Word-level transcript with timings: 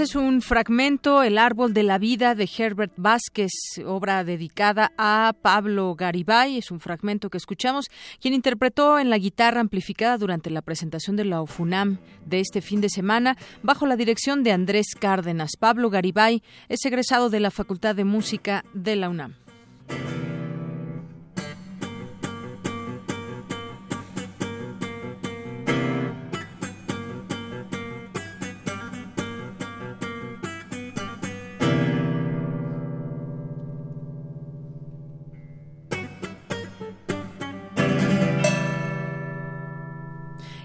Es 0.00 0.14
un 0.14 0.42
fragmento, 0.42 1.22
El 1.22 1.38
árbol 1.38 1.74
de 1.74 1.82
la 1.82 1.98
vida 1.98 2.34
de 2.34 2.48
Herbert 2.56 2.92
Vázquez, 2.96 3.50
obra 3.84 4.22
dedicada 4.22 4.92
a 4.96 5.34
Pablo 5.42 5.94
Garibay. 5.96 6.58
Es 6.58 6.70
un 6.70 6.78
fragmento 6.78 7.30
que 7.30 7.38
escuchamos, 7.38 7.86
quien 8.20 8.34
interpretó 8.34 8.98
en 8.98 9.10
la 9.10 9.18
guitarra 9.18 9.60
amplificada 9.60 10.16
durante 10.16 10.50
la 10.50 10.62
presentación 10.62 11.16
de 11.16 11.24
la 11.24 11.40
OFUNAM 11.40 11.98
de 12.24 12.40
este 12.40 12.60
fin 12.60 12.80
de 12.80 12.90
semana, 12.90 13.36
bajo 13.62 13.86
la 13.86 13.96
dirección 13.96 14.44
de 14.44 14.52
Andrés 14.52 14.94
Cárdenas. 14.98 15.52
Pablo 15.58 15.90
Garibay 15.90 16.42
es 16.68 16.84
egresado 16.84 17.28
de 17.28 17.40
la 17.40 17.50
Facultad 17.50 17.96
de 17.96 18.04
Música 18.04 18.64
de 18.74 18.94
la 18.94 19.08
UNAM. 19.08 19.34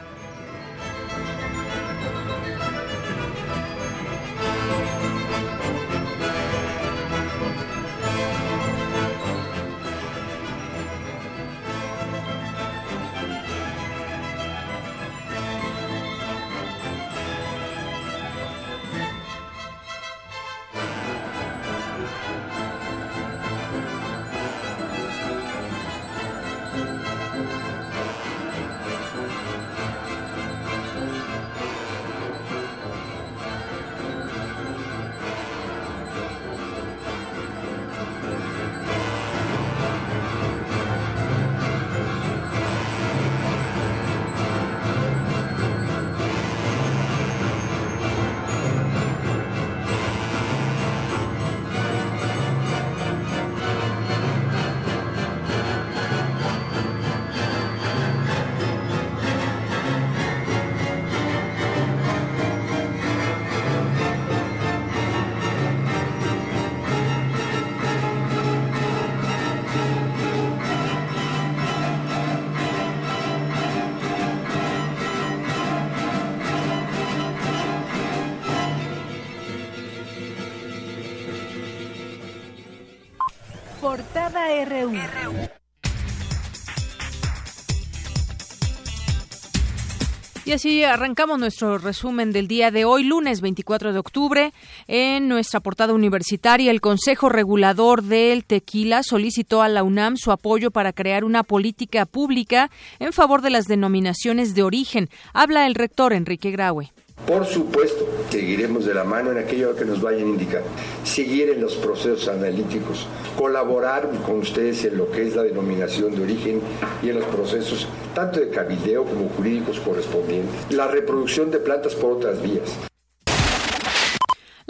Y 90.43 90.53
así 90.53 90.83
arrancamos 90.83 91.39
nuestro 91.39 91.77
resumen 91.77 92.31
del 92.31 92.47
día 92.47 92.71
de 92.71 92.83
hoy, 92.83 93.03
lunes 93.03 93.41
24 93.41 93.93
de 93.93 93.99
octubre. 93.99 94.53
En 94.87 95.27
nuestra 95.27 95.59
portada 95.59 95.93
universitaria, 95.93 96.71
el 96.71 96.81
Consejo 96.81 97.29
Regulador 97.29 98.03
del 98.03 98.43
Tequila 98.43 99.01
solicitó 99.03 99.61
a 99.61 99.69
la 99.69 99.83
UNAM 99.83 100.17
su 100.17 100.31
apoyo 100.31 100.71
para 100.71 100.93
crear 100.93 101.23
una 101.23 101.43
política 101.43 102.05
pública 102.05 102.69
en 102.99 103.13
favor 103.13 103.41
de 103.41 103.51
las 103.51 103.65
denominaciones 103.65 104.53
de 104.53 104.63
origen. 104.63 105.09
Habla 105.33 105.67
el 105.67 105.75
rector 105.75 106.11
Enrique 106.13 106.51
Graue. 106.51 106.91
Por 107.25 107.45
supuesto, 107.45 108.05
seguiremos 108.29 108.85
de 108.85 108.93
la 108.93 109.03
mano 109.03 109.31
en 109.31 109.37
aquello 109.37 109.75
que 109.75 109.85
nos 109.85 110.01
vayan 110.01 110.27
a 110.27 110.29
indicar. 110.29 110.63
Seguir 111.03 111.49
en 111.49 111.61
los 111.61 111.75
procesos 111.75 112.27
analíticos, 112.27 113.07
colaborar 113.37 114.09
con 114.25 114.39
ustedes 114.39 114.83
en 114.85 114.97
lo 114.97 115.09
que 115.11 115.27
es 115.27 115.35
la 115.35 115.43
denominación 115.43 116.15
de 116.15 116.23
origen 116.23 116.61
y 117.01 117.09
en 117.09 117.19
los 117.19 117.25
procesos 117.25 117.87
tanto 118.13 118.39
de 118.39 118.49
cabildeo 118.49 119.05
como 119.05 119.29
jurídicos 119.29 119.79
correspondientes. 119.79 120.53
La 120.69 120.87
reproducción 120.87 121.51
de 121.51 121.59
plantas 121.59 121.95
por 121.95 122.13
otras 122.13 122.41
vías. 122.41 122.90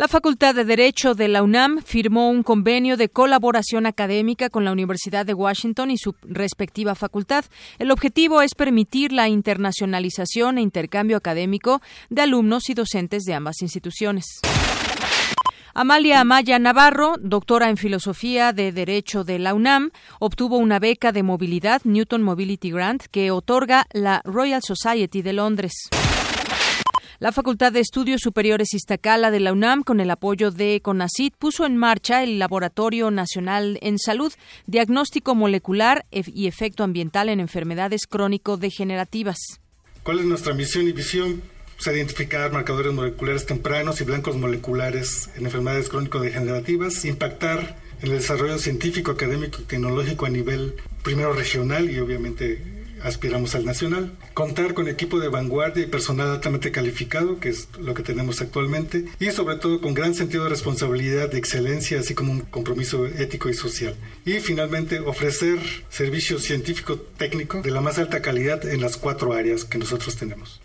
La 0.02 0.08
Facultad 0.08 0.56
de 0.56 0.66
Derecho 0.66 1.14
de 1.14 1.28
la 1.28 1.44
UNAM 1.44 1.84
firmó 1.84 2.32
un 2.32 2.42
convenio 2.42 2.98
de 2.98 3.08
colaboración 3.08 3.86
académica 3.86 4.50
con 4.50 4.66
la 4.66 4.72
Universidad 4.72 5.28
de 5.28 5.36
Washington 5.36 5.92
y 5.92 6.00
su 6.00 6.16
respectiva 6.24 6.96
facultad. 6.96 7.46
El 7.78 7.92
objetivo 7.92 8.42
es 8.42 8.56
permitir 8.56 9.12
la 9.12 9.30
internacionalización 9.30 10.58
e 10.58 10.62
intercambio 10.62 11.18
académico 11.18 11.84
de 12.10 12.24
alumnos 12.24 12.72
y 12.72 12.74
docentes 12.74 13.26
de 13.26 13.36
ambas 13.36 13.62
instituciones. 13.62 14.26
Amalia 15.76 16.22
Amaya 16.22 16.58
Navarro, 16.58 17.18
doctora 17.22 17.70
en 17.70 17.78
Filosofía 17.78 18.54
de 18.54 18.72
Derecho 18.72 19.24
de 19.24 19.38
la 19.38 19.54
UNAM, 19.54 19.92
obtuvo 20.18 20.58
una 20.58 20.80
beca 20.80 21.12
de 21.12 21.22
movilidad 21.22 21.80
Newton 21.84 22.24
Mobility 22.24 22.72
Grant 22.72 23.04
que 23.12 23.30
otorga 23.30 23.86
la 23.94 24.22
Royal 24.26 24.64
Society 24.64 25.22
de 25.22 25.34
Londres. 25.34 25.74
La 27.22 27.32
Facultad 27.32 27.72
de 27.72 27.82
Estudios 27.82 28.22
Superiores 28.22 28.74
Iztacala 28.74 29.30
de 29.30 29.40
la 29.40 29.54
UNAM, 29.54 29.84
con 29.84 30.00
el 30.00 30.10
apoyo 30.10 30.50
de 30.50 30.82
CONACIT, 30.82 31.36
puso 31.36 31.68
en 31.68 31.78
marcha 31.78 32.24
el 32.24 32.40
Laboratorio 32.40 33.12
Nacional 33.12 33.78
en 33.84 34.00
Salud, 34.00 34.34
Diagnóstico 34.66 35.36
Molecular 35.36 36.04
y 36.10 36.48
Efecto 36.48 36.84
Ambiental 36.84 37.30
en 37.30 37.40
Enfermedades 37.40 38.08
Crónico-Degenerativas. 38.08 39.38
¿Cuál 40.02 40.22
es 40.22 40.26
nuestra 40.26 40.56
misión 40.56 40.88
y 40.88 40.94
visión? 40.94 41.44
Pues 41.76 41.96
identificar 41.96 42.52
marcadores 42.52 42.92
moleculares 42.92 43.46
tempranos 43.46 44.02
y 44.02 44.04
blancos 44.04 44.36
moleculares 44.36 45.30
en 45.36 45.46
enfermedades 45.46 45.90
crónico-degenerativas, 45.90 47.06
impactar 47.06 47.78
en 48.02 48.08
el 48.08 48.18
desarrollo 48.18 48.58
científico, 48.58 49.12
académico 49.12 49.60
y 49.62 49.66
tecnológico 49.66 50.26
a 50.26 50.32
nivel 50.32 50.74
primero 51.04 51.34
regional 51.34 51.88
y 51.88 52.00
obviamente 52.00 52.81
aspiramos 53.04 53.56
al 53.56 53.66
nacional. 53.66 54.12
Contar 54.34 54.74
con 54.74 54.88
equipo 54.88 55.20
de 55.20 55.30
vanguardia 55.30 55.84
y 55.84 55.88
personal 55.88 56.30
altamente 56.30 56.72
calificado, 56.72 57.40
que 57.40 57.50
es 57.50 57.68
lo 57.80 57.94
que 57.94 58.04
tenemos 58.04 58.42
actualmente, 58.42 59.06
y 59.20 59.32
sobre 59.32 59.58
todo 59.58 59.82
con 59.82 59.94
gran 59.94 60.16
sentido 60.16 60.44
de 60.44 60.50
responsabilidad, 60.50 61.30
de 61.30 61.38
excelencia, 61.38 62.00
así 62.00 62.14
como 62.14 62.32
un 62.32 62.42
compromiso 62.42 63.06
ético 63.06 63.50
y 63.50 63.54
social. 63.54 63.96
Y 64.26 64.40
finalmente 64.40 65.00
ofrecer 65.00 65.60
servicio 65.90 66.40
científico 66.40 66.98
técnico 66.98 67.62
de 67.62 67.72
la 67.72 67.82
más 67.82 67.98
alta 67.98 68.22
calidad 68.22 68.66
en 68.66 68.82
las 68.82 68.98
cuatro 68.98 69.34
áreas 69.34 69.66
que 69.66 69.78
nosotros 69.78 70.16
tenemos. 70.16 70.62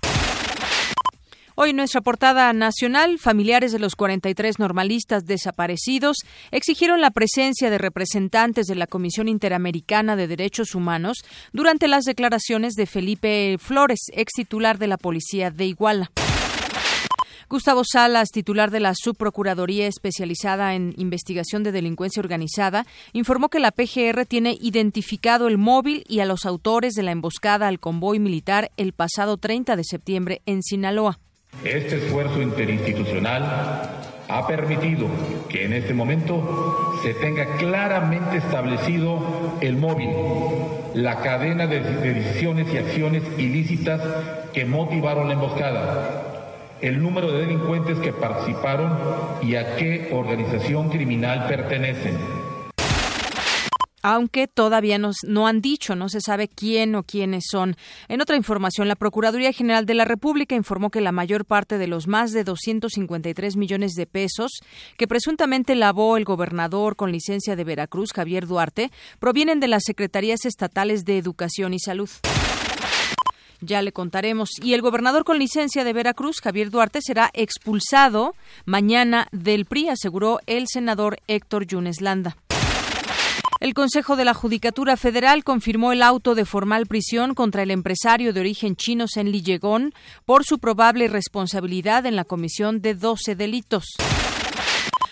Hoy 1.58 1.72
nuestra 1.72 2.02
portada 2.02 2.52
nacional, 2.52 3.18
familiares 3.18 3.72
de 3.72 3.78
los 3.78 3.96
43 3.96 4.58
normalistas 4.58 5.24
desaparecidos 5.24 6.18
exigieron 6.50 7.00
la 7.00 7.10
presencia 7.10 7.70
de 7.70 7.78
representantes 7.78 8.66
de 8.66 8.74
la 8.74 8.86
Comisión 8.86 9.26
Interamericana 9.26 10.16
de 10.16 10.26
Derechos 10.26 10.74
Humanos 10.74 11.24
durante 11.54 11.88
las 11.88 12.04
declaraciones 12.04 12.74
de 12.74 12.84
Felipe 12.84 13.56
Flores, 13.58 14.00
ex 14.12 14.34
titular 14.34 14.76
de 14.76 14.86
la 14.86 14.98
Policía 14.98 15.50
de 15.50 15.64
Iguala. 15.64 16.12
Gustavo 17.48 17.84
Salas, 17.90 18.28
titular 18.28 18.70
de 18.70 18.80
la 18.80 18.92
Subprocuraduría 18.94 19.86
especializada 19.86 20.74
en 20.74 20.92
investigación 20.98 21.62
de 21.62 21.72
delincuencia 21.72 22.20
organizada, 22.20 22.84
informó 23.14 23.48
que 23.48 23.60
la 23.60 23.70
PGR 23.70 24.26
tiene 24.26 24.58
identificado 24.60 25.48
el 25.48 25.56
móvil 25.56 26.04
y 26.06 26.20
a 26.20 26.26
los 26.26 26.44
autores 26.44 26.92
de 26.92 27.02
la 27.02 27.12
emboscada 27.12 27.66
al 27.66 27.80
convoy 27.80 28.18
militar 28.18 28.72
el 28.76 28.92
pasado 28.92 29.38
30 29.38 29.74
de 29.74 29.84
septiembre 29.84 30.42
en 30.44 30.62
Sinaloa. 30.62 31.18
Este 31.64 31.96
esfuerzo 31.96 32.40
interinstitucional 32.42 33.42
ha 34.28 34.46
permitido 34.46 35.06
que 35.48 35.64
en 35.64 35.72
este 35.72 35.94
momento 35.94 36.98
se 37.02 37.14
tenga 37.14 37.56
claramente 37.56 38.38
establecido 38.38 39.20
el 39.60 39.76
móvil, 39.76 40.10
la 40.94 41.16
cadena 41.16 41.66
de, 41.66 41.80
decisiones 41.80 42.72
y 42.72 42.78
acciones 42.78 43.22
ilícitas 43.38 44.00
que 44.52 44.64
motivaron 44.64 45.28
la 45.28 45.34
emboscada, 45.34 46.22
el 46.80 47.00
número 47.02 47.32
de 47.32 47.40
delincuentes 47.40 47.98
que 47.98 48.12
participaron 48.12 48.98
y 49.42 49.56
a 49.56 49.76
qué 49.76 50.10
organización 50.12 50.90
criminal 50.90 51.46
pertenecen 51.48 52.16
aunque 54.08 54.46
todavía 54.46 54.98
no 54.98 55.48
han 55.48 55.60
dicho, 55.60 55.96
no 55.96 56.08
se 56.08 56.20
sabe 56.20 56.46
quién 56.46 56.94
o 56.94 57.02
quiénes 57.02 57.46
son. 57.50 57.76
En 58.06 58.20
otra 58.20 58.36
información, 58.36 58.86
la 58.86 58.94
Procuraduría 58.94 59.52
General 59.52 59.84
de 59.84 59.94
la 59.94 60.04
República 60.04 60.54
informó 60.54 60.90
que 60.90 61.00
la 61.00 61.10
mayor 61.10 61.44
parte 61.44 61.76
de 61.76 61.88
los 61.88 62.06
más 62.06 62.30
de 62.30 62.44
253 62.44 63.56
millones 63.56 63.94
de 63.94 64.06
pesos 64.06 64.60
que 64.96 65.08
presuntamente 65.08 65.74
lavó 65.74 66.16
el 66.16 66.24
gobernador 66.24 66.94
con 66.94 67.10
licencia 67.10 67.56
de 67.56 67.64
Veracruz, 67.64 68.12
Javier 68.12 68.46
Duarte, 68.46 68.92
provienen 69.18 69.58
de 69.58 69.66
las 69.66 69.82
Secretarías 69.84 70.44
Estatales 70.44 71.04
de 71.04 71.18
Educación 71.18 71.74
y 71.74 71.80
Salud. 71.80 72.08
Ya 73.60 73.82
le 73.82 73.90
contaremos. 73.90 74.50
Y 74.62 74.74
el 74.74 74.82
gobernador 74.82 75.24
con 75.24 75.40
licencia 75.40 75.82
de 75.82 75.92
Veracruz, 75.92 76.36
Javier 76.40 76.70
Duarte, 76.70 77.00
será 77.02 77.30
expulsado 77.34 78.36
mañana 78.66 79.26
del 79.32 79.64
PRI, 79.64 79.88
aseguró 79.88 80.38
el 80.46 80.66
senador 80.68 81.18
Héctor 81.26 81.66
Yunes 81.66 82.00
Landa. 82.00 82.36
El 83.58 83.72
Consejo 83.72 84.16
de 84.16 84.26
la 84.26 84.34
Judicatura 84.34 84.98
Federal 84.98 85.42
confirmó 85.42 85.92
el 85.92 86.02
auto 86.02 86.34
de 86.34 86.44
formal 86.44 86.86
prisión 86.86 87.34
contra 87.34 87.62
el 87.62 87.70
empresario 87.70 88.34
de 88.34 88.40
origen 88.40 88.76
chino 88.76 89.08
Sen 89.08 89.32
Lillegón 89.32 89.94
por 90.26 90.44
su 90.44 90.58
probable 90.58 91.08
responsabilidad 91.08 92.04
en 92.04 92.16
la 92.16 92.24
comisión 92.24 92.82
de 92.82 92.94
12 92.94 93.34
delitos. 93.34 93.96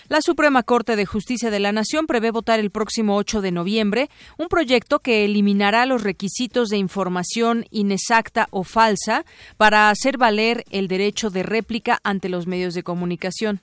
La 0.07 0.21
Suprema 0.21 0.61
Corte 0.61 0.95
de 0.95 1.07
Justicia 1.07 1.49
de 1.49 1.59
la 1.59 1.71
Nación 1.71 2.05
prevé 2.05 2.29
votar 2.29 2.59
el 2.59 2.69
próximo 2.69 3.15
8 3.15 3.41
de 3.41 3.51
noviembre 3.51 4.09
un 4.37 4.47
proyecto 4.47 4.99
que 4.99 5.25
eliminará 5.25 5.87
los 5.87 6.03
requisitos 6.03 6.69
de 6.69 6.77
información 6.77 7.65
inexacta 7.71 8.47
o 8.51 8.63
falsa 8.63 9.25
para 9.57 9.89
hacer 9.89 10.19
valer 10.19 10.63
el 10.69 10.87
derecho 10.87 11.31
de 11.31 11.41
réplica 11.41 11.99
ante 12.03 12.29
los 12.29 12.45
medios 12.45 12.75
de 12.75 12.83
comunicación. 12.83 13.61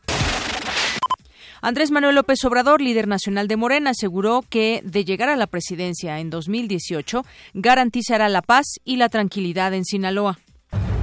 Andrés 1.65 1.93
Manuel 1.93 2.17
López 2.17 2.45
Obrador, 2.45 2.81
líder 2.81 3.07
nacional 3.07 3.47
de 3.47 3.57
Morena, 3.57 3.91
aseguró 3.91 4.43
que 4.51 4.81
de 4.83 5.05
llegar 5.05 5.29
a 5.29 5.37
la 5.37 5.47
presidencia 5.47 6.19
en 6.19 6.29
2018 6.29 7.23
garantizará 7.55 8.29
la 8.29 8.43
paz 8.43 8.81
y 8.85 8.97
la 8.97 9.09
tranquilidad 9.09 9.73
en 9.73 9.85
Sinaloa. 9.85 10.41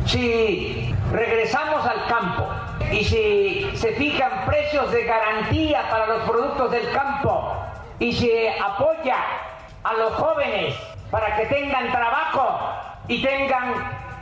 Si 0.05 0.93
regresamos 1.13 1.85
al 1.85 2.05
campo 2.07 2.45
y 2.91 3.05
si 3.05 3.69
se 3.75 3.93
fijan 3.93 4.45
precios 4.47 4.91
de 4.91 5.05
garantía 5.05 5.89
para 5.89 6.07
los 6.07 6.29
productos 6.29 6.71
del 6.71 6.91
campo 6.91 7.55
y 7.97 8.11
se 8.11 8.49
apoya 8.59 9.15
a 9.83 9.93
los 9.93 10.11
jóvenes 10.15 10.75
para 11.09 11.37
que 11.37 11.45
tengan 11.45 11.89
trabajo 11.89 13.05
y 13.07 13.21
tengan 13.21 13.75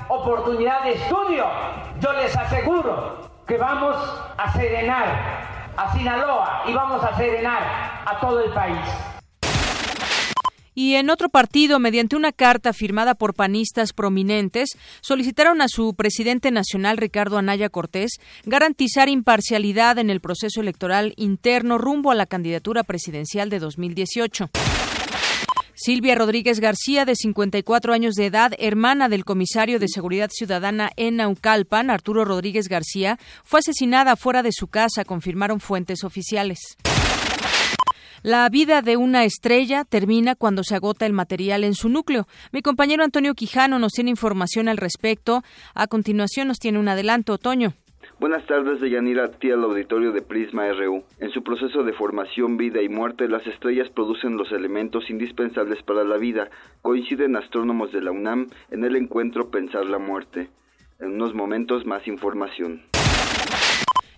oportunidad 0.07 0.83
de 0.83 0.91
estudio, 0.93 1.47
yo 1.99 2.13
les 2.13 2.37
aseguro 2.37 3.27
que 3.47 3.57
vamos 3.57 3.95
a 4.37 4.53
serenar 4.53 5.56
a 5.77 5.95
Sinaloa 5.95 6.63
y 6.67 6.73
vamos 6.73 7.03
a 7.03 7.15
serenar 7.15 8.03
a 8.05 8.19
todo 8.19 8.43
el 8.43 8.51
país. 8.51 8.79
Y 10.73 10.93
en 10.93 11.09
otro 11.09 11.29
partido, 11.29 11.79
mediante 11.79 12.15
una 12.15 12.31
carta 12.31 12.71
firmada 12.71 13.15
por 13.15 13.33
panistas 13.33 13.93
prominentes, 13.93 14.77
solicitaron 15.01 15.59
a 15.61 15.67
su 15.67 15.95
presidente 15.95 16.51
nacional, 16.51 16.97
Ricardo 16.97 17.39
Anaya 17.39 17.69
Cortés, 17.69 18.19
garantizar 18.45 19.09
imparcialidad 19.09 19.97
en 19.97 20.11
el 20.11 20.21
proceso 20.21 20.61
electoral 20.61 21.13
interno 21.17 21.79
rumbo 21.79 22.11
a 22.11 22.15
la 22.15 22.27
candidatura 22.27 22.83
presidencial 22.83 23.49
de 23.49 23.57
2018. 23.57 24.51
Silvia 25.79 26.15
Rodríguez 26.15 26.59
García, 26.59 27.05
de 27.05 27.15
54 27.15 27.93
años 27.93 28.15
de 28.15 28.25
edad, 28.25 28.51
hermana 28.57 29.09
del 29.09 29.23
comisario 29.23 29.77
de 29.77 29.87
Seguridad 29.87 30.31
Ciudadana 30.33 30.89
en 30.95 31.17
Naucalpan, 31.17 31.91
Arturo 31.91 32.25
Rodríguez 32.25 32.67
García, 32.67 33.19
fue 33.43 33.59
asesinada 33.59 34.15
fuera 34.15 34.41
de 34.41 34.51
su 34.51 34.69
casa, 34.69 35.05
confirmaron 35.05 35.59
fuentes 35.59 36.03
oficiales. 36.03 36.77
La 38.23 38.49
vida 38.49 38.81
de 38.81 38.97
una 38.97 39.23
estrella 39.23 39.85
termina 39.85 40.33
cuando 40.33 40.63
se 40.63 40.73
agota 40.73 41.05
el 41.05 41.13
material 41.13 41.63
en 41.63 41.75
su 41.75 41.89
núcleo. 41.89 42.27
Mi 42.51 42.63
compañero 42.63 43.03
Antonio 43.03 43.35
Quijano 43.35 43.77
nos 43.77 43.91
tiene 43.91 44.09
información 44.09 44.69
al 44.69 44.77
respecto. 44.77 45.43
A 45.75 45.85
continuación 45.85 46.47
nos 46.47 46.57
tiene 46.57 46.79
un 46.79 46.87
adelanto, 46.87 47.33
Otoño. 47.33 47.75
Buenas 48.19 48.47
tardes, 48.47 48.81
Deyanira, 48.81 49.29
tía 49.29 49.53
al 49.53 49.63
auditorio 49.63 50.11
de 50.11 50.23
Prisma 50.23 50.67
RU. 50.71 51.03
En 51.19 51.29
su 51.29 51.43
proceso 51.43 51.83
de 51.83 51.93
formación, 51.93 52.57
vida 52.57 52.81
y 52.81 52.89
muerte, 52.89 53.27
las 53.27 53.45
estrellas 53.45 53.89
producen 53.89 54.37
los 54.37 54.51
elementos 54.51 55.11
indispensables 55.11 55.83
para 55.83 56.03
la 56.03 56.17
vida. 56.17 56.49
Coinciden 56.81 57.35
astrónomos 57.35 57.91
de 57.91 58.01
la 58.01 58.11
UNAM 58.11 58.47
en 58.71 58.83
el 58.83 58.95
encuentro 58.95 59.51
Pensar 59.51 59.85
la 59.85 59.99
Muerte. 59.99 60.49
En 60.99 61.11
unos 61.11 61.35
momentos 61.35 61.85
más 61.85 62.07
información. 62.07 62.81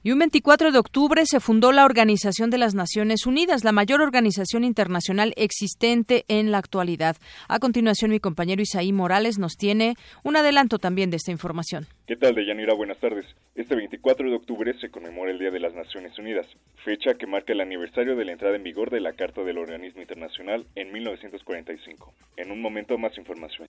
Y 0.02 0.14
un 0.14 0.20
24 0.20 0.72
de 0.72 0.80
octubre 0.80 1.26
se 1.26 1.42
fundó 1.42 1.74
la 1.74 1.84
Organización 1.84 2.50
de 2.50 2.58
las 2.58 2.74
Naciones 2.74 3.26
Unidas, 3.26 3.66
la 3.66 3.74
mayor 3.74 4.02
organización 4.02 4.64
internacional 4.64 5.34
existente 5.36 6.24
en 6.30 6.52
la 6.52 6.58
actualidad. 6.58 7.18
A 7.50 7.60
continuación, 7.60 8.12
mi 8.12 8.22
compañero 8.22 8.62
Isaí 8.62 8.94
Morales 8.94 9.40
nos 9.40 9.58
tiene 9.58 9.96
un 10.24 10.38
adelanto 10.38 10.80
también 10.80 11.10
de 11.10 11.18
esta 11.18 11.32
información. 11.32 11.86
¿Qué 12.08 12.16
tal, 12.16 12.34
Deyanira? 12.34 12.76
Buenas 12.76 12.98
tardes. 13.00 13.26
Este 13.60 13.76
24 13.76 14.30
de 14.30 14.38
octubre 14.38 14.74
se 14.80 14.90
conmemora 14.90 15.32
el 15.32 15.38
Día 15.38 15.52
de 15.52 15.60
las 15.60 15.74
Naciones 15.74 16.18
Unidas, 16.18 16.48
fecha 16.86 17.16
que 17.16 17.28
marca 17.28 17.52
el 17.52 17.60
aniversario 17.60 18.16
de 18.16 18.24
la 18.24 18.32
entrada 18.32 18.56
en 18.56 18.64
vigor 18.64 18.90
de 18.90 19.02
la 19.02 19.12
Carta 19.12 19.44
del 19.44 19.58
Organismo 19.58 20.00
Internacional 20.00 20.66
en 20.76 20.94
1945. 20.94 22.14
En 22.38 22.52
un 22.52 22.62
momento 22.62 22.98
más 22.98 23.18
información. 23.18 23.68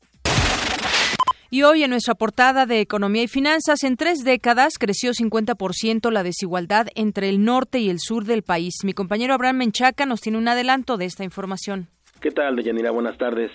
Y 1.50 1.64
hoy 1.64 1.82
en 1.82 1.90
nuestra 1.90 2.14
portada 2.14 2.66
de 2.66 2.78
Economía 2.78 3.25
y 3.25 3.26
Finanzas, 3.26 3.82
en 3.82 3.97
tres 3.97 4.23
décadas 4.23 4.75
creció 4.78 5.11
50% 5.11 6.12
la 6.12 6.23
desigualdad 6.23 6.87
entre 6.94 7.28
el 7.28 7.44
norte 7.44 7.80
y 7.80 7.90
el 7.90 7.99
sur 7.99 8.26
del 8.26 8.42
país. 8.42 8.85
Mi 8.85 8.92
compañero 8.92 9.35
Abraham 9.35 9.56
Menchaca 9.56 10.06
nos 10.06 10.20
tiene 10.20 10.38
un 10.38 10.47
adelanto 10.47 10.99
de 10.99 11.06
esta 11.06 11.25
información. 11.25 11.88
¿Qué 12.20 12.30
tal, 12.30 12.54
Deyanira? 12.54 12.92
Buenas 12.92 13.18
tardes. 13.18 13.50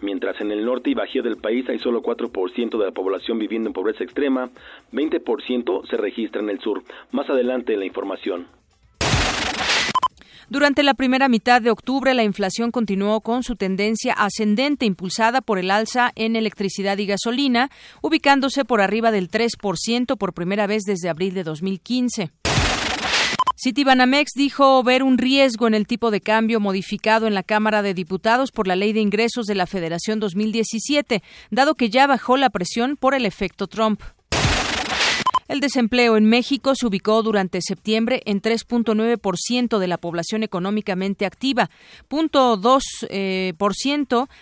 Mientras 0.00 0.40
en 0.40 0.50
el 0.50 0.64
norte 0.64 0.90
y 0.90 0.94
bajío 0.94 1.22
del 1.22 1.36
país 1.36 1.68
hay 1.68 1.78
solo 1.78 2.02
4% 2.02 2.78
de 2.78 2.84
la 2.84 2.92
población 2.92 3.38
viviendo 3.38 3.68
en 3.68 3.72
pobreza 3.72 4.04
extrema, 4.04 4.50
20% 4.92 5.88
se 5.88 5.96
registra 5.96 6.42
en 6.42 6.50
el 6.50 6.60
sur. 6.60 6.82
Más 7.12 7.28
adelante 7.30 7.76
la 7.76 7.86
información. 7.86 8.46
Durante 10.50 10.82
la 10.82 10.94
primera 10.94 11.28
mitad 11.28 11.62
de 11.62 11.70
octubre, 11.70 12.12
la 12.12 12.22
inflación 12.22 12.70
continuó 12.70 13.22
con 13.22 13.42
su 13.42 13.56
tendencia 13.56 14.12
ascendente 14.12 14.84
impulsada 14.84 15.40
por 15.40 15.58
el 15.58 15.70
alza 15.70 16.12
en 16.16 16.36
electricidad 16.36 16.98
y 16.98 17.06
gasolina, 17.06 17.70
ubicándose 18.02 18.64
por 18.64 18.82
arriba 18.82 19.10
del 19.10 19.30
3% 19.30 20.18
por 20.18 20.34
primera 20.34 20.66
vez 20.66 20.82
desde 20.82 21.08
abril 21.08 21.32
de 21.32 21.44
2015. 21.44 22.43
Citibanamex 23.56 24.32
dijo 24.34 24.82
ver 24.82 25.04
un 25.04 25.16
riesgo 25.16 25.68
en 25.68 25.74
el 25.74 25.86
tipo 25.86 26.10
de 26.10 26.20
cambio 26.20 26.58
modificado 26.58 27.28
en 27.28 27.34
la 27.34 27.44
Cámara 27.44 27.82
de 27.82 27.94
Diputados 27.94 28.50
por 28.50 28.66
la 28.66 28.74
Ley 28.74 28.92
de 28.92 29.00
Ingresos 29.00 29.46
de 29.46 29.54
la 29.54 29.66
Federación 29.66 30.18
2017, 30.18 31.22
dado 31.50 31.76
que 31.76 31.88
ya 31.88 32.08
bajó 32.08 32.36
la 32.36 32.50
presión 32.50 32.96
por 32.96 33.14
el 33.14 33.26
efecto 33.26 33.68
Trump. 33.68 34.02
El 35.46 35.60
desempleo 35.60 36.16
en 36.16 36.24
México 36.24 36.74
se 36.74 36.86
ubicó 36.86 37.22
durante 37.22 37.60
septiembre 37.62 38.22
en 38.24 38.40
3.9% 38.42 39.78
de 39.78 39.86
la 39.86 39.98
población 39.98 40.42
económicamente 40.42 41.26
activa, 41.26 41.70
0.2% 42.08 43.08
eh, 43.10 43.54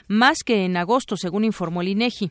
más 0.08 0.38
que 0.44 0.64
en 0.64 0.76
agosto, 0.76 1.16
según 1.16 1.44
informó 1.44 1.82
el 1.82 1.88
INEGI. 1.88 2.30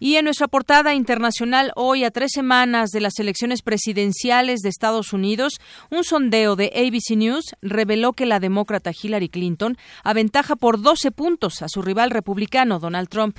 Y 0.00 0.16
en 0.16 0.24
nuestra 0.24 0.48
portada 0.48 0.94
internacional, 0.94 1.72
hoy 1.76 2.04
a 2.04 2.10
tres 2.10 2.32
semanas 2.34 2.90
de 2.90 3.00
las 3.00 3.18
elecciones 3.18 3.62
presidenciales 3.62 4.60
de 4.60 4.68
Estados 4.68 5.12
Unidos, 5.12 5.60
un 5.90 6.04
sondeo 6.04 6.56
de 6.56 6.72
ABC 6.74 7.16
News 7.16 7.54
reveló 7.62 8.12
que 8.12 8.26
la 8.26 8.40
demócrata 8.40 8.90
Hillary 8.90 9.28
Clinton 9.28 9.76
aventaja 10.02 10.56
por 10.56 10.80
12 10.80 11.10
puntos 11.10 11.62
a 11.62 11.68
su 11.68 11.82
rival 11.82 12.10
republicano 12.10 12.78
Donald 12.78 13.08
Trump. 13.08 13.38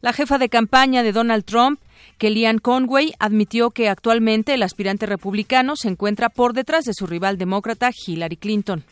La 0.00 0.12
jefa 0.12 0.38
de 0.38 0.48
campaña 0.48 1.02
de 1.02 1.12
Donald 1.12 1.44
Trump, 1.44 1.80
Kellyanne 2.18 2.60
Conway, 2.60 3.14
admitió 3.18 3.70
que 3.70 3.88
actualmente 3.88 4.54
el 4.54 4.62
aspirante 4.62 5.06
republicano 5.06 5.74
se 5.74 5.88
encuentra 5.88 6.28
por 6.28 6.52
detrás 6.52 6.84
de 6.84 6.94
su 6.94 7.06
rival 7.06 7.38
demócrata 7.38 7.90
Hillary 8.06 8.36
Clinton. 8.36 8.84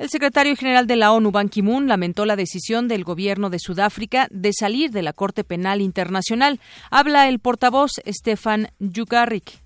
El 0.00 0.08
secretario 0.08 0.56
general 0.56 0.86
de 0.86 0.96
la 0.96 1.12
ONU, 1.12 1.30
Ban 1.30 1.50
Ki-moon, 1.50 1.86
lamentó 1.86 2.24
la 2.24 2.34
decisión 2.34 2.88
del 2.88 3.04
gobierno 3.04 3.50
de 3.50 3.58
Sudáfrica 3.58 4.28
de 4.30 4.50
salir 4.58 4.92
de 4.92 5.02
la 5.02 5.12
Corte 5.12 5.44
Penal 5.44 5.82
Internacional. 5.82 6.58
Habla 6.90 7.28
el 7.28 7.38
portavoz 7.38 8.00
Stefan 8.06 8.70
Yugarrik. 8.78 9.60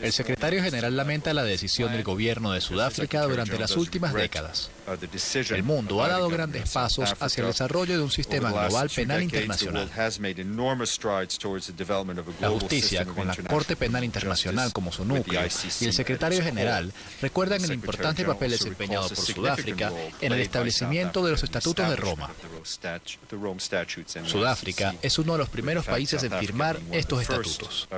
El 0.00 0.12
secretario 0.12 0.62
general 0.62 0.96
lamenta 0.96 1.34
la 1.34 1.44
decisión 1.44 1.92
del 1.92 2.02
gobierno 2.02 2.52
de 2.52 2.60
Sudáfrica 2.60 3.22
durante 3.22 3.58
las 3.58 3.76
últimas 3.76 4.14
décadas. 4.14 4.70
El 5.50 5.62
mundo 5.62 6.02
ha 6.02 6.08
dado 6.08 6.28
grandes 6.28 6.70
pasos 6.70 7.14
hacia 7.20 7.42
el 7.42 7.48
desarrollo 7.48 7.96
de 7.96 8.02
un 8.02 8.10
sistema 8.10 8.50
global 8.50 8.88
penal 8.94 9.22
internacional. 9.22 9.90
La 12.40 12.48
justicia, 12.50 13.04
con 13.04 13.26
la 13.26 13.36
Corte 13.36 13.76
Penal 13.76 14.04
Internacional 14.04 14.72
como 14.72 14.92
su 14.92 15.04
núcleo, 15.04 15.40
y 15.80 15.84
el 15.84 15.92
secretario 15.92 16.42
general 16.42 16.92
recuerdan 17.20 17.62
el 17.64 17.72
importante 17.72 18.24
papel 18.24 18.52
desempeñado 18.52 19.08
por 19.08 19.16
Sudáfrica 19.16 19.92
en 20.20 20.32
el 20.32 20.40
establecimiento 20.40 21.24
de 21.24 21.32
los 21.32 21.42
estatutos 21.42 21.88
de 21.88 21.96
Roma. 21.96 22.30
Sudáfrica 24.24 24.94
es 25.02 25.18
uno 25.18 25.32
de 25.32 25.38
los 25.38 25.48
primeros 25.48 25.84
países 25.84 26.22
en 26.22 26.32
firmar 26.38 26.78
estos 26.92 27.22
estatutos. 27.22 27.88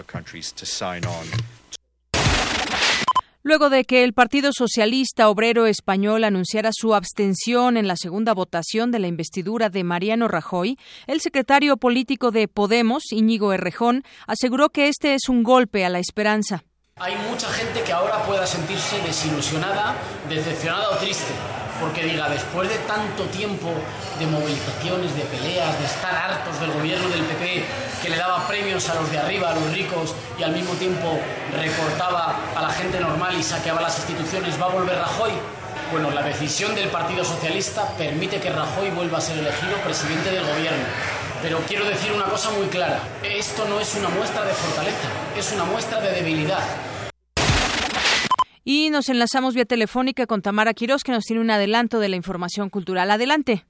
Luego 3.43 3.71
de 3.71 3.85
que 3.85 4.05
el 4.05 4.13
Partido 4.13 4.51
Socialista 4.53 5.31
Obrero 5.31 5.67
Español 5.67 6.25
anunciara 6.25 6.71
su 6.73 6.95
abstención 6.95 7.79
en 7.79 7.89
la 7.89 7.97
segunda 7.97 8.35
votación 8.35 8.91
de 8.91 8.99
la 8.99 9.07
investidura 9.07 9.71
de 9.71 9.85
Mariano 9.85 10.29
Rajoy, 10.29 10.77
el 11.07 11.23
secretario 11.23 11.79
político 11.79 12.31
de 12.31 12.47
Podemos, 12.47 13.05
Íñigo 13.11 13.55
Errejón, 13.55 14.05
aseguró 14.27 14.69
que 14.69 14.89
este 14.89 15.15
es 15.15 15.31
un 15.31 15.45
golpe 15.45 15.87
a 15.87 15.89
la 15.89 15.99
esperanza. 15.99 16.65
Hay 16.97 17.15
mucha 17.31 17.49
gente 17.49 17.83
que 17.85 17.93
ahora 17.93 18.23
pueda 18.25 18.47
sentirse 18.47 19.01
desilusionada, 19.01 19.97
decepcionada 20.29 20.91
o 20.91 20.99
triste 20.99 21.33
porque 21.81 22.05
diga, 22.05 22.29
después 22.29 22.69
de 22.69 22.77
tanto 22.79 23.25
tiempo 23.25 23.73
de 24.19 24.27
movilizaciones, 24.27 25.15
de 25.15 25.23
peleas, 25.23 25.79
de 25.79 25.87
estar 25.87 26.15
hartos 26.15 26.61
del 26.61 26.73
gobierno 26.73 27.09
del 27.09 27.23
PP 27.23 27.65
que 28.03 28.09
le 28.09 28.17
daba 28.17 28.47
premios 28.47 28.89
a 28.89 28.95
los 28.95 29.11
de 29.11 29.19
arriba, 29.19 29.51
a 29.51 29.55
los 29.55 29.73
ricos, 29.73 30.15
y 30.39 30.43
al 30.43 30.53
mismo 30.53 30.75
tiempo 30.75 31.19
recortaba 31.57 32.37
a 32.55 32.63
la 32.63 32.71
gente 32.71 33.01
normal 33.01 33.37
y 33.39 33.43
saqueaba 33.43 33.81
las 33.81 33.99
instituciones, 33.99 34.61
¿va 34.61 34.67
a 34.67 34.71
volver 34.71 34.97
Rajoy? 34.97 35.33
Bueno, 35.91 36.11
la 36.11 36.23
decisión 36.23 36.75
del 36.75 36.89
Partido 36.89 37.25
Socialista 37.25 37.89
permite 37.97 38.41
que 38.41 38.51
Rajoy 38.51 38.91
vuelva 38.91 39.19
a 39.19 39.21
ser 39.21 39.39
elegido 39.39 39.77
presidente 39.85 40.31
del 40.31 40.45
gobierno. 40.45 40.85
Pero 41.41 41.61
quiero 41.69 41.85
decir 41.85 42.13
una 42.13 42.25
cosa 42.25 42.51
muy 42.51 42.67
clara, 42.67 43.01
esto 43.23 43.65
no 43.69 43.81
es 43.81 43.95
una 43.95 44.09
muestra 44.09 44.45
de 44.45 44.53
fortaleza, 44.53 45.09
es 45.37 45.53
una 45.53 45.65
muestra 45.65 46.01
de 46.01 46.11
debilidad. 46.13 46.63
Y 48.71 48.91
nos 48.91 49.09
enlazamos 49.09 49.55
vía 49.55 49.65
telefónica 49.65 50.27
con 50.27 50.43
Tamara 50.43 50.75
Quirós, 50.75 51.03
que 51.03 51.11
nos 51.11 51.25
tiene 51.25 51.41
un 51.41 51.51
adelanto 51.51 52.01
de 52.01 52.11
la 52.11 52.17
información 52.17 52.69
cultural. 52.69 53.11
Adelante. 53.11 53.65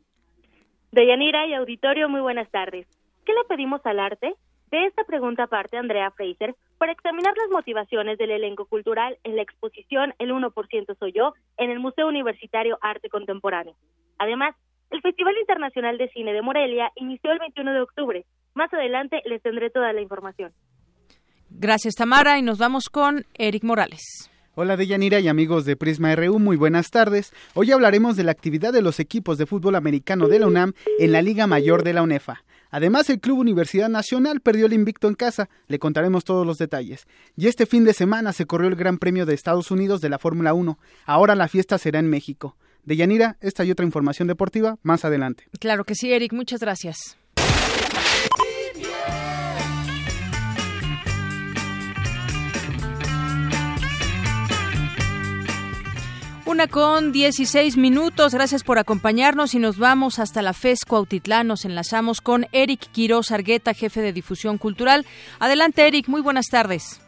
Deyanira 0.90 1.46
y 1.46 1.54
auditorio, 1.54 2.08
muy 2.08 2.20
buenas 2.20 2.50
tardes. 2.50 2.88
¿Qué 3.24 3.32
le 3.32 3.44
pedimos 3.48 3.80
al 3.86 4.00
arte? 4.00 4.34
De 4.72 4.86
esta 4.86 5.04
pregunta 5.04 5.46
parte 5.46 5.76
Andrea 5.76 6.10
Fraser 6.10 6.56
para 6.78 6.90
examinar 6.90 7.32
las 7.36 7.48
motivaciones 7.52 8.18
del 8.18 8.32
elenco 8.32 8.66
cultural 8.66 9.16
en 9.22 9.36
la 9.36 9.42
exposición 9.42 10.14
El 10.18 10.32
1% 10.32 10.98
soy 10.98 11.12
yo 11.12 11.32
en 11.58 11.70
el 11.70 11.78
Museo 11.78 12.08
Universitario 12.08 12.76
Arte 12.82 13.08
Contemporáneo. 13.08 13.76
Además, 14.18 14.56
el 14.90 15.00
Festival 15.00 15.36
Internacional 15.40 15.96
de 15.96 16.08
Cine 16.08 16.32
de 16.32 16.42
Morelia 16.42 16.90
inició 16.96 17.30
el 17.30 17.38
21 17.38 17.72
de 17.72 17.82
octubre. 17.82 18.24
Más 18.54 18.74
adelante 18.74 19.22
les 19.26 19.40
tendré 19.42 19.70
toda 19.70 19.92
la 19.92 20.00
información. 20.00 20.50
Gracias, 21.50 21.94
Tamara, 21.94 22.36
y 22.36 22.42
nos 22.42 22.58
vamos 22.58 22.88
con 22.90 23.26
Eric 23.34 23.62
Morales. 23.62 24.28
Hola 24.60 24.76
Deyanira 24.76 25.20
y 25.20 25.28
amigos 25.28 25.64
de 25.66 25.76
Prisma 25.76 26.16
RU, 26.16 26.40
muy 26.40 26.56
buenas 26.56 26.90
tardes. 26.90 27.32
Hoy 27.54 27.70
hablaremos 27.70 28.16
de 28.16 28.24
la 28.24 28.32
actividad 28.32 28.72
de 28.72 28.82
los 28.82 28.98
equipos 28.98 29.38
de 29.38 29.46
fútbol 29.46 29.76
americano 29.76 30.26
de 30.26 30.40
la 30.40 30.48
UNAM 30.48 30.72
en 30.98 31.12
la 31.12 31.22
Liga 31.22 31.46
Mayor 31.46 31.84
de 31.84 31.92
la 31.92 32.02
UNEFA. 32.02 32.42
Además, 32.72 33.08
el 33.08 33.20
Club 33.20 33.38
Universidad 33.38 33.88
Nacional 33.88 34.40
perdió 34.40 34.66
el 34.66 34.72
invicto 34.72 35.06
en 35.06 35.14
casa, 35.14 35.48
le 35.68 35.78
contaremos 35.78 36.24
todos 36.24 36.44
los 36.44 36.58
detalles. 36.58 37.06
Y 37.36 37.46
este 37.46 37.66
fin 37.66 37.84
de 37.84 37.92
semana 37.92 38.32
se 38.32 38.46
corrió 38.46 38.66
el 38.66 38.74
Gran 38.74 38.98
Premio 38.98 39.26
de 39.26 39.34
Estados 39.34 39.70
Unidos 39.70 40.00
de 40.00 40.08
la 40.08 40.18
Fórmula 40.18 40.54
1. 40.54 40.76
Ahora 41.06 41.36
la 41.36 41.46
fiesta 41.46 41.78
será 41.78 42.00
en 42.00 42.10
México. 42.10 42.56
Deyanira, 42.82 43.36
esta 43.40 43.64
y 43.64 43.70
otra 43.70 43.86
información 43.86 44.26
deportiva 44.26 44.78
más 44.82 45.04
adelante. 45.04 45.44
Claro 45.60 45.84
que 45.84 45.94
sí, 45.94 46.12
Eric, 46.12 46.32
muchas 46.32 46.58
gracias. 46.58 47.17
Con 56.66 57.12
16 57.12 57.76
minutos. 57.76 58.34
Gracias 58.34 58.64
por 58.64 58.78
acompañarnos 58.78 59.54
y 59.54 59.60
nos 59.60 59.78
vamos 59.78 60.18
hasta 60.18 60.42
la 60.42 60.52
FES 60.52 60.84
Cuautitlán. 60.84 61.46
Nos 61.46 61.64
enlazamos 61.64 62.20
con 62.20 62.46
Eric 62.50 62.90
Quiroz 62.90 63.30
Argueta, 63.30 63.74
jefe 63.74 64.00
de 64.00 64.12
difusión 64.12 64.58
cultural. 64.58 65.06
Adelante, 65.38 65.86
Eric. 65.86 66.08
Muy 66.08 66.20
buenas 66.20 66.46
tardes. 66.50 67.00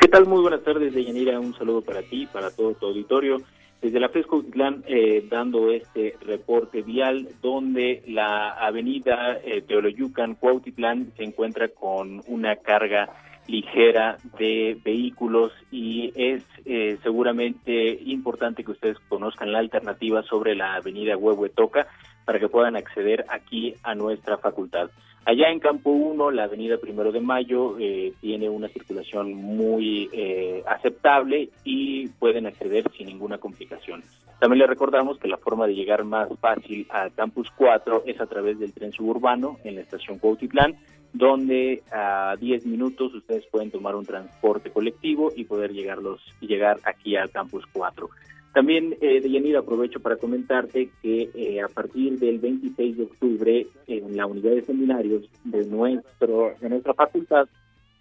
¿Qué 0.00 0.08
tal? 0.08 0.26
Muy 0.26 0.42
buenas 0.42 0.64
tardes, 0.64 0.92
Deyanira. 0.92 1.38
Un 1.38 1.54
saludo 1.54 1.82
para 1.82 2.02
ti, 2.02 2.26
para 2.26 2.50
todo 2.50 2.74
tu 2.74 2.86
auditorio. 2.86 3.36
Desde 3.80 4.00
la 4.00 4.08
FES 4.08 4.26
Cuautitlán, 4.26 4.82
eh, 4.88 5.28
dando 5.30 5.70
este 5.70 6.16
reporte 6.20 6.82
vial, 6.82 7.28
donde 7.40 8.02
la 8.08 8.50
avenida 8.50 9.38
eh, 9.44 9.62
Teoloyucan 9.62 10.34
Cuautitlán 10.34 11.12
se 11.16 11.22
encuentra 11.22 11.68
con 11.68 12.20
una 12.26 12.56
carga 12.56 13.10
ligera 13.46 14.18
de 14.38 14.78
vehículos 14.84 15.52
y 15.70 16.12
es 16.14 16.44
eh, 16.64 16.98
seguramente 17.02 17.98
importante 18.04 18.64
que 18.64 18.70
ustedes 18.70 18.98
conozcan 19.08 19.52
la 19.52 19.58
alternativa 19.58 20.22
sobre 20.22 20.54
la 20.54 20.74
avenida 20.74 21.16
Huehuetoca 21.16 21.86
para 22.24 22.38
que 22.38 22.48
puedan 22.48 22.76
acceder 22.76 23.24
aquí 23.28 23.74
a 23.82 23.94
nuestra 23.94 24.38
facultad. 24.38 24.90
Allá 25.24 25.50
en 25.50 25.60
Campo 25.60 25.90
1, 25.90 26.32
la 26.32 26.44
avenida 26.44 26.78
Primero 26.78 27.12
de 27.12 27.20
Mayo 27.20 27.76
eh, 27.78 28.12
tiene 28.20 28.48
una 28.48 28.68
circulación 28.68 29.32
muy 29.34 30.10
eh, 30.12 30.64
aceptable 30.66 31.50
y 31.64 32.08
pueden 32.08 32.46
acceder 32.46 32.90
sin 32.96 33.06
ninguna 33.06 33.38
complicación. 33.38 34.02
También 34.40 34.58
les 34.58 34.68
recordamos 34.68 35.18
que 35.18 35.28
la 35.28 35.36
forma 35.36 35.68
de 35.68 35.76
llegar 35.76 36.02
más 36.02 36.28
fácil 36.40 36.88
al 36.90 37.12
Campus 37.12 37.48
4 37.56 38.02
es 38.06 38.20
a 38.20 38.26
través 38.26 38.58
del 38.58 38.72
tren 38.72 38.90
suburbano 38.90 39.58
en 39.62 39.76
la 39.76 39.82
estación 39.82 40.18
Cuautitlán 40.18 40.76
donde 41.12 41.82
a 41.92 42.36
10 42.40 42.66
minutos 42.66 43.14
ustedes 43.14 43.46
pueden 43.46 43.70
tomar 43.70 43.94
un 43.94 44.06
transporte 44.06 44.70
colectivo 44.70 45.32
y 45.34 45.44
poder 45.44 45.72
llegarlos, 45.72 46.20
llegar 46.40 46.78
aquí 46.84 47.16
al 47.16 47.30
Campus 47.30 47.64
4. 47.72 48.08
También, 48.52 48.96
eh, 49.00 49.20
Deyanira, 49.20 49.60
aprovecho 49.60 50.00
para 50.00 50.16
comentarte 50.16 50.90
que 51.00 51.30
eh, 51.34 51.62
a 51.62 51.68
partir 51.68 52.18
del 52.18 52.38
26 52.38 52.96
de 52.98 53.02
octubre, 53.04 53.66
en 53.86 54.16
la 54.16 54.26
unidad 54.26 54.50
de 54.50 54.62
seminarios 54.62 55.22
de, 55.44 55.64
nuestro, 55.64 56.52
de 56.60 56.68
nuestra 56.68 56.92
facultad, 56.92 57.48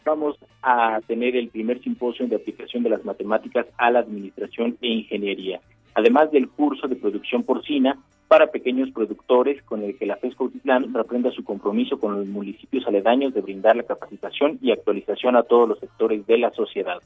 vamos 0.04 0.38
a 0.62 1.00
tener 1.08 1.36
el 1.36 1.50
primer 1.50 1.82
simposio 1.82 2.28
de 2.28 2.36
aplicación 2.36 2.84
de 2.84 2.90
las 2.90 3.06
matemáticas 3.06 3.66
a 3.78 3.92
la 3.92 4.00
administración 4.00 4.78
e 4.82 4.88
ingeniería, 4.88 5.62
además 5.94 6.32
del 6.32 6.50
curso 6.50 6.88
de 6.88 6.96
producción 6.96 7.44
porcina 7.44 7.98
para 8.28 8.48
pequeños 8.48 8.90
productores, 8.92 9.62
con 9.64 9.84
el 9.84 9.98
que 9.98 10.06
la 10.06 10.16
FESCO 10.16 10.46
Utitlán 10.46 10.94
reprenda 10.94 11.32
su 11.32 11.44
compromiso 11.44 12.00
con 12.00 12.18
los 12.18 12.28
municipios 12.28 12.88
aledaños 12.88 13.34
de 13.34 13.42
brindar 13.42 13.76
la 13.76 13.84
capacitación 13.84 14.58
y 14.62 14.72
actualización 14.72 15.36
a 15.36 15.44
todos 15.44 15.68
los 15.68 15.80
sectores 15.80 16.26
de 16.28 16.38
la 16.38 16.52
sociedad. 16.52 17.00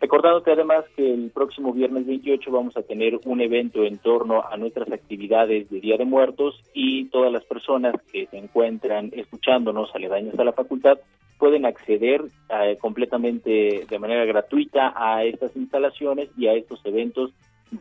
Recordándote 0.00 0.50
además 0.50 0.84
que 0.96 1.14
el 1.14 1.30
próximo 1.30 1.72
viernes 1.72 2.04
28 2.04 2.50
vamos 2.50 2.76
a 2.76 2.82
tener 2.82 3.20
un 3.24 3.40
evento 3.40 3.84
en 3.84 3.98
torno 3.98 4.42
a 4.44 4.56
nuestras 4.56 4.90
actividades 4.90 5.70
de 5.70 5.78
Día 5.78 5.96
de 5.96 6.04
Muertos 6.04 6.60
y 6.74 7.04
todas 7.10 7.32
las 7.32 7.44
personas 7.44 7.94
que 8.12 8.26
se 8.26 8.36
encuentran 8.36 9.10
escuchándonos 9.12 9.94
aledaños 9.94 10.36
a 10.36 10.42
la 10.42 10.52
facultad 10.52 10.98
pueden 11.38 11.64
acceder 11.66 12.24
eh, 12.50 12.76
completamente 12.80 13.86
de 13.88 13.98
manera 14.00 14.24
gratuita 14.24 14.92
a 14.96 15.22
estas 15.22 15.54
instalaciones 15.54 16.30
y 16.36 16.48
a 16.48 16.54
estos 16.54 16.84
eventos 16.84 17.30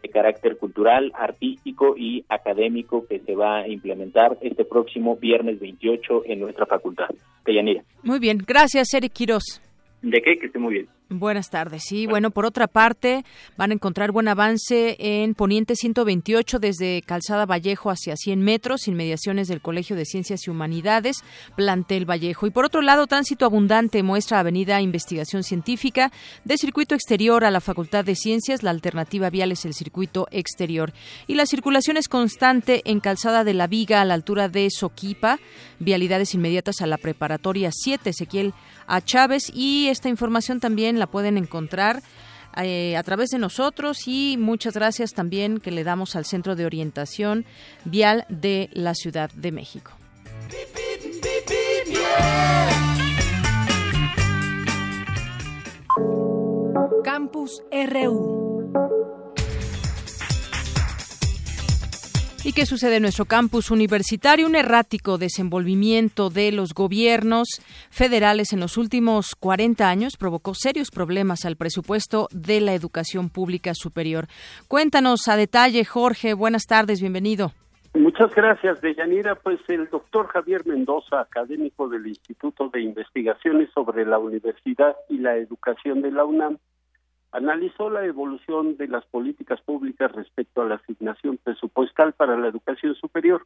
de 0.02 0.10
carácter 0.10 0.58
cultural, 0.58 1.12
artístico 1.16 1.96
y 1.98 2.26
académico 2.30 3.06
que 3.08 3.20
se 3.20 3.36
va 3.36 3.60
a 3.60 3.68
implementar 3.68 4.38
este 4.42 4.66
próximo 4.66 5.18
viernes 5.18 5.60
28 5.60 6.24
en 6.26 6.40
nuestra 6.40 6.66
facultad. 6.66 7.10
Deyanira. 7.46 7.84
Muy 8.04 8.20
bien, 8.20 8.38
gracias 8.46 8.94
Eric 8.94 9.14
Quiroz. 9.14 9.62
¿De 10.02 10.22
qué? 10.22 10.38
Que 10.38 10.48
esté 10.48 10.60
muy 10.60 10.74
bien. 10.74 10.88
Buenas 11.13 11.50
tardes. 11.50 11.84
Sí, 11.86 12.08
bueno, 12.08 12.32
por 12.32 12.46
otra 12.46 12.68
parte, 12.68 13.25
van 13.58 13.72
a 13.72 13.74
encontrar 13.74 14.13
buen 14.13 14.30
avance 14.30 14.96
en 14.98 15.36
Poniente 15.36 15.75
128 15.75 16.58
desde 16.58 17.01
Calzada 17.01 17.46
Vallejo 17.46 17.89
hacia 17.89 18.15
100 18.15 18.41
metros, 18.41 18.88
inmediaciones 18.88 19.50
del 19.50 19.60
Colegio 19.60 19.98
de 19.98 20.06
Ciencias 20.06 20.48
y 20.48 20.51
Humanidades, 20.51 21.18
Plantel 21.58 22.10
Vallejo. 22.10 22.48
Y 22.48 22.51
por 22.51 22.63
otro 22.63 22.82
lado, 22.82 23.08
tránsito 23.08 23.44
abundante 23.44 24.03
muestra 24.03 24.39
Avenida 24.39 24.80
Investigación 24.80 25.44
Científica 25.44 26.13
de 26.46 26.58
circuito 26.58 26.96
exterior 26.96 27.44
a 27.44 27.51
la 27.51 27.60
Facultad 27.60 28.06
de 28.06 28.15
Ciencias. 28.15 28.63
La 28.63 28.70
alternativa 28.70 29.30
vial 29.30 29.51
es 29.51 29.65
el 29.65 29.74
circuito 29.74 30.30
exterior. 30.32 30.94
Y 31.27 31.36
la 31.36 31.46
circulación 31.46 31.98
es 31.98 32.08
constante 32.08 32.84
en 32.86 33.01
Calzada 33.01 33.44
de 33.44 33.53
la 33.53 33.68
Viga 33.68 34.00
a 34.00 34.06
la 34.06 34.13
altura 34.13 34.48
de 34.48 34.70
Soquipa, 34.70 35.39
vialidades 35.77 36.34
inmediatas 36.36 36.82
a 36.82 36.88
la 36.88 36.98
Preparatoria 36.98 37.70
7, 37.74 38.12
Ezequiel 38.12 38.53
a 38.88 39.01
Chávez. 39.01 39.51
Y 39.53 39.88
esta 39.89 40.08
información 40.08 40.62
también 40.62 41.00
la 41.01 41.08
pueden 41.08 41.38
encontrar 41.38 42.03
eh, 42.55 42.96
a 42.96 43.03
través 43.03 43.31
de 43.31 43.39
nosotros 43.39 44.08
y 44.08 44.38
muchas 44.38 44.75
gracias 44.75 45.13
también 45.13 45.60
que 45.60 45.72
le 45.72 45.84
damos 45.84 46.15
al 46.15 46.25
Centro 46.25 46.55
de 46.55 46.65
Orientación 46.65 47.46
Vial 47.86 48.25
de 48.29 48.70
la 48.74 48.93
Ciudad 48.93 49.31
de 49.31 49.51
México. 49.51 49.91
Campus 57.03 57.63
RU 57.72 59.21
¿Y 62.44 62.54
qué 62.54 62.66
sucede 62.66 62.96
en 62.96 63.04
nuestro 63.04 63.26
campus 63.26 63.70
universitario? 63.70 64.48
Un 64.48 64.56
errático 64.56 65.20
desenvolvimiento 65.20 66.32
de 66.32 66.52
los 66.52 66.74
gobiernos 66.74 67.48
federales 67.92 68.52
en 68.52 68.60
los 68.60 68.78
últimos 68.78 69.36
40 69.36 69.88
años 69.88 70.18
provocó 70.18 70.56
serios 70.56 70.90
problemas 70.90 71.46
al 71.46 71.56
presupuesto 71.56 72.30
de 72.32 72.60
la 72.60 72.74
educación 72.74 73.30
pública 73.30 73.76
superior. 73.76 74.26
Cuéntanos 74.68 75.28
a 75.28 75.36
detalle, 75.36 75.86
Jorge. 75.86 76.34
Buenas 76.34 76.66
tardes, 76.66 77.00
bienvenido. 77.00 77.52
Muchas 77.94 78.34
gracias, 78.34 78.82
Deyanira. 78.82 79.36
Pues 79.36 79.60
el 79.68 79.88
doctor 79.90 80.26
Javier 80.28 80.66
Mendoza, 80.66 81.22
académico 81.22 81.90
del 81.90 82.08
Instituto 82.08 82.70
de 82.70 82.82
Investigaciones 82.82 83.70
sobre 83.72 84.04
la 84.04 84.18
Universidad 84.18 84.96
y 85.10 85.20
la 85.20 85.36
Educación 85.36 86.02
de 86.02 86.10
la 86.10 86.26
UNAM, 86.26 86.58
analizó 87.32 87.90
la 87.90 88.06
evolución 88.06 88.78
de 88.78 88.88
las 88.88 89.06
políticas 89.06 89.62
públicas 89.62 90.12
respecto 90.12 90.62
a 90.62 90.66
la 90.66 90.76
asignación 90.76 91.38
presupuestal 91.38 92.14
para 92.14 92.38
la 92.38 92.48
educación 92.48 92.96
superior. 92.96 93.46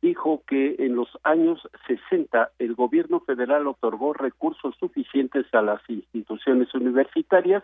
Dijo 0.00 0.42
que 0.46 0.76
en 0.78 0.96
los 0.96 1.08
años 1.22 1.60
60 1.86 2.52
el 2.58 2.74
gobierno 2.74 3.20
federal 3.20 3.66
otorgó 3.66 4.14
recursos 4.14 4.74
suficientes 4.80 5.46
a 5.52 5.62
las 5.62 5.80
instituciones 5.88 6.74
universitarias, 6.74 7.62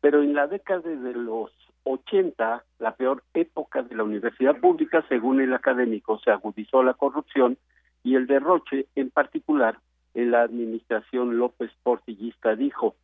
pero 0.00 0.22
en 0.22 0.34
la 0.34 0.46
década 0.46 0.88
de 0.88 1.14
los 1.14 1.50
80, 1.84 2.64
la 2.78 2.94
peor 2.96 3.22
época 3.34 3.82
de 3.82 3.96
la 3.96 4.04
universidad 4.04 4.56
pública, 4.60 5.04
según 5.08 5.40
el 5.40 5.54
académico, 5.54 6.20
se 6.20 6.30
agudizó 6.30 6.82
la 6.82 6.94
corrupción 6.94 7.56
y 8.04 8.14
el 8.14 8.26
derroche, 8.26 8.86
en 8.94 9.10
particular 9.10 9.78
en 10.14 10.30
la 10.30 10.42
administración 10.42 11.38
López 11.38 11.70
Portillista, 11.82 12.54
dijo 12.54 12.94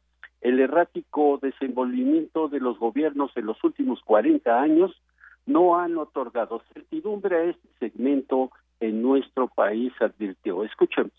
el 0.43 0.59
errático 0.61 1.39
desenvolvimiento 1.41 2.49
de 2.49 2.61
los 2.61 2.79
gobiernos 2.79 3.31
en 3.37 3.47
los 3.47 3.63
últimos 3.65 4.01
40 4.05 4.61
años 4.61 4.91
no 5.47 5.79
han 5.79 5.97
otorgado 5.97 6.63
certidumbre 6.75 7.37
a 7.37 7.45
este 7.45 7.69
segmento 7.79 8.51
en 8.81 9.01
nuestro 9.01 9.49
país, 9.49 9.93
advirtió. 10.01 10.65
Escuchemos. 10.65 11.13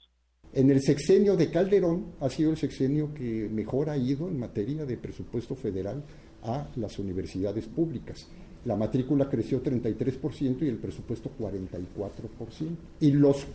En 0.54 0.70
el 0.70 0.82
sexenio 0.82 1.36
de 1.36 1.50
Calderón 1.50 2.14
ha 2.20 2.30
sido 2.30 2.52
el 2.52 2.58
sexenio 2.58 3.14
que 3.14 3.50
mejor 3.52 3.90
ha 3.90 3.98
ido 3.98 4.28
en 4.28 4.40
materia 4.40 4.86
de 4.86 4.98
presupuesto 4.98 5.56
federal 5.56 6.04
a 6.44 6.68
las 6.76 7.00
universidades 7.00 7.68
públicas. 7.68 8.30
La 8.66 8.76
matrícula 8.76 9.30
creció 9.30 9.64
33% 9.64 10.62
y 10.62 10.68
el 10.68 10.78
presupuesto 10.78 11.32
44%. 11.40 12.76
Y 13.00 13.12
los 13.12 13.48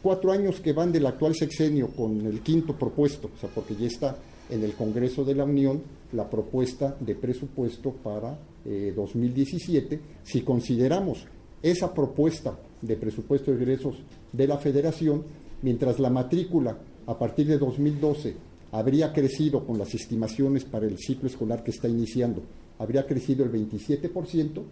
cuatro 0.00 0.32
años 0.32 0.60
que 0.60 0.72
van 0.72 0.90
del 0.92 1.06
actual 1.06 1.34
sexenio 1.34 1.88
con 1.88 2.24
el 2.24 2.40
quinto 2.40 2.74
propuesto, 2.74 3.30
o 3.34 3.38
sea, 3.38 3.50
porque 3.54 3.74
ya 3.74 3.86
está 3.86 4.16
en 4.50 4.64
el 4.64 4.74
Congreso 4.74 5.24
de 5.24 5.34
la 5.34 5.44
Unión 5.44 5.82
la 6.12 6.28
propuesta 6.28 6.96
de 7.00 7.14
presupuesto 7.14 7.92
para 7.92 8.38
2017. 8.64 9.94
Eh, 9.94 10.00
si 10.22 10.42
consideramos 10.42 11.26
esa 11.62 11.92
propuesta 11.92 12.58
de 12.80 12.96
presupuesto 12.96 13.50
de 13.50 13.58
egresos 13.58 13.96
de 14.32 14.46
la 14.46 14.58
Federación, 14.58 15.24
mientras 15.62 15.98
la 15.98 16.10
matrícula 16.10 16.78
a 17.06 17.18
partir 17.18 17.46
de 17.46 17.58
2012 17.58 18.36
habría 18.72 19.12
crecido 19.12 19.66
con 19.66 19.78
las 19.78 19.94
estimaciones 19.94 20.64
para 20.64 20.86
el 20.86 20.98
ciclo 20.98 21.28
escolar 21.28 21.64
que 21.64 21.70
está 21.70 21.88
iniciando, 21.88 22.42
habría 22.78 23.06
crecido 23.06 23.44
el 23.44 23.52
27%, 23.52 24.62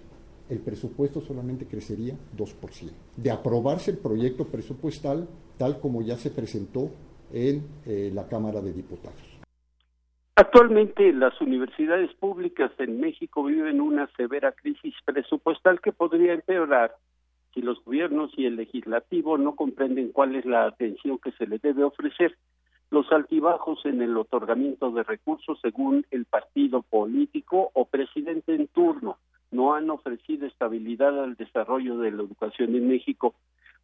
el 0.48 0.58
presupuesto 0.60 1.20
solamente 1.20 1.66
crecería 1.66 2.14
2%. 2.36 2.90
De 3.16 3.30
aprobarse 3.30 3.90
el 3.90 3.98
proyecto 3.98 4.46
presupuestal 4.46 5.26
tal 5.56 5.80
como 5.80 6.02
ya 6.02 6.16
se 6.16 6.30
presentó 6.30 6.90
en 7.32 7.64
eh, 7.86 8.10
la 8.14 8.28
Cámara 8.28 8.60
de 8.60 8.72
Diputados. 8.72 9.35
Actualmente 10.38 11.14
las 11.14 11.40
universidades 11.40 12.12
públicas 12.12 12.70
en 12.76 13.00
México 13.00 13.42
viven 13.42 13.80
una 13.80 14.06
severa 14.18 14.52
crisis 14.52 14.94
presupuestal 15.06 15.80
que 15.80 15.92
podría 15.92 16.34
empeorar 16.34 16.94
si 17.54 17.62
los 17.62 17.82
gobiernos 17.82 18.30
y 18.36 18.44
el 18.44 18.56
legislativo 18.56 19.38
no 19.38 19.56
comprenden 19.56 20.12
cuál 20.12 20.36
es 20.36 20.44
la 20.44 20.66
atención 20.66 21.16
que 21.16 21.32
se 21.32 21.46
les 21.46 21.62
debe 21.62 21.84
ofrecer. 21.84 22.36
Los 22.90 23.10
altibajos 23.12 23.86
en 23.86 24.02
el 24.02 24.14
otorgamiento 24.14 24.90
de 24.90 25.04
recursos 25.04 25.58
según 25.62 26.04
el 26.10 26.26
partido 26.26 26.82
político 26.82 27.70
o 27.72 27.86
presidente 27.86 28.54
en 28.54 28.66
turno 28.66 29.16
no 29.50 29.74
han 29.74 29.88
ofrecido 29.88 30.46
estabilidad 30.46 31.18
al 31.18 31.36
desarrollo 31.36 31.96
de 31.96 32.10
la 32.10 32.22
educación 32.22 32.74
en 32.74 32.88
México. 32.88 33.34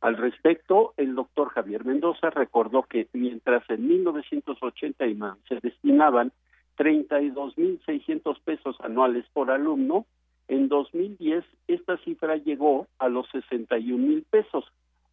Al 0.02 0.16
respecto, 0.16 0.94
el 0.96 1.14
doctor 1.14 1.50
Javier 1.50 1.84
Mendoza 1.84 2.28
recordó 2.30 2.82
que 2.82 3.06
mientras 3.12 3.62
en 3.70 3.86
1980 3.86 5.04
se 5.48 5.60
destinaban 5.62 6.32
32.600 6.76 8.40
pesos 8.42 8.76
anuales 8.80 9.24
por 9.32 9.52
alumno, 9.52 10.04
en 10.48 10.68
2010 10.68 11.44
esta 11.68 11.96
cifra 11.98 12.36
llegó 12.36 12.88
a 12.98 13.08
los 13.08 13.28
61 13.30 14.04
mil 14.04 14.24
pesos. 14.28 14.64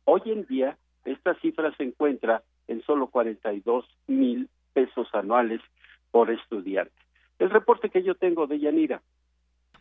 Hoy 0.06 0.22
en 0.26 0.48
día 0.48 0.76
esta 1.06 1.36
cifra 1.36 1.72
se 1.78 1.84
encuentra 1.84 2.42
en 2.68 2.82
solo 2.82 3.08
42 3.08 3.86
mil 4.08 4.50
pesos 4.74 5.08
anuales 5.14 5.62
por 6.10 6.32
estudiante. 6.32 6.92
El 7.38 7.52
reporte 7.52 7.92
que 7.92 8.02
yo 8.02 8.16
tengo 8.16 8.48
de 8.48 8.60
Yanira. 8.60 9.04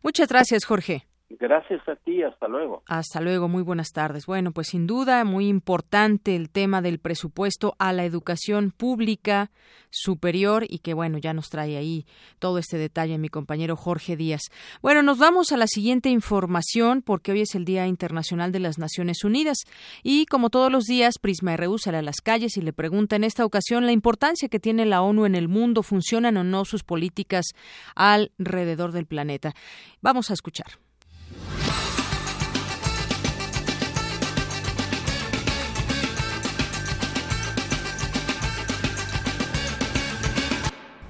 Muchas 0.03 0.29
gracias, 0.29 0.67
Jorge. 0.67 1.08
Gracias 1.31 1.87
a 1.87 1.95
ti, 1.95 2.23
hasta 2.23 2.49
luego. 2.49 2.83
Hasta 2.87 3.21
luego, 3.21 3.49
muy 3.49 3.63
buenas 3.63 3.91
tardes. 3.93 4.25
Bueno, 4.25 4.53
pues 4.53 4.69
sin 4.69 4.87
duda 4.87 5.25
muy 5.25 5.47
importante 5.47 6.35
el 6.35 6.49
tema 6.49 6.81
del 6.81 6.99
presupuesto 6.99 7.75
a 7.79 7.93
la 7.93 8.07
educación 8.07 8.71
pública 8.71 9.51
superior 9.91 10.65
y 10.67 10.79
que 10.79 10.95
bueno, 10.95 11.19
ya 11.19 11.35
nos 11.35 11.51
trae 11.51 11.77
ahí 11.77 12.07
todo 12.39 12.59
este 12.59 12.79
detalle 12.79 13.19
mi 13.19 13.29
compañero 13.29 13.77
Jorge 13.77 14.17
Díaz. 14.17 14.41
Bueno, 14.81 15.03
nos 15.03 15.19
vamos 15.19 15.53
a 15.53 15.59
la 15.59 15.67
siguiente 15.67 16.09
información 16.09 17.03
porque 17.03 17.33
hoy 17.33 17.43
es 17.43 17.55
el 17.55 17.67
Día 17.67 17.87
Internacional 17.87 18.51
de 18.51 18.61
las 18.61 18.79
Naciones 18.79 19.23
Unidas 19.23 19.59
y 20.03 20.25
como 20.27 20.49
todos 20.49 20.73
los 20.73 20.85
días 20.85 21.19
Prisma 21.19 21.59
RU 21.59 21.77
sale 21.77 21.99
a 21.99 22.03
las 22.03 22.23
calles 22.23 22.57
y 22.57 22.63
le 22.63 22.73
pregunta 22.73 23.17
en 23.17 23.25
esta 23.25 23.45
ocasión 23.45 23.85
la 23.85 23.93
importancia 23.93 24.49
que 24.49 24.61
tiene 24.61 24.87
la 24.87 25.03
ONU 25.03 25.27
en 25.27 25.35
el 25.35 25.49
mundo, 25.49 25.83
funcionan 25.83 26.39
o 26.39 26.45
no 26.45 26.65
sus 26.65 26.85
políticas 26.85 27.45
alrededor 27.95 28.93
del 28.93 29.05
planeta. 29.05 29.53
Vamos 30.01 30.31
a 30.31 30.35
escuchar. 30.35 30.88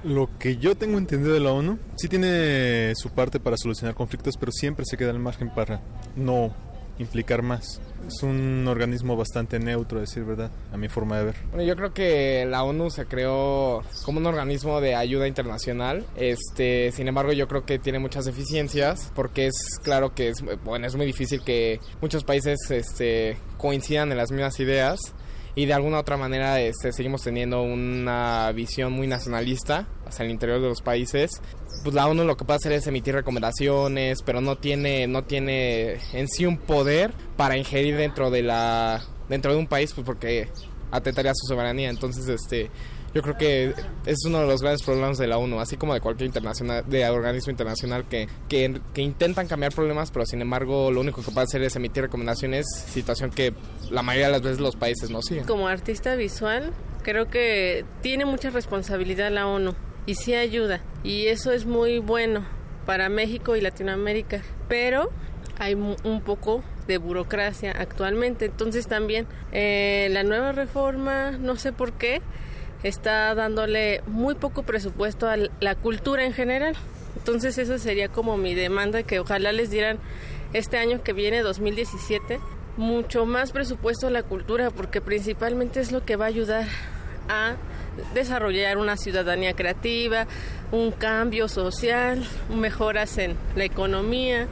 Lo 0.03 0.29
que 0.39 0.57
yo 0.57 0.75
tengo 0.75 0.97
entendido 0.97 1.33
de 1.33 1.41
la 1.41 1.51
ONU, 1.51 1.77
sí 1.97 2.07
tiene 2.07 2.93
su 2.95 3.09
parte 3.09 3.39
para 3.39 3.57
solucionar 3.57 3.95
conflictos, 3.95 4.37
pero 4.37 4.51
siempre 4.51 4.85
se 4.85 4.95
queda 4.95 5.11
al 5.11 5.19
margen 5.19 5.49
para 5.53 5.81
no 6.15 6.53
implicar 6.99 7.41
más. 7.41 7.81
Es 8.07 8.23
un 8.23 8.65
organismo 8.67 9.15
bastante 9.15 9.59
neutro, 9.59 9.97
a 9.97 10.01
decir 10.01 10.23
verdad, 10.23 10.51
a 10.71 10.77
mi 10.77 10.89
forma 10.89 11.17
de 11.17 11.25
ver. 11.25 11.35
Bueno, 11.49 11.63
yo 11.63 11.75
creo 11.75 11.93
que 11.93 12.45
la 12.47 12.63
ONU 12.63 12.89
se 12.89 13.05
creó 13.05 13.83
como 14.03 14.19
un 14.19 14.25
organismo 14.25 14.81
de 14.81 14.95
ayuda 14.95 15.27
internacional. 15.27 16.05
Este, 16.15 16.91
sin 16.91 17.07
embargo, 17.07 17.33
yo 17.33 17.47
creo 17.47 17.65
que 17.65 17.79
tiene 17.79 17.99
muchas 17.99 18.25
deficiencias 18.25 19.11
porque 19.15 19.47
es 19.47 19.79
claro 19.83 20.13
que 20.13 20.29
es 20.29 20.43
bueno, 20.63 20.87
es 20.87 20.95
muy 20.95 21.05
difícil 21.05 21.41
que 21.43 21.79
muchos 22.01 22.23
países 22.23 22.59
este, 22.69 23.37
coincidan 23.57 24.11
en 24.11 24.17
las 24.17 24.31
mismas 24.31 24.59
ideas 24.59 24.99
y 25.55 25.65
de 25.65 25.73
alguna 25.73 25.99
otra 25.99 26.17
manera 26.17 26.59
este, 26.59 26.91
seguimos 26.91 27.23
teniendo 27.23 27.61
una 27.61 28.51
visión 28.53 28.93
muy 28.93 29.07
nacionalista 29.07 29.87
hacia 30.05 30.25
el 30.25 30.31
interior 30.31 30.61
de 30.61 30.67
los 30.67 30.81
países. 30.81 31.31
Pues 31.83 31.95
la 31.95 32.07
ONU 32.07 32.23
lo 32.23 32.37
que 32.37 32.45
puede 32.45 32.57
hacer 32.57 32.71
es 32.71 32.87
emitir 32.87 33.15
recomendaciones, 33.15 34.21
pero 34.23 34.41
no 34.41 34.57
tiene, 34.57 35.07
no 35.07 35.23
tiene 35.23 35.97
en 36.13 36.27
sí 36.27 36.45
un 36.45 36.57
poder 36.57 37.13
para 37.37 37.57
ingerir 37.57 37.97
dentro 37.97 38.31
de 38.31 38.43
la 38.43 39.03
dentro 39.29 39.53
de 39.53 39.59
un 39.59 39.67
país, 39.67 39.93
pues 39.93 40.05
porque 40.05 40.49
atentaría 40.91 41.31
su 41.35 41.47
soberanía. 41.47 41.89
Entonces, 41.89 42.27
este, 42.27 42.69
yo 43.13 43.21
creo 43.21 43.37
que 43.37 43.73
es 44.05 44.17
uno 44.25 44.41
de 44.41 44.47
los 44.47 44.61
grandes 44.61 44.83
problemas 44.83 45.17
de 45.17 45.27
la 45.27 45.37
ONU, 45.37 45.59
así 45.59 45.77
como 45.77 45.93
de 45.93 46.01
cualquier 46.01 46.27
internacional, 46.27 46.83
de 46.87 47.07
organismo 47.09 47.51
internacional 47.51 48.05
que, 48.07 48.27
que, 48.47 49.01
intentan 49.01 49.47
cambiar 49.47 49.73
problemas, 49.73 50.11
pero 50.11 50.25
sin 50.25 50.41
embargo 50.41 50.91
lo 50.91 51.01
único 51.01 51.21
que 51.21 51.31
puede 51.31 51.45
hacer 51.45 51.63
es 51.63 51.75
emitir 51.75 52.03
recomendaciones, 52.03 52.65
situación 52.87 53.31
que 53.31 53.53
la 53.89 54.03
mayoría 54.03 54.27
de 54.27 54.33
las 54.33 54.41
veces 54.41 54.59
los 54.59 54.75
países 54.75 55.09
no 55.09 55.21
siguen. 55.21 55.45
Como 55.45 55.67
artista 55.67 56.15
visual, 56.15 56.71
creo 57.03 57.27
que 57.27 57.85
tiene 58.01 58.25
mucha 58.25 58.49
responsabilidad 58.49 59.31
la 59.31 59.47
ONU 59.47 59.75
y 60.05 60.15
sí 60.15 60.33
ayuda, 60.33 60.81
y 61.03 61.27
eso 61.27 61.51
es 61.51 61.65
muy 61.65 61.99
bueno 61.99 62.45
para 62.85 63.09
México 63.09 63.55
y 63.55 63.61
Latinoamérica, 63.61 64.41
pero 64.67 65.09
hay 65.57 65.73
un 65.75 66.21
poco 66.21 66.63
de 66.89 66.97
burocracia 66.97 67.71
actualmente. 67.71 68.45
Entonces 68.45 68.87
también 68.87 69.27
eh, 69.53 70.09
la 70.11 70.23
nueva 70.23 70.51
reforma, 70.51 71.31
no 71.31 71.55
sé 71.55 71.71
por 71.71 71.93
qué, 71.93 72.21
está 72.83 73.33
dándole 73.35 74.01
muy 74.07 74.35
poco 74.35 74.63
presupuesto 74.63 75.27
a 75.27 75.35
la 75.59 75.75
cultura 75.75 76.25
en 76.25 76.33
general. 76.33 76.75
Entonces 77.17 77.57
esa 77.57 77.77
sería 77.79 78.09
como 78.09 78.37
mi 78.37 78.55
demanda, 78.55 79.03
que 79.03 79.19
ojalá 79.19 79.51
les 79.51 79.69
dieran 79.69 79.97
este 80.53 80.77
año 80.77 81.03
que 81.03 81.13
viene, 81.13 81.41
2017, 81.41 82.39
mucho 82.77 83.25
más 83.25 83.51
presupuesto 83.51 84.07
a 84.07 84.09
la 84.09 84.23
cultura, 84.23 84.71
porque 84.71 85.01
principalmente 85.01 85.79
es 85.79 85.91
lo 85.91 86.05
que 86.05 86.15
va 86.15 86.25
a 86.25 86.29
ayudar 86.29 86.65
a 87.27 87.55
desarrollar 88.13 88.77
una 88.77 88.95
ciudadanía 88.97 89.53
creativa, 89.53 90.27
un 90.71 90.91
cambio 90.91 91.47
social, 91.47 92.23
mejoras 92.49 93.17
en 93.17 93.35
la 93.55 93.65
economía, 93.65 94.47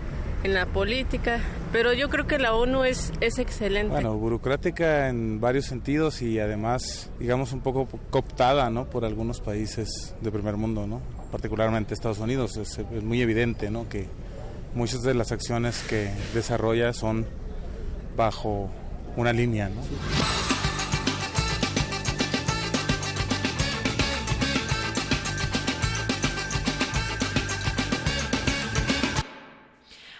en 0.47 0.53
la 0.53 0.65
política, 0.65 1.41
pero 1.73 1.91
yo 1.91 2.07
creo 2.07 2.25
que 2.25 2.39
la 2.39 2.53
ONU 2.53 2.85
es, 2.85 3.11
es 3.19 3.37
excelente. 3.37 3.91
Bueno, 3.91 4.15
burocrática 4.15 5.09
en 5.09 5.41
varios 5.41 5.65
sentidos 5.65 6.21
y 6.21 6.39
además, 6.39 7.11
digamos, 7.19 7.51
un 7.51 7.59
poco 7.59 7.85
cooptada 8.09 8.69
¿no? 8.69 8.85
por 8.85 9.03
algunos 9.03 9.41
países 9.41 10.15
de 10.21 10.31
primer 10.31 10.55
mundo, 10.55 10.87
¿no? 10.87 11.01
particularmente 11.31 11.93
Estados 11.93 12.19
Unidos. 12.19 12.55
Es, 12.55 12.79
muy 13.03 13.21
evidente 13.21 13.69
¿no? 13.69 13.89
que 13.89 14.07
muchas 14.73 15.03
de 15.03 15.13
las 15.13 15.33
acciones 15.33 15.83
que 15.83 16.11
desarrolla 16.33 16.93
son 16.93 17.25
bajo 18.15 18.69
una 19.17 19.33
línea. 19.33 19.67
¿no? 19.67 19.81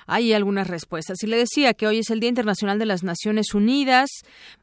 Hay 0.08 0.34
algunas 0.34 0.68
respuestas. 0.68 1.22
Y 1.22 1.28
le 1.28 1.38
decía 1.38 1.74
que 1.74 1.86
hoy 1.86 2.00
es 2.00 2.10
el 2.10 2.20
Día 2.20 2.30
Internacional 2.30 2.80
de 2.80 2.86
las 2.86 3.04
Naciones 3.04 3.54
Unidas, 3.54 4.10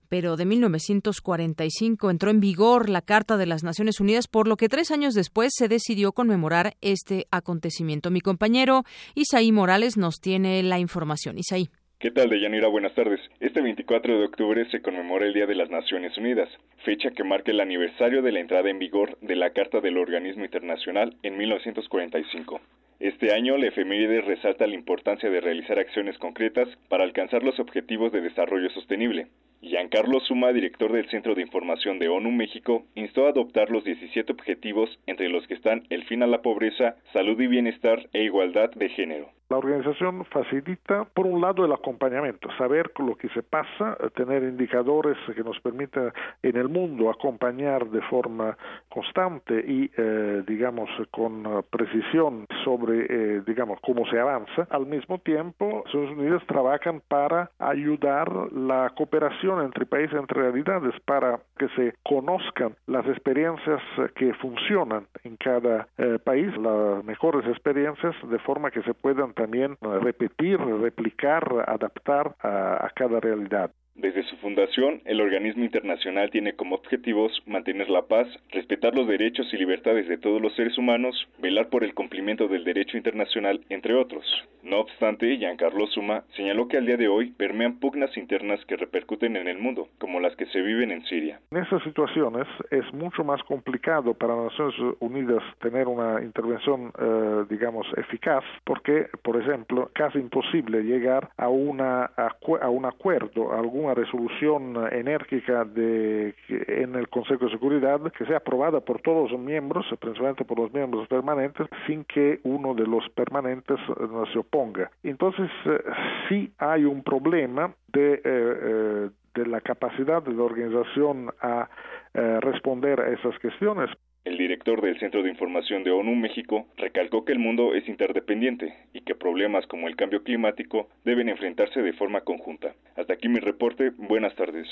pero 0.09 0.37
de 0.37 0.47
1945 0.47 2.11
entró 2.11 2.31
en 2.31 2.41
vigor 2.41 2.89
la 2.89 3.03
Carta 3.03 3.37
de 3.37 3.47
las 3.47 3.63
Naciones 3.63 4.01
Unidas, 4.01 4.27
por 4.27 4.49
lo 4.49 4.57
que 4.57 4.69
tres 4.69 4.91
años 4.91 5.15
después 5.15 5.53
se 5.55 5.69
decidió 5.69 6.13
conmemorar 6.13 6.75
este 6.81 7.27
acontecimiento. 7.31 8.11
Mi 8.11 8.21
compañero 8.21 8.83
Isaí 9.15 9.53
Morales 9.53 9.97
nos 9.97 10.17
tiene 10.21 10.63
la 10.63 10.79
información. 10.79 11.39
Isaí. 11.39 11.69
¿Qué 11.99 12.11
tal, 12.11 12.29
Deyanira? 12.29 12.69
Buenas 12.69 12.95
tardes. 12.95 13.21
Este 13.41 13.63
24 13.63 14.19
de 14.19 14.27
octubre 14.27 14.71
se 14.71 14.83
conmemora 14.83 15.27
el 15.27 15.33
Día 15.33 15.47
de 15.47 15.55
las 15.55 15.71
Naciones 15.71 16.17
Unidas, 16.19 16.51
fecha 16.85 17.11
que 17.13 17.25
marca 17.25 17.51
el 17.51 17.61
aniversario 17.61 18.21
de 18.21 18.31
la 18.31 18.41
entrada 18.41 18.69
en 18.69 18.79
vigor 18.79 19.17
de 19.23 19.37
la 19.37 19.51
Carta 19.51 19.81
del 19.81 19.97
Organismo 19.97 20.45
Internacional 20.45 21.17
en 21.23 21.39
1945. 21.39 22.61
Este 23.01 23.33
año, 23.33 23.57
la 23.57 23.67
efeméride 23.67 24.21
resalta 24.21 24.67
la 24.67 24.75
importancia 24.75 25.29
de 25.29 25.41
realizar 25.41 25.79
acciones 25.79 26.17
concretas 26.19 26.69
para 26.89 27.05
alcanzar 27.05 27.43
los 27.43 27.59
objetivos 27.59 28.13
de 28.13 28.21
desarrollo 28.21 28.71
sostenible. 28.71 29.27
Giancarlo 29.63 30.21
Suma, 30.21 30.53
director 30.53 30.93
del 30.93 31.09
Centro 31.09 31.35
de 31.35 31.43
Información 31.43 31.99
de 31.99 32.09
ONU 32.09 32.31
México, 32.31 32.85
instó 32.95 33.27
a 33.27 33.31
adoptar 33.31 33.71
los 33.71 33.83
17 33.83 34.31
objetivos 34.33 34.99
entre 35.07 35.29
los 35.29 35.47
que 35.47 35.55
están 35.55 35.85
el 35.91 36.05
fin 36.05 36.23
a 36.23 36.27
la 36.27 36.43
pobreza, 36.43 36.97
salud 37.13 37.41
y 37.41 37.47
bienestar 37.47 38.09
e 38.13 38.23
igualdad 38.23 38.71
de 38.73 38.91
género. 38.91 39.34
La 39.51 39.59
organización 39.59 40.25
facilita, 40.27 41.05
por 41.05 41.27
un 41.27 41.41
lado, 41.41 41.65
el 41.65 41.73
acompañamiento, 41.73 42.49
saber 42.57 42.91
lo 42.99 43.17
que 43.17 43.29
se 43.31 43.43
pasa, 43.43 43.97
tener 44.17 44.43
indicadores 44.43 45.17
que 45.35 45.45
nos 45.45 45.61
permitan 45.61 46.13
en 46.43 46.57
el 46.57 46.69
mundo 46.69 47.11
acompañar 47.11 47.87
de 47.91 48.01
forma 48.03 48.57
constante 48.89 49.63
y, 49.67 49.91
eh, 49.97 50.43
digamos, 50.47 50.89
con 51.11 51.65
precisión 51.71 52.47
sobre, 52.65 53.07
eh, 53.09 53.43
digamos, 53.47 53.79
cómo 53.83 54.07
se 54.07 54.19
avanza. 54.19 54.67
Al 54.71 54.87
mismo 54.87 55.19
tiempo, 55.19 55.83
Estados 55.87 56.11
Unidos 56.11 56.43
trabajan 56.47 57.03
para 57.07 57.51
ayudar 57.59 58.31
la 58.53 58.91
cooperación 58.97 59.63
entre 59.63 59.87
países, 59.87 60.19
entre 60.19 60.43
realidades, 60.43 60.95
para 61.05 61.41
que 61.59 61.69
se 61.71 61.95
conozcan 62.03 62.75
las 62.87 63.07
experiencias 63.07 63.83
que 64.15 64.33
funcionan 64.35 65.07
en 65.23 65.37
cada 65.37 65.87
eh, 65.99 66.19
país, 66.23 66.57
las 66.57 67.05
mejores 67.05 67.47
experiencias, 67.47 68.15
de 68.29 68.39
forma 68.41 68.71
que 68.71 68.83
se 68.83 68.95
puedan 68.95 69.34
también 69.35 69.77
repetir, 69.81 70.59
replicar, 70.59 71.65
adaptar 71.67 72.35
a, 72.41 72.87
a 72.87 72.91
cada 72.95 73.21
realidad. 73.21 73.71
Desde 73.95 74.25
su 74.25 74.37
fundación, 74.39 75.03
el 75.05 75.21
organismo 75.21 75.65
internacional 75.65 76.29
tiene 76.31 76.55
como 76.55 76.75
objetivos 76.75 77.41
mantener 77.47 77.89
la 77.89 78.03
paz, 78.03 78.27
respetar 78.51 78.93
los 78.93 79.07
derechos 79.07 79.47
y 79.53 79.57
libertades 79.57 80.09
de 80.09 80.19
todos 80.19 80.43
los 80.43 80.53
seres 80.57 80.77
humanos, 80.77 81.29
velar 81.39 81.69
por 81.69 81.85
el 81.85 81.95
cumplimiento 81.95 82.49
del 82.49 82.65
derecho 82.65 82.97
internacional, 82.97 83.61
entre 83.69 83.95
otros. 83.95 84.25
No 84.65 84.81
obstante, 84.81 85.37
Giancarlo 85.37 85.87
Suma 85.87 86.25
señaló 86.35 86.67
que 86.67 86.79
al 86.79 86.87
día 86.87 86.97
de 86.97 87.07
hoy 87.07 87.31
permean 87.33 87.79
pugnas 87.79 88.17
internas 88.17 88.65
que 88.65 88.77
repercuten 88.77 89.37
en 89.37 89.47
el 89.47 89.59
mundo, 89.59 89.89
como 89.99 90.19
las 90.19 90.35
que 90.37 90.47
se 90.47 90.61
viven 90.61 90.91
en 90.91 91.05
Siria. 91.05 91.39
En 91.53 91.59
esas 91.59 91.83
situaciones 91.85 92.49
es 92.71 92.93
mucho 92.93 93.23
más 93.23 93.43
complicado 93.45 94.15
para 94.15 94.35
las 94.35 94.45
Naciones 94.47 94.97
Unidas 95.01 95.43
tener 95.61 95.87
una 95.87 96.21
intervención, 96.21 96.93
eh, 96.99 97.45
digamos, 97.49 97.87
eficaz, 97.97 98.43
porque, 98.65 99.07
por 99.23 99.41
ejemplo, 99.41 99.91
casi 99.95 100.19
imposible 100.19 100.83
llegar 100.83 101.29
a, 101.37 101.49
una, 101.49 102.07
a 102.17 102.71
un 102.71 102.87
acuerdo, 102.87 103.53
a 103.53 103.59
algún 103.59 103.84
una 103.85 103.95
resolución 103.95 104.77
enérgica 104.93 105.65
de, 105.65 106.35
en 106.49 106.95
el 106.95 107.09
Consejo 107.09 107.47
de 107.47 107.51
Seguridad 107.53 108.01
que 108.13 108.25
sea 108.25 108.39
aprobada 108.39 108.81
por 108.81 109.01
todos 109.01 109.31
los 109.31 109.41
miembros, 109.41 109.87
principalmente 110.01 110.45
por 110.45 110.59
los 110.59 110.73
miembros 110.73 111.07
permanentes, 111.09 111.67
sin 111.87 112.05
que 112.05 112.41
uno 112.45 112.75
de 112.75 112.87
los 112.87 113.09
permanentes 113.11 113.79
no 113.99 114.27
se 114.27 114.39
oponga. 114.39 114.91
Entonces, 115.03 115.51
eh, 115.67 115.81
sí 116.29 116.53
hay 116.59 116.85
un 116.85 117.03
problema 117.03 117.75
de, 117.93 118.15
eh, 118.15 118.21
eh, 118.25 119.11
de 119.35 119.47
la 119.47 119.61
capacidad 119.61 120.23
de 120.23 120.33
la 120.33 120.43
organización 120.43 121.31
a 121.41 121.69
responder 122.15 123.01
a 123.01 123.09
esas 123.09 123.37
cuestiones. 123.41 123.91
El 124.25 124.39
director 124.39 124.81
del 124.81 124.99
Centro 124.99 125.23
de 125.23 125.29
Información 125.29 125.85
de 125.85 125.91
ONU 125.91 126.15
México 126.15 126.67
recalcó 126.79 127.27
que 127.27 127.33
el 127.33 127.39
mundo 127.39 127.75
es 127.75 127.87
interdependiente 127.87 128.75
y 128.95 129.03
que 129.03 129.15
problemas 129.15 129.67
como 129.67 129.87
el 129.87 129.97
cambio 129.97 130.23
climático 130.23 130.89
deben 131.05 131.29
enfrentarse 131.29 131.83
de 131.83 131.93
forma 131.93 132.23
conjunta. 132.23 132.75
Hasta 132.97 133.13
aquí 133.13 133.29
mi 133.29 133.39
reporte. 133.39 133.91
Buenas 133.99 134.35
tardes. 134.35 134.67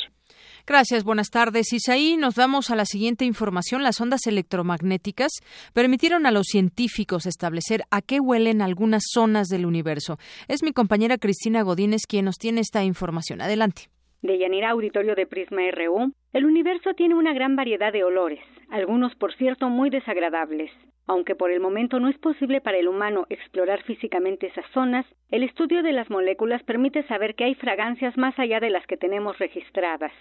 Gracias, 0.67 1.05
buenas 1.05 1.29
tardes. 1.29 1.71
Isaí, 1.75 2.17
nos 2.17 2.35
vamos 2.35 2.71
a 2.71 2.77
la 2.77 2.87
siguiente 2.87 3.27
información. 3.27 3.83
Las 3.83 4.01
ondas 4.01 4.27
electromagnéticas 4.27 5.31
permitieron 5.75 6.25
a 6.25 6.31
los 6.31 6.47
científicos 6.47 7.27
establecer 7.27 7.83
a 7.91 8.01
qué 8.01 8.21
huelen 8.21 8.63
algunas 8.63 9.03
zonas 9.13 9.49
del 9.49 9.67
universo. 9.67 10.17
Es 10.49 10.63
mi 10.63 10.73
compañera 10.73 11.19
Cristina 11.19 11.61
Godínez 11.61 12.07
quien 12.09 12.25
nos 12.25 12.37
tiene 12.37 12.63
esta 12.63 12.85
información. 12.85 13.43
Adelante. 13.43 13.83
De 14.23 14.39
Yanira 14.39 14.71
Auditorio 14.71 15.17
de 15.17 15.27
Prisma 15.27 15.63
RU, 15.73 16.13
el 16.33 16.45
universo 16.47 16.95
tiene 16.95 17.17
una 17.17 17.35
gran 17.35 17.57
variedad 17.57 17.93
de 17.93 18.05
olores, 18.05 18.39
algunos 18.73 19.15
por 19.17 19.35
cierto 19.35 19.69
muy 19.69 19.91
desagradables. 19.91 20.71
Aunque 21.07 21.35
por 21.35 21.51
el 21.51 21.61
momento 21.61 22.01
no 22.01 22.09
es 22.09 22.17
posible 22.19 22.63
para 22.63 22.79
el 22.79 22.89
humano 22.89 23.27
explorar 23.29 23.83
físicamente 23.83 24.47
esas 24.47 24.65
zonas, 24.73 25.05
el 25.31 25.43
estudio 25.43 25.83
de 25.83 25.93
las 25.93 26.09
moléculas 26.09 26.63
permite 26.63 27.03
saber 27.03 27.35
que 27.35 27.45
hay 27.45 27.55
fragancias 27.55 28.17
más 28.17 28.39
allá 28.39 28.61
de 28.61 28.71
las 28.71 28.87
que 28.87 28.97
tenemos 28.97 29.39
registradas. 29.39 30.13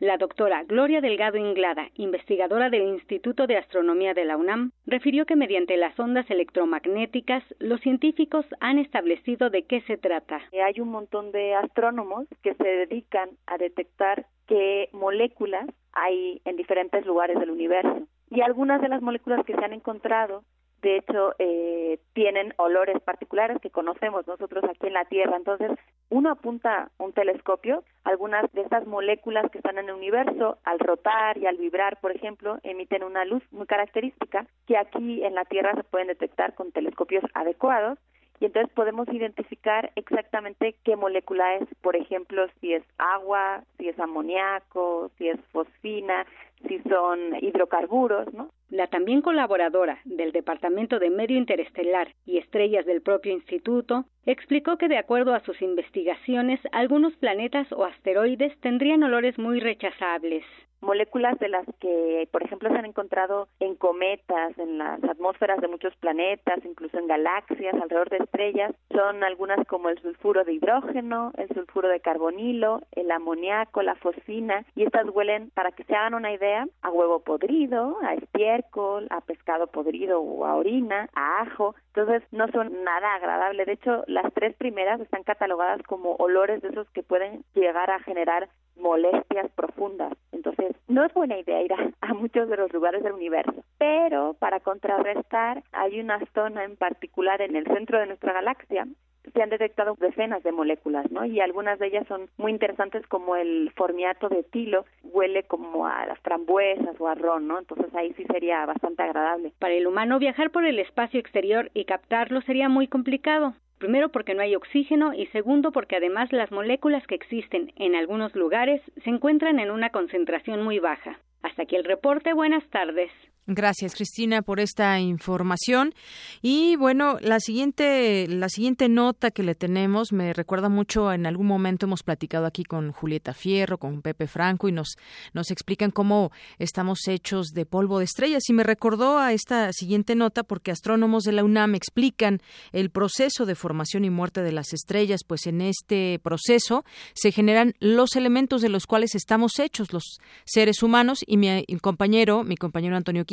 La 0.00 0.16
doctora 0.16 0.62
Gloria 0.62 1.00
Delgado 1.00 1.38
Inglada, 1.38 1.88
investigadora 1.96 2.70
del 2.70 2.82
Instituto 2.82 3.48
de 3.48 3.56
Astronomía 3.56 4.14
de 4.14 4.24
la 4.24 4.36
UNAM, 4.36 4.70
refirió 4.86 5.26
que 5.26 5.34
mediante 5.34 5.76
las 5.76 5.98
ondas 5.98 6.30
electromagnéticas 6.30 7.42
los 7.58 7.80
científicos 7.80 8.46
han 8.60 8.78
establecido 8.78 9.50
de 9.50 9.64
qué 9.64 9.80
se 9.88 9.96
trata. 9.96 10.40
Hay 10.64 10.80
un 10.80 10.90
montón 10.90 11.32
de 11.32 11.56
astrónomos 11.56 12.28
que 12.44 12.54
se 12.54 12.68
dedican 12.68 13.30
a 13.46 13.58
detectar 13.58 14.26
qué 14.46 14.88
moléculas 14.92 15.66
hay 15.92 16.40
en 16.44 16.54
diferentes 16.54 17.04
lugares 17.04 17.36
del 17.40 17.50
universo. 17.50 18.06
Y 18.30 18.42
algunas 18.42 18.80
de 18.80 18.90
las 18.90 19.02
moléculas 19.02 19.44
que 19.44 19.54
se 19.54 19.64
han 19.64 19.72
encontrado 19.72 20.44
de 20.82 20.96
hecho, 20.96 21.34
eh, 21.38 21.98
tienen 22.12 22.54
olores 22.56 23.00
particulares 23.02 23.58
que 23.60 23.70
conocemos 23.70 24.26
nosotros 24.26 24.64
aquí 24.64 24.86
en 24.86 24.92
la 24.92 25.04
Tierra. 25.06 25.36
Entonces, 25.36 25.72
uno 26.08 26.30
apunta 26.30 26.90
un 26.98 27.12
telescopio, 27.12 27.82
algunas 28.04 28.50
de 28.52 28.62
estas 28.62 28.86
moléculas 28.86 29.50
que 29.50 29.58
están 29.58 29.78
en 29.78 29.88
el 29.88 29.94
universo, 29.94 30.58
al 30.64 30.78
rotar 30.78 31.36
y 31.38 31.46
al 31.46 31.56
vibrar, 31.56 31.98
por 32.00 32.12
ejemplo, 32.12 32.58
emiten 32.62 33.02
una 33.02 33.24
luz 33.24 33.42
muy 33.50 33.66
característica 33.66 34.46
que 34.66 34.76
aquí 34.76 35.24
en 35.24 35.34
la 35.34 35.44
Tierra 35.44 35.74
se 35.74 35.84
pueden 35.84 36.08
detectar 36.08 36.54
con 36.54 36.70
telescopios 36.70 37.24
adecuados 37.34 37.98
y 38.40 38.46
entonces 38.46 38.72
podemos 38.74 39.08
identificar 39.08 39.90
exactamente 39.96 40.76
qué 40.84 40.96
molécula 40.96 41.56
es, 41.56 41.68
por 41.80 41.96
ejemplo, 41.96 42.46
si 42.60 42.74
es 42.74 42.82
agua, 42.98 43.64
si 43.78 43.88
es 43.88 43.98
amoníaco, 43.98 45.10
si 45.18 45.28
es 45.28 45.40
fosfina, 45.52 46.26
si 46.66 46.78
son 46.88 47.36
hidrocarburos, 47.40 48.32
¿no? 48.32 48.50
La 48.70 48.86
también 48.86 49.22
colaboradora 49.22 49.98
del 50.04 50.32
Departamento 50.32 50.98
de 50.98 51.10
Medio 51.10 51.38
Interestelar 51.38 52.14
y 52.26 52.38
Estrellas 52.38 52.84
del 52.86 53.00
propio 53.00 53.32
instituto 53.32 54.04
explicó 54.26 54.76
que 54.76 54.88
de 54.88 54.98
acuerdo 54.98 55.34
a 55.34 55.40
sus 55.40 55.60
investigaciones 55.62 56.60
algunos 56.72 57.14
planetas 57.16 57.70
o 57.72 57.84
asteroides 57.84 58.58
tendrían 58.60 59.02
olores 59.02 59.38
muy 59.38 59.60
rechazables 59.60 60.44
moléculas 60.80 61.38
de 61.38 61.48
las 61.48 61.66
que, 61.80 62.28
por 62.30 62.42
ejemplo, 62.42 62.68
se 62.70 62.76
han 62.76 62.84
encontrado 62.84 63.48
en 63.60 63.74
cometas, 63.74 64.58
en 64.58 64.78
las 64.78 65.02
atmósferas 65.04 65.60
de 65.60 65.68
muchos 65.68 65.94
planetas, 65.96 66.64
incluso 66.64 66.98
en 66.98 67.06
galaxias, 67.06 67.74
alrededor 67.74 68.10
de 68.10 68.18
estrellas, 68.18 68.72
son 68.92 69.24
algunas 69.24 69.66
como 69.66 69.88
el 69.88 70.00
sulfuro 70.00 70.44
de 70.44 70.54
hidrógeno, 70.54 71.32
el 71.36 71.48
sulfuro 71.48 71.88
de 71.88 72.00
carbonilo, 72.00 72.82
el 72.92 73.10
amoníaco, 73.10 73.82
la 73.82 73.96
fosfina, 73.96 74.64
y 74.74 74.84
estas 74.84 75.08
huelen, 75.08 75.50
para 75.54 75.72
que 75.72 75.84
se 75.84 75.94
hagan 75.94 76.14
una 76.14 76.32
idea, 76.32 76.66
a 76.82 76.90
huevo 76.90 77.20
podrido, 77.20 77.98
a 78.02 78.14
estiércol, 78.14 79.06
a 79.10 79.20
pescado 79.20 79.66
podrido 79.66 80.20
o 80.20 80.44
a 80.44 80.54
orina, 80.54 81.08
a 81.14 81.42
ajo, 81.42 81.74
entonces 81.94 82.22
no 82.30 82.48
son 82.48 82.84
nada 82.84 83.14
agradable. 83.14 83.64
De 83.64 83.72
hecho, 83.72 84.04
las 84.06 84.32
tres 84.32 84.54
primeras 84.56 85.00
están 85.00 85.24
catalogadas 85.24 85.82
como 85.82 86.14
olores 86.16 86.62
de 86.62 86.68
esos 86.68 86.88
que 86.90 87.02
pueden 87.02 87.44
llegar 87.54 87.90
a 87.90 88.00
generar 88.00 88.48
molestias 88.78 89.50
profundas. 89.54 90.12
Entonces, 90.32 90.76
no 90.88 91.04
es 91.04 91.12
buena 91.12 91.38
idea 91.38 91.62
ir 91.62 91.72
a, 91.72 92.14
muchos 92.14 92.48
de 92.48 92.56
los 92.56 92.72
lugares 92.72 93.02
del 93.02 93.12
universo, 93.12 93.64
pero 93.78 94.34
para 94.38 94.60
contrarrestar 94.60 95.62
hay 95.72 96.00
una 96.00 96.18
zona 96.34 96.64
en 96.64 96.76
particular 96.76 97.40
en 97.40 97.54
el 97.54 97.64
centro 97.66 98.00
de 98.00 98.06
nuestra 98.06 98.32
galaxia 98.32 98.86
se 99.34 99.42
han 99.42 99.50
detectado 99.50 99.94
decenas 100.00 100.42
de 100.42 100.52
moléculas, 100.52 101.10
¿no? 101.10 101.24
Y 101.24 101.40
algunas 101.40 101.78
de 101.78 101.88
ellas 101.88 102.06
son 102.08 102.30
muy 102.38 102.50
interesantes 102.50 103.06
como 103.08 103.36
el 103.36 103.70
formiato 103.76 104.28
de 104.28 104.42
tilo, 104.42 104.84
huele 105.02 105.42
como 105.42 105.86
a 105.86 106.06
las 106.06 106.18
frambuesas 106.20 106.98
o 106.98 107.08
a 107.08 107.14
ron, 107.14 107.46
¿no? 107.46 107.58
Entonces 107.58 107.94
ahí 107.94 108.12
sí 108.14 108.24
sería 108.32 108.64
bastante 108.66 109.02
agradable. 109.02 109.52
Para 109.58 109.74
el 109.74 109.86
humano 109.86 110.18
viajar 110.18 110.50
por 110.50 110.64
el 110.64 110.78
espacio 110.78 111.20
exterior 111.20 111.70
y 111.74 111.84
captarlo 111.84 112.40
sería 112.42 112.68
muy 112.68 112.88
complicado. 112.88 113.54
Primero 113.78 114.10
porque 114.10 114.34
no 114.34 114.42
hay 114.42 114.54
oxígeno 114.56 115.14
y 115.14 115.26
segundo 115.26 115.70
porque 115.72 115.96
además 115.96 116.32
las 116.32 116.50
moléculas 116.50 117.06
que 117.06 117.14
existen 117.14 117.72
en 117.76 117.94
algunos 117.94 118.34
lugares 118.34 118.82
se 119.04 119.10
encuentran 119.10 119.60
en 119.60 119.70
una 119.70 119.90
concentración 119.90 120.62
muy 120.62 120.78
baja. 120.78 121.20
Hasta 121.42 121.62
aquí 121.62 121.76
el 121.76 121.84
reporte. 121.84 122.32
Buenas 122.32 122.68
tardes. 122.70 123.10
Gracias, 123.50 123.94
Cristina, 123.94 124.42
por 124.42 124.60
esta 124.60 125.00
información. 125.00 125.94
Y 126.42 126.76
bueno, 126.76 127.16
la 127.22 127.40
siguiente, 127.40 128.26
la 128.28 128.50
siguiente 128.50 128.90
nota 128.90 129.30
que 129.30 129.42
le 129.42 129.54
tenemos 129.54 130.12
me 130.12 130.34
recuerda 130.34 130.68
mucho, 130.68 131.10
en 131.14 131.24
algún 131.24 131.46
momento 131.46 131.86
hemos 131.86 132.02
platicado 132.02 132.44
aquí 132.44 132.62
con 132.62 132.92
Julieta 132.92 133.32
Fierro, 133.32 133.78
con 133.78 134.02
Pepe 134.02 134.26
Franco, 134.26 134.68
y 134.68 134.72
nos, 134.72 134.98
nos 135.32 135.50
explican 135.50 135.92
cómo 135.92 136.30
estamos 136.58 137.08
hechos 137.08 137.52
de 137.54 137.64
polvo 137.64 138.00
de 138.00 138.04
estrellas. 138.04 138.42
Y 138.50 138.52
me 138.52 138.64
recordó 138.64 139.18
a 139.18 139.32
esta 139.32 139.72
siguiente 139.72 140.14
nota 140.14 140.42
porque 140.42 140.70
astrónomos 140.70 141.24
de 141.24 141.32
la 141.32 141.42
UNAM 141.42 141.74
explican 141.74 142.42
el 142.72 142.90
proceso 142.90 143.46
de 143.46 143.54
formación 143.54 144.04
y 144.04 144.10
muerte 144.10 144.42
de 144.42 144.52
las 144.52 144.74
estrellas, 144.74 145.22
pues 145.26 145.46
en 145.46 145.62
este 145.62 146.20
proceso 146.22 146.84
se 147.14 147.32
generan 147.32 147.72
los 147.80 148.14
elementos 148.14 148.60
de 148.60 148.68
los 148.68 148.86
cuales 148.86 149.14
estamos 149.14 149.58
hechos 149.58 149.94
los 149.94 150.18
seres 150.44 150.82
humanos. 150.82 151.20
Y 151.26 151.38
mi, 151.38 151.64
compañero, 151.80 152.44
mi 152.44 152.56
compañero 152.56 152.94
Antonio 152.94 153.24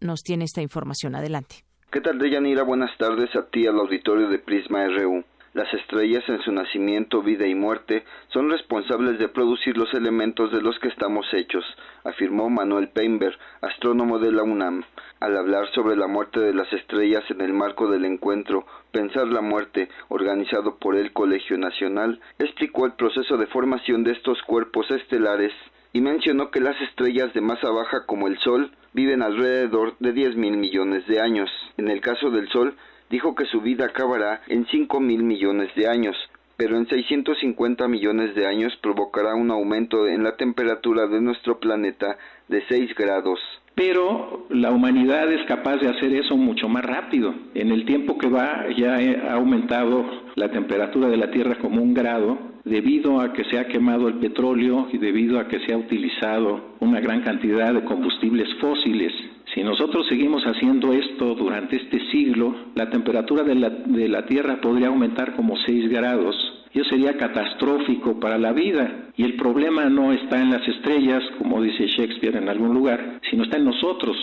nos 0.00 0.22
tiene 0.22 0.44
esta 0.44 0.60
información. 0.60 1.14
Adelante. 1.14 1.64
¿Qué 1.90 2.00
tal, 2.00 2.18
Deyanira? 2.18 2.64
Buenas 2.64 2.96
tardes 2.98 3.34
a 3.34 3.46
ti, 3.46 3.66
al 3.66 3.78
auditorio 3.78 4.28
de 4.28 4.38
Prisma 4.38 4.86
RU. 4.88 5.24
Las 5.54 5.72
estrellas 5.72 6.24
en 6.28 6.42
su 6.42 6.50
nacimiento, 6.50 7.22
vida 7.22 7.46
y 7.46 7.54
muerte 7.54 8.04
son 8.32 8.50
responsables 8.50 9.18
de 9.20 9.28
producir 9.28 9.76
los 9.76 9.94
elementos 9.94 10.50
de 10.50 10.60
los 10.60 10.76
que 10.80 10.88
estamos 10.88 11.24
hechos, 11.32 11.64
afirmó 12.02 12.50
Manuel 12.50 12.88
Peinberg, 12.88 13.38
astrónomo 13.62 14.18
de 14.18 14.32
la 14.32 14.42
UNAM. 14.42 14.82
Al 15.20 15.36
hablar 15.36 15.70
sobre 15.72 15.96
la 15.96 16.08
muerte 16.08 16.40
de 16.40 16.52
las 16.52 16.70
estrellas 16.72 17.22
en 17.30 17.40
el 17.40 17.52
marco 17.52 17.88
del 17.88 18.04
encuentro 18.04 18.66
Pensar 18.90 19.28
la 19.28 19.40
muerte, 19.40 19.88
organizado 20.08 20.76
por 20.78 20.96
el 20.96 21.12
Colegio 21.12 21.56
Nacional, 21.56 22.20
explicó 22.38 22.86
el 22.86 22.92
proceso 22.92 23.36
de 23.36 23.46
formación 23.46 24.04
de 24.04 24.12
estos 24.12 24.42
cuerpos 24.42 24.90
estelares 24.90 25.52
y 25.94 26.00
mencionó 26.00 26.50
que 26.50 26.60
las 26.60 26.78
estrellas 26.82 27.32
de 27.34 27.40
masa 27.40 27.70
baja 27.70 28.04
como 28.04 28.26
el 28.26 28.36
Sol 28.40 28.72
viven 28.92 29.22
alrededor 29.22 29.94
de 30.00 30.12
10 30.12 30.34
mil 30.36 30.56
millones 30.56 31.06
de 31.06 31.20
años. 31.20 31.48
En 31.76 31.88
el 31.88 32.00
caso 32.00 32.32
del 32.32 32.48
Sol, 32.48 32.76
dijo 33.10 33.36
que 33.36 33.46
su 33.46 33.60
vida 33.60 33.86
acabará 33.86 34.42
en 34.48 34.66
5 34.66 34.98
mil 34.98 35.22
millones 35.22 35.72
de 35.76 35.86
años, 35.88 36.16
pero 36.56 36.76
en 36.76 36.88
650 36.88 37.86
millones 37.86 38.34
de 38.34 38.44
años 38.44 38.76
provocará 38.82 39.36
un 39.36 39.52
aumento 39.52 40.08
en 40.08 40.24
la 40.24 40.36
temperatura 40.36 41.06
de 41.06 41.20
nuestro 41.20 41.60
planeta 41.60 42.18
de 42.48 42.64
6 42.66 42.92
grados 42.96 43.38
pero 43.74 44.46
la 44.50 44.70
humanidad 44.70 45.32
es 45.32 45.44
capaz 45.46 45.78
de 45.78 45.88
hacer 45.88 46.14
eso 46.14 46.36
mucho 46.36 46.68
más 46.68 46.84
rápido. 46.84 47.34
En 47.54 47.72
el 47.72 47.84
tiempo 47.84 48.16
que 48.18 48.28
va 48.28 48.66
ya 48.76 48.96
ha 49.28 49.34
aumentado 49.34 50.04
la 50.36 50.50
temperatura 50.50 51.08
de 51.08 51.16
la 51.16 51.30
Tierra 51.30 51.56
como 51.56 51.82
un 51.82 51.92
grado 51.92 52.38
debido 52.64 53.20
a 53.20 53.32
que 53.32 53.44
se 53.44 53.58
ha 53.58 53.66
quemado 53.66 54.08
el 54.08 54.14
petróleo 54.14 54.88
y 54.92 54.98
debido 54.98 55.38
a 55.38 55.48
que 55.48 55.60
se 55.66 55.74
ha 55.74 55.76
utilizado 55.76 56.76
una 56.80 57.00
gran 57.00 57.22
cantidad 57.22 57.74
de 57.74 57.84
combustibles 57.84 58.48
fósiles. 58.60 59.12
Si 59.54 59.62
nosotros 59.62 60.06
seguimos 60.08 60.42
haciendo 60.44 60.92
esto 60.92 61.34
durante 61.34 61.76
este 61.76 62.00
siglo, 62.10 62.54
la 62.74 62.90
temperatura 62.90 63.42
de 63.42 63.54
la, 63.54 63.70
de 63.70 64.08
la 64.08 64.24
Tierra 64.24 64.60
podría 64.60 64.88
aumentar 64.88 65.34
como 65.36 65.56
6 65.56 65.90
grados 65.90 66.63
sería 66.82 67.16
catastrófico 67.16 68.18
para 68.18 68.36
la 68.36 68.52
vida. 68.52 69.10
Y 69.16 69.22
el 69.22 69.36
problema 69.36 69.84
no 69.84 70.12
está 70.12 70.40
en 70.40 70.50
las 70.50 70.66
estrellas, 70.66 71.22
como 71.38 71.62
dice 71.62 71.86
Shakespeare 71.86 72.36
en 72.36 72.48
algún 72.48 72.74
lugar, 72.74 73.20
sino 73.30 73.44
está 73.44 73.58
en 73.58 73.66
nosotros. 73.66 74.16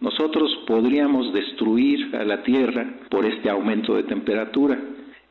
Nosotros 0.00 0.50
podríamos 0.66 1.34
destruir 1.34 2.16
a 2.16 2.24
la 2.24 2.42
Tierra 2.42 2.86
por 3.10 3.26
este 3.26 3.50
aumento 3.50 3.94
de 3.94 4.04
temperatura. 4.04 4.78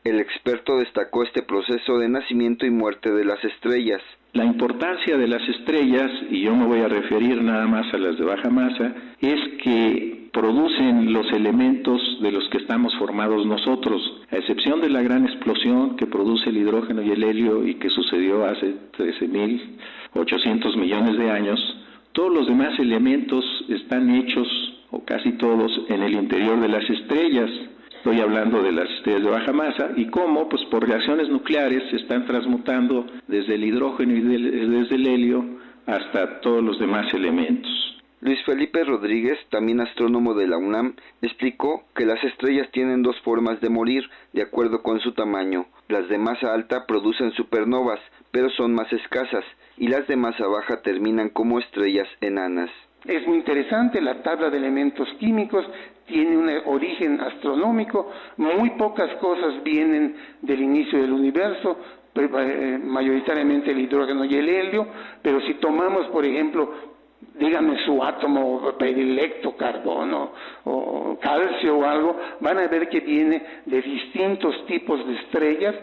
El 0.04 0.20
experto 0.20 0.78
destacó 0.78 1.24
este 1.24 1.42
proceso 1.42 1.98
de 1.98 2.08
nacimiento 2.08 2.64
y 2.64 2.70
muerte 2.70 3.10
de 3.10 3.24
las 3.24 3.42
estrellas. 3.44 4.00
La 4.32 4.44
importancia 4.44 5.16
de 5.16 5.26
las 5.26 5.46
estrellas, 5.48 6.10
y 6.30 6.42
yo 6.42 6.54
me 6.54 6.66
voy 6.66 6.80
a 6.80 6.88
referir 6.88 7.42
nada 7.42 7.66
más 7.66 7.92
a 7.92 7.98
las 7.98 8.18
de 8.18 8.24
baja 8.24 8.50
masa, 8.50 8.94
es 9.20 9.40
que 9.62 10.17
producen 10.38 11.12
los 11.12 11.26
elementos 11.32 12.00
de 12.20 12.30
los 12.30 12.48
que 12.50 12.58
estamos 12.58 12.94
formados 12.96 13.44
nosotros, 13.44 14.00
a 14.30 14.36
excepción 14.36 14.80
de 14.80 14.88
la 14.88 15.02
gran 15.02 15.26
explosión 15.26 15.96
que 15.96 16.06
produce 16.06 16.50
el 16.50 16.58
hidrógeno 16.58 17.02
y 17.02 17.10
el 17.10 17.24
helio 17.24 17.66
y 17.66 17.74
que 17.74 17.90
sucedió 17.90 18.46
hace 18.46 18.72
13.800 18.96 20.76
millones 20.76 21.18
de 21.18 21.30
años, 21.32 21.58
todos 22.12 22.32
los 22.32 22.46
demás 22.46 22.78
elementos 22.78 23.44
están 23.68 24.14
hechos, 24.14 24.46
o 24.92 25.04
casi 25.04 25.32
todos, 25.32 25.72
en 25.88 26.04
el 26.04 26.14
interior 26.14 26.60
de 26.60 26.68
las 26.68 26.88
estrellas. 26.88 27.50
Estoy 27.96 28.20
hablando 28.20 28.62
de 28.62 28.70
las 28.70 28.88
estrellas 28.90 29.24
de 29.24 29.30
baja 29.30 29.52
masa 29.52 29.90
y 29.96 30.06
cómo, 30.06 30.48
pues 30.48 30.64
por 30.66 30.86
reacciones 30.86 31.28
nucleares 31.28 31.82
se 31.90 31.96
están 31.96 32.26
transmutando 32.26 33.06
desde 33.26 33.56
el 33.56 33.64
hidrógeno 33.64 34.12
y 34.14 34.20
desde 34.20 34.94
el 34.94 35.06
helio 35.08 35.44
hasta 35.84 36.40
todos 36.42 36.62
los 36.62 36.78
demás 36.78 37.12
elementos. 37.12 37.97
Luis 38.20 38.42
Felipe 38.44 38.82
Rodríguez, 38.82 39.38
también 39.48 39.80
astrónomo 39.80 40.34
de 40.34 40.48
la 40.48 40.58
UNAM, 40.58 40.94
explicó 41.22 41.84
que 41.94 42.04
las 42.04 42.22
estrellas 42.24 42.68
tienen 42.72 43.02
dos 43.02 43.16
formas 43.20 43.60
de 43.60 43.68
morir 43.68 44.02
de 44.32 44.42
acuerdo 44.42 44.82
con 44.82 44.98
su 44.98 45.12
tamaño. 45.12 45.66
Las 45.88 46.08
de 46.08 46.18
masa 46.18 46.52
alta 46.52 46.84
producen 46.86 47.30
supernovas, 47.32 48.00
pero 48.32 48.50
son 48.50 48.74
más 48.74 48.92
escasas, 48.92 49.44
y 49.76 49.86
las 49.86 50.08
de 50.08 50.16
masa 50.16 50.48
baja 50.48 50.82
terminan 50.82 51.28
como 51.28 51.60
estrellas 51.60 52.08
enanas. 52.20 52.70
Es 53.04 53.24
muy 53.28 53.38
interesante, 53.38 54.00
la 54.00 54.22
tabla 54.22 54.50
de 54.50 54.58
elementos 54.58 55.08
químicos 55.20 55.64
tiene 56.06 56.36
un 56.36 56.50
origen 56.66 57.20
astronómico, 57.20 58.10
muy 58.36 58.70
pocas 58.70 59.14
cosas 59.20 59.62
vienen 59.62 60.16
del 60.42 60.60
inicio 60.60 61.00
del 61.00 61.12
universo, 61.12 61.78
eh, 62.16 62.80
mayoritariamente 62.82 63.70
el 63.70 63.78
hidrógeno 63.78 64.24
y 64.24 64.34
el 64.34 64.48
helio, 64.48 64.88
pero 65.22 65.40
si 65.42 65.54
tomamos, 65.54 66.08
por 66.08 66.24
ejemplo, 66.24 66.97
díganme 67.38 67.76
su 67.84 68.02
átomo 68.02 68.72
predilecto, 68.78 69.56
carbono 69.56 70.32
o 70.64 71.18
calcio 71.20 71.78
o 71.78 71.84
algo, 71.84 72.16
van 72.40 72.58
a 72.58 72.66
ver 72.66 72.88
que 72.88 73.00
viene 73.00 73.42
de 73.66 73.82
distintos 73.82 74.66
tipos 74.66 75.06
de 75.06 75.14
estrellas, 75.14 75.74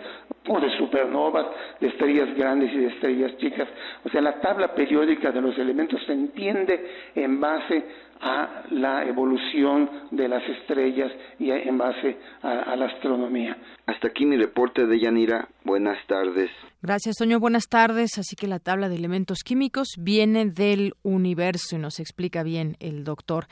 o 0.48 0.60
de 0.60 0.70
supernovas, 0.78 1.46
de 1.80 1.88
estrellas 1.88 2.36
grandes 2.36 2.72
y 2.74 2.78
de 2.78 2.88
estrellas 2.88 3.38
chicas. 3.38 3.68
O 4.04 4.10
sea, 4.10 4.22
la 4.22 4.40
tabla 4.40 4.74
periódica 4.74 5.32
de 5.32 5.42
los 5.42 5.58
elementos 5.58 6.02
se 6.06 6.14
entiende 6.14 6.88
en 7.16 7.40
base 7.40 7.84
a 8.22 8.64
la 8.72 9.04
evolución 9.06 9.90
de 10.12 10.28
las 10.28 10.44
estrellas 10.48 11.12
y 11.38 11.52
en 11.52 11.78
base 11.78 12.18
a, 12.42 12.76
la 12.76 12.86
astronomía. 12.86 13.58
Hasta 13.86 14.08
aquí 14.08 14.26
mi 14.26 14.38
reporte 14.38 14.86
de 14.86 15.00
Yanira. 15.00 15.50
Buenas 15.64 15.98
tardes. 16.08 16.50
Gracias, 16.82 17.18
Toño. 17.18 17.40
Buenas 17.40 17.68
tardes. 17.68 18.18
Así 18.18 18.36
que 18.36 18.48
la 18.48 18.60
tabla 18.60 18.90
de 18.90 18.96
elementos 18.96 19.40
químicos 19.44 19.90
viene 19.98 20.46
del 20.46 20.94
universo 21.04 21.76
y 21.76 21.80
nos 21.80 22.00
explica 22.00 22.44
bien 22.44 22.78
el 22.80 23.04
doctor. 23.04 23.48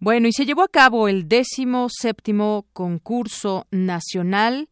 Bueno, 0.00 0.26
y 0.28 0.32
se 0.32 0.46
llevó 0.46 0.62
a 0.62 0.68
cabo 0.68 1.08
el 1.08 1.28
décimo 1.28 1.88
séptimo 1.88 2.66
concurso 2.72 3.66
nacional 3.70 4.68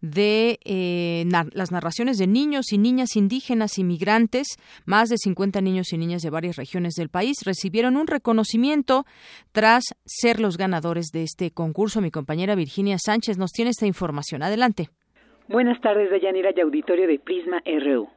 de 0.00 0.58
eh, 0.64 1.24
las 1.26 1.72
narraciones 1.72 2.18
de 2.18 2.26
niños 2.26 2.72
y 2.72 2.78
niñas 2.78 3.16
indígenas 3.16 3.78
inmigrantes. 3.78 4.46
Más 4.86 5.08
de 5.08 5.16
50 5.18 5.60
niños 5.60 5.92
y 5.92 5.98
niñas 5.98 6.22
de 6.22 6.30
varias 6.30 6.56
regiones 6.56 6.94
del 6.94 7.08
país 7.08 7.38
recibieron 7.44 7.96
un 7.96 8.06
reconocimiento 8.06 9.04
tras 9.52 9.84
ser 10.04 10.40
los 10.40 10.56
ganadores 10.56 11.08
de 11.12 11.22
este 11.22 11.50
concurso. 11.50 12.00
Mi 12.00 12.10
compañera 12.10 12.54
Virginia 12.54 12.96
Sánchez 12.98 13.38
nos 13.38 13.52
tiene 13.52 13.70
esta 13.70 13.86
información. 13.86 14.42
Adelante. 14.42 14.88
Buenas 15.48 15.80
tardes, 15.80 16.10
Deyanira 16.10 16.50
y 16.56 16.60
auditorio 16.60 17.06
de 17.06 17.18
Prisma 17.18 17.62
RU. 17.66 18.08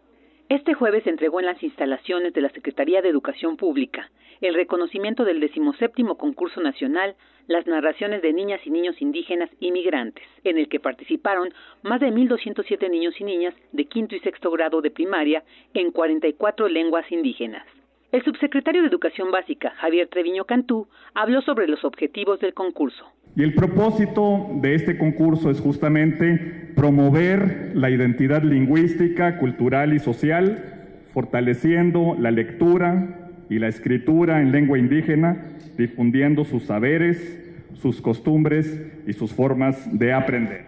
Este 0.49 0.73
jueves 0.75 1.03
se 1.03 1.09
entregó 1.09 1.39
en 1.39 1.47
las 1.47 1.61
instalaciones 1.63 2.33
de 2.33 2.41
la 2.41 2.49
Secretaría 2.51 3.01
de 3.01 3.09
Educación 3.09 3.57
Pública 3.57 4.09
el 4.41 4.53
reconocimiento 4.53 5.23
del 5.25 5.39
decimoséptimo 5.39 6.17
concurso 6.17 6.61
nacional 6.61 7.15
Las 7.47 7.67
narraciones 7.67 8.21
de 8.21 8.31
niñas 8.31 8.61
y 8.65 8.69
niños 8.69 9.01
indígenas 9.01 9.49
inmigrantes, 9.59 10.23
en 10.45 10.57
el 10.57 10.69
que 10.69 10.79
participaron 10.79 11.53
más 11.81 11.99
de 11.99 12.07
1.207 12.07 12.89
niños 12.89 13.19
y 13.19 13.25
niñas 13.25 13.53
de 13.73 13.85
quinto 13.85 14.15
y 14.15 14.19
sexto 14.21 14.49
grado 14.51 14.81
de 14.81 14.91
primaria 14.91 15.43
en 15.73 15.91
44 15.91 16.69
lenguas 16.69 17.11
indígenas. 17.11 17.65
El 18.13 18.23
subsecretario 18.23 18.83
de 18.83 18.89
Educación 18.89 19.31
Básica, 19.31 19.71
Javier 19.71 20.07
Treviño 20.07 20.45
Cantú, 20.45 20.87
habló 21.15 21.41
sobre 21.41 21.67
los 21.67 21.83
objetivos 21.83 22.39
del 22.39 22.53
concurso. 22.53 23.03
Y 23.35 23.41
el 23.41 23.55
propósito 23.55 24.49
de 24.61 24.75
este 24.75 24.99
concurso 24.99 25.49
es 25.49 25.59
justamente 25.59 26.71
promover 26.75 27.71
la 27.73 27.89
identidad 27.89 28.43
lingüística, 28.43 29.39
cultural 29.39 29.95
y 29.95 29.99
social, 29.99 31.01
fortaleciendo 31.11 32.15
la 32.19 32.29
lectura, 32.29 33.22
y 33.53 33.59
la 33.59 33.67
escritura 33.67 34.41
en 34.41 34.51
lengua 34.51 34.79
indígena, 34.79 35.37
difundiendo 35.77 36.43
sus 36.43 36.63
saberes, 36.63 37.39
sus 37.75 38.01
costumbres 38.01 38.65
y 39.05 39.13
sus 39.13 39.31
formas 39.31 39.87
de 39.99 40.11
aprender. 40.11 40.65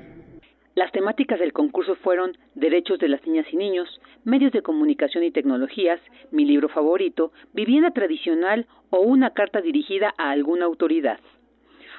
Las 0.76 0.92
temáticas 0.92 1.40
del 1.40 1.52
concurso 1.52 1.96
fueron 1.96 2.38
Derechos 2.54 3.00
de 3.00 3.08
las 3.08 3.26
Niñas 3.26 3.48
y 3.52 3.58
Niños, 3.58 3.90
Medios 4.24 4.52
de 4.52 4.62
Comunicación 4.62 5.24
y 5.24 5.32
Tecnologías, 5.32 6.00
Mi 6.32 6.46
libro 6.46 6.70
favorito, 6.70 7.32
Vivienda 7.54 7.90
Tradicional 7.90 8.68
o 8.92 9.00
una 9.00 9.32
carta 9.32 9.62
dirigida 9.62 10.14
a 10.20 10.30
alguna 10.30 10.66
autoridad 10.66 11.18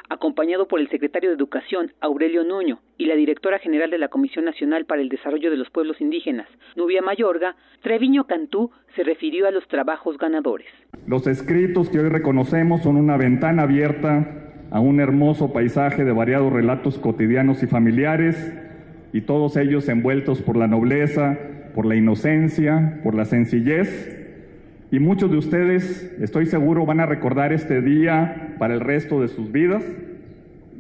acompañado 0.09 0.69
por 0.69 0.81
el 0.81 0.89
secretario 0.89 1.31
de 1.31 1.37
Educación, 1.37 1.93
Aurelio 2.01 2.45
Nuño, 2.45 2.81
y 2.99 3.07
la 3.07 3.15
directora 3.15 3.59
general 3.59 3.91
de 3.91 3.99
la 3.99 4.09
Comisión 4.09 4.45
Nacional 4.45 4.85
para 4.85 5.03
el 5.03 5.09
Desarrollo 5.09 5.51
de 5.51 5.57
los 5.57 5.71
Pueblos 5.71 6.01
Indígenas, 6.01 6.49
Nubia 6.77 7.03
Mayorga, 7.03 7.57
Treviño 7.83 8.27
Cantú 8.27 8.71
se 8.95 9.05
refirió 9.05 9.47
a 9.47 9.51
los 9.51 9.67
trabajos 9.69 10.19
ganadores. 10.19 10.69
Los 11.07 11.27
escritos 11.27 11.89
que 11.89 12.01
hoy 12.01 12.09
reconocemos 12.09 12.83
son 12.83 12.97
una 12.97 13.17
ventana 13.17 13.63
abierta 13.63 14.53
a 14.71 14.81
un 14.81 15.01
hermoso 15.01 15.53
paisaje 15.53 16.05
de 16.05 16.13
variados 16.13 16.53
relatos 16.53 16.99
cotidianos 16.99 17.63
y 17.63 17.67
familiares, 17.67 18.53
y 19.13 19.23
todos 19.23 19.57
ellos 19.57 19.89
envueltos 19.89 20.43
por 20.43 20.57
la 20.57 20.67
nobleza, 20.67 21.39
por 21.75 21.87
la 21.87 21.97
inocencia, 21.97 23.01
por 23.03 23.15
la 23.15 23.25
sencillez 23.25 24.26
y 24.91 25.01
muchos 25.01 25.31
de 25.31 25.37
ustedes, 25.37 26.15
estoy 26.21 26.47
seguro, 26.47 26.87
van 26.87 27.01
a 27.01 27.07
recordar 27.07 27.53
este 27.53 27.83
día 27.83 28.55
para 28.59 28.75
el 28.75 28.81
resto 28.81 29.21
de 29.21 29.29
sus 29.29 29.51
vidas. 29.51 29.83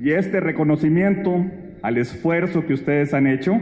Y 0.00 0.12
este 0.12 0.40
reconocimiento 0.40 1.44
al 1.82 1.98
esfuerzo 1.98 2.66
que 2.66 2.74
ustedes 2.74 3.14
han 3.14 3.26
hecho 3.26 3.60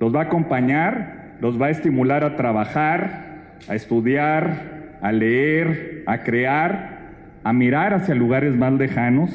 los 0.00 0.14
va 0.14 0.20
a 0.20 0.24
acompañar, 0.24 1.36
los 1.40 1.60
va 1.60 1.66
a 1.66 1.70
estimular 1.70 2.24
a 2.24 2.36
trabajar, 2.36 3.56
a 3.68 3.74
estudiar, 3.74 4.98
a 5.00 5.12
leer, 5.12 6.02
a 6.06 6.22
crear, 6.22 6.96
a 7.44 7.52
mirar 7.52 7.94
hacia 7.94 8.14
lugares 8.14 8.56
más 8.56 8.72
lejanos, 8.72 9.30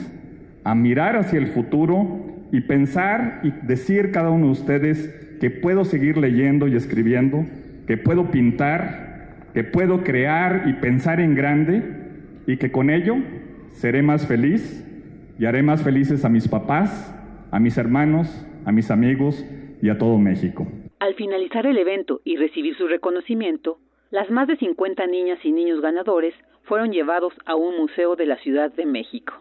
a 0.63 0.75
mirar 0.75 1.15
hacia 1.15 1.39
el 1.39 1.47
futuro 1.47 2.45
y 2.51 2.61
pensar 2.61 3.39
y 3.43 3.51
decir 3.65 4.11
cada 4.11 4.29
uno 4.29 4.47
de 4.47 4.51
ustedes 4.51 5.07
que 5.39 5.49
puedo 5.49 5.85
seguir 5.85 6.17
leyendo 6.17 6.67
y 6.67 6.75
escribiendo, 6.75 7.45
que 7.87 7.97
puedo 7.97 8.29
pintar, 8.29 9.10
que 9.53 9.63
puedo 9.63 10.03
crear 10.03 10.63
y 10.67 10.73
pensar 10.73 11.19
en 11.19 11.35
grande 11.35 11.83
y 12.47 12.57
que 12.57 12.71
con 12.71 12.89
ello 12.89 13.15
seré 13.69 14.01
más 14.01 14.27
feliz 14.27 14.85
y 15.37 15.45
haré 15.45 15.63
más 15.63 15.83
felices 15.83 16.23
a 16.25 16.29
mis 16.29 16.47
papás, 16.47 17.13
a 17.51 17.59
mis 17.59 17.77
hermanos, 17.77 18.47
a 18.65 18.71
mis 18.71 18.91
amigos 18.91 19.45
y 19.81 19.89
a 19.89 19.97
todo 19.97 20.17
México. 20.17 20.67
Al 20.99 21.15
finalizar 21.15 21.65
el 21.65 21.77
evento 21.77 22.21
y 22.23 22.37
recibir 22.37 22.75
su 22.77 22.87
reconocimiento, 22.87 23.79
las 24.11 24.29
más 24.29 24.47
de 24.47 24.57
50 24.57 25.07
niñas 25.07 25.39
y 25.43 25.51
niños 25.51 25.81
ganadores 25.81 26.35
fueron 26.63 26.91
llevados 26.91 27.33
a 27.45 27.55
un 27.55 27.77
museo 27.77 28.15
de 28.15 28.25
la 28.25 28.37
Ciudad 28.37 28.71
de 28.71 28.85
México. 28.85 29.33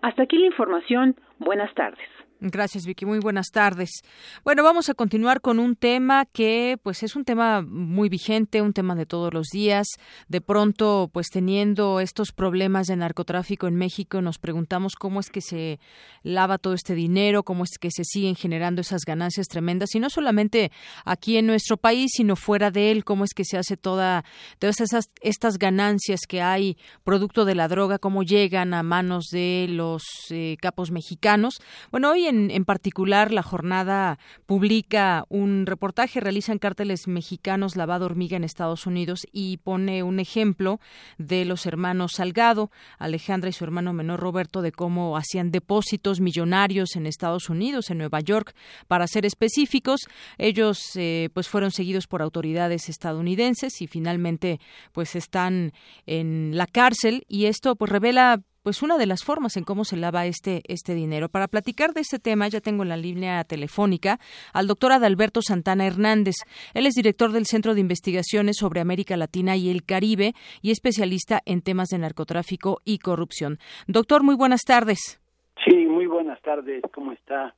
Hasta 0.00 0.22
aquí 0.22 0.38
la 0.38 0.46
información. 0.46 1.16
Buenas 1.38 1.72
tardes. 1.74 2.08
Gracias, 2.40 2.84
Vicky. 2.84 3.06
Muy 3.06 3.18
buenas 3.18 3.46
tardes. 3.50 4.02
Bueno, 4.44 4.62
vamos 4.62 4.90
a 4.90 4.94
continuar 4.94 5.40
con 5.40 5.58
un 5.58 5.74
tema 5.74 6.26
que, 6.26 6.78
pues, 6.82 7.02
es 7.02 7.16
un 7.16 7.24
tema 7.24 7.62
muy 7.62 8.10
vigente, 8.10 8.60
un 8.60 8.74
tema 8.74 8.94
de 8.94 9.06
todos 9.06 9.32
los 9.32 9.46
días. 9.48 9.86
De 10.28 10.42
pronto, 10.42 11.08
pues, 11.14 11.28
teniendo 11.28 11.98
estos 11.98 12.32
problemas 12.32 12.88
de 12.88 12.96
narcotráfico 12.96 13.68
en 13.68 13.76
México, 13.76 14.20
nos 14.20 14.38
preguntamos 14.38 14.96
cómo 14.96 15.20
es 15.20 15.30
que 15.30 15.40
se 15.40 15.80
lava 16.22 16.58
todo 16.58 16.74
este 16.74 16.94
dinero, 16.94 17.42
cómo 17.42 17.64
es 17.64 17.78
que 17.78 17.90
se 17.90 18.04
siguen 18.04 18.36
generando 18.36 18.82
esas 18.82 19.06
ganancias 19.06 19.48
tremendas, 19.48 19.94
y 19.94 20.00
no 20.00 20.10
solamente 20.10 20.70
aquí 21.06 21.38
en 21.38 21.46
nuestro 21.46 21.78
país, 21.78 22.10
sino 22.14 22.36
fuera 22.36 22.70
de 22.70 22.90
él, 22.90 23.04
cómo 23.04 23.24
es 23.24 23.32
que 23.32 23.46
se 23.46 23.56
hace 23.56 23.78
toda, 23.78 24.26
todas 24.58 24.80
esas, 24.82 25.10
estas 25.22 25.56
ganancias 25.56 26.20
que 26.28 26.42
hay 26.42 26.76
producto 27.02 27.46
de 27.46 27.54
la 27.54 27.68
droga, 27.68 27.98
cómo 27.98 28.24
llegan 28.24 28.74
a 28.74 28.82
manos 28.82 29.28
de 29.30 29.68
los 29.70 30.02
eh, 30.28 30.58
capos 30.60 30.90
mexicanos. 30.90 31.62
Bueno, 31.90 32.10
hoy 32.10 32.25
en, 32.28 32.64
particular, 32.64 33.32
la 33.32 33.42
jornada 33.42 34.18
publica 34.46 35.24
un 35.28 35.66
reportaje, 35.66 36.20
realizan 36.20 36.58
cárteles 36.58 37.08
mexicanos 37.08 37.76
lavado 37.76 38.06
hormiga 38.06 38.36
en 38.36 38.44
Estados 38.44 38.86
Unidos 38.86 39.26
y 39.32 39.58
pone 39.58 40.02
un 40.02 40.20
ejemplo 40.20 40.80
de 41.18 41.44
los 41.44 41.66
hermanos 41.66 42.12
Salgado, 42.16 42.70
Alejandra 42.98 43.50
y 43.50 43.52
su 43.52 43.64
hermano 43.64 43.92
menor 43.92 44.20
Roberto, 44.20 44.62
de 44.62 44.72
cómo 44.72 45.16
hacían 45.16 45.50
depósitos 45.50 46.20
millonarios 46.20 46.96
en 46.96 47.06
Estados 47.06 47.48
Unidos, 47.48 47.90
en 47.90 47.98
Nueva 47.98 48.20
York, 48.20 48.54
para 48.88 49.06
ser 49.06 49.26
específicos. 49.26 50.00
Ellos 50.38 50.80
eh, 50.96 51.30
pues 51.34 51.48
fueron 51.48 51.70
seguidos 51.70 52.06
por 52.06 52.22
autoridades 52.22 52.88
estadounidenses 52.88 53.80
y 53.80 53.86
finalmente 53.86 54.60
pues 54.92 55.16
están 55.16 55.72
en 56.06 56.56
la 56.56 56.66
cárcel 56.66 57.24
y 57.28 57.46
esto 57.46 57.76
pues 57.76 57.90
revela 57.90 58.42
pues 58.66 58.82
una 58.82 58.98
de 58.98 59.06
las 59.06 59.22
formas 59.22 59.56
en 59.56 59.62
cómo 59.62 59.84
se 59.84 59.96
lava 59.96 60.26
este, 60.26 60.62
este 60.66 60.96
dinero. 60.96 61.28
Para 61.28 61.46
platicar 61.46 61.92
de 61.92 62.00
este 62.00 62.18
tema 62.18 62.48
ya 62.48 62.60
tengo 62.60 62.82
en 62.82 62.88
la 62.88 62.96
línea 62.96 63.44
telefónica 63.44 64.18
al 64.52 64.66
doctor 64.66 64.90
Adalberto 64.90 65.40
Santana 65.40 65.86
Hernández. 65.86 66.34
Él 66.74 66.86
es 66.86 66.94
director 66.94 67.30
del 67.30 67.46
Centro 67.46 67.74
de 67.74 67.80
Investigaciones 67.80 68.56
sobre 68.56 68.80
América 68.80 69.16
Latina 69.16 69.54
y 69.54 69.70
el 69.70 69.84
Caribe 69.84 70.32
y 70.62 70.72
especialista 70.72 71.42
en 71.46 71.62
temas 71.62 71.90
de 71.90 71.98
narcotráfico 71.98 72.80
y 72.84 72.98
corrupción. 72.98 73.60
Doctor, 73.86 74.24
muy 74.24 74.34
buenas 74.34 74.62
tardes. 74.62 75.20
Sí, 75.64 75.86
muy 75.86 76.08
buenas 76.08 76.42
tardes. 76.42 76.82
¿Cómo 76.92 77.12
está? 77.12 77.54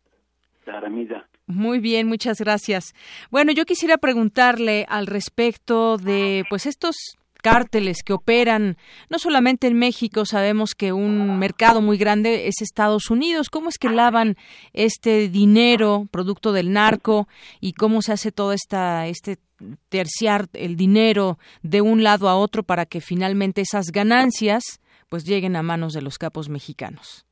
Aramida. 0.67 1.27
Muy 1.47 1.79
bien, 1.79 2.07
muchas 2.07 2.39
gracias. 2.39 2.95
Bueno, 3.31 3.53
yo 3.53 3.65
quisiera 3.65 3.97
preguntarle 3.97 4.85
al 4.91 5.07
respecto 5.07 5.97
de 5.97 6.45
pues 6.51 6.67
estos 6.67 7.17
cárteles 7.43 8.03
que 8.05 8.13
operan 8.13 8.77
no 9.11 9.19
solamente 9.19 9.67
en 9.67 9.79
México, 9.79 10.25
sabemos 10.25 10.75
que 10.75 10.93
un 10.93 11.39
mercado 11.39 11.81
muy 11.81 11.97
grande 11.97 12.49
es 12.49 12.61
Estados 12.61 13.11
Unidos. 13.11 13.49
¿Cómo 13.51 13.69
es 13.69 13.79
que 13.79 13.89
lavan 13.89 14.37
este 14.73 15.29
dinero 15.29 16.07
producto 16.11 16.53
del 16.53 16.73
narco 16.73 17.29
y 17.61 17.73
cómo 17.73 18.03
se 18.03 18.13
hace 18.13 18.33
todo 18.33 18.53
esta 18.53 19.07
este 19.07 19.37
terciar 19.89 20.47
el 20.53 20.77
dinero 20.77 21.39
de 21.63 21.81
un 21.81 22.03
lado 22.03 22.29
a 22.29 22.37
otro 22.37 22.63
para 22.63 22.87
que 22.87 23.01
finalmente 23.01 23.61
esas 23.61 23.91
ganancias 23.93 24.81
pues 25.09 25.25
lleguen 25.25 25.57
a 25.57 25.63
manos 25.63 25.93
de 25.95 26.03
los 26.03 26.19
capos 26.19 26.49
mexicanos? 26.49 27.25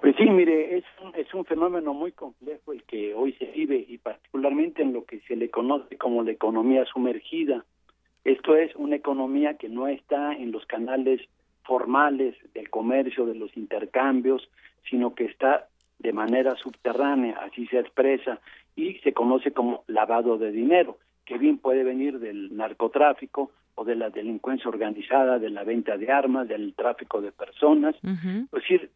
Pues 0.00 0.16
sí, 0.16 0.24
mire, 0.24 0.76
es 0.76 0.84
un, 1.02 1.14
es 1.14 1.32
un 1.32 1.46
fenómeno 1.46 1.94
muy 1.94 2.12
complejo 2.12 2.72
el 2.72 2.82
que 2.84 3.14
hoy 3.14 3.32
se 3.34 3.46
vive 3.46 3.86
y 3.88 3.96
particularmente 3.98 4.82
en 4.82 4.92
lo 4.92 5.04
que 5.04 5.20
se 5.20 5.34
le 5.34 5.48
conoce 5.48 5.96
como 5.96 6.22
la 6.22 6.32
economía 6.32 6.84
sumergida 6.84 7.64
esto 8.24 8.56
es 8.56 8.74
una 8.76 8.96
economía 8.96 9.54
que 9.54 9.68
no 9.68 9.86
está 9.86 10.32
en 10.32 10.50
los 10.50 10.64
canales 10.66 11.20
formales 11.62 12.34
del 12.54 12.70
comercio, 12.70 13.26
de 13.26 13.34
los 13.34 13.56
intercambios, 13.56 14.48
sino 14.88 15.14
que 15.14 15.24
está 15.24 15.68
de 15.98 16.12
manera 16.12 16.56
subterránea, 16.56 17.38
así 17.38 17.66
se 17.66 17.78
expresa, 17.78 18.40
y 18.76 18.94
se 18.98 19.12
conoce 19.12 19.52
como 19.52 19.84
lavado 19.86 20.36
de 20.36 20.50
dinero, 20.50 20.98
que 21.24 21.38
bien 21.38 21.58
puede 21.58 21.84
venir 21.84 22.18
del 22.18 22.56
narcotráfico 22.56 23.50
o 23.76 23.84
de 23.84 23.94
la 23.94 24.10
delincuencia 24.10 24.68
organizada, 24.68 25.38
de 25.38 25.50
la 25.50 25.64
venta 25.64 25.96
de 25.96 26.10
armas, 26.10 26.48
del 26.48 26.74
tráfico 26.74 27.20
de 27.20 27.32
personas, 27.32 27.94
es 28.02 28.50
decir, 28.50 28.90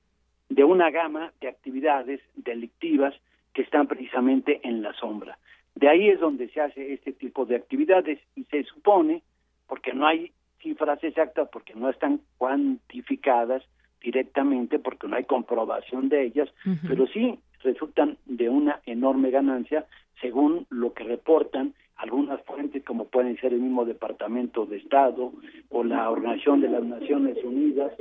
de 0.48 0.64
una 0.64 0.90
gama 0.90 1.32
de 1.40 1.48
actividades 1.48 2.20
delictivas 2.36 3.14
que 3.52 3.62
están 3.62 3.86
precisamente 3.86 4.60
en 4.62 4.82
la 4.82 4.92
sombra. 4.94 5.38
De 5.78 5.88
ahí 5.88 6.08
es 6.08 6.18
donde 6.18 6.48
se 6.48 6.60
hace 6.60 6.92
este 6.92 7.12
tipo 7.12 7.46
de 7.46 7.54
actividades 7.54 8.18
y 8.34 8.42
se 8.46 8.64
supone, 8.64 9.22
porque 9.68 9.92
no 9.92 10.08
hay 10.08 10.32
cifras 10.60 10.98
exactas, 11.04 11.48
porque 11.52 11.72
no 11.76 11.88
están 11.88 12.20
cuantificadas 12.36 13.62
directamente, 14.00 14.80
porque 14.80 15.06
no 15.06 15.14
hay 15.14 15.22
comprobación 15.22 16.08
de 16.08 16.24
ellas, 16.24 16.48
pero 16.88 17.06
sí 17.06 17.38
resultan 17.62 18.18
de 18.26 18.48
una 18.48 18.80
enorme 18.86 19.30
ganancia 19.30 19.86
según 20.20 20.66
lo 20.68 20.94
que 20.94 21.04
reportan 21.04 21.74
algunas 21.96 22.40
fuentes 22.42 22.82
como 22.84 23.04
pueden 23.04 23.36
ser 23.38 23.52
el 23.52 23.60
mismo 23.60 23.84
Departamento 23.84 24.66
de 24.66 24.78
Estado 24.78 25.32
o 25.68 25.84
la 25.84 26.10
Organización 26.10 26.60
de 26.60 26.70
las 26.70 26.82
Naciones 26.82 27.36
Unidas 27.44 27.92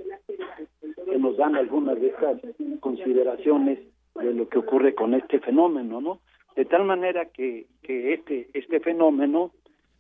que 1.05 1.17
nos 1.19 1.37
dan 1.37 1.55
algunas 1.55 2.01
de 2.01 2.07
estas 2.07 2.41
consideraciones 2.79 3.77
de 4.15 4.33
lo 4.33 4.49
que 4.49 4.57
ocurre 4.57 4.95
con 4.95 5.13
este 5.13 5.39
fenómeno, 5.39 6.01
¿no? 6.01 6.19
De 6.57 6.65
tal 6.65 6.85
manera 6.85 7.25
que, 7.25 7.67
este, 7.83 8.49
este 8.55 8.79
fenómeno 8.79 9.51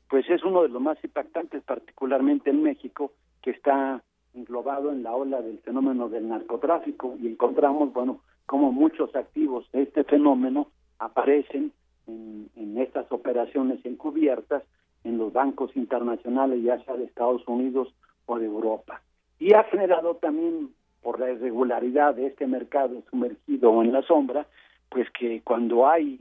pues 0.09 0.27
es 0.27 0.43
uno 0.43 0.63
de 0.63 0.69
los 0.69 0.81
más 0.81 0.97
impactantes, 1.03 1.61
particularmente 1.61 2.49
en 2.49 2.63
México, 2.63 3.11
que 3.43 3.51
está 3.51 4.01
englobado 4.33 4.91
en 4.91 5.03
la 5.03 5.13
ola 5.13 5.39
del 5.43 5.59
fenómeno 5.59 6.09
del 6.09 6.27
narcotráfico 6.27 7.15
y 7.21 7.27
encontramos, 7.27 7.93
bueno, 7.93 8.21
como 8.47 8.71
muchos 8.71 9.15
activos 9.15 9.71
de 9.71 9.83
este 9.83 10.03
fenómeno 10.03 10.71
aparecen 10.97 11.73
en, 12.07 12.49
en 12.55 12.79
estas 12.79 13.05
operaciones 13.11 13.85
encubiertas 13.85 14.63
en 15.03 15.19
los 15.19 15.31
bancos 15.33 15.77
internacionales, 15.77 16.63
ya 16.63 16.83
sea 16.85 16.95
de 16.95 17.03
Estados 17.03 17.47
Unidos 17.47 17.93
o 18.25 18.39
de 18.39 18.47
Europa. 18.47 19.03
Y 19.37 19.53
ha 19.53 19.63
generado 19.65 20.15
también, 20.15 20.71
por 21.03 21.19
la 21.19 21.31
irregularidad 21.31 22.15
de 22.15 22.25
este 22.25 22.47
mercado 22.47 23.03
sumergido 23.11 23.83
en 23.83 23.91
la 23.91 24.01
sombra, 24.01 24.47
pues 24.89 25.07
que 25.11 25.41
cuando 25.43 25.87
hay 25.87 26.19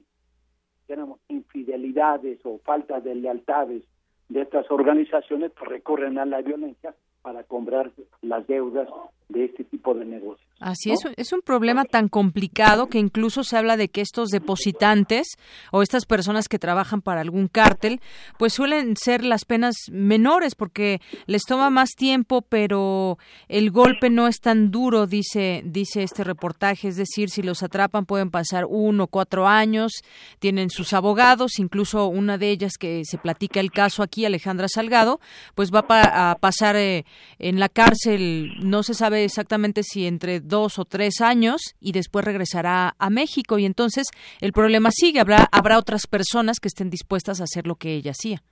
digamos, 0.89 1.21
infidelidades 1.29 2.39
o 2.45 2.59
falta 2.65 3.01
de 3.01 3.15
lealtades 3.15 3.83
de 4.29 4.43
estas 4.43 4.71
organizaciones, 4.71 5.53
recurren 5.61 6.19
a 6.19 6.27
la 6.27 6.43
violencia 6.43 6.95
para 7.23 7.45
comprar 7.45 7.91
las 8.23 8.47
deudas 8.47 8.89
de 9.29 9.47
este 9.47 9.65
tipo 9.65 9.95
de 9.95 10.05
negocios. 10.05 10.47
Así 10.59 10.91
es, 10.91 11.01
es 11.17 11.33
un 11.35 11.43
problema 11.43 11.85
tan 11.85 12.09
complicado 12.09 12.87
que 12.87 12.99
incluso 12.99 13.45
se 13.45 13.59
habla 13.59 13.77
de 13.77 13.89
que 13.89 14.01
estos 14.01 14.31
depositantes 14.31 15.37
o 15.71 15.83
estas 15.83 16.07
personas 16.07 16.49
que 16.49 16.59
trabajan 16.59 17.03
para 17.03 17.21
algún 17.21 17.49
cártel, 17.49 18.01
pues 18.39 18.55
suelen 18.55 18.97
ser 18.97 19.23
las 19.23 19.45
penas 19.45 19.75
menores 19.91 20.55
porque 20.55 21.01
les 21.27 21.43
toma 21.43 21.69
más 21.69 21.91
tiempo, 21.91 22.41
pero 22.41 23.19
el 23.49 23.71
golpe 23.71 24.09
no 24.09 24.29
es 24.29 24.41
tan 24.41 24.71
duro, 24.71 25.07
dice 25.07 25.63
dice 25.65 26.03
este 26.03 26.25
reportaje, 26.25 26.89
es 26.89 26.97
decir, 26.97 27.29
si 27.29 27.43
los 27.43 27.63
atrapan 27.63 28.07
pueden 28.07 28.31
pasar 28.31 28.65
uno 28.67 29.05
o 29.05 29.09
cuatro 29.09 29.47
años, 29.47 29.93
tienen 30.39 30.71
sus 30.71 30.95
abogados, 30.95 31.59
incluso 31.59 32.07
una 32.07 32.39
de 32.39 32.51
ellas 32.51 32.79
que 32.79 33.03
se 33.05 33.19
platica 33.19 33.61
el 33.61 33.73
caso 33.73 34.03
aquí, 34.03 34.25
Alejandra 34.25 34.69
Salgado, 34.69 35.21
pues 35.55 35.71
va 35.71 35.85
a 35.89 36.37
pasar 36.41 36.77
eh, 36.77 37.05
en 37.39 37.61
la 37.61 37.69
cárcel, 37.69 38.53
no 38.63 38.83
se 38.83 38.95
sabe 38.95 39.16
exactamente 39.25 39.83
si 39.83 40.07
entre 40.07 40.41
dos 40.41 40.79
o 40.79 40.85
tres 40.85 41.21
años 41.21 41.75
y 41.81 41.93
después 41.93 42.25
regresará 42.25 42.95
a 42.99 43.11
México. 43.11 43.59
Y 43.59 43.65
entonces 43.65 44.07
el 44.41 44.53
problema 44.53 44.91
sigue, 44.91 45.21
habrá, 45.21 45.47
habrá 45.53 45.79
otras 45.79 46.07
personas 46.07 46.61
que 46.61 46.69
estén 46.69 46.91
dispuestas 46.91 47.41
a 47.41 47.45
hacer 47.45 47.67
lo 47.67 47.77
que 47.77 47.95
ella 47.95 48.13
hacía. 48.13 48.43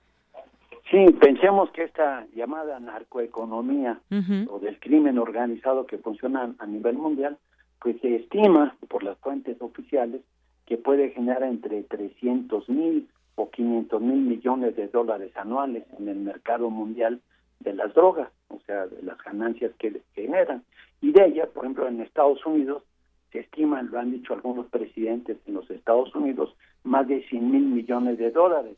Sí, 0.91 1.03
pensemos 1.19 1.71
que 1.71 1.83
esta 1.83 2.27
llamada 2.35 2.79
narcoeconomía 2.79 3.99
o 4.47 4.59
del 4.59 4.79
crimen 4.79 5.17
organizado 5.17 5.87
que 5.87 5.97
funciona 5.97 6.53
a 6.59 6.65
nivel 6.67 6.95
mundial, 6.95 7.37
pues 7.81 7.99
se 8.01 8.15
estima 8.15 8.75
por 8.87 9.03
las 9.03 9.17
fuentes 9.17 9.59
oficiales 9.61 10.21
que 10.65 10.77
puede 10.77 11.09
generar 11.09 11.43
entre 11.43 11.83
300 11.83 12.69
mil 12.69 13.07
o 13.35 13.49
500 13.49 14.01
mil 14.01 14.21
millones 14.21 14.75
de 14.75 14.87
dólares 14.87 15.35
anuales 15.35 15.85
en 15.97 16.07
el 16.07 16.17
mercado 16.17 16.69
mundial 16.69 17.19
de 17.59 17.73
las 17.73 17.93
drogas, 17.93 18.29
o 18.49 18.59
sea, 18.65 18.87
de 18.87 19.01
las 19.01 19.17
ganancias 19.23 19.71
que 19.79 20.01
generan. 20.13 20.63
Y 21.01 21.11
de 21.11 21.25
ella, 21.25 21.47
por 21.47 21.65
ejemplo, 21.65 21.87
en 21.87 22.01
Estados 22.01 22.45
Unidos, 22.45 22.83
se 23.31 23.39
estiman, 23.39 23.89
lo 23.91 23.99
han 23.99 24.11
dicho 24.11 24.33
algunos 24.33 24.67
presidentes 24.67 25.37
en 25.45 25.55
los 25.55 25.69
Estados 25.69 26.13
Unidos, 26.15 26.55
más 26.83 27.07
de 27.07 27.23
100 27.27 27.51
mil 27.51 27.63
millones 27.63 28.17
de 28.17 28.31
dólares. 28.31 28.77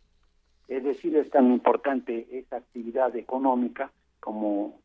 Es 0.68 0.84
decir, 0.84 1.16
es 1.16 1.30
tan 1.30 1.52
importante 1.52 2.28
esa 2.32 2.58
actividad 2.58 3.16
económica 3.16 3.92
como 4.20 4.80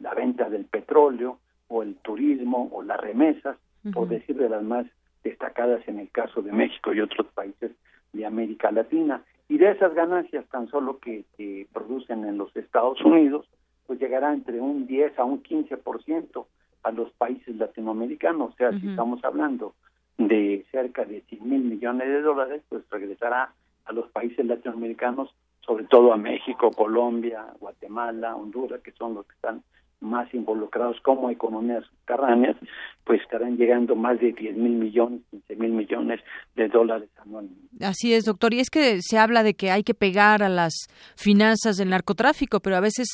la 0.00 0.14
venta 0.14 0.48
del 0.48 0.64
petróleo 0.64 1.38
o 1.68 1.82
el 1.82 1.96
turismo 1.96 2.68
o 2.72 2.82
las 2.82 2.98
remesas, 3.00 3.56
por 3.92 4.08
decir 4.08 4.36
de 4.36 4.48
las 4.48 4.62
más 4.62 4.86
destacadas 5.22 5.86
en 5.86 5.98
el 5.98 6.10
caso 6.10 6.42
de 6.42 6.52
México 6.52 6.92
y 6.92 7.00
otros 7.00 7.26
países 7.28 7.72
de 8.12 8.26
América 8.26 8.70
Latina. 8.70 9.22
Y 9.48 9.58
de 9.58 9.70
esas 9.70 9.94
ganancias 9.94 10.46
tan 10.48 10.68
solo 10.68 10.98
que, 10.98 11.24
que 11.36 11.66
producen 11.72 12.24
en 12.24 12.36
los 12.36 12.54
Estados 12.56 13.00
Unidos, 13.02 13.48
pues 13.86 13.98
llegará 13.98 14.32
entre 14.32 14.60
un 14.60 14.86
10 14.86 15.18
a 15.18 15.24
un 15.24 15.42
15% 15.42 16.46
a 16.82 16.90
los 16.90 17.10
países 17.12 17.56
latinoamericanos. 17.56 18.52
O 18.52 18.56
sea, 18.56 18.70
si 18.78 18.88
estamos 18.88 19.24
hablando 19.24 19.74
de 20.18 20.66
cerca 20.70 21.04
de 21.04 21.22
100 21.22 21.48
mil 21.48 21.62
millones 21.62 22.08
de 22.08 22.20
dólares, 22.20 22.62
pues 22.68 22.82
regresará 22.90 23.52
a 23.86 23.92
los 23.92 24.08
países 24.10 24.44
latinoamericanos, 24.44 25.34
sobre 25.60 25.84
todo 25.84 26.12
a 26.12 26.16
México, 26.16 26.70
Colombia, 26.70 27.46
Guatemala, 27.60 28.36
Honduras, 28.36 28.82
que 28.82 28.92
son 28.92 29.14
los 29.14 29.26
que 29.26 29.34
están 29.34 29.62
más 30.00 30.32
involucrados 30.32 30.96
como 31.02 31.30
economías 31.30 31.84
subterráneas, 31.84 32.56
pues 33.04 33.20
estarán 33.22 33.56
llegando 33.56 33.96
más 33.96 34.20
de 34.20 34.32
10 34.32 34.56
mil 34.56 34.72
millones, 34.72 35.20
15 35.30 35.56
mil 35.56 35.72
millones 35.72 36.20
de 36.54 36.68
dólares 36.68 37.08
anualmente. 37.16 37.84
Así 37.84 38.12
es, 38.12 38.24
doctor. 38.24 38.54
Y 38.54 38.60
es 38.60 38.70
que 38.70 39.00
se 39.00 39.18
habla 39.18 39.42
de 39.42 39.54
que 39.54 39.70
hay 39.70 39.82
que 39.82 39.94
pegar 39.94 40.42
a 40.42 40.48
las 40.48 40.74
finanzas 41.16 41.76
del 41.76 41.88
narcotráfico, 41.88 42.60
pero 42.60 42.76
a 42.76 42.80
veces 42.80 43.08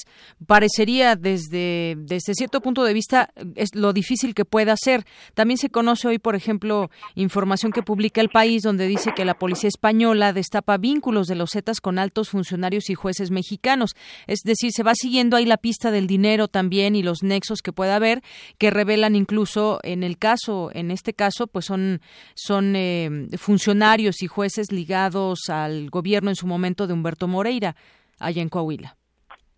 parecería 0.47 1.16
desde, 1.16 1.95
desde 1.97 2.35
cierto 2.35 2.61
punto 2.61 2.85
de 2.85 2.93
vista 2.93 3.30
es 3.55 3.74
lo 3.74 3.93
difícil 3.93 4.35
que 4.35 4.45
pueda 4.45 4.76
ser. 4.76 5.05
También 5.35 5.59
se 5.59 5.70
conoce 5.70 6.09
hoy, 6.09 6.18
por 6.18 6.35
ejemplo, 6.35 6.91
información 7.14 7.72
que 7.72 7.82
publica 7.82 8.20
el 8.20 8.28
país 8.28 8.62
donde 8.62 8.87
dice 8.87 9.12
que 9.14 9.24
la 9.24 9.35
policía 9.35 9.68
española 9.68 10.32
destapa 10.32 10.76
vínculos 10.76 11.28
de 11.28 11.37
los 11.37 11.53
Zetas 11.53 11.80
con 11.80 11.99
altos 11.99 12.30
funcionarios 12.30 12.91
y 12.91 12.95
jueces 12.95 13.30
mexicanos. 13.30 13.95
Es 14.26 14.41
decir, 14.45 14.72
se 14.72 14.82
va 14.82 14.95
siguiendo 14.95 15.37
ahí 15.37 15.47
la 15.47 15.57
pista 15.57 15.91
del 15.91 16.07
dinero 16.07 16.49
también 16.49 16.74
y 16.75 17.03
los 17.03 17.22
nexos 17.22 17.62
que 17.62 17.72
pueda 17.72 17.97
haber, 17.97 18.20
que 18.59 18.70
revelan 18.70 19.14
incluso 19.14 19.79
en 19.83 20.03
el 20.03 20.18
caso, 20.18 20.70
en 20.75 20.91
este 20.91 21.12
caso, 21.12 21.47
pues 21.47 21.66
son, 21.66 22.01
son 22.35 22.75
eh, 22.77 23.29
funcionarios 23.39 24.22
y 24.22 24.27
jueces 24.27 24.72
ligados 24.72 25.49
al 25.49 25.91
gobierno 25.91 26.31
en 26.31 26.37
su 26.37 26.47
momento 26.47 26.87
de 26.87 26.95
Humberto 26.95 27.29
Moreira, 27.29 27.77
allá 28.18 28.43
en 28.43 28.49
Coahuila. 28.49 28.97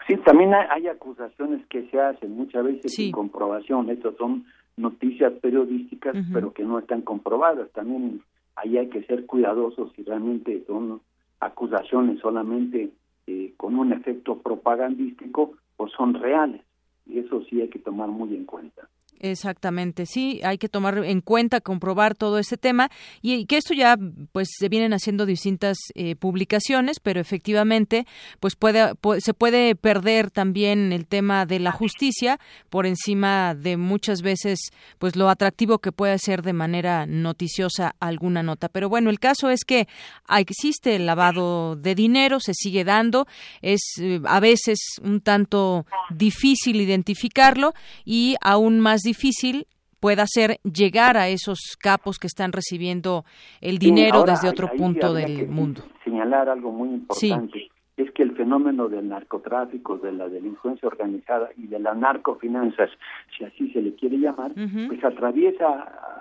Sí, 0.07 0.17
también 0.19 0.53
hay, 0.55 0.87
acusaciones 0.87 1.67
que 1.67 1.89
se 1.91 2.01
hacen 2.01 2.37
muchas 2.37 2.65
veces 2.65 2.95
sin 2.95 3.11
comprobación. 3.11 3.91
Estas 3.91 4.15
son 4.17 4.47
noticias 4.77 5.33
periodísticas, 5.41 6.15
pero 6.33 6.53
que 6.53 6.63
no 6.63 6.79
están 6.79 7.03
comprobadas. 7.03 7.71
También 7.73 8.21
ahí 8.55 8.79
hay 8.79 8.89
que 8.89 9.03
ser 9.05 9.27
cuidadosos 9.27 9.93
si 9.97 10.05
realmente 10.05 10.63
son 10.67 11.01
acusaciones 11.41 12.21
solamente 12.21 12.91
eh, 13.27 13.53
con 13.57 13.77
un 13.77 13.93
efecto 13.93 14.39
propagandístico 14.39 15.55
o 15.77 15.89
son 15.89 16.15
reales. 16.15 16.63
Y 17.07 17.19
eso 17.19 17.43
sí 17.49 17.61
hay 17.61 17.69
que 17.69 17.79
tomar 17.79 18.09
muy 18.09 18.35
en 18.35 18.45
cuenta. 18.45 18.89
Exactamente, 19.21 20.05
sí, 20.05 20.41
hay 20.45 20.59
que 20.59 20.69
tomar 20.69 20.99
en 21.05 21.23
cuenta, 21.23 21.63
comprobar 21.63 22.15
todo 22.15 22.39
ese 22.39 22.59
tema 22.59 22.91
y, 23.23 23.47
que 23.47 23.57
esto 23.57 23.73
ya 23.73 23.97
pues 24.33 24.49
se 24.59 24.69
vienen 24.69 24.93
haciendo 24.93 25.25
distintas 25.25 25.79
eh, 25.95 26.17
publicaciones, 26.17 27.01
pero 27.01 27.21
efectivamente 27.21 28.07
pues 28.41 28.57
puede, 28.57 28.93
se 29.19 29.33
puede 29.33 29.75
perder 29.75 30.31
también 30.31 30.93
el 30.93 31.07
tema 31.07 31.47
de 31.47 31.61
la 31.61 31.73
justicia 31.73 32.39
por 32.69 32.85
encima 32.85 33.55
de 33.55 33.79
muchas 33.79 34.21
veces 34.21 34.59
pues 34.99 35.17
lo 35.17 35.31
atractivo 35.31 35.79
que 35.79 35.93
puede 35.93 36.19
ser 36.19 36.43
de 36.43 36.53
manera 36.53 37.07
noticiosa 37.07 37.95
alguna 38.01 38.43
nota. 38.43 38.69
Pero 38.69 38.91
bueno, 38.91 39.09
el 39.09 39.19
caso 39.19 39.49
es 39.49 39.65
que 39.65 39.89
existe 40.37 40.97
el 40.97 41.07
lavado 41.07 41.77
de 41.77 41.95
dinero, 41.95 42.39
se 42.41 42.53
sigue 42.53 42.85
dando, 42.85 43.27
es 43.63 43.81
eh, 44.01 44.21
a 44.27 44.41
veces 44.41 44.79
un 45.03 45.23
tanto 45.23 45.87
difícil 46.11 46.81
identificarlo 46.81 47.73
y 48.05 48.37
aún 48.43 48.81
más 48.81 49.06
difícil 49.07 49.67
pueda 50.01 50.25
ser 50.27 50.59
llegar 50.63 51.17
a 51.17 51.29
esos 51.29 51.77
capos 51.81 52.19
que 52.19 52.27
están 52.27 52.53
recibiendo 52.53 53.25
el 53.61 53.79
dinero 53.79 54.25
desde 54.25 54.49
otro 54.49 54.69
punto 54.77 55.15
del 55.15 55.49
mundo. 55.49 55.83
Señalar 56.05 56.49
algo 56.49 56.71
muy 56.71 56.91
importante. 56.91 57.71
es 57.97 58.11
que 58.11 58.23
el 58.23 58.37
fenómeno 58.37 58.89
del 58.89 59.09
narcotráfico, 59.09 59.97
de 59.97 60.13
la 60.13 60.29
delincuencia 60.29 60.87
organizada 60.87 61.49
y 61.57 61.67
de 61.67 61.79
las 61.79 61.97
narcofinanzas, 61.97 62.91
si 63.37 63.45
así 63.45 63.71
se 63.73 63.81
le 63.81 63.95
quiere 63.95 64.19
llamar, 64.19 64.53
pues 64.87 65.03
atraviesa 65.03 65.67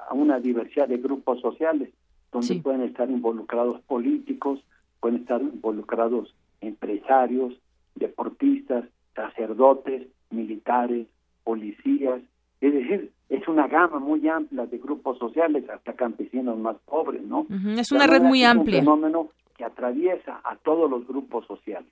a 0.09 0.13
una 0.13 0.39
diversidad 0.39 0.87
de 0.87 0.97
grupos 0.97 1.41
sociales, 1.41 1.89
donde 2.31 2.55
pueden 2.61 2.83
estar 2.83 3.09
involucrados 3.09 3.81
políticos, 3.81 4.61
pueden 5.01 5.21
estar 5.21 5.41
involucrados 5.41 6.33
empresarios, 6.61 7.53
deportistas, 7.95 8.85
sacerdotes, 9.13 10.07
militares, 10.29 11.07
policías, 11.43 12.21
es 12.65 12.73
decir, 12.73 13.11
es 13.29 13.47
una 13.47 13.67
gama 13.67 13.99
muy 13.99 14.27
amplia 14.27 14.65
de 14.65 14.77
grupos 14.79 15.19
sociales, 15.19 15.69
hasta 15.69 15.93
campesinos 15.93 16.57
más 16.57 16.77
pobres, 16.85 17.21
¿no? 17.23 17.45
Es 17.77 17.91
una 17.91 18.07
red 18.07 18.21
muy 18.21 18.43
amplia. 18.43 18.79
un 18.79 18.85
fenómeno 18.85 19.29
que 19.55 19.65
atraviesa 19.65 20.41
a 20.43 20.55
todos 20.57 20.89
los 20.89 21.07
grupos 21.07 21.45
sociales. 21.45 21.87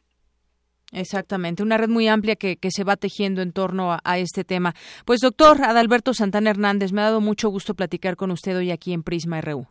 Exactamente, 0.91 1.61
una 1.63 1.77
red 1.77 1.89
muy 1.89 2.07
amplia 2.07 2.35
que, 2.35 2.57
que 2.57 2.69
se 2.71 2.83
va 2.83 2.95
tejiendo 2.95 3.41
en 3.41 3.51
torno 3.51 3.97
a, 4.03 4.17
este 4.17 4.43
tema. 4.43 4.73
Pues 5.05 5.19
doctor 5.21 5.61
Adalberto 5.63 6.13
Santana 6.13 6.49
Hernández, 6.49 6.91
me 6.91 7.01
ha 7.01 7.05
dado 7.05 7.21
mucho 7.21 7.49
gusto 7.49 7.75
platicar 7.75 8.15
con 8.15 8.31
usted 8.31 8.57
hoy 8.57 8.71
aquí 8.71 8.93
en 8.93 9.03
Prisma 9.03 9.41
RU. 9.41 9.65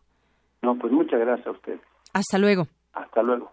No, 0.62 0.76
pues 0.78 0.92
muchas 0.92 1.20
gracias 1.20 1.46
a 1.46 1.50
usted. 1.50 1.80
Hasta 2.12 2.38
luego. 2.38 2.66
Hasta 2.92 3.22
luego. 3.22 3.52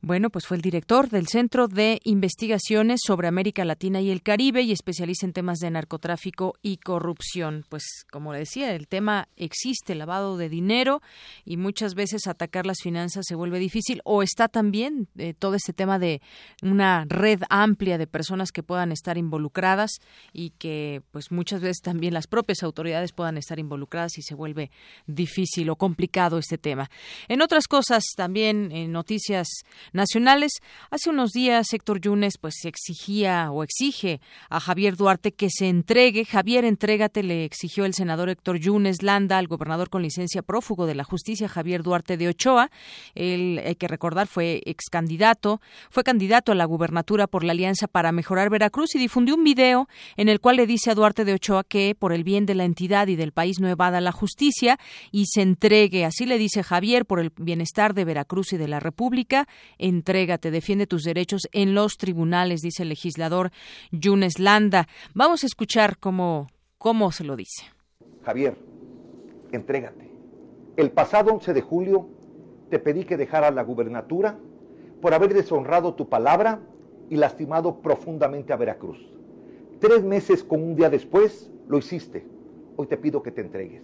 Bueno, 0.00 0.30
pues 0.30 0.46
fue 0.46 0.56
el 0.56 0.62
director 0.62 1.10
del 1.10 1.26
Centro 1.26 1.66
de 1.66 2.00
Investigaciones 2.04 3.00
sobre 3.04 3.26
América 3.26 3.64
Latina 3.64 4.00
y 4.00 4.10
el 4.10 4.22
Caribe 4.22 4.62
y 4.62 4.70
especialista 4.70 5.26
en 5.26 5.32
temas 5.32 5.58
de 5.58 5.72
narcotráfico 5.72 6.54
y 6.62 6.76
corrupción. 6.76 7.64
Pues 7.68 7.82
como 8.08 8.32
le 8.32 8.38
decía, 8.38 8.76
el 8.76 8.86
tema 8.86 9.26
existe, 9.34 9.96
lavado 9.96 10.36
de 10.36 10.48
dinero 10.48 11.02
y 11.44 11.56
muchas 11.56 11.96
veces 11.96 12.28
atacar 12.28 12.64
las 12.64 12.78
finanzas 12.80 13.24
se 13.26 13.34
vuelve 13.34 13.58
difícil 13.58 14.00
o 14.04 14.22
está 14.22 14.46
también 14.46 15.08
eh, 15.18 15.34
todo 15.36 15.56
este 15.56 15.72
tema 15.72 15.98
de 15.98 16.22
una 16.62 17.04
red 17.08 17.42
amplia 17.50 17.98
de 17.98 18.06
personas 18.06 18.52
que 18.52 18.62
puedan 18.62 18.92
estar 18.92 19.18
involucradas 19.18 19.90
y 20.32 20.50
que 20.50 21.02
pues 21.10 21.32
muchas 21.32 21.60
veces 21.60 21.80
también 21.82 22.14
las 22.14 22.28
propias 22.28 22.62
autoridades 22.62 23.10
puedan 23.10 23.36
estar 23.36 23.58
involucradas 23.58 24.16
y 24.16 24.22
se 24.22 24.36
vuelve 24.36 24.70
difícil 25.08 25.68
o 25.70 25.76
complicado 25.76 26.38
este 26.38 26.56
tema. 26.56 26.88
En 27.26 27.42
otras 27.42 27.66
cosas 27.66 28.04
también 28.16 28.70
en 28.70 28.92
noticias 28.92 29.48
nacionales. 29.92 30.52
Hace 30.90 31.10
unos 31.10 31.30
días 31.32 31.72
Héctor 31.72 32.00
Yunes 32.00 32.38
pues 32.38 32.64
exigía 32.64 33.50
o 33.50 33.62
exige 33.62 34.20
a 34.50 34.60
Javier 34.60 34.96
Duarte 34.96 35.32
que 35.32 35.50
se 35.50 35.68
entregue. 35.68 36.24
Javier, 36.24 36.64
entrégate, 36.64 37.22
le 37.22 37.44
exigió 37.44 37.84
el 37.84 37.94
senador 37.94 38.28
Héctor 38.28 38.58
Yunes 38.58 39.02
Landa 39.02 39.38
al 39.38 39.48
gobernador 39.48 39.90
con 39.90 40.02
licencia 40.02 40.42
prófugo 40.42 40.86
de 40.86 40.94
la 40.94 41.04
justicia 41.04 41.48
Javier 41.48 41.82
Duarte 41.82 42.16
de 42.16 42.28
Ochoa. 42.28 42.70
Él, 43.14 43.62
hay 43.64 43.74
que 43.76 43.88
recordar, 43.88 44.26
fue 44.26 44.62
ex 44.66 44.86
candidato, 44.90 45.60
fue 45.90 46.04
candidato 46.04 46.52
a 46.52 46.54
la 46.54 46.64
gubernatura 46.64 47.26
por 47.26 47.44
la 47.44 47.52
Alianza 47.52 47.86
para 47.86 48.12
Mejorar 48.12 48.50
Veracruz 48.50 48.94
y 48.94 48.98
difundió 48.98 49.34
un 49.34 49.44
video 49.44 49.88
en 50.16 50.28
el 50.28 50.40
cual 50.40 50.56
le 50.56 50.66
dice 50.66 50.90
a 50.90 50.94
Duarte 50.94 51.24
de 51.24 51.34
Ochoa 51.34 51.64
que 51.64 51.94
por 51.98 52.12
el 52.12 52.24
bien 52.24 52.46
de 52.46 52.54
la 52.54 52.64
entidad 52.64 53.08
y 53.08 53.16
del 53.16 53.32
país 53.32 53.60
no 53.60 53.68
evada 53.68 54.00
la 54.00 54.12
justicia 54.12 54.78
y 55.10 55.26
se 55.26 55.42
entregue. 55.42 56.04
Así 56.04 56.26
le 56.26 56.38
dice 56.38 56.62
Javier 56.62 57.06
por 57.06 57.20
el 57.20 57.32
bienestar 57.36 57.94
de 57.94 58.04
Veracruz 58.04 58.52
y 58.52 58.56
de 58.56 58.68
la 58.68 58.80
República 58.80 59.46
Entrégate, 59.78 60.50
defiende 60.50 60.86
tus 60.86 61.04
derechos 61.04 61.48
en 61.52 61.74
los 61.74 61.96
tribunales, 61.96 62.62
dice 62.62 62.82
el 62.82 62.88
legislador 62.88 63.50
Yunes 63.90 64.38
Landa. 64.38 64.88
Vamos 65.14 65.42
a 65.42 65.46
escuchar 65.46 65.98
cómo, 65.98 66.48
cómo 66.78 67.12
se 67.12 67.24
lo 67.24 67.36
dice. 67.36 67.64
Javier, 68.24 68.56
entrégate. 69.52 70.10
El 70.76 70.90
pasado 70.90 71.32
11 71.32 71.54
de 71.54 71.60
julio 71.62 72.08
te 72.70 72.78
pedí 72.78 73.04
que 73.04 73.16
dejaras 73.16 73.54
la 73.54 73.62
gubernatura 73.62 74.38
por 75.00 75.14
haber 75.14 75.32
deshonrado 75.32 75.94
tu 75.94 76.08
palabra 76.08 76.60
y 77.08 77.16
lastimado 77.16 77.80
profundamente 77.80 78.52
a 78.52 78.56
Veracruz. 78.56 78.98
Tres 79.80 80.02
meses 80.02 80.42
con 80.42 80.62
un 80.62 80.74
día 80.74 80.90
después 80.90 81.50
lo 81.68 81.78
hiciste. 81.78 82.26
Hoy 82.76 82.86
te 82.86 82.96
pido 82.96 83.22
que 83.22 83.30
te 83.30 83.40
entregues. 83.40 83.82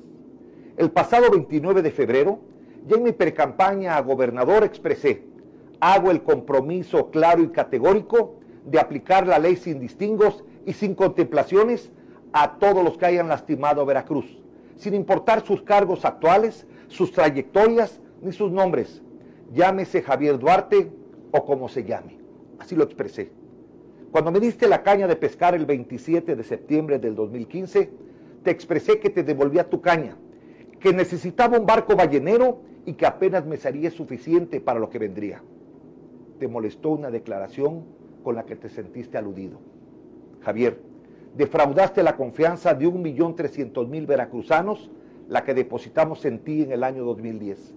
El 0.76 0.90
pasado 0.90 1.30
29 1.30 1.82
de 1.82 1.90
febrero, 1.90 2.40
ya 2.86 2.96
en 2.96 3.04
mi 3.04 3.12
precampaña 3.12 3.96
a 3.96 4.00
gobernador 4.02 4.64
expresé 4.64 5.22
hago 5.80 6.10
el 6.10 6.22
compromiso 6.22 7.10
claro 7.10 7.42
y 7.42 7.48
categórico 7.48 8.36
de 8.64 8.80
aplicar 8.80 9.26
la 9.26 9.38
ley 9.38 9.56
sin 9.56 9.80
distingos 9.80 10.44
y 10.66 10.72
sin 10.72 10.94
contemplaciones 10.94 11.90
a 12.32 12.58
todos 12.58 12.82
los 12.82 12.96
que 12.96 13.06
hayan 13.06 13.28
lastimado 13.28 13.84
Veracruz, 13.86 14.38
sin 14.76 14.94
importar 14.94 15.44
sus 15.44 15.62
cargos 15.62 16.04
actuales, 16.04 16.66
sus 16.88 17.12
trayectorias 17.12 18.00
ni 18.22 18.32
sus 18.32 18.50
nombres, 18.50 19.02
llámese 19.52 20.02
Javier 20.02 20.38
Duarte 20.38 20.90
o 21.32 21.44
como 21.44 21.68
se 21.68 21.84
llame. 21.84 22.18
Así 22.58 22.74
lo 22.74 22.84
expresé. 22.84 23.30
Cuando 24.10 24.30
me 24.30 24.40
diste 24.40 24.68
la 24.68 24.82
caña 24.82 25.06
de 25.06 25.16
pescar 25.16 25.54
el 25.54 25.66
27 25.66 26.36
de 26.36 26.42
septiembre 26.44 26.98
del 26.98 27.14
2015, 27.14 27.90
te 28.42 28.50
expresé 28.50 28.98
que 29.00 29.10
te 29.10 29.22
devolvía 29.22 29.68
tu 29.68 29.80
caña, 29.80 30.16
que 30.80 30.92
necesitaba 30.92 31.58
un 31.58 31.66
barco 31.66 31.96
ballenero 31.96 32.60
y 32.86 32.94
que 32.94 33.06
apenas 33.06 33.44
me 33.44 33.56
sería 33.56 33.90
suficiente 33.90 34.60
para 34.60 34.78
lo 34.78 34.88
que 34.88 34.98
vendría 34.98 35.42
te 36.38 36.48
molestó 36.48 36.90
una 36.90 37.10
declaración 37.10 37.84
con 38.22 38.34
la 38.34 38.44
que 38.44 38.56
te 38.56 38.68
sentiste 38.68 39.18
aludido. 39.18 39.58
Javier, 40.40 40.80
defraudaste 41.36 42.02
la 42.02 42.16
confianza 42.16 42.74
de 42.74 42.86
1.300.000 42.86 44.06
veracruzanos, 44.06 44.90
la 45.28 45.44
que 45.44 45.54
depositamos 45.54 46.24
en 46.24 46.40
ti 46.40 46.62
en 46.62 46.72
el 46.72 46.84
año 46.84 47.04
2010. 47.04 47.74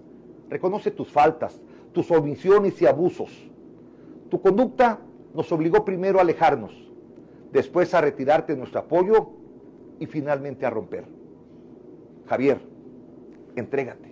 Reconoce 0.50 0.90
tus 0.90 1.08
faltas, 1.08 1.60
tus 1.92 2.10
omisiones 2.10 2.80
y 2.82 2.86
abusos. 2.86 3.30
Tu 4.30 4.40
conducta 4.40 5.00
nos 5.34 5.50
obligó 5.52 5.84
primero 5.84 6.18
a 6.18 6.22
alejarnos, 6.22 6.72
después 7.52 7.94
a 7.94 8.00
retirarte 8.00 8.56
nuestro 8.56 8.80
apoyo 8.80 9.30
y 9.98 10.06
finalmente 10.06 10.66
a 10.66 10.70
romper. 10.70 11.04
Javier, 12.26 12.58
entrégate 13.56 14.07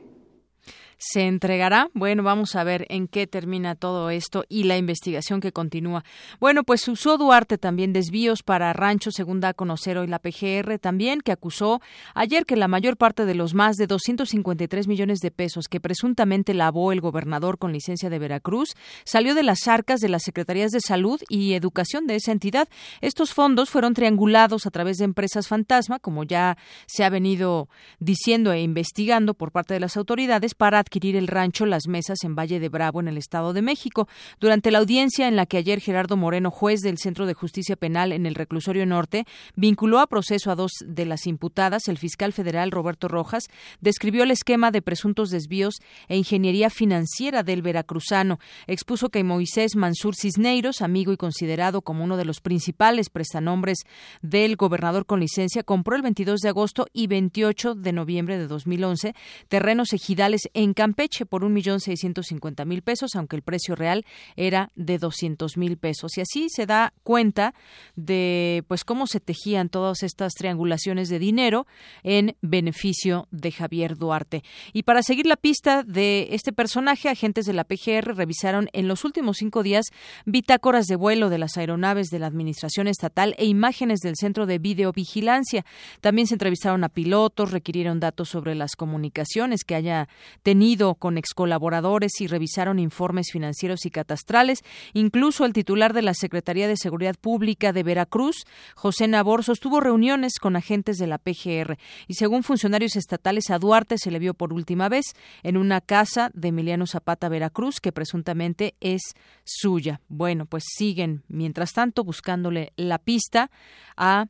se 0.98 1.26
entregará. 1.26 1.90
Bueno, 1.94 2.22
vamos 2.22 2.56
a 2.56 2.64
ver 2.64 2.86
en 2.88 3.08
qué 3.08 3.26
termina 3.26 3.74
todo 3.74 4.10
esto 4.10 4.44
y 4.48 4.64
la 4.64 4.76
investigación 4.76 5.40
que 5.40 5.52
continúa. 5.52 6.04
Bueno, 6.40 6.64
pues 6.64 6.86
usó 6.88 7.18
Duarte 7.18 7.58
también 7.58 7.92
desvíos 7.92 8.42
para 8.42 8.72
ranchos, 8.72 9.14
según 9.14 9.40
da 9.40 9.48
a 9.48 9.54
conocer 9.54 9.98
hoy 9.98 10.06
la 10.06 10.18
PGR, 10.18 10.78
también 10.78 11.20
que 11.20 11.32
acusó 11.32 11.80
ayer 12.14 12.46
que 12.46 12.56
la 12.56 12.68
mayor 12.68 12.96
parte 12.96 13.24
de 13.24 13.34
los 13.34 13.54
más 13.54 13.76
de 13.76 13.86
253 13.86 14.88
millones 14.88 15.20
de 15.20 15.30
pesos 15.30 15.68
que 15.68 15.80
presuntamente 15.80 16.54
lavó 16.54 16.92
el 16.92 17.00
gobernador 17.00 17.58
con 17.58 17.72
licencia 17.72 18.10
de 18.10 18.18
Veracruz 18.18 18.74
salió 19.04 19.34
de 19.34 19.42
las 19.42 19.68
arcas 19.68 20.00
de 20.00 20.08
las 20.08 20.22
Secretarías 20.22 20.70
de 20.70 20.80
Salud 20.80 21.20
y 21.28 21.54
Educación 21.54 22.06
de 22.06 22.16
esa 22.16 22.32
entidad. 22.32 22.68
Estos 23.00 23.34
fondos 23.34 23.70
fueron 23.70 23.94
triangulados 23.94 24.66
a 24.66 24.70
través 24.70 24.98
de 24.98 25.04
empresas 25.04 25.48
fantasma, 25.48 25.98
como 25.98 26.24
ya 26.24 26.56
se 26.86 27.04
ha 27.04 27.10
venido 27.10 27.68
diciendo 27.98 28.52
e 28.52 28.60
investigando 28.60 29.34
por 29.34 29.52
parte 29.52 29.74
de 29.74 29.80
las 29.80 29.96
autoridades, 29.96 30.54
para 30.54 30.78
adquirir 30.86 31.16
el 31.16 31.26
rancho 31.26 31.66
Las 31.66 31.88
Mesas 31.88 32.22
en 32.22 32.36
Valle 32.36 32.60
de 32.60 32.68
Bravo, 32.68 33.00
en 33.00 33.08
el 33.08 33.18
Estado 33.18 33.52
de 33.52 33.60
México. 33.60 34.08
Durante 34.38 34.70
la 34.70 34.78
audiencia 34.78 35.26
en 35.26 35.34
la 35.34 35.44
que 35.44 35.56
ayer 35.56 35.80
Gerardo 35.80 36.16
Moreno, 36.16 36.52
juez 36.52 36.80
del 36.80 36.98
Centro 36.98 37.26
de 37.26 37.34
Justicia 37.34 37.74
Penal 37.74 38.12
en 38.12 38.24
el 38.24 38.36
Reclusorio 38.36 38.86
Norte, 38.86 39.26
vinculó 39.56 39.98
a 39.98 40.06
proceso 40.06 40.52
a 40.52 40.54
dos 40.54 40.70
de 40.86 41.04
las 41.04 41.26
imputadas, 41.26 41.88
el 41.88 41.98
fiscal 41.98 42.32
federal 42.32 42.70
Roberto 42.70 43.08
Rojas 43.08 43.48
describió 43.80 44.22
el 44.22 44.30
esquema 44.30 44.70
de 44.70 44.80
presuntos 44.80 45.30
desvíos 45.30 45.80
e 46.06 46.16
ingeniería 46.16 46.70
financiera 46.70 47.42
del 47.42 47.62
veracruzano. 47.62 48.38
Expuso 48.68 49.08
que 49.08 49.24
Moisés 49.24 49.74
Mansur 49.74 50.14
Cisneiros, 50.14 50.82
amigo 50.82 51.12
y 51.12 51.16
considerado 51.16 51.82
como 51.82 52.04
uno 52.04 52.16
de 52.16 52.24
los 52.24 52.40
principales 52.40 53.10
prestanombres 53.10 53.78
del 54.22 54.54
gobernador 54.54 55.04
con 55.04 55.18
licencia, 55.18 55.64
compró 55.64 55.96
el 55.96 56.02
22 56.02 56.40
de 56.40 56.48
agosto 56.48 56.86
y 56.92 57.08
28 57.08 57.74
de 57.74 57.92
noviembre 57.92 58.38
de 58.38 58.46
2011 58.46 59.14
terrenos 59.48 59.92
ejidales 59.92 60.42
en 60.54 60.75
Campeche 60.76 61.24
por 61.24 61.42
un 61.42 61.54
millón 61.54 61.80
seiscientos 61.80 62.26
cincuenta 62.26 62.66
mil 62.66 62.82
pesos, 62.82 63.16
aunque 63.16 63.34
el 63.34 63.40
precio 63.40 63.74
real 63.74 64.04
era 64.36 64.72
de 64.76 64.98
doscientos 64.98 65.56
mil 65.56 65.78
pesos. 65.78 66.18
Y 66.18 66.20
así 66.20 66.48
se 66.50 66.66
da 66.66 66.92
cuenta 67.02 67.54
de 67.94 68.62
pues 68.68 68.84
cómo 68.84 69.06
se 69.06 69.18
tejían 69.18 69.70
todas 69.70 70.02
estas 70.02 70.34
triangulaciones 70.34 71.08
de 71.08 71.18
dinero 71.18 71.66
en 72.02 72.36
beneficio 72.42 73.26
de 73.30 73.52
Javier 73.52 73.96
Duarte. 73.96 74.44
Y 74.74 74.82
para 74.82 75.02
seguir 75.02 75.24
la 75.24 75.36
pista 75.36 75.82
de 75.82 76.28
este 76.32 76.52
personaje, 76.52 77.08
agentes 77.08 77.46
de 77.46 77.54
la 77.54 77.64
PGR 77.64 78.14
revisaron 78.14 78.68
en 78.74 78.86
los 78.86 79.06
últimos 79.06 79.38
cinco 79.38 79.62
días 79.62 79.86
bitácoras 80.26 80.84
de 80.88 80.96
vuelo 80.96 81.30
de 81.30 81.38
las 81.38 81.56
aeronaves 81.56 82.08
de 82.08 82.18
la 82.18 82.26
Administración 82.26 82.86
Estatal 82.86 83.34
e 83.38 83.46
imágenes 83.46 84.00
del 84.00 84.16
Centro 84.16 84.44
de 84.44 84.58
Videovigilancia. 84.58 85.64
También 86.02 86.26
se 86.26 86.34
entrevistaron 86.34 86.84
a 86.84 86.90
pilotos, 86.90 87.50
requirieron 87.50 87.98
datos 87.98 88.28
sobre 88.28 88.54
las 88.54 88.76
comunicaciones 88.76 89.64
que 89.64 89.74
haya 89.74 90.10
tenido 90.42 90.65
con 90.98 91.16
excolaboradores 91.16 92.20
y 92.20 92.26
revisaron 92.26 92.80
informes 92.80 93.28
financieros 93.30 93.86
y 93.86 93.90
catastrales. 93.90 94.64
Incluso 94.94 95.44
el 95.44 95.52
titular 95.52 95.92
de 95.92 96.02
la 96.02 96.12
Secretaría 96.12 96.66
de 96.66 96.76
Seguridad 96.76 97.14
Pública 97.14 97.72
de 97.72 97.84
Veracruz, 97.84 98.44
José 98.74 99.06
Nabor, 99.06 99.44
sostuvo 99.44 99.80
reuniones 99.80 100.40
con 100.40 100.56
agentes 100.56 100.98
de 100.98 101.06
la 101.06 101.18
PGR 101.18 101.78
y 102.08 102.14
según 102.14 102.42
funcionarios 102.42 102.96
estatales 102.96 103.50
a 103.50 103.58
Duarte 103.58 103.96
se 103.96 104.10
le 104.10 104.18
vio 104.18 104.34
por 104.34 104.52
última 104.52 104.88
vez 104.88 105.04
en 105.44 105.56
una 105.56 105.80
casa 105.80 106.30
de 106.34 106.48
Emiliano 106.48 106.86
Zapata, 106.86 107.28
Veracruz, 107.28 107.80
que 107.80 107.92
presuntamente 107.92 108.74
es 108.80 109.14
suya. 109.44 110.00
Bueno, 110.08 110.46
pues 110.46 110.64
siguen, 110.66 111.22
mientras 111.28 111.72
tanto, 111.72 112.02
buscándole 112.02 112.72
la 112.76 112.98
pista 112.98 113.52
a 113.96 114.26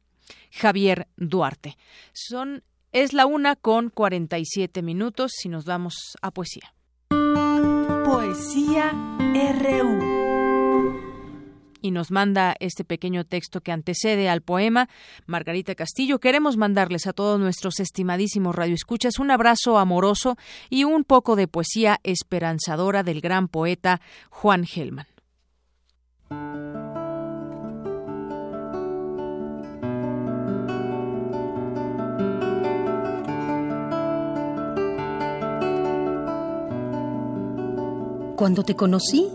Javier 0.51 1.09
Duarte. 1.17 1.79
Son 2.13 2.63
es 2.93 3.13
la 3.13 3.27
una 3.27 3.57
con 3.57 3.91
47 3.91 4.83
minutos 4.83 5.33
y 5.45 5.49
nos 5.49 5.65
vamos 5.65 6.17
a 6.23 6.31
poesía. 6.31 6.75
Poesía 8.05 8.93
RU 9.33 10.17
y 11.87 11.93
nos 11.93 12.11
manda 12.11 12.57
este 12.59 12.85
pequeño 12.85 13.25
texto 13.25 13.61
que 13.61 13.73
antecede 13.73 14.29
al 14.29 14.43
poema. 14.43 14.89
Margarita 15.27 15.75
Castillo, 15.75 16.19
queremos 16.19 16.57
mandarles 16.57 17.07
a 17.07 17.13
todos 17.13 17.39
nuestros 17.39 17.81
estimadísimos 17.81 18.55
radioescuchas 18.55 19.19
un 19.19 19.31
abrazo 19.31 19.79
amoroso 19.79 20.37
y 20.69 20.85
un 20.85 21.05
poco 21.05 21.37
de 21.37 21.49
poesía 21.49 22.01
esperanzadora 22.03 23.03
del 23.03 23.21
gran 23.21 23.49
poeta 23.49 24.01
Juan 24.31 24.65
Gelman. 24.65 25.07
Cuando 38.37 38.65
te 38.65 38.77
conocí, 38.77 39.31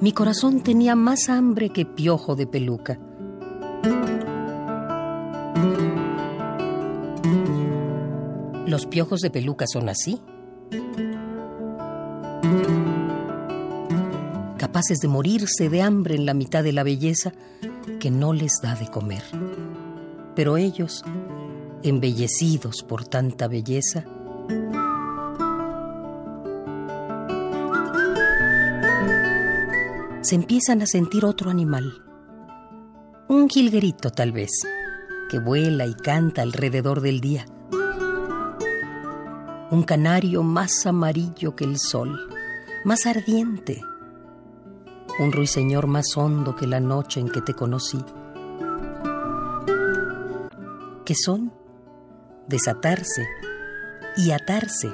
mi 0.00 0.12
corazón 0.12 0.60
tenía 0.62 0.94
más 0.94 1.28
hambre 1.28 1.70
que 1.70 1.84
piojo 1.84 2.36
de 2.36 2.46
peluca. 2.46 2.96
Los 8.66 8.86
piojos 8.86 9.18
de 9.18 9.30
peluca 9.30 9.66
son 9.66 9.88
así. 9.88 10.20
Capaces 14.58 14.98
de 15.00 15.08
morirse 15.08 15.68
de 15.68 15.82
hambre 15.82 16.14
en 16.14 16.24
la 16.24 16.34
mitad 16.34 16.62
de 16.62 16.72
la 16.72 16.84
belleza 16.84 17.32
que 17.98 18.12
no 18.12 18.32
les 18.32 18.60
da 18.62 18.76
de 18.76 18.86
comer. 18.86 19.24
Pero 20.36 20.56
ellos, 20.56 21.02
embellecidos 21.82 22.84
por 22.84 23.04
tanta 23.08 23.48
belleza, 23.48 24.04
se 30.28 30.34
empiezan 30.34 30.82
a 30.82 30.86
sentir 30.86 31.24
otro 31.24 31.48
animal. 31.48 32.04
Un 33.30 33.48
jilguerito 33.48 34.10
tal 34.10 34.30
vez, 34.30 34.50
que 35.30 35.38
vuela 35.38 35.86
y 35.86 35.94
canta 35.94 36.42
alrededor 36.42 37.00
del 37.00 37.22
día. 37.22 37.46
Un 39.70 39.84
canario 39.84 40.42
más 40.42 40.84
amarillo 40.84 41.56
que 41.56 41.64
el 41.64 41.78
sol, 41.78 42.28
más 42.84 43.06
ardiente. 43.06 43.80
Un 45.18 45.32
ruiseñor 45.32 45.86
más 45.86 46.14
hondo 46.14 46.54
que 46.54 46.66
la 46.66 46.80
noche 46.80 47.20
en 47.20 47.30
que 47.30 47.40
te 47.40 47.54
conocí. 47.54 48.04
Que 51.06 51.14
son 51.14 51.54
desatarse 52.48 53.26
y 54.18 54.32
atarse 54.32 54.92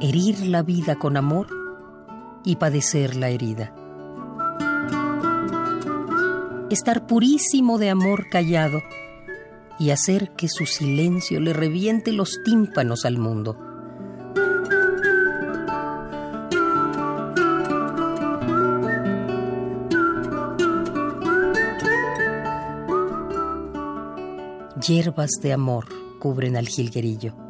herir 0.00 0.46
la 0.46 0.62
vida 0.62 0.96
con 0.96 1.16
amor 1.16 1.48
y 2.42 2.56
padecer 2.56 3.16
la 3.16 3.28
herida. 3.28 3.74
Estar 6.70 7.06
purísimo 7.06 7.78
de 7.78 7.90
amor 7.90 8.28
callado 8.30 8.80
y 9.78 9.90
hacer 9.90 10.30
que 10.36 10.48
su 10.48 10.66
silencio 10.66 11.40
le 11.40 11.52
reviente 11.52 12.12
los 12.12 12.40
tímpanos 12.44 13.04
al 13.04 13.18
mundo. 13.18 13.58
Hierbas 24.86 25.30
de 25.42 25.52
amor 25.52 25.86
cubren 26.18 26.56
al 26.56 26.68
jilguerillo 26.68 27.49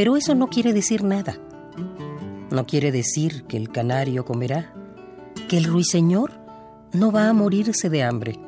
pero 0.00 0.16
eso 0.16 0.34
no 0.34 0.48
quiere 0.48 0.72
decir 0.72 1.04
nada. 1.04 1.36
No 2.50 2.64
quiere 2.64 2.90
decir 2.90 3.44
que 3.44 3.58
el 3.58 3.68
canario 3.68 4.24
comerá, 4.24 4.72
que 5.46 5.58
el 5.58 5.64
ruiseñor 5.64 6.40
no 6.94 7.12
va 7.12 7.28
a 7.28 7.34
morirse 7.34 7.90
de 7.90 8.02
hambre. 8.02 8.40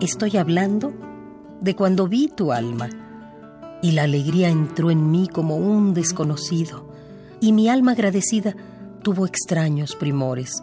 Estoy 0.00 0.36
hablando 0.36 0.92
de 1.60 1.76
cuando 1.76 2.08
vi 2.08 2.26
tu 2.26 2.50
alma 2.50 2.88
y 3.82 3.92
la 3.92 4.02
alegría 4.02 4.48
entró 4.48 4.90
en 4.90 5.12
mí 5.12 5.28
como 5.28 5.58
un 5.58 5.94
desconocido 5.94 6.88
y 7.40 7.52
mi 7.52 7.68
alma 7.68 7.92
agradecida 7.92 8.56
tuvo 9.04 9.26
extraños 9.26 9.94
primores 9.94 10.60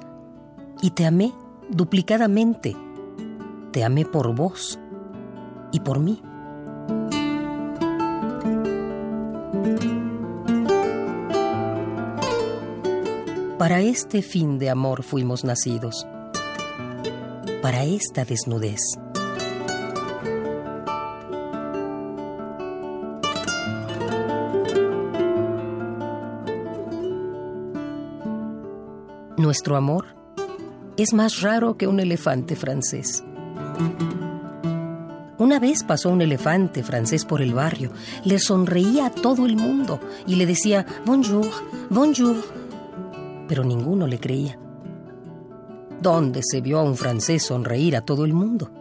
y 0.82 0.89
te 0.89 1.05
amé 1.05 1.32
duplicadamente. 1.70 2.76
Te 3.72 3.84
amé 3.84 4.05
por 4.05 4.34
vos 4.36 4.80
y 5.72 5.80
por 5.80 5.99
mí. 5.99 6.22
Para 13.57 13.82
este 13.82 14.22
fin 14.22 14.59
de 14.59 14.70
amor 14.70 15.03
fuimos 15.03 15.43
nacidos, 15.43 16.05
para 17.61 17.84
esta 17.84 18.26
desnudez. 18.26 18.82
Nuestro 29.38 29.76
amor 29.76 30.24
es 30.98 31.14
más 31.14 31.41
raro 31.41 31.78
que 31.78 31.88
un 31.88 32.00
elefante 32.00 32.56
francés. 32.56 33.24
Una 35.38 35.60
vez 35.60 35.84
pasó 35.84 36.10
un 36.10 36.22
elefante 36.22 36.84
francés 36.84 37.26
por 37.26 37.41
el 37.41 37.54
barrio, 37.54 37.91
le 38.24 38.39
sonreía 38.39 39.08
a 39.08 39.10
todo 39.10 39.46
el 39.46 39.58
mundo 39.58 40.00
y 40.26 40.36
le 40.36 40.46
decía 40.46 40.86
bonjour, 41.06 41.50
bonjour, 41.89 42.38
pero 43.48 43.64
ninguno 43.64 44.08
le 44.08 44.20
creía. 44.20 44.58
¿Dónde 46.02 46.41
se 46.43 46.62
vio 46.62 46.80
a 46.80 46.84
un 46.84 46.96
francés 46.96 47.43
sonreír 47.43 47.96
a 47.96 48.02
todo 48.02 48.24
el 48.24 48.34
mundo? 48.34 48.72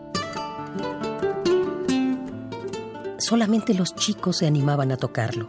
Solamente 3.19 3.75
los 3.75 3.95
chicos 3.95 4.39
se 4.39 4.47
animaban 4.47 4.93
a 4.93 4.97
tocarlo. 4.97 5.49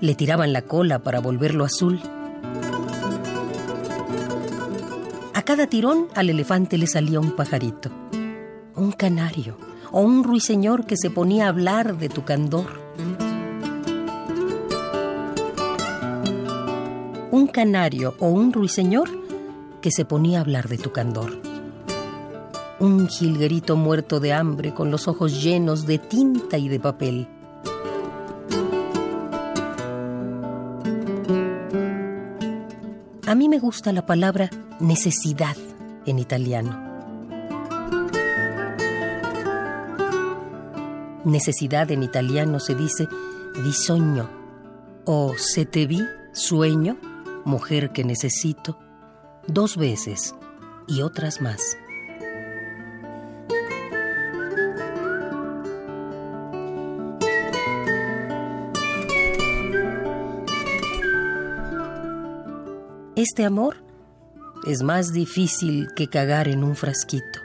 Le 0.00 0.14
tiraban 0.14 0.52
la 0.52 0.62
cola 0.62 1.00
para 1.00 1.20
volverlo 1.20 1.64
azul 1.64 2.00
cada 5.48 5.66
tirón 5.66 6.08
al 6.14 6.28
elefante 6.28 6.76
le 6.76 6.86
salía 6.86 7.20
un 7.20 7.34
pajarito, 7.34 7.88
un 8.76 8.92
canario 8.92 9.56
o 9.92 10.02
un 10.02 10.22
ruiseñor 10.22 10.84
que 10.84 10.98
se 10.98 11.08
ponía 11.08 11.46
a 11.46 11.48
hablar 11.48 11.96
de 11.96 12.10
tu 12.10 12.22
candor. 12.22 12.66
Un 17.30 17.46
canario 17.46 18.14
o 18.18 18.28
un 18.28 18.52
ruiseñor 18.52 19.08
que 19.80 19.90
se 19.90 20.04
ponía 20.04 20.36
a 20.36 20.40
hablar 20.42 20.68
de 20.68 20.76
tu 20.76 20.92
candor. 20.92 21.40
Un 22.78 23.08
jilguerito 23.08 23.74
muerto 23.74 24.20
de 24.20 24.34
hambre 24.34 24.74
con 24.74 24.90
los 24.90 25.08
ojos 25.08 25.42
llenos 25.42 25.86
de 25.86 25.96
tinta 25.96 26.58
y 26.58 26.68
de 26.68 26.78
papel. 26.78 27.26
Gusta 33.58 33.92
la 33.92 34.06
palabra 34.06 34.50
necesidad 34.80 35.56
en 36.06 36.18
italiano. 36.18 36.88
Necesidad 41.24 41.90
en 41.90 42.02
italiano 42.02 42.60
se 42.60 42.74
dice 42.74 43.08
bisogno 43.62 44.30
o 45.04 45.34
se 45.36 45.66
te 45.66 45.86
vi, 45.86 46.02
sueño, 46.32 46.98
mujer 47.44 47.90
que 47.92 48.04
necesito, 48.04 48.78
dos 49.46 49.76
veces 49.76 50.34
y 50.86 51.02
otras 51.02 51.40
más. 51.40 51.76
Este 63.18 63.44
amor 63.44 63.74
es 64.64 64.84
más 64.84 65.12
difícil 65.12 65.88
que 65.96 66.06
cagar 66.06 66.46
en 66.46 66.62
un 66.62 66.76
frasquito. 66.76 67.40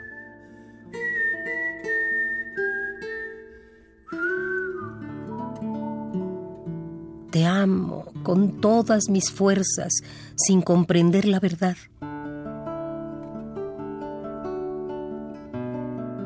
Te 7.32 7.44
amo 7.44 8.04
con 8.22 8.60
todas 8.60 9.08
mis 9.08 9.32
fuerzas 9.32 9.92
sin 10.36 10.62
comprender 10.62 11.24
la 11.24 11.40
verdad. 11.40 11.76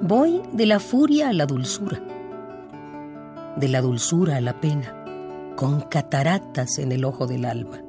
Voy 0.03 0.43
de 0.53 0.67
la 0.67 0.79
furia 0.79 1.31
a 1.31 1.33
la 1.33 1.47
dulzura, 1.47 2.03
de 3.57 3.69
la 3.69 3.81
dulzura 3.81 4.37
a 4.37 4.43
la 4.43 4.61
pena, 4.61 5.55
con 5.57 5.81
cataratas 5.81 6.77
en 6.79 6.93
el 6.93 7.07
ojo 7.07 7.27
del 7.27 7.47
alma. 7.47 7.88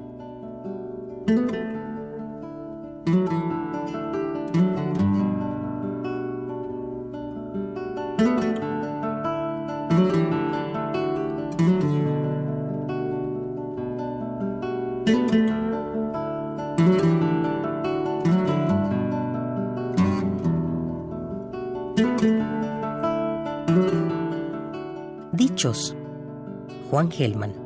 Juan 26.90 27.08
Gelman. 27.08 27.59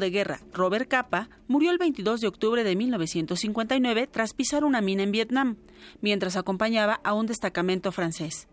De 0.00 0.10
guerra 0.10 0.40
Robert 0.52 0.88
Capa 0.88 1.28
murió 1.48 1.70
el 1.70 1.78
22 1.78 2.20
de 2.20 2.28
octubre 2.28 2.64
de 2.64 2.76
1959 2.76 4.08
tras 4.10 4.34
pisar 4.34 4.64
una 4.64 4.80
mina 4.80 5.02
en 5.02 5.12
Vietnam, 5.12 5.56
mientras 6.00 6.36
acompañaba 6.36 7.00
a 7.04 7.14
un 7.14 7.26
destacamento 7.26 7.92
francés. 7.92 8.48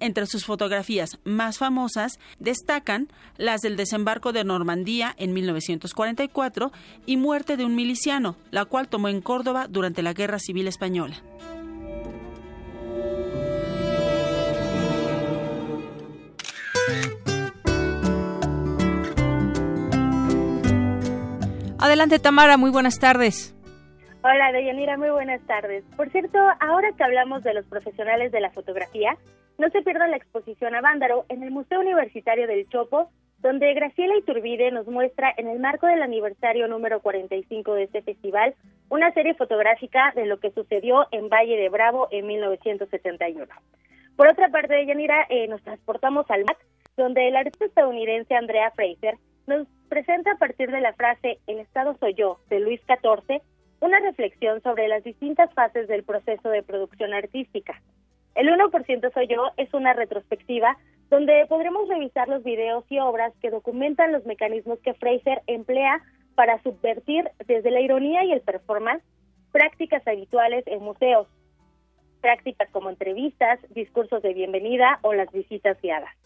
Entre 0.00 0.26
sus 0.26 0.44
fotografías 0.44 1.18
más 1.24 1.58
famosas 1.58 2.18
destacan 2.40 3.08
las 3.36 3.60
del 3.60 3.76
desembarco 3.76 4.32
de 4.32 4.42
Normandía 4.42 5.14
en 5.16 5.32
1944 5.32 6.72
y 7.06 7.16
Muerte 7.16 7.56
de 7.56 7.64
un 7.64 7.76
miliciano, 7.76 8.36
la 8.50 8.64
cual 8.64 8.88
tomó 8.88 9.08
en 9.08 9.20
Córdoba 9.20 9.68
durante 9.68 10.02
la 10.02 10.12
Guerra 10.12 10.40
Civil 10.40 10.66
Española. 10.66 11.22
Adelante, 21.82 22.20
Tamara, 22.20 22.56
muy 22.58 22.70
buenas 22.70 23.00
tardes. 23.00 23.56
Hola, 24.22 24.52
Deyanira, 24.52 24.96
muy 24.96 25.10
buenas 25.10 25.44
tardes. 25.48 25.82
Por 25.96 26.08
cierto, 26.10 26.38
ahora 26.60 26.92
que 26.96 27.02
hablamos 27.02 27.42
de 27.42 27.54
los 27.54 27.66
profesionales 27.66 28.30
de 28.30 28.40
la 28.40 28.52
fotografía, 28.52 29.18
no 29.58 29.68
se 29.70 29.82
pierdan 29.82 30.12
la 30.12 30.16
exposición 30.16 30.76
a 30.76 30.80
Vándaro 30.80 31.26
en 31.28 31.42
el 31.42 31.50
Museo 31.50 31.80
Universitario 31.80 32.46
del 32.46 32.68
Chopo, 32.68 33.10
donde 33.40 33.74
Graciela 33.74 34.16
Iturbide 34.16 34.70
nos 34.70 34.86
muestra 34.86 35.34
en 35.36 35.48
el 35.48 35.58
marco 35.58 35.88
del 35.88 36.02
aniversario 36.02 36.68
número 36.68 37.00
45 37.00 37.74
de 37.74 37.82
este 37.82 38.02
festival 38.02 38.54
una 38.88 39.12
serie 39.12 39.34
fotográfica 39.34 40.12
de 40.14 40.26
lo 40.26 40.38
que 40.38 40.52
sucedió 40.52 41.08
en 41.10 41.28
Valle 41.28 41.56
de 41.56 41.68
Bravo 41.68 42.06
en 42.12 42.28
1971. 42.28 43.44
Por 44.14 44.28
otra 44.28 44.50
parte, 44.50 44.74
Deyanira, 44.74 45.26
eh, 45.28 45.48
nos 45.48 45.60
transportamos 45.62 46.30
al 46.30 46.44
MAC, 46.44 46.58
donde 46.96 47.26
el 47.26 47.34
artista 47.34 47.64
estadounidense 47.64 48.36
Andrea 48.36 48.70
Fraser 48.70 49.18
nos 49.46 49.66
presenta 49.88 50.32
a 50.32 50.38
partir 50.38 50.70
de 50.70 50.80
la 50.80 50.92
frase 50.94 51.38
El 51.46 51.58
Estado 51.58 51.96
soy 51.98 52.14
yo 52.14 52.38
de 52.48 52.60
Luis 52.60 52.80
XIV 52.86 53.42
una 53.80 53.98
reflexión 53.98 54.62
sobre 54.62 54.86
las 54.86 55.02
distintas 55.02 55.52
fases 55.54 55.88
del 55.88 56.04
proceso 56.04 56.48
de 56.48 56.62
producción 56.62 57.12
artística. 57.12 57.82
El 58.36 58.48
1% 58.48 59.12
soy 59.12 59.26
yo 59.26 59.50
es 59.56 59.74
una 59.74 59.92
retrospectiva 59.92 60.78
donde 61.10 61.44
podremos 61.48 61.88
revisar 61.88 62.28
los 62.28 62.44
videos 62.44 62.84
y 62.88 62.98
obras 63.00 63.32
que 63.42 63.50
documentan 63.50 64.12
los 64.12 64.24
mecanismos 64.24 64.78
que 64.80 64.94
Fraser 64.94 65.42
emplea 65.46 66.00
para 66.34 66.62
subvertir 66.62 67.28
desde 67.46 67.70
la 67.70 67.80
ironía 67.80 68.24
y 68.24 68.32
el 68.32 68.40
performance 68.40 69.02
prácticas 69.50 70.06
habituales 70.06 70.64
en 70.66 70.82
museos, 70.82 71.26
prácticas 72.22 72.70
como 72.70 72.88
entrevistas, 72.88 73.58
discursos 73.70 74.22
de 74.22 74.32
bienvenida 74.32 75.00
o 75.02 75.12
las 75.12 75.30
visitas 75.32 75.78
guiadas. 75.82 76.21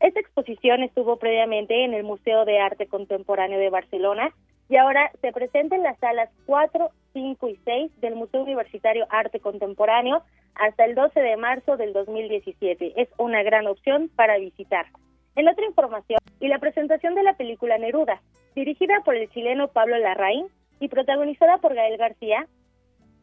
Esta 0.00 0.20
exposición 0.20 0.82
estuvo 0.82 1.16
previamente 1.16 1.84
en 1.84 1.94
el 1.94 2.04
Museo 2.04 2.44
de 2.44 2.60
Arte 2.60 2.86
Contemporáneo 2.86 3.58
de 3.58 3.70
Barcelona 3.70 4.34
y 4.68 4.76
ahora 4.76 5.10
se 5.20 5.32
presenta 5.32 5.76
en 5.76 5.82
las 5.82 5.98
salas 5.98 6.28
4, 6.46 6.90
5 7.12 7.48
y 7.48 7.56
6 7.64 8.00
del 8.00 8.14
Museo 8.14 8.42
Universitario 8.42 9.06
Arte 9.10 9.40
Contemporáneo 9.40 10.22
hasta 10.54 10.84
el 10.84 10.94
12 10.94 11.20
de 11.20 11.36
marzo 11.36 11.76
del 11.76 11.92
2017. 11.92 13.00
Es 13.00 13.08
una 13.18 13.42
gran 13.42 13.66
opción 13.66 14.10
para 14.14 14.38
visitar. 14.38 14.86
En 15.34 15.48
otra 15.48 15.66
información, 15.66 16.18
y 16.40 16.48
la 16.48 16.58
presentación 16.58 17.14
de 17.14 17.22
la 17.22 17.34
película 17.34 17.78
Neruda, 17.78 18.20
dirigida 18.54 19.00
por 19.04 19.16
el 19.16 19.30
chileno 19.30 19.68
Pablo 19.68 19.98
Larraín 19.98 20.46
y 20.80 20.88
protagonizada 20.88 21.58
por 21.58 21.74
Gael 21.74 21.96
García, 21.96 22.46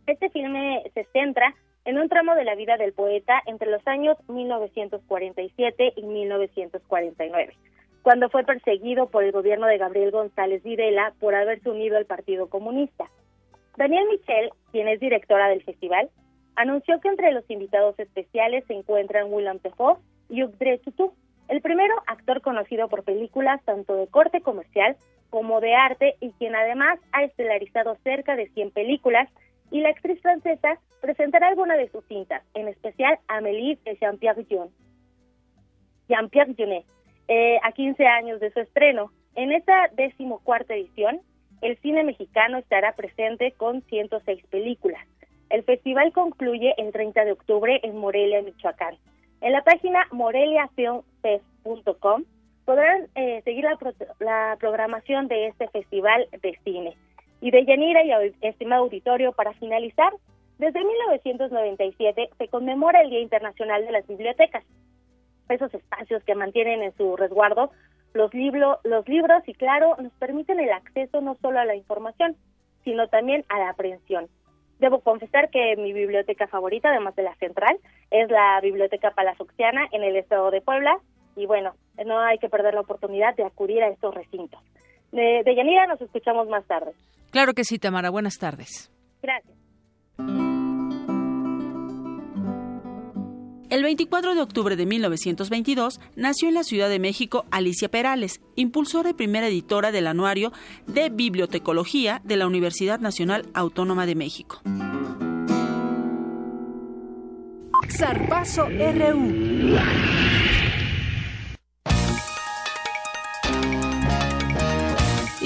este 0.07 0.29
filme 0.29 0.83
se 0.93 1.05
centra 1.05 1.55
en 1.85 1.97
un 1.97 2.09
tramo 2.09 2.35
de 2.35 2.45
la 2.45 2.55
vida 2.55 2.77
del 2.77 2.93
poeta 2.93 3.41
entre 3.45 3.69
los 3.69 3.85
años 3.87 4.17
1947 4.27 5.93
y 5.95 6.03
1949, 6.03 7.53
cuando 8.01 8.29
fue 8.29 8.43
perseguido 8.43 9.07
por 9.07 9.23
el 9.23 9.31
gobierno 9.31 9.67
de 9.67 9.77
Gabriel 9.77 10.11
González 10.11 10.63
Videla 10.63 11.13
por 11.19 11.35
haberse 11.35 11.69
unido 11.69 11.97
al 11.97 12.05
Partido 12.05 12.47
Comunista. 12.47 13.09
Daniel 13.77 14.05
Michel, 14.09 14.51
quien 14.71 14.87
es 14.87 14.99
directora 14.99 15.49
del 15.49 15.63
festival, 15.63 16.09
anunció 16.55 16.99
que 17.01 17.09
entre 17.09 17.31
los 17.31 17.49
invitados 17.49 17.97
especiales 17.99 18.63
se 18.67 18.73
encuentran 18.73 19.31
William 19.33 19.59
Defoe 19.61 19.97
y 20.29 20.43
Ugdre 20.43 20.77
Tutu, 20.79 21.13
el 21.47 21.61
primero 21.61 21.93
actor 22.07 22.41
conocido 22.41 22.87
por 22.87 23.03
películas 23.03 23.61
tanto 23.65 23.95
de 23.95 24.07
corte 24.07 24.41
comercial 24.41 24.95
como 25.29 25.59
de 25.59 25.73
arte 25.73 26.15
y 26.19 26.31
quien 26.33 26.55
además 26.55 26.99
ha 27.11 27.23
estelarizado 27.23 27.97
cerca 28.03 28.35
de 28.35 28.49
100 28.49 28.71
películas 28.71 29.27
y 29.73 29.81
la 29.81 29.89
actriz 29.89 30.21
francesa 30.21 30.79
presentará 31.01 31.49
alguna 31.49 31.75
de 31.75 31.89
sus 31.89 32.05
cintas, 32.05 32.43
en 32.53 32.67
especial 32.67 33.17
Amélie 33.27 33.79
de 33.83 33.97
Jean-Pierre 33.97 34.45
Jeunet. 34.45 34.71
Jean-Pierre 36.07 36.53
Jeunet, 36.53 36.85
eh, 37.27 37.57
a 37.63 37.71
15 37.71 38.05
años 38.05 38.39
de 38.39 38.51
su 38.51 38.59
estreno. 38.59 39.11
En 39.35 39.51
esta 39.51 39.87
decimocuarta 39.93 40.75
edición, 40.75 41.21
el 41.61 41.75
cine 41.79 42.03
mexicano 42.03 42.59
estará 42.59 42.93
presente 42.93 43.53
con 43.53 43.81
106 43.81 44.45
películas. 44.51 45.03
El 45.49 45.63
festival 45.63 46.13
concluye 46.13 46.75
el 46.77 46.91
30 46.91 47.25
de 47.25 47.31
octubre 47.31 47.79
en 47.81 47.97
Morelia, 47.97 48.43
Michoacán. 48.43 48.95
En 49.41 49.53
la 49.53 49.63
página 49.63 50.05
moreliafilmfest.com 50.11 52.25
podrán 52.65 53.07
eh, 53.15 53.41
seguir 53.43 53.65
la 54.19 54.55
programación 54.59 55.27
de 55.27 55.47
este 55.47 55.67
festival 55.69 56.27
de 56.43 56.59
cine. 56.63 56.95
Y 57.43 57.51
de 57.51 57.65
Yanira 57.65 58.05
y 58.05 58.33
estimado 58.39 58.83
auditorio, 58.83 59.33
para 59.33 59.51
finalizar, 59.55 60.13
desde 60.59 60.81
1997 60.81 62.29
se 62.37 62.47
conmemora 62.47 63.01
el 63.01 63.09
Día 63.09 63.19
Internacional 63.19 63.85
de 63.85 63.91
las 63.91 64.07
Bibliotecas. 64.07 64.63
Esos 65.49 65.73
espacios 65.73 66.23
que 66.23 66.35
mantienen 66.35 66.81
en 66.83 66.95
su 66.95 67.17
resguardo 67.17 67.71
los, 68.13 68.33
libro, 68.33 68.79
los 68.85 69.05
libros 69.09 69.43
y, 69.45 69.55
claro, 69.55 69.97
nos 70.01 70.13
permiten 70.13 70.61
el 70.61 70.71
acceso 70.71 71.19
no 71.19 71.35
solo 71.41 71.59
a 71.59 71.65
la 71.65 71.75
información, 71.75 72.37
sino 72.85 73.09
también 73.09 73.43
a 73.49 73.59
la 73.59 73.71
aprehensión. 73.71 74.29
Debo 74.79 75.01
confesar 75.01 75.49
que 75.49 75.75
mi 75.75 75.91
biblioteca 75.91 76.47
favorita, 76.47 76.91
además 76.91 77.13
de 77.17 77.23
la 77.23 77.35
central, 77.35 77.77
es 78.09 78.31
la 78.31 78.57
Biblioteca 78.61 79.11
Palazoxiana 79.11 79.89
en 79.91 80.03
el 80.03 80.15
estado 80.15 80.49
de 80.49 80.61
Puebla. 80.61 80.97
Y 81.35 81.45
bueno, 81.45 81.73
no 82.05 82.21
hay 82.21 82.37
que 82.37 82.47
perder 82.47 82.73
la 82.73 82.81
oportunidad 82.81 83.35
de 83.35 83.43
acudir 83.43 83.83
a 83.83 83.89
estos 83.89 84.15
recintos. 84.15 84.61
De, 85.13 85.43
de 85.45 85.55
Yanira 85.55 85.87
nos 85.87 86.01
escuchamos 86.01 86.49
más 86.49 86.65
tarde. 86.65 86.91
Claro 87.31 87.53
que 87.53 87.63
sí, 87.63 87.79
Tamara. 87.79 88.09
Buenas 88.09 88.37
tardes. 88.37 88.91
Gracias. 89.21 89.55
El 93.69 93.81
24 93.81 94.35
de 94.35 94.41
octubre 94.41 94.75
de 94.75 94.85
1922 94.85 95.99
nació 96.15 96.49
en 96.49 96.53
la 96.53 96.63
Ciudad 96.63 96.89
de 96.89 96.99
México 96.99 97.45
Alicia 97.49 97.89
Perales, 97.89 98.39
impulsora 98.55 99.09
y 99.09 99.13
primera 99.13 99.47
editora 99.47 99.91
del 99.91 100.05
anuario 100.05 100.51
de 100.85 101.09
Bibliotecología 101.09 102.21
de 102.23 102.37
la 102.37 102.45
Universidad 102.45 102.99
Nacional 102.99 103.47
Autónoma 103.55 104.05
de 104.05 104.13
México. 104.13 104.61
Zarpazo 107.89 108.67
RU. 108.67 109.75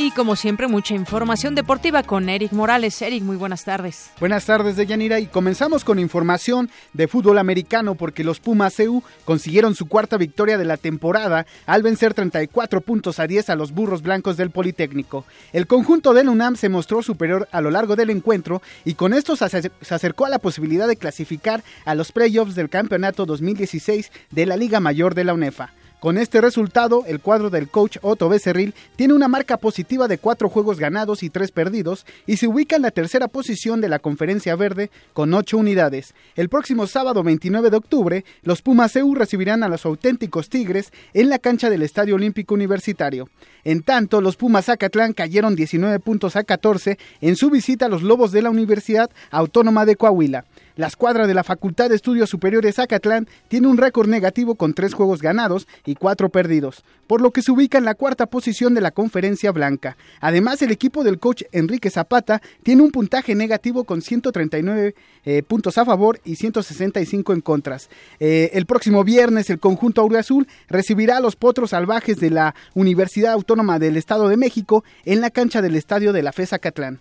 Y 0.07 0.11
como 0.11 0.37
siempre, 0.37 0.67
mucha 0.69 0.95
información 0.95 1.53
deportiva 1.53 2.01
con 2.01 2.29
Eric 2.29 2.53
Morales. 2.53 3.01
Eric, 3.01 3.23
muy 3.23 3.35
buenas 3.35 3.65
tardes. 3.65 4.09
Buenas 4.21 4.45
tardes, 4.45 4.77
Deyanira. 4.77 5.19
Y 5.19 5.25
comenzamos 5.25 5.83
con 5.83 5.99
información 5.99 6.69
de 6.93 7.09
fútbol 7.09 7.37
americano 7.37 7.95
porque 7.95 8.23
los 8.23 8.39
Pumas 8.39 8.79
EU 8.79 9.03
consiguieron 9.25 9.75
su 9.75 9.87
cuarta 9.87 10.15
victoria 10.15 10.57
de 10.57 10.63
la 10.63 10.77
temporada 10.77 11.45
al 11.65 11.83
vencer 11.83 12.13
34 12.13 12.79
puntos 12.79 13.19
a 13.19 13.27
10 13.27 13.49
a 13.49 13.57
los 13.57 13.73
burros 13.73 14.01
blancos 14.01 14.37
del 14.37 14.49
Politécnico. 14.49 15.25
El 15.51 15.67
conjunto 15.67 16.13
del 16.13 16.29
UNAM 16.29 16.55
se 16.55 16.69
mostró 16.69 17.03
superior 17.03 17.49
a 17.51 17.59
lo 17.59 17.69
largo 17.69 17.97
del 17.97 18.09
encuentro 18.09 18.61
y 18.85 18.93
con 18.93 19.13
esto 19.13 19.35
se 19.35 19.69
acercó 19.89 20.25
a 20.25 20.29
la 20.29 20.39
posibilidad 20.39 20.87
de 20.87 20.95
clasificar 20.95 21.65
a 21.83 21.95
los 21.95 22.13
playoffs 22.13 22.55
del 22.55 22.69
campeonato 22.69 23.25
2016 23.25 24.09
de 24.31 24.45
la 24.45 24.55
Liga 24.55 24.79
Mayor 24.79 25.15
de 25.15 25.25
la 25.25 25.33
UNEFA. 25.33 25.73
Con 25.99 26.19
este 26.19 26.41
resultado, 26.41 27.05
el 27.07 27.19
cuadro 27.19 27.49
del 27.49 27.69
coach 27.69 27.97
Otto 28.03 28.29
Becerril 28.29 28.75
tiene 28.95 29.15
una 29.15 29.27
marca 29.27 29.57
positiva 29.57 30.07
de 30.07 30.19
cuatro 30.19 30.47
juegos 30.47 30.79
ganados 30.79 31.23
y 31.23 31.31
tres 31.31 31.49
perdidos 31.49 32.05
y 32.27 32.37
se 32.37 32.45
ubica 32.45 32.75
en 32.75 32.83
la 32.83 32.91
tercera 32.91 33.27
posición 33.27 33.81
de 33.81 33.89
la 33.89 33.97
Conferencia 33.97 34.55
Verde 34.55 34.91
con 35.13 35.33
ocho 35.33 35.57
unidades. 35.57 36.13
El 36.35 36.49
próximo 36.49 36.85
sábado 36.85 37.23
29 37.23 37.71
de 37.71 37.77
octubre, 37.77 38.25
los 38.43 38.61
Pumas 38.61 38.95
EU 38.95 39.15
recibirán 39.15 39.63
a 39.63 39.69
los 39.69 39.87
auténticos 39.87 40.49
Tigres 40.49 40.91
en 41.15 41.29
la 41.29 41.39
cancha 41.39 41.71
del 41.71 41.81
Estadio 41.81 42.13
Olímpico 42.13 42.53
Universitario. 42.53 43.27
En 43.63 43.81
tanto, 43.81 44.21
los 44.21 44.37
Pumas 44.37 44.65
Zacatlán 44.65 45.13
cayeron 45.13 45.55
19 45.55 45.99
puntos 45.99 46.35
a 46.35 46.43
14 46.43 46.99
en 47.21 47.35
su 47.35 47.49
visita 47.49 47.87
a 47.87 47.89
los 47.89 48.03
Lobos 48.03 48.31
de 48.31 48.43
la 48.43 48.51
Universidad 48.51 49.09
Autónoma 49.31 49.83
de 49.87 49.95
Coahuila. 49.95 50.45
La 50.77 50.85
escuadra 50.85 51.25
de 51.25 51.33
la 51.33 51.43
Facultad 51.43 51.89
de 51.89 51.95
Estudios 51.95 52.29
Superiores 52.29 52.75
Zacatlán 52.75 53.27
tiene 53.47 53.65
un 53.65 53.77
récord 53.77 54.07
negativo 54.07 54.53
con 54.53 54.75
tres 54.75 54.93
juegos 54.93 55.23
ganados 55.23 55.67
y 55.85 55.95
cuatro 55.95 56.29
perdidos, 56.29 56.83
por 57.07 57.19
lo 57.19 57.31
que 57.31 57.41
se 57.41 57.51
ubica 57.51 57.79
en 57.79 57.85
la 57.85 57.95
cuarta 57.95 58.27
posición 58.27 58.75
de 58.75 58.81
la 58.81 58.91
conferencia 58.91 59.51
blanca. 59.51 59.97
Además, 60.21 60.61
el 60.61 60.69
equipo 60.69 61.03
del 61.03 61.17
coach 61.17 61.41
Enrique 61.51 61.89
Zapata 61.89 62.43
tiene 62.61 62.83
un 62.83 62.91
puntaje 62.91 63.33
negativo 63.33 63.85
con 63.85 64.03
139 64.03 64.93
eh, 65.25 65.41
puntos 65.41 65.79
a 65.79 65.85
favor 65.85 66.19
y 66.23 66.35
165 66.35 67.33
en 67.33 67.41
contras. 67.41 67.89
Eh, 68.19 68.51
el 68.53 68.67
próximo 68.67 69.03
viernes, 69.03 69.49
el 69.49 69.59
conjunto 69.59 70.07
Azul 70.15 70.47
recibirá 70.69 71.17
a 71.17 71.21
los 71.21 71.35
potros 71.35 71.71
salvajes 71.71 72.17
de 72.17 72.29
la 72.29 72.53
Universidad 72.75 73.33
Autónoma 73.33 73.79
del 73.79 73.97
Estado 73.97 74.29
de 74.29 74.37
México 74.37 74.83
en 75.05 75.21
la 75.21 75.31
cancha 75.31 75.63
del 75.63 75.75
estadio 75.75 76.13
de 76.13 76.21
la 76.21 76.33
FES 76.33 76.49
Zacatlán. 76.49 76.99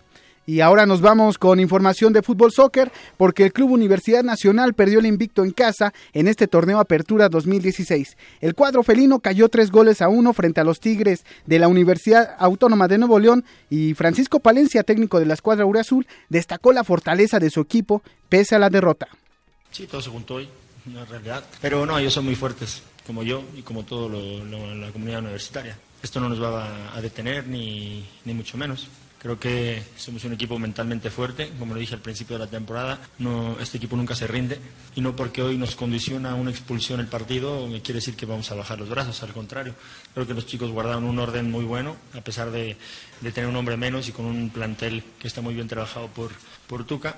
Y 0.49 0.61
ahora 0.61 0.85
nos 0.85 1.01
vamos 1.01 1.37
con 1.37 1.59
información 1.59 2.13
de 2.13 2.21
fútbol 2.21 2.53
soccer 2.53 2.89
porque 3.17 3.43
el 3.43 3.51
Club 3.51 3.69
Universidad 3.71 4.23
Nacional 4.23 4.73
perdió 4.75 4.99
el 4.99 5.05
invicto 5.05 5.43
en 5.43 5.51
casa 5.51 5.93
en 6.13 6.29
este 6.29 6.47
torneo 6.47 6.79
Apertura 6.79 7.27
2016. 7.27 8.15
El 8.39 8.55
cuadro 8.55 8.81
felino 8.81 9.19
cayó 9.19 9.49
tres 9.49 9.71
goles 9.71 10.01
a 10.01 10.07
uno 10.07 10.31
frente 10.31 10.61
a 10.61 10.63
los 10.63 10.79
Tigres 10.79 11.25
de 11.45 11.59
la 11.59 11.67
Universidad 11.67 12.37
Autónoma 12.39 12.87
de 12.87 12.97
Nuevo 12.97 13.19
León 13.19 13.43
y 13.69 13.93
Francisco 13.93 14.39
Palencia, 14.39 14.83
técnico 14.83 15.19
de 15.19 15.25
la 15.25 15.33
escuadra 15.33 15.65
Azul, 15.77 16.07
destacó 16.29 16.71
la 16.71 16.85
fortaleza 16.85 17.39
de 17.39 17.49
su 17.49 17.59
equipo 17.59 18.01
pese 18.29 18.55
a 18.55 18.59
la 18.59 18.69
derrota. 18.69 19.09
Sí, 19.71 19.85
todo 19.85 20.01
se 20.01 20.09
juntó 20.09 20.35
hoy, 20.35 20.47
en 20.85 21.05
realidad. 21.07 21.43
Pero 21.59 21.85
no, 21.85 21.99
ellos 21.99 22.13
son 22.13 22.23
muy 22.23 22.35
fuertes, 22.35 22.83
como 23.05 23.21
yo 23.21 23.43
y 23.57 23.63
como 23.63 23.83
toda 23.83 24.17
la 24.17 24.91
comunidad 24.93 25.19
universitaria. 25.19 25.77
Esto 26.01 26.21
no 26.21 26.29
nos 26.29 26.41
va 26.41 26.95
a 26.95 27.01
detener 27.01 27.47
ni, 27.47 28.05
ni 28.23 28.33
mucho 28.33 28.57
menos. 28.57 28.87
Creo 29.19 29.39
que 29.39 29.81
somos 29.95 30.23
un 30.25 30.33
equipo 30.33 30.59
mentalmente 30.59 31.09
fuerte, 31.09 31.51
como 31.57 31.73
lo 31.73 31.79
dije 31.79 31.95
al 31.95 32.01
principio 32.01 32.37
de 32.37 32.45
la 32.45 32.51
temporada. 32.51 32.99
No, 33.17 33.57
este 33.59 33.77
equipo 33.77 33.95
nunca 33.95 34.15
se 34.15 34.27
rinde 34.27 34.59
y 34.95 35.01
no 35.01 35.15
porque 35.15 35.41
hoy 35.41 35.57
nos 35.57 35.75
condiciona 35.75 36.35
una 36.35 36.51
expulsión 36.51 36.99
el 36.99 37.07
partido 37.07 37.67
quiere 37.83 37.95
decir 37.95 38.15
que 38.15 38.27
vamos 38.27 38.51
a 38.51 38.55
bajar 38.55 38.79
los 38.79 38.89
brazos, 38.89 39.23
al 39.23 39.33
contrario. 39.33 39.73
Creo 40.13 40.27
que 40.27 40.35
los 40.35 40.45
chicos 40.45 40.71
guardaron 40.71 41.03
un 41.03 41.17
orden 41.17 41.49
muy 41.49 41.65
bueno, 41.65 41.95
a 42.13 42.21
pesar 42.21 42.51
de, 42.51 42.77
tener 43.33 43.47
un 43.47 43.55
hombre 43.55 43.75
menos 43.75 44.07
y 44.07 44.11
con 44.11 44.25
un 44.25 44.49
plantel 44.51 45.03
que 45.19 45.27
está 45.27 45.41
muy 45.41 45.55
bien 45.55 45.67
trabajado 45.67 46.07
por, 46.07 46.31
por 46.67 46.85
Tuca. 46.85 47.17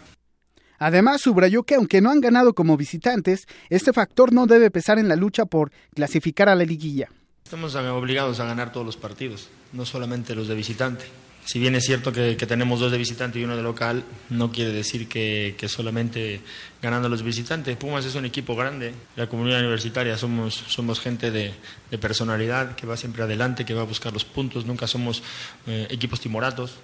Además, 0.77 1.21
subrayó 1.21 1.63
que 1.63 1.75
aunque 1.75 1.99
no 1.99 2.11
han 2.11 2.21
ganado 2.21 2.53
como 2.53 2.77
visitantes, 2.77 3.45
este 3.69 3.91
factor 3.91 4.31
no 4.31 4.47
debe 4.47 4.71
pesar 4.71 4.99
en 4.99 5.09
la 5.09 5.17
lucha 5.17 5.45
por 5.45 5.71
clasificar 5.93 6.47
a 6.47 6.55
la 6.55 6.63
liguilla. 6.63 7.09
Estamos 7.43 7.75
obligados 7.75 8.39
a 8.39 8.45
ganar 8.45 8.71
todos 8.71 8.85
los 8.85 8.95
partidos, 8.95 9.49
no 9.73 9.85
solamente 9.85 10.35
los 10.35 10.47
de 10.47 10.55
visitante 10.55 11.05
si 11.49 11.57
bien 11.57 11.73
es 11.73 11.83
cierto 11.83 12.11
que, 12.11 12.35
tenemos 12.35 12.79
dos 12.79 12.91
de 12.91 12.99
visitante 12.99 13.39
y 13.39 13.43
uno 13.43 13.57
de 13.57 13.63
local, 13.63 14.03
no 14.29 14.51
quiere 14.51 14.71
decir 14.71 15.07
que, 15.07 15.55
solamente 15.67 16.41
ganando 16.79 17.09
los 17.09 17.23
visitantes. 17.23 17.75
Pumas 17.75 18.05
es 18.05 18.13
un 18.13 18.25
equipo 18.25 18.55
grande, 18.55 18.93
la 19.15 19.27
comunidad 19.27 19.57
universitaria 19.61 20.15
somos, 20.15 20.99
gente 21.01 21.31
de, 21.31 21.51
personalidad 21.99 22.75
que 22.75 22.85
va 22.85 22.95
siempre 22.95 23.23
adelante, 23.23 23.65
que 23.65 23.73
va 23.73 23.81
a 23.81 23.85
buscar 23.85 24.13
los 24.13 24.25
puntos, 24.25 24.67
nunca 24.67 24.85
somos 24.85 25.23
eh, 25.65 25.87
equipos 25.89 26.19
timoratos. 26.19 26.77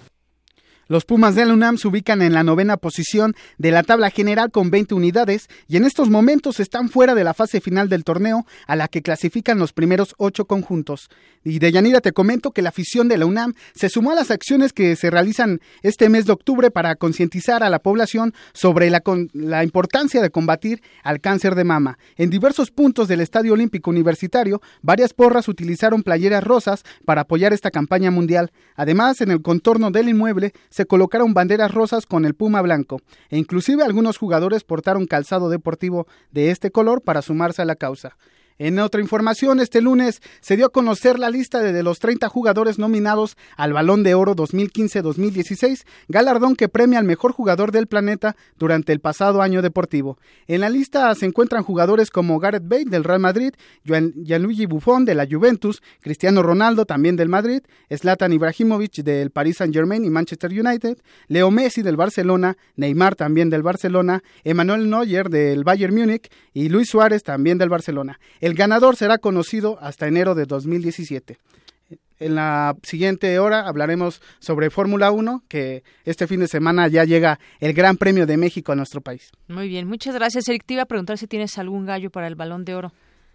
Los 0.88 1.04
Pumas 1.04 1.34
de 1.34 1.44
la 1.44 1.52
UNAM 1.52 1.78
se 1.78 1.88
ubican 1.88 2.22
en 2.22 2.32
la 2.32 2.44
novena 2.44 2.76
posición 2.76 3.34
de 3.58 3.72
la 3.72 3.82
tabla 3.82 4.10
general 4.10 4.52
con 4.52 4.70
20 4.70 4.94
unidades 4.94 5.48
y 5.66 5.76
en 5.76 5.84
estos 5.84 6.10
momentos 6.10 6.60
están 6.60 6.90
fuera 6.90 7.16
de 7.16 7.24
la 7.24 7.34
fase 7.34 7.60
final 7.60 7.88
del 7.88 8.04
torneo 8.04 8.46
a 8.68 8.76
la 8.76 8.86
que 8.86 9.02
clasifican 9.02 9.58
los 9.58 9.72
primeros 9.72 10.14
ocho 10.16 10.44
conjuntos. 10.44 11.08
Y 11.48 11.60
de 11.60 11.70
Yanira 11.70 12.00
te 12.00 12.10
comento 12.10 12.50
que 12.50 12.60
la 12.60 12.70
afición 12.70 13.06
de 13.06 13.16
la 13.16 13.24
UNAM 13.24 13.54
se 13.72 13.88
sumó 13.88 14.10
a 14.10 14.16
las 14.16 14.32
acciones 14.32 14.72
que 14.72 14.96
se 14.96 15.10
realizan 15.10 15.60
este 15.82 16.08
mes 16.08 16.26
de 16.26 16.32
octubre 16.32 16.72
para 16.72 16.96
concientizar 16.96 17.62
a 17.62 17.70
la 17.70 17.78
población 17.78 18.34
sobre 18.52 18.90
la, 18.90 19.00
la 19.32 19.62
importancia 19.62 20.20
de 20.20 20.30
combatir 20.30 20.82
al 21.04 21.20
cáncer 21.20 21.54
de 21.54 21.62
mama. 21.62 21.98
En 22.16 22.30
diversos 22.30 22.72
puntos 22.72 23.06
del 23.06 23.20
Estadio 23.20 23.52
Olímpico 23.52 23.90
Universitario, 23.90 24.60
varias 24.82 25.14
porras 25.14 25.46
utilizaron 25.46 26.02
playeras 26.02 26.42
rosas 26.42 26.82
para 27.04 27.20
apoyar 27.20 27.52
esta 27.52 27.70
campaña 27.70 28.10
mundial. 28.10 28.50
Además, 28.74 29.20
en 29.20 29.30
el 29.30 29.40
contorno 29.40 29.92
del 29.92 30.08
inmueble 30.08 30.52
se 30.68 30.86
colocaron 30.86 31.32
banderas 31.32 31.70
rosas 31.70 32.06
con 32.06 32.24
el 32.24 32.34
puma 32.34 32.60
blanco, 32.60 33.02
e 33.30 33.38
inclusive 33.38 33.84
algunos 33.84 34.18
jugadores 34.18 34.64
portaron 34.64 35.06
calzado 35.06 35.48
deportivo 35.48 36.08
de 36.32 36.50
este 36.50 36.72
color 36.72 37.02
para 37.02 37.22
sumarse 37.22 37.62
a 37.62 37.66
la 37.66 37.76
causa. 37.76 38.16
En 38.58 38.78
otra 38.78 39.02
información, 39.02 39.60
este 39.60 39.82
lunes 39.82 40.22
se 40.40 40.56
dio 40.56 40.66
a 40.66 40.72
conocer 40.72 41.18
la 41.18 41.28
lista 41.28 41.60
de, 41.60 41.82
los 41.82 41.98
30 41.98 42.26
jugadores 42.30 42.78
nominados 42.78 43.36
al 43.54 43.74
Balón 43.74 44.02
de 44.02 44.14
Oro 44.14 44.34
2015-2016, 44.34 45.84
galardón 46.08 46.56
que 46.56 46.70
premia 46.70 46.98
al 46.98 47.04
mejor 47.04 47.32
jugador 47.32 47.70
del 47.70 47.86
planeta 47.86 48.34
durante 48.58 48.94
el 48.94 49.00
pasado 49.00 49.42
año 49.42 49.60
deportivo. 49.60 50.16
En 50.46 50.62
la 50.62 50.70
lista 50.70 51.14
se 51.14 51.26
encuentran 51.26 51.64
jugadores 51.64 52.10
como 52.10 52.38
Gareth 52.38 52.66
Bale 52.66 52.86
del 52.86 53.04
Real 53.04 53.20
Madrid, 53.20 53.52
Gianluigi 53.84 54.64
Buffon 54.64 55.04
de 55.04 55.14
la 55.14 55.26
Juventus, 55.30 55.82
Cristiano 56.00 56.42
Ronaldo 56.42 56.86
también 56.86 57.16
del 57.16 57.28
Madrid, 57.28 57.60
Zlatan 57.94 58.32
Ibrahimovic 58.32 59.02
del 59.02 59.32
Paris 59.32 59.58
Saint-Germain 59.58 60.02
y 60.02 60.08
Manchester 60.08 60.50
United, 60.50 60.96
Leo 61.28 61.50
Messi 61.50 61.82
del 61.82 61.96
Barcelona, 61.96 62.56
Neymar 62.76 63.16
también 63.16 63.50
del 63.50 63.62
Barcelona, 63.62 64.22
Emmanuel 64.44 64.88
Neuer 64.88 65.28
del 65.28 65.62
Bayern 65.62 65.94
Múnich 65.94 66.30
y 66.54 66.70
Luis 66.70 66.88
Suárez 66.88 67.22
también 67.22 67.58
del 67.58 67.68
Barcelona. 67.68 68.18
El 68.46 68.54
ganador 68.54 68.94
será 68.94 69.18
conocido 69.18 69.76
hasta 69.80 70.06
enero 70.06 70.36
de 70.36 70.46
2017. 70.46 71.36
En 72.20 72.36
la 72.36 72.76
siguiente 72.84 73.40
hora 73.40 73.66
hablaremos 73.66 74.22
sobre 74.38 74.70
Fórmula 74.70 75.10
1, 75.10 75.42
que 75.48 75.82
este 76.04 76.28
fin 76.28 76.38
de 76.38 76.46
semana 76.46 76.86
ya 76.86 77.02
llega 77.02 77.40
el 77.58 77.72
Gran 77.72 77.96
Premio 77.96 78.24
de 78.24 78.36
México 78.36 78.70
a 78.70 78.76
nuestro 78.76 79.00
país. 79.00 79.32
Muy 79.48 79.66
bien, 79.66 79.88
muchas 79.88 80.14
gracias. 80.14 80.48
Eric, 80.48 80.62
te 80.64 80.74
iba 80.74 80.84
a 80.84 80.86
preguntar 80.86 81.18
si 81.18 81.26
tienes 81.26 81.58
algún 81.58 81.86
gallo 81.86 82.10
para 82.10 82.28
el 82.28 82.36
balón 82.36 82.64
de 82.64 82.76
oro. 82.76 82.92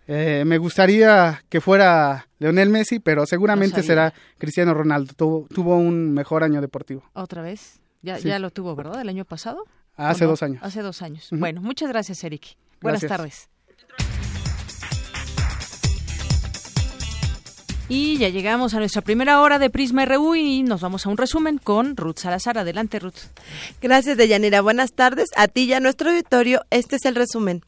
Eh, 0.08 0.46
me 0.46 0.58
gustaría 0.58 1.44
que 1.50 1.60
fuera 1.60 2.30
Leonel 2.40 2.70
Messi, 2.70 3.00
pero 3.00 3.26
seguramente 3.26 3.84
será 3.84 4.14
Cristiano 4.38 4.74
Ronaldo. 4.74 5.14
Tuvo, 5.14 5.76
un 5.76 6.14
mejor 6.14 6.46
año 6.46 6.62
deportivo. 6.62 7.04
¿Otra 7.12 7.42
vez? 7.42 7.82
Ya, 8.02 8.18
ya 8.18 8.40
lo 8.40 8.50
tuvo, 8.50 8.78
¿verdad? 8.78 9.02
¿El 9.02 9.10
año 9.10 9.26
pasado? 9.26 9.66
Hace 9.98 10.24
dos 10.24 10.42
años. 10.42 10.64
Hace 10.64 10.82
dos 10.82 11.02
años. 11.02 11.28
Bueno, 11.32 11.62
muchas 11.62 11.90
gracias, 11.90 12.24
Eric. 12.24 12.56
Buenas 12.80 13.02
tardes. 13.02 13.50
Y 17.94 18.18
ya 18.18 18.30
llegamos 18.30 18.74
a 18.74 18.80
nuestra 18.80 19.02
primera 19.02 19.42
hora 19.42 19.60
de 19.60 19.70
Prisma 19.70 20.06
RU 20.06 20.36
y 20.36 20.64
nos 20.64 20.80
vamos 20.80 21.06
a 21.06 21.10
un 21.10 21.18
resumen 21.18 21.58
con 21.58 21.98
Ruth 21.98 22.20
Salazar. 22.20 22.58
Adelante, 22.58 23.00
Ruth. 23.00 23.18
Gracias, 23.82 24.16
Deyanira. 24.16 24.62
Buenas 24.62 24.94
tardes. 24.94 25.28
A 25.36 25.50
ti 25.50 25.66
y 25.66 25.74
a 25.74 25.82
nuestro 25.82 26.10
auditorio, 26.10 26.62
este 26.70 26.96
es 26.96 27.04
el 27.04 27.16
resumen. 27.16 27.64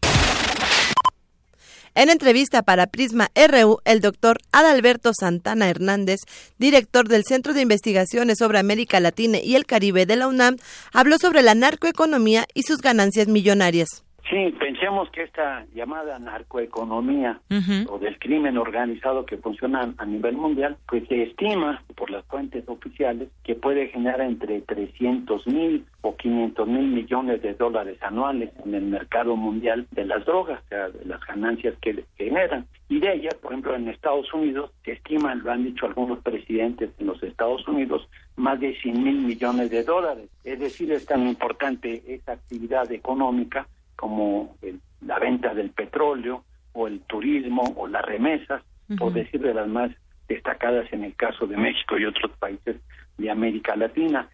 En 1.94 2.10
entrevista 2.10 2.62
para 2.62 2.88
Prisma 2.88 3.32
RU, 3.36 3.80
el 3.84 4.00
doctor 4.00 4.38
Adalberto 4.54 5.12
Santana 5.14 5.70
Hernández, 5.70 6.22
director 6.58 7.10
del 7.10 7.26
Centro 7.28 7.54
de 7.54 7.60
Investigaciones 7.60 8.38
sobre 8.38 8.60
América 8.60 9.02
Latina 9.02 9.40
y 9.40 9.58
el 9.58 9.66
Caribe 9.66 10.06
de 10.06 10.16
la 10.16 10.30
UNAM, 10.30 10.56
habló 10.94 11.18
sobre 11.18 11.42
la 11.42 11.54
narcoeconomía 11.54 12.48
y 12.54 12.64
sus 12.64 12.78
ganancias 12.78 13.28
millonarias 13.28 14.04
Sí, 14.30 14.56
pensemos 14.58 15.10
que 15.12 15.24
esta 15.24 15.66
llamada 15.76 16.18
narcoeconomía 16.18 17.42
o 17.90 18.00
del 18.00 18.18
crimen 18.20 18.58
organizado 18.58 19.26
que 19.26 19.38
funciona 19.38 19.94
a 19.98 20.06
nivel 20.06 20.38
mundial, 20.38 20.78
pues 20.88 21.06
se 21.10 21.24
estima 21.24 21.84
por 21.96 22.10
las 22.10 22.24
fuentes 22.26 22.64
oficiales 22.68 23.28
que 23.44 23.56
puede 23.56 23.90
generar 23.90 24.22
entre 24.22 24.62
300 24.62 25.46
mil 25.48 25.86
o 26.02 26.16
500 26.16 26.68
mil 26.68 26.88
millones 26.88 27.42
de 27.42 27.54
dólares 27.54 27.98
anuales 28.02 28.52
en 28.64 28.74
el 28.74 28.86
mercado 28.86 29.36
mundial 29.36 29.88
de 29.92 30.06
las 30.06 30.26
drogas, 30.26 30.62
o 30.66 30.68
sea, 30.70 30.90
de 30.90 31.04
las 31.06 31.20
ganancias 31.26 31.76
que 31.82 32.06
generan. 32.18 32.66
Y 32.88 33.00
de 33.00 33.14
ellas, 33.14 33.36
por 33.36 33.52
ejemplo, 33.52 33.76
en 33.76 33.90
Estados 33.90 34.34
Unidos 34.34 34.72
se 34.86 34.94
estima, 34.94 35.36
lo 35.36 35.52
han 35.52 35.66
dicho 35.66 35.86
algunos 35.86 36.20
presidentes 36.20 36.92
en 36.98 37.08
los 37.08 37.22
Estados 37.24 37.68
Unidos, 37.68 38.08
más 38.38 38.60
de 38.60 38.74
100 38.76 39.04
mil 39.04 39.22
millones 39.22 39.70
de 39.70 39.84
dólares. 39.84 40.30
Es 40.46 40.60
decir, 40.60 40.92
es 40.94 41.06
tan 41.06 41.28
importante 41.28 42.04
esa 42.08 42.34
actividad 42.34 42.90
económica 42.92 43.68
como 44.04 44.58
la 45.00 45.18
venta 45.18 45.54
del 45.54 45.70
petróleo 45.70 46.44
o 46.74 46.88
el 46.88 47.00
turismo 47.04 47.64
o 47.78 47.88
las 47.88 48.04
remesas, 48.04 48.62
por 48.98 49.14
decir 49.14 49.40
de 49.40 49.54
las 49.54 49.70
más 49.70 49.92
destacadas 50.28 50.92
en 50.92 51.06
el 51.06 51.16
caso 51.16 51.48
de 51.48 51.56
México 51.56 51.98
y 51.98 52.04
otros 52.04 52.30
países 52.38 52.76
de 53.18 53.32
América 53.32 53.78
Latina. 53.78 54.28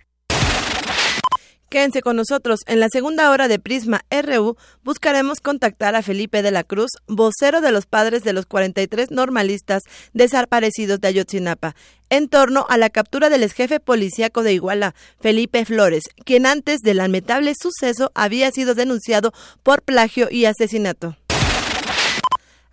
Quédense 1.69 2.01
con 2.01 2.15
nosotros. 2.15 2.61
En 2.65 2.79
la 2.79 2.87
segunda 2.91 3.29
hora 3.29 3.47
de 3.47 3.59
Prisma 3.59 4.01
RU 4.09 4.57
buscaremos 4.83 5.39
contactar 5.39 5.95
a 5.95 6.01
Felipe 6.01 6.41
de 6.41 6.49
la 6.49 6.63
Cruz, 6.63 6.89
vocero 7.07 7.61
de 7.61 7.71
los 7.71 7.85
padres 7.85 8.23
de 8.23 8.33
los 8.33 8.47
43 8.47 9.11
normalistas 9.11 9.83
desaparecidos 10.13 10.99
de 10.99 11.09
Ayotzinapa, 11.09 11.75
en 12.09 12.27
torno 12.27 12.65
a 12.69 12.77
la 12.77 12.89
captura 12.89 13.29
del 13.29 13.43
ex 13.43 13.53
jefe 13.53 13.79
policíaco 13.79 14.41
de 14.41 14.53
Iguala, 14.53 14.95
Felipe 15.19 15.63
Flores, 15.63 16.05
quien 16.25 16.47
antes 16.47 16.79
del 16.79 16.97
lamentable 16.97 17.53
suceso 17.53 18.11
había 18.15 18.49
sido 18.49 18.73
denunciado 18.73 19.31
por 19.61 19.83
plagio 19.83 20.27
y 20.31 20.45
asesinato. 20.45 21.17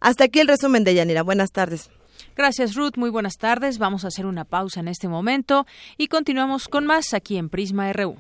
Hasta 0.01 0.25
aquí 0.25 0.41
el 0.41 0.49
resumen 0.49 0.85
de 0.85 0.95
Yanira. 0.95 1.23
Buenas 1.23 1.51
tardes. 1.51 1.91
Gracias 2.35 2.75
Ruth, 2.75 2.97
muy 2.97 3.11
buenas 3.11 3.37
tardes. 3.37 3.77
Vamos 3.77 4.05
a 4.05 4.09
hacer 4.09 4.25
una 4.25 4.45
pausa 4.45 4.81
en 4.81 4.89
este 4.89 5.07
momento 5.09 5.67
y 5.99 6.09
continuamos 6.09 6.69
con 6.69 6.87
más 6.87 7.13
aquí 7.13 7.37
en 7.37 7.51
Prisma 7.51 7.93
RU. 7.93 8.17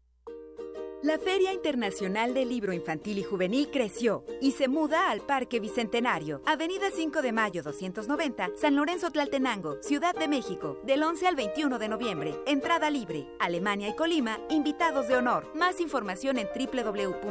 La 1.03 1.17
Feria 1.17 1.51
Internacional 1.51 2.35
del 2.35 2.49
Libro 2.49 2.73
Infantil 2.73 3.17
y 3.17 3.23
Juvenil 3.23 3.71
creció 3.71 4.23
y 4.39 4.51
se 4.51 4.67
muda 4.67 5.09
al 5.09 5.21
Parque 5.21 5.59
Bicentenario, 5.59 6.43
Avenida 6.45 6.91
5 6.93 7.23
de 7.23 7.31
Mayo 7.31 7.63
290, 7.63 8.51
San 8.55 8.75
Lorenzo 8.75 9.09
Tlaltenango, 9.09 9.81
Ciudad 9.81 10.13
de 10.13 10.27
México, 10.27 10.77
del 10.83 11.01
11 11.01 11.25
al 11.25 11.35
21 11.35 11.79
de 11.79 11.89
noviembre. 11.89 12.39
Entrada 12.45 12.91
libre. 12.91 13.25
Alemania 13.39 13.87
y 13.87 13.95
Colima, 13.95 14.37
invitados 14.51 15.07
de 15.07 15.15
honor. 15.15 15.51
Más 15.55 15.79
información 15.81 16.37
en 16.37 16.47
www.gov.mx 16.55 17.23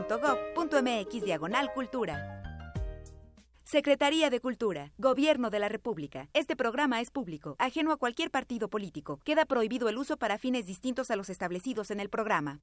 diagonal 1.25 1.73
cultura. 1.73 2.43
Secretaría 3.62 4.31
de 4.31 4.41
Cultura, 4.41 4.91
Gobierno 4.99 5.49
de 5.49 5.61
la 5.61 5.68
República. 5.68 6.29
Este 6.33 6.57
programa 6.57 7.01
es 7.01 7.12
público, 7.12 7.55
ajeno 7.61 7.93
a 7.93 7.99
cualquier 7.99 8.33
partido 8.33 8.68
político. 8.68 9.21
Queda 9.25 9.47
prohibido 9.47 9.89
el 9.89 9.97
uso 9.97 10.16
para 10.16 10.39
fines 10.39 10.66
distintos 10.66 11.12
a 11.12 11.16
los 11.16 11.31
establecidos 11.31 11.93
en 11.93 12.01
el 12.01 12.11
programa. 12.11 12.62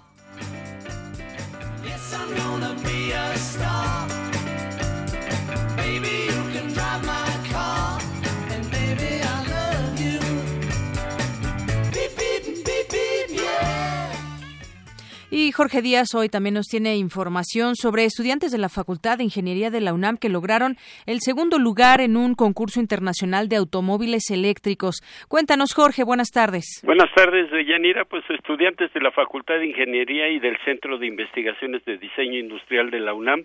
Jorge 15.60 15.82
Díaz 15.82 16.16
hoy 16.16 16.30
también 16.30 16.56
nos 16.56 16.68
tiene 16.68 16.96
información 16.96 17.76
sobre 17.76 18.06
estudiantes 18.06 18.52
de 18.52 18.58
la 18.58 18.70
Facultad 18.70 19.18
de 19.18 19.26
Ingeniería 19.26 19.70
de 19.70 19.82
la 19.82 19.94
UNAM 19.94 20.16
que 20.18 20.30
lograron 20.30 20.78
el 21.06 21.20
segundo 21.20 21.60
lugar 21.60 22.00
en 22.00 22.16
un 22.16 22.34
concurso 22.34 22.80
internacional 22.80 23.50
de 23.50 23.58
automóviles 23.58 24.30
eléctricos. 24.32 25.02
Cuéntanos, 25.28 25.74
Jorge, 25.74 26.06
buenas 26.06 26.32
tardes. 26.32 26.82
Buenas 26.86 27.12
tardes, 27.14 27.50
Yanira. 27.68 28.06
Pues 28.06 28.24
estudiantes 28.30 28.94
de 28.94 29.02
la 29.02 29.12
Facultad 29.12 29.56
de 29.56 29.68
Ingeniería 29.68 30.30
y 30.30 30.40
del 30.40 30.58
Centro 30.64 30.98
de 30.98 31.08
Investigaciones 31.08 31.84
de 31.84 31.98
Diseño 31.98 32.40
Industrial 32.40 32.90
de 32.90 33.00
la 33.02 33.14
UNAM 33.14 33.44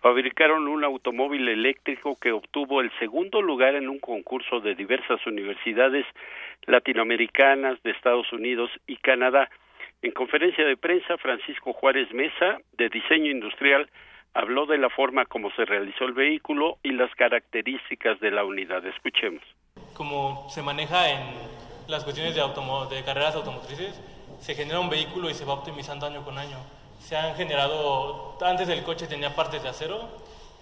fabricaron 0.00 0.68
un 0.68 0.84
automóvil 0.84 1.48
eléctrico 1.48 2.16
que 2.18 2.32
obtuvo 2.32 2.80
el 2.80 2.90
segundo 2.98 3.42
lugar 3.42 3.74
en 3.74 3.90
un 3.90 3.98
concurso 3.98 4.60
de 4.60 4.74
diversas 4.74 5.24
universidades 5.26 6.06
latinoamericanas 6.66 7.80
de 7.82 7.90
Estados 7.90 8.32
Unidos 8.32 8.70
y 8.86 8.96
Canadá. 8.96 9.50
En 10.02 10.10
conferencia 10.10 10.66
de 10.66 10.76
prensa, 10.76 11.16
Francisco 11.18 11.72
Juárez 11.74 12.12
Mesa, 12.12 12.58
de 12.72 12.88
Diseño 12.88 13.30
Industrial, 13.30 13.88
habló 14.34 14.66
de 14.66 14.76
la 14.76 14.90
forma 14.90 15.26
como 15.26 15.52
se 15.52 15.64
realizó 15.64 16.04
el 16.06 16.12
vehículo 16.12 16.78
y 16.82 16.90
las 16.90 17.14
características 17.14 18.18
de 18.18 18.32
la 18.32 18.44
unidad. 18.44 18.84
Escuchemos. 18.84 19.42
Como 19.94 20.48
se 20.50 20.60
maneja 20.60 21.08
en 21.08 21.20
las 21.86 22.02
cuestiones 22.02 22.34
de, 22.34 22.40
de 22.42 23.04
carreras 23.04 23.36
automotrices, 23.36 23.94
se 24.40 24.56
genera 24.56 24.80
un 24.80 24.90
vehículo 24.90 25.30
y 25.30 25.34
se 25.34 25.44
va 25.44 25.54
optimizando 25.54 26.06
año 26.06 26.24
con 26.24 26.36
año. 26.36 26.58
Se 26.98 27.16
han 27.16 27.36
generado, 27.36 28.36
antes 28.44 28.68
el 28.68 28.82
coche 28.82 29.06
tenía 29.06 29.36
partes 29.36 29.62
de 29.62 29.68
acero 29.68 30.08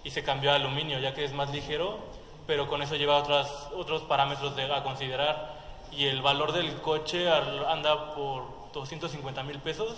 y 0.03 0.11
se 0.11 0.23
cambió 0.23 0.51
a 0.51 0.55
aluminio, 0.55 0.99
ya 0.99 1.15
que 1.15 1.23
es 1.23 1.33
más 1.33 1.51
ligero, 1.51 1.97
pero 2.45 2.67
con 2.67 2.83
eso 2.83 2.95
lleva 2.95 3.17
otras, 3.17 3.71
otros 3.73 4.03
parámetros 4.03 4.55
de, 4.55 4.71
a 4.71 4.83
considerar. 4.83 5.59
Y 5.91 6.05
el 6.05 6.21
valor 6.21 6.51
del 6.51 6.79
coche 6.81 7.27
anda 7.27 8.13
por 8.13 8.60
250 8.73 9.43
mil 9.43 9.59
pesos, 9.59 9.95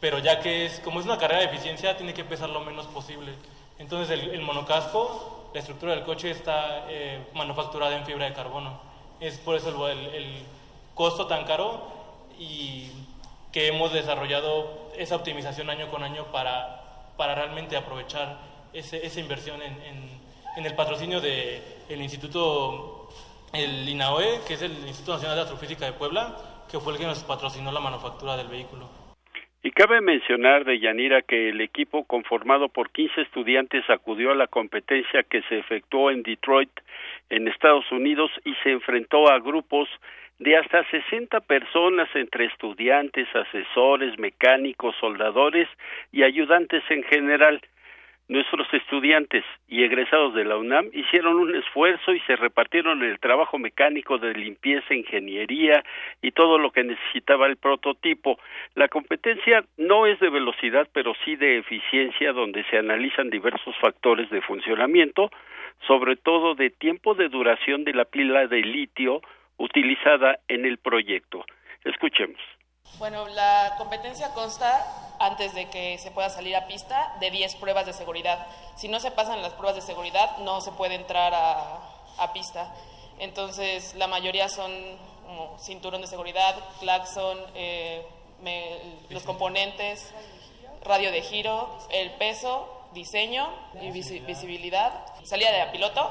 pero 0.00 0.18
ya 0.18 0.40
que 0.40 0.66
es, 0.66 0.80
como 0.80 1.00
es 1.00 1.06
una 1.06 1.18
carrera 1.18 1.40
de 1.40 1.46
eficiencia, 1.46 1.96
tiene 1.96 2.14
que 2.14 2.24
pesar 2.24 2.50
lo 2.50 2.60
menos 2.60 2.86
posible. 2.86 3.32
Entonces 3.78 4.18
el, 4.18 4.40
monocasco, 4.42 5.50
la 5.52 5.60
estructura 5.60 5.94
del 5.94 6.04
coche 6.04 6.30
está 6.30 6.86
eh, 6.88 7.26
manufacturada 7.34 7.96
en 7.96 8.04
fibra 8.04 8.26
de 8.26 8.32
carbono. 8.32 8.80
Es 9.20 9.38
por 9.38 9.56
eso 9.56 9.88
el, 9.88 9.98
el, 9.98 10.42
costo 10.94 11.26
tan 11.26 11.44
caro 11.44 11.88
y 12.38 12.88
que 13.50 13.66
hemos 13.66 13.92
desarrollado 13.92 14.90
esa 14.96 15.16
optimización 15.16 15.70
año 15.70 15.90
con 15.90 16.04
año 16.04 16.26
para, 16.26 17.10
para 17.16 17.34
realmente 17.34 17.76
aprovechar 17.76 18.38
ese, 18.72 19.04
esa 19.04 19.18
inversión 19.18 19.60
en, 19.60 19.74
en, 20.56 20.66
el 20.66 20.74
patrocinio 20.76 21.20
del 21.20 21.62
el 21.88 22.00
Instituto, 22.00 23.08
el 23.52 23.88
INAOE, 23.88 24.42
que 24.46 24.54
es 24.54 24.62
el 24.62 24.86
Instituto 24.86 25.14
Nacional 25.14 25.36
de 25.36 25.42
Astrofísica 25.42 25.84
de 25.84 25.94
Puebla, 25.94 26.36
que 26.74 26.80
fue 26.80 26.94
el 26.94 26.98
que 26.98 27.06
nos 27.06 27.22
patrocinó 27.22 27.70
la 27.70 27.78
manufactura 27.78 28.36
del 28.36 28.48
vehículo. 28.48 28.90
Y 29.62 29.70
cabe 29.70 30.00
mencionar 30.00 30.64
de 30.64 30.80
Yanira 30.80 31.22
que 31.22 31.50
el 31.50 31.60
equipo 31.60 32.02
conformado 32.02 32.68
por 32.68 32.90
15 32.90 33.20
estudiantes 33.20 33.88
acudió 33.88 34.32
a 34.32 34.34
la 34.34 34.48
competencia 34.48 35.22
que 35.22 35.42
se 35.42 35.60
efectuó 35.60 36.10
en 36.10 36.24
Detroit, 36.24 36.72
en 37.30 37.46
Estados 37.46 37.90
Unidos, 37.92 38.32
y 38.44 38.54
se 38.64 38.72
enfrentó 38.72 39.30
a 39.30 39.38
grupos 39.38 39.88
de 40.40 40.56
hasta 40.56 40.82
60 40.90 41.42
personas 41.42 42.08
entre 42.16 42.46
estudiantes, 42.46 43.28
asesores, 43.32 44.18
mecánicos, 44.18 44.96
soldadores 45.00 45.68
y 46.10 46.24
ayudantes 46.24 46.82
en 46.90 47.04
general. 47.04 47.60
Nuestros 48.26 48.66
estudiantes 48.72 49.44
y 49.68 49.84
egresados 49.84 50.32
de 50.32 50.46
la 50.46 50.56
UNAM 50.56 50.88
hicieron 50.94 51.36
un 51.36 51.54
esfuerzo 51.54 52.14
y 52.14 52.20
se 52.20 52.36
repartieron 52.36 53.02
el 53.02 53.20
trabajo 53.20 53.58
mecánico 53.58 54.16
de 54.16 54.32
limpieza, 54.32 54.94
ingeniería 54.94 55.84
y 56.22 56.30
todo 56.30 56.56
lo 56.56 56.70
que 56.70 56.84
necesitaba 56.84 57.46
el 57.46 57.58
prototipo. 57.58 58.38
La 58.76 58.88
competencia 58.88 59.66
no 59.76 60.06
es 60.06 60.18
de 60.20 60.30
velocidad, 60.30 60.88
pero 60.94 61.12
sí 61.22 61.36
de 61.36 61.58
eficiencia, 61.58 62.32
donde 62.32 62.64
se 62.70 62.78
analizan 62.78 63.28
diversos 63.28 63.76
factores 63.78 64.30
de 64.30 64.40
funcionamiento, 64.40 65.30
sobre 65.86 66.16
todo 66.16 66.54
de 66.54 66.70
tiempo 66.70 67.14
de 67.14 67.28
duración 67.28 67.84
de 67.84 67.92
la 67.92 68.06
pila 68.06 68.46
de 68.46 68.62
litio 68.62 69.20
utilizada 69.58 70.38
en 70.48 70.64
el 70.64 70.78
proyecto. 70.78 71.44
Escuchemos. 71.84 72.40
Bueno, 72.98 73.26
la 73.26 73.74
competencia 73.76 74.30
consta, 74.30 74.86
antes 75.18 75.52
de 75.52 75.68
que 75.68 75.98
se 75.98 76.10
pueda 76.12 76.30
salir 76.30 76.54
a 76.54 76.66
pista, 76.66 77.14
de 77.18 77.30
10 77.30 77.56
pruebas 77.56 77.86
de 77.86 77.92
seguridad. 77.92 78.46
Si 78.76 78.88
no 78.88 79.00
se 79.00 79.10
pasan 79.10 79.42
las 79.42 79.52
pruebas 79.52 79.74
de 79.74 79.82
seguridad, 79.82 80.38
no 80.38 80.60
se 80.60 80.70
puede 80.72 80.94
entrar 80.94 81.34
a, 81.34 82.32
pista. 82.32 82.72
Entonces, 83.18 83.94
la 83.96 84.06
mayoría 84.06 84.48
son 84.48 84.72
como 85.26 85.58
cinturón 85.58 86.00
de 86.00 86.06
seguridad, 86.06 86.54
claxon, 86.80 87.38
eh, 87.54 88.06
los 89.10 89.24
componentes, 89.24 90.12
radio 90.82 91.10
de 91.10 91.20
giro, 91.22 91.76
el 91.90 92.12
peso, 92.12 92.68
diseño 92.92 93.50
y 93.82 93.90
visibilidad, 93.90 95.04
salida 95.24 95.50
de 95.50 95.72
piloto 95.72 96.10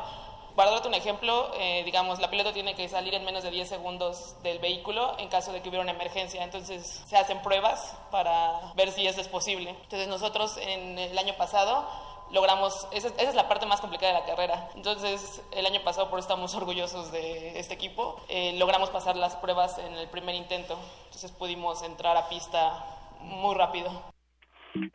para 0.55 0.71
darte 0.71 0.87
un 0.87 0.93
ejemplo, 0.93 1.51
eh, 1.55 1.83
digamos, 1.83 2.19
la 2.19 2.29
piloto 2.29 2.53
tiene 2.53 2.75
que 2.75 2.87
salir 2.87 3.13
en 3.13 3.25
menos 3.25 3.43
de 3.43 3.51
10 3.51 3.67
segundos 3.67 4.35
del 4.43 4.59
vehículo 4.59 5.15
en 5.17 5.27
caso 5.29 5.51
de 5.51 5.61
que 5.61 5.69
hubiera 5.69 5.83
una 5.83 5.93
emergencia. 5.93 6.43
Entonces 6.43 7.03
se 7.07 7.17
hacen 7.17 7.41
pruebas 7.41 7.95
para 8.11 8.73
ver 8.75 8.91
si 8.91 9.07
eso 9.07 9.21
es 9.21 9.27
posible. 9.27 9.71
Entonces 9.71 10.07
nosotros 10.07 10.57
en 10.57 10.99
el 10.99 11.17
año 11.17 11.33
pasado 11.37 11.87
logramos, 12.31 12.87
esa, 12.91 13.09
es 13.17 13.35
la 13.35 13.47
parte 13.47 13.65
más 13.65 13.81
complicada 13.81 14.13
de 14.13 14.19
la 14.19 14.25
carrera. 14.25 14.69
Entonces 14.75 15.41
el 15.51 15.65
año 15.65 15.81
pasado, 15.83 16.09
por 16.09 16.19
eso 16.19 16.27
estamos 16.27 16.53
orgullosos 16.55 17.11
de 17.11 17.59
este 17.59 17.73
equipo, 17.73 18.19
eh, 18.29 18.53
logramos 18.57 18.89
pasar 18.89 19.15
las 19.15 19.35
pruebas 19.35 19.77
en 19.79 19.93
el 19.93 20.07
primer 20.09 20.35
intento. 20.35 20.77
Entonces 21.05 21.31
pudimos 21.31 21.81
entrar 21.81 22.15
a 22.15 22.29
pista 22.29 22.85
muy 23.21 23.55
rápido. 23.55 24.12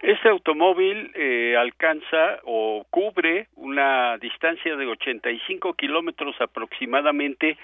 Este 0.01 0.29
automóvil 0.29 1.13
eh, 1.15 1.57
alcanza 1.57 2.41
o 2.45 2.85
cubre 2.91 3.47
una 3.55 4.19
distancia 4.19 4.75
de 4.77 4.87
85 4.87 5.75
kilómetros 5.75 6.35
aproximadamente 6.41 7.57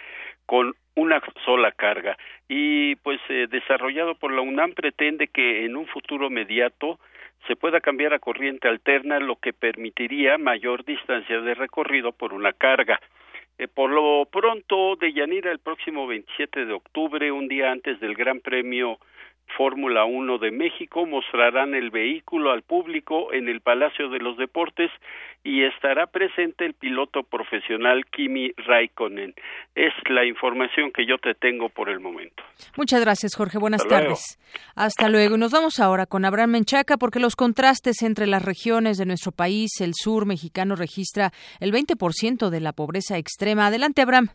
con 0.46 0.74
una 0.94 1.20
sola 1.44 1.72
carga 1.72 2.16
y 2.48 2.94
pues 2.96 3.20
eh, 3.28 3.46
desarrollado 3.50 4.14
por 4.14 4.32
la 4.32 4.42
UNAM 4.42 4.74
pretende 4.74 5.26
que 5.26 5.64
en 5.64 5.76
un 5.76 5.86
futuro 5.86 6.28
inmediato 6.28 7.00
se 7.48 7.56
pueda 7.56 7.80
cambiar 7.80 8.14
a 8.14 8.20
corriente 8.20 8.68
alterna 8.68 9.18
lo 9.18 9.36
que 9.36 9.52
permitiría 9.52 10.38
mayor 10.38 10.84
distancia 10.84 11.40
de 11.40 11.54
recorrido 11.54 12.12
por 12.12 12.32
una 12.32 12.52
carga. 12.52 13.00
Eh, 13.58 13.68
por 13.68 13.90
lo 13.90 14.26
pronto, 14.30 14.96
de 14.96 15.12
Yanira, 15.12 15.52
el 15.52 15.58
próximo 15.58 16.06
27 16.06 16.64
de 16.64 16.72
octubre, 16.72 17.30
un 17.30 17.48
día 17.48 17.70
antes 17.70 18.00
del 18.00 18.14
Gran 18.14 18.40
Premio 18.40 18.98
Fórmula 19.56 20.04
1 20.04 20.38
de 20.38 20.50
México 20.50 21.06
mostrarán 21.06 21.74
el 21.74 21.90
vehículo 21.90 22.50
al 22.52 22.62
público 22.62 23.32
en 23.32 23.48
el 23.48 23.60
Palacio 23.60 24.08
de 24.08 24.18
los 24.18 24.36
Deportes 24.36 24.90
y 25.44 25.62
estará 25.62 26.06
presente 26.06 26.64
el 26.64 26.74
piloto 26.74 27.22
profesional 27.22 28.06
Kimi 28.06 28.52
Raikkonen. 28.56 29.34
Es 29.74 29.92
la 30.08 30.24
información 30.24 30.90
que 30.90 31.06
yo 31.06 31.18
te 31.18 31.34
tengo 31.34 31.68
por 31.68 31.88
el 31.90 32.00
momento. 32.00 32.42
Muchas 32.76 33.00
gracias, 33.00 33.34
Jorge. 33.36 33.58
Buenas 33.58 33.86
tardes. 33.86 34.38
Hasta 34.74 35.08
luego. 35.08 35.36
Nos 35.36 35.52
vamos 35.52 35.80
ahora 35.80 36.06
con 36.06 36.24
Abraham 36.24 36.50
Menchaca 36.50 36.96
porque 36.96 37.20
los 37.20 37.36
contrastes 37.36 38.02
entre 38.02 38.26
las 38.26 38.44
regiones 38.44 38.96
de 38.96 39.06
nuestro 39.06 39.32
país, 39.32 39.80
el 39.80 39.92
sur 39.94 40.26
mexicano 40.26 40.76
registra 40.76 41.30
el 41.60 41.72
20% 41.72 42.48
de 42.48 42.60
la 42.60 42.72
pobreza 42.72 43.18
extrema. 43.18 43.66
Adelante, 43.66 44.02
Abraham. 44.02 44.30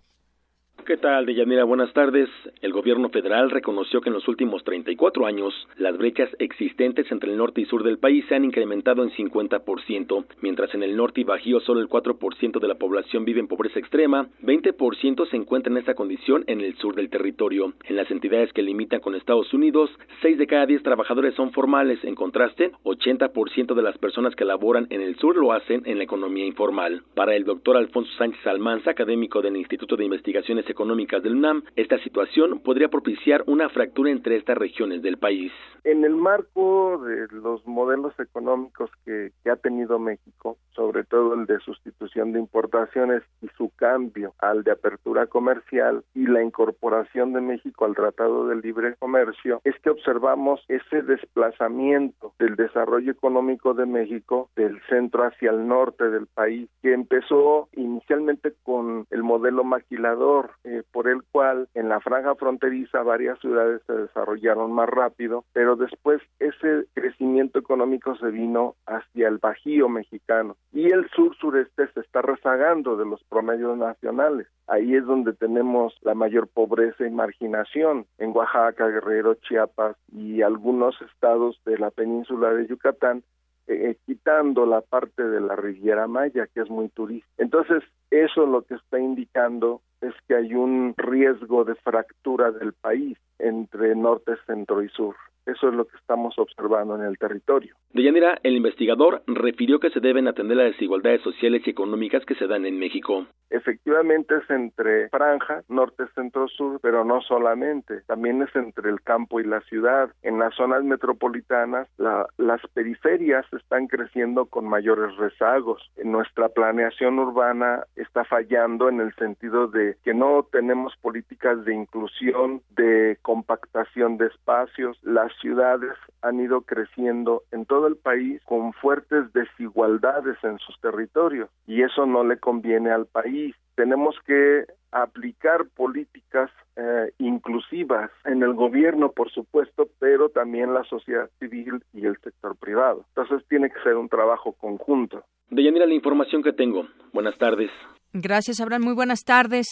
¿Qué 0.86 0.98
tal, 0.98 1.26
Deyanira? 1.26 1.64
Buenas 1.66 1.94
tardes. 1.94 2.30
El 2.62 2.74
gobierno 2.74 3.10
federal 3.10 3.52
reconoció 3.52 4.02
que 4.02 4.10
en 4.10 4.16
los 4.16 4.28
últimos 4.28 4.64
34 4.64 5.26
años 5.26 5.54
las 5.78 5.98
brechas 5.98 6.30
existentes 6.40 7.12
entre 7.12 7.32
el 7.32 7.38
norte 7.38 7.62
y 7.62 7.66
sur 7.66 7.84
del 7.84 8.00
país 8.00 8.26
se 8.28 8.36
han 8.36 8.46
incrementado 8.46 9.04
en 9.04 9.12
50%, 9.12 10.26
mientras 10.42 10.74
en 10.74 10.84
el 10.84 10.96
norte 10.96 11.22
y 11.22 11.24
bajío 11.24 11.60
solo 11.60 11.82
el 11.82 11.90
4% 11.90 12.60
de 12.60 12.68
la 12.68 12.76
población 12.76 13.26
vive 13.26 13.40
en 13.40 13.48
pobreza 13.48 13.80
extrema, 13.80 14.28
20% 14.42 15.30
se 15.30 15.36
encuentra 15.36 15.72
en 15.72 15.78
esa 15.78 15.94
condición 15.94 16.44
en 16.48 16.62
el 16.62 16.76
sur 16.78 16.96
del 16.96 17.10
territorio. 17.10 17.74
En 17.86 17.96
las 17.96 18.10
entidades 18.10 18.52
que 18.54 18.64
limitan 18.64 19.00
con 19.00 19.16
Estados 19.16 19.54
Unidos, 19.54 19.92
6 20.22 20.38
de 20.38 20.48
cada 20.48 20.66
10 20.66 20.82
trabajadores 20.82 21.36
son 21.36 21.52
formales. 21.52 22.04
En 22.04 22.16
contraste, 22.16 22.72
80% 22.84 23.76
de 23.76 23.84
las 23.84 23.98
personas 23.98 24.36
que 24.36 24.46
laboran 24.46 24.88
en 24.90 25.02
el 25.02 25.18
sur 25.18 25.36
lo 25.36 25.52
hacen 25.52 25.84
en 25.86 25.98
la 25.98 26.04
economía 26.04 26.46
informal. 26.46 27.04
Para 27.14 27.36
el 27.36 27.44
doctor 27.44 27.78
Alfonso 27.78 28.12
Sánchez 28.18 28.46
Almanza, 28.48 28.92
académico 28.92 29.42
del 29.42 29.58
Instituto 29.58 29.96
de 29.96 30.06
Investigaciones 30.06 30.69
económicas 30.70 31.24
del 31.24 31.36
UNAM, 31.36 31.64
esta 31.76 31.98
situación 32.00 32.60
podría 32.60 32.90
propiciar 32.90 33.44
una 33.48 33.70
fractura 33.70 34.12
entre 34.12 34.38
estas 34.38 34.58
regiones 34.58 35.02
del 35.02 35.18
país. 35.18 35.52
En 35.84 36.04
el 36.04 36.16
marco 36.16 37.02
de 37.06 37.28
los 37.32 37.66
modelos 37.66 38.14
económicos 38.20 38.90
que, 39.06 39.32
ha 39.50 39.56
tenido 39.56 39.98
México, 39.98 40.58
sobre 40.76 41.04
todo 41.04 41.34
el 41.34 41.48
de 41.48 41.60
sustitución 41.60 42.34
de 42.34 42.40
importaciones 42.40 43.24
y 43.42 43.48
su 43.58 43.72
cambio 43.76 44.34
al 44.40 44.64
de 44.64 44.72
apertura 44.72 45.26
comercial 45.26 46.04
y 46.14 46.28
la 46.28 46.44
incorporación 46.44 47.34
de 47.34 47.42
México 47.42 47.86
al 47.86 47.96
Tratado 47.96 48.48
de 48.48 48.58
Libre 48.58 48.96
Comercio, 49.00 49.62
es 49.64 49.74
que 49.80 49.90
observamos 49.90 50.64
ese 50.68 51.02
desplazamiento 51.02 52.34
del 52.38 52.56
desarrollo 52.56 53.12
económico 53.12 53.74
de 53.74 53.86
México 53.86 54.50
del 54.56 54.80
centro 54.88 55.24
hacia 55.24 55.52
el 55.52 55.68
norte 55.68 56.10
del 56.10 56.28
país, 56.28 56.70
que 56.82 56.94
empezó 56.94 57.70
inicialmente 57.76 58.54
con 58.64 59.08
el 59.10 59.24
modelo 59.24 59.64
maquilador, 59.64 60.52
eh, 60.64 60.84
por 60.92 61.08
el 61.08 61.24
cual 61.32 61.68
en 61.74 61.90
la 61.90 62.00
franja 62.00 62.36
fronteriza 62.36 63.02
varias 63.04 63.40
ciudades 63.40 63.82
se 63.88 63.94
desarrollaron 63.94 64.72
más 64.72 64.90
rápido, 64.90 65.46
pero 65.54 65.76
después 65.76 66.22
ese 66.40 66.86
crecimiento 66.94 67.60
económico 67.60 68.16
se 68.18 68.28
vino 68.28 68.76
hacia 68.86 69.28
el 69.28 69.38
Bajío 69.38 69.90
mexicano 69.90 70.58
y 70.72 70.92
el 70.92 71.10
sur 71.10 71.36
sureste 71.38 71.88
se 71.94 72.02
está 72.02 72.22
rezagando 72.22 72.98
de 72.98 73.06
los 73.06 73.24
promedios 73.26 73.78
nacionales. 73.78 74.48
Ahí 74.68 74.96
es 74.96 75.06
donde 75.06 75.34
tenemos 75.34 75.98
la 76.02 76.14
mayor 76.14 76.48
pobreza 76.48 77.06
y 77.06 77.10
marginación 77.10 78.06
en 78.18 78.36
Oaxaca, 78.36 78.88
Guerrero, 78.88 79.36
Chiapas 79.36 79.96
y 80.12 80.42
algunos 80.42 80.96
estados 81.02 81.60
de 81.66 81.78
la 81.78 81.90
península 81.90 82.54
de 82.54 82.68
Yucatán 82.68 83.24
eh, 83.70 83.96
quitando 84.06 84.66
la 84.66 84.82
parte 84.82 85.24
de 85.24 85.40
la 85.40 85.56
Riviera 85.56 86.08
Maya, 86.08 86.48
que 86.48 86.62
es 86.62 86.70
muy 86.70 86.90
turística. 86.90 87.32
Entonces, 87.38 87.84
eso 88.10 88.46
lo 88.46 88.64
que 88.64 88.76
está 88.76 89.00
indicando 89.00 89.82
es 90.02 90.14
que 90.28 90.36
hay 90.36 90.56
un 90.56 90.96
riesgo 90.98 91.64
de 91.66 91.76
fractura 91.76 92.52
del 92.52 92.74
país 92.74 93.18
entre 93.38 93.96
norte, 93.96 94.34
centro 94.48 94.82
y 94.82 94.90
sur. 94.90 95.16
Eso 95.50 95.70
es 95.70 95.74
lo 95.74 95.86
que 95.86 95.98
estamos 95.98 96.38
observando 96.38 96.96
en 96.96 97.04
el 97.04 97.18
territorio. 97.18 97.76
De 97.94 98.04
Yanira, 98.04 98.40
el 98.44 98.56
investigador 98.56 99.24
refirió 99.28 99.80
que 99.80 99.90
se 99.90 100.00
deben 100.00 100.28
atender 100.28 100.58
las 100.58 100.72
desigualdades 100.72 101.22
sociales 101.22 101.64
y 101.66 101.72
económicas 101.72 102.24
que 102.26 102.36
se 102.36 102.48
dan 102.48 102.66
en 102.66 102.78
México. 102.78 103.26
Efectivamente 103.50 104.36
es 104.36 104.50
entre 104.50 105.10
franja, 105.10 105.64
norte, 105.70 106.04
centro, 106.14 106.48
sur, 106.48 106.80
pero 106.82 107.04
no 107.04 107.22
solamente, 107.22 108.02
también 108.02 108.44
es 108.44 108.56
entre 108.56 108.90
el 108.90 109.02
campo 109.02 109.40
y 109.40 109.44
la 109.44 109.62
ciudad. 109.62 110.12
En 110.22 110.38
las 110.38 110.54
zonas 110.54 110.84
metropolitanas, 110.84 111.88
las 111.98 112.62
periferias 112.74 113.46
están 113.52 113.88
creciendo 113.88 114.46
con 114.46 114.66
mayores 114.66 115.16
rezagos. 115.18 115.90
Nuestra 116.04 116.50
planeación 116.50 117.18
urbana 117.18 117.86
está 117.96 118.24
fallando 118.24 118.88
en 118.88 119.02
el 119.02 119.16
sentido 119.16 119.68
de 119.68 119.98
que 120.04 120.14
no 120.14 120.48
tenemos 120.52 120.96
políticas 120.98 121.66
de 121.66 121.74
inclusión, 121.74 122.62
de 122.70 123.18
compactación 123.24 124.18
de 124.18 124.28
espacios. 124.28 125.00
Las 125.02 125.32
ciudades 125.40 125.94
han 126.22 126.40
ido 126.40 126.62
creciendo 126.62 127.44
en 127.52 127.66
todo 127.66 127.88
el 127.88 127.96
país 127.96 128.42
con 128.46 128.74
fuertes 128.74 129.32
desigualdades 129.34 130.38
en 130.44 130.60
sus 130.60 130.80
territorios 130.82 131.50
y 131.68 131.84
eso 131.84 132.06
no 132.06 132.24
le 132.24 132.38
conviene 132.38 132.92
al 132.92 133.06
país. 133.06 133.56
Tenemos 133.76 134.16
que 134.26 134.66
aplicar 134.92 135.68
políticas 135.76 136.50
eh, 136.76 137.12
inclusivas 137.20 138.12
en 138.26 138.44
el 138.44 138.54
gobierno, 138.54 139.12
por 139.12 139.32
supuesto, 139.32 139.90
pero 140.00 140.30
también 140.30 140.74
la 140.74 140.84
sociedad 140.84 141.30
civil 141.40 141.84
y 141.94 142.06
el 142.06 142.18
sector 142.24 142.56
privado. 142.58 143.06
Entonces 143.16 143.48
tiene 143.48 143.70
que 143.70 143.82
ser 143.82 143.96
un 143.96 144.10
trabajo 144.10 144.54
conjunto. 144.54 145.24
Deyanira, 145.50 145.86
la 145.86 145.94
información 145.94 146.44
que 146.44 146.54
tengo. 146.54 146.88
Buenas 147.12 147.38
tardes. 147.38 147.72
Gracias, 148.12 148.60
Abraham. 148.60 148.86
Muy 148.86 148.94
buenas 148.96 149.24
tardes. 149.24 149.68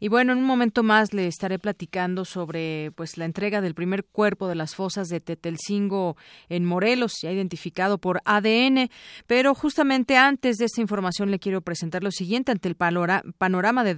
Y 0.00 0.08
bueno, 0.08 0.32
en 0.32 0.38
un 0.38 0.44
momento 0.44 0.82
más 0.82 1.14
le 1.14 1.28
estaré 1.28 1.60
platicando 1.60 2.24
sobre 2.24 2.90
pues 2.96 3.16
la 3.16 3.26
entrega 3.26 3.60
del 3.60 3.74
primer 3.74 4.04
cuerpo 4.04 4.48
de 4.48 4.56
las 4.56 4.74
fosas 4.74 5.06
de 5.08 5.20
Tetelcingo 5.20 6.16
en 6.48 6.64
Morelos, 6.64 7.20
ya 7.22 7.30
identificado 7.30 7.98
por 7.98 8.22
ADN. 8.24 8.90
Pero 9.28 9.54
justamente 9.54 10.16
antes 10.16 10.56
de 10.56 10.64
esta 10.64 10.80
información 10.80 11.30
le 11.30 11.38
quiero 11.38 11.60
presentar 11.60 12.02
lo 12.02 12.10
siguiente. 12.10 12.50
Ante 12.50 12.68
el 12.68 12.74
panorama 12.74 13.84
de 13.84 13.94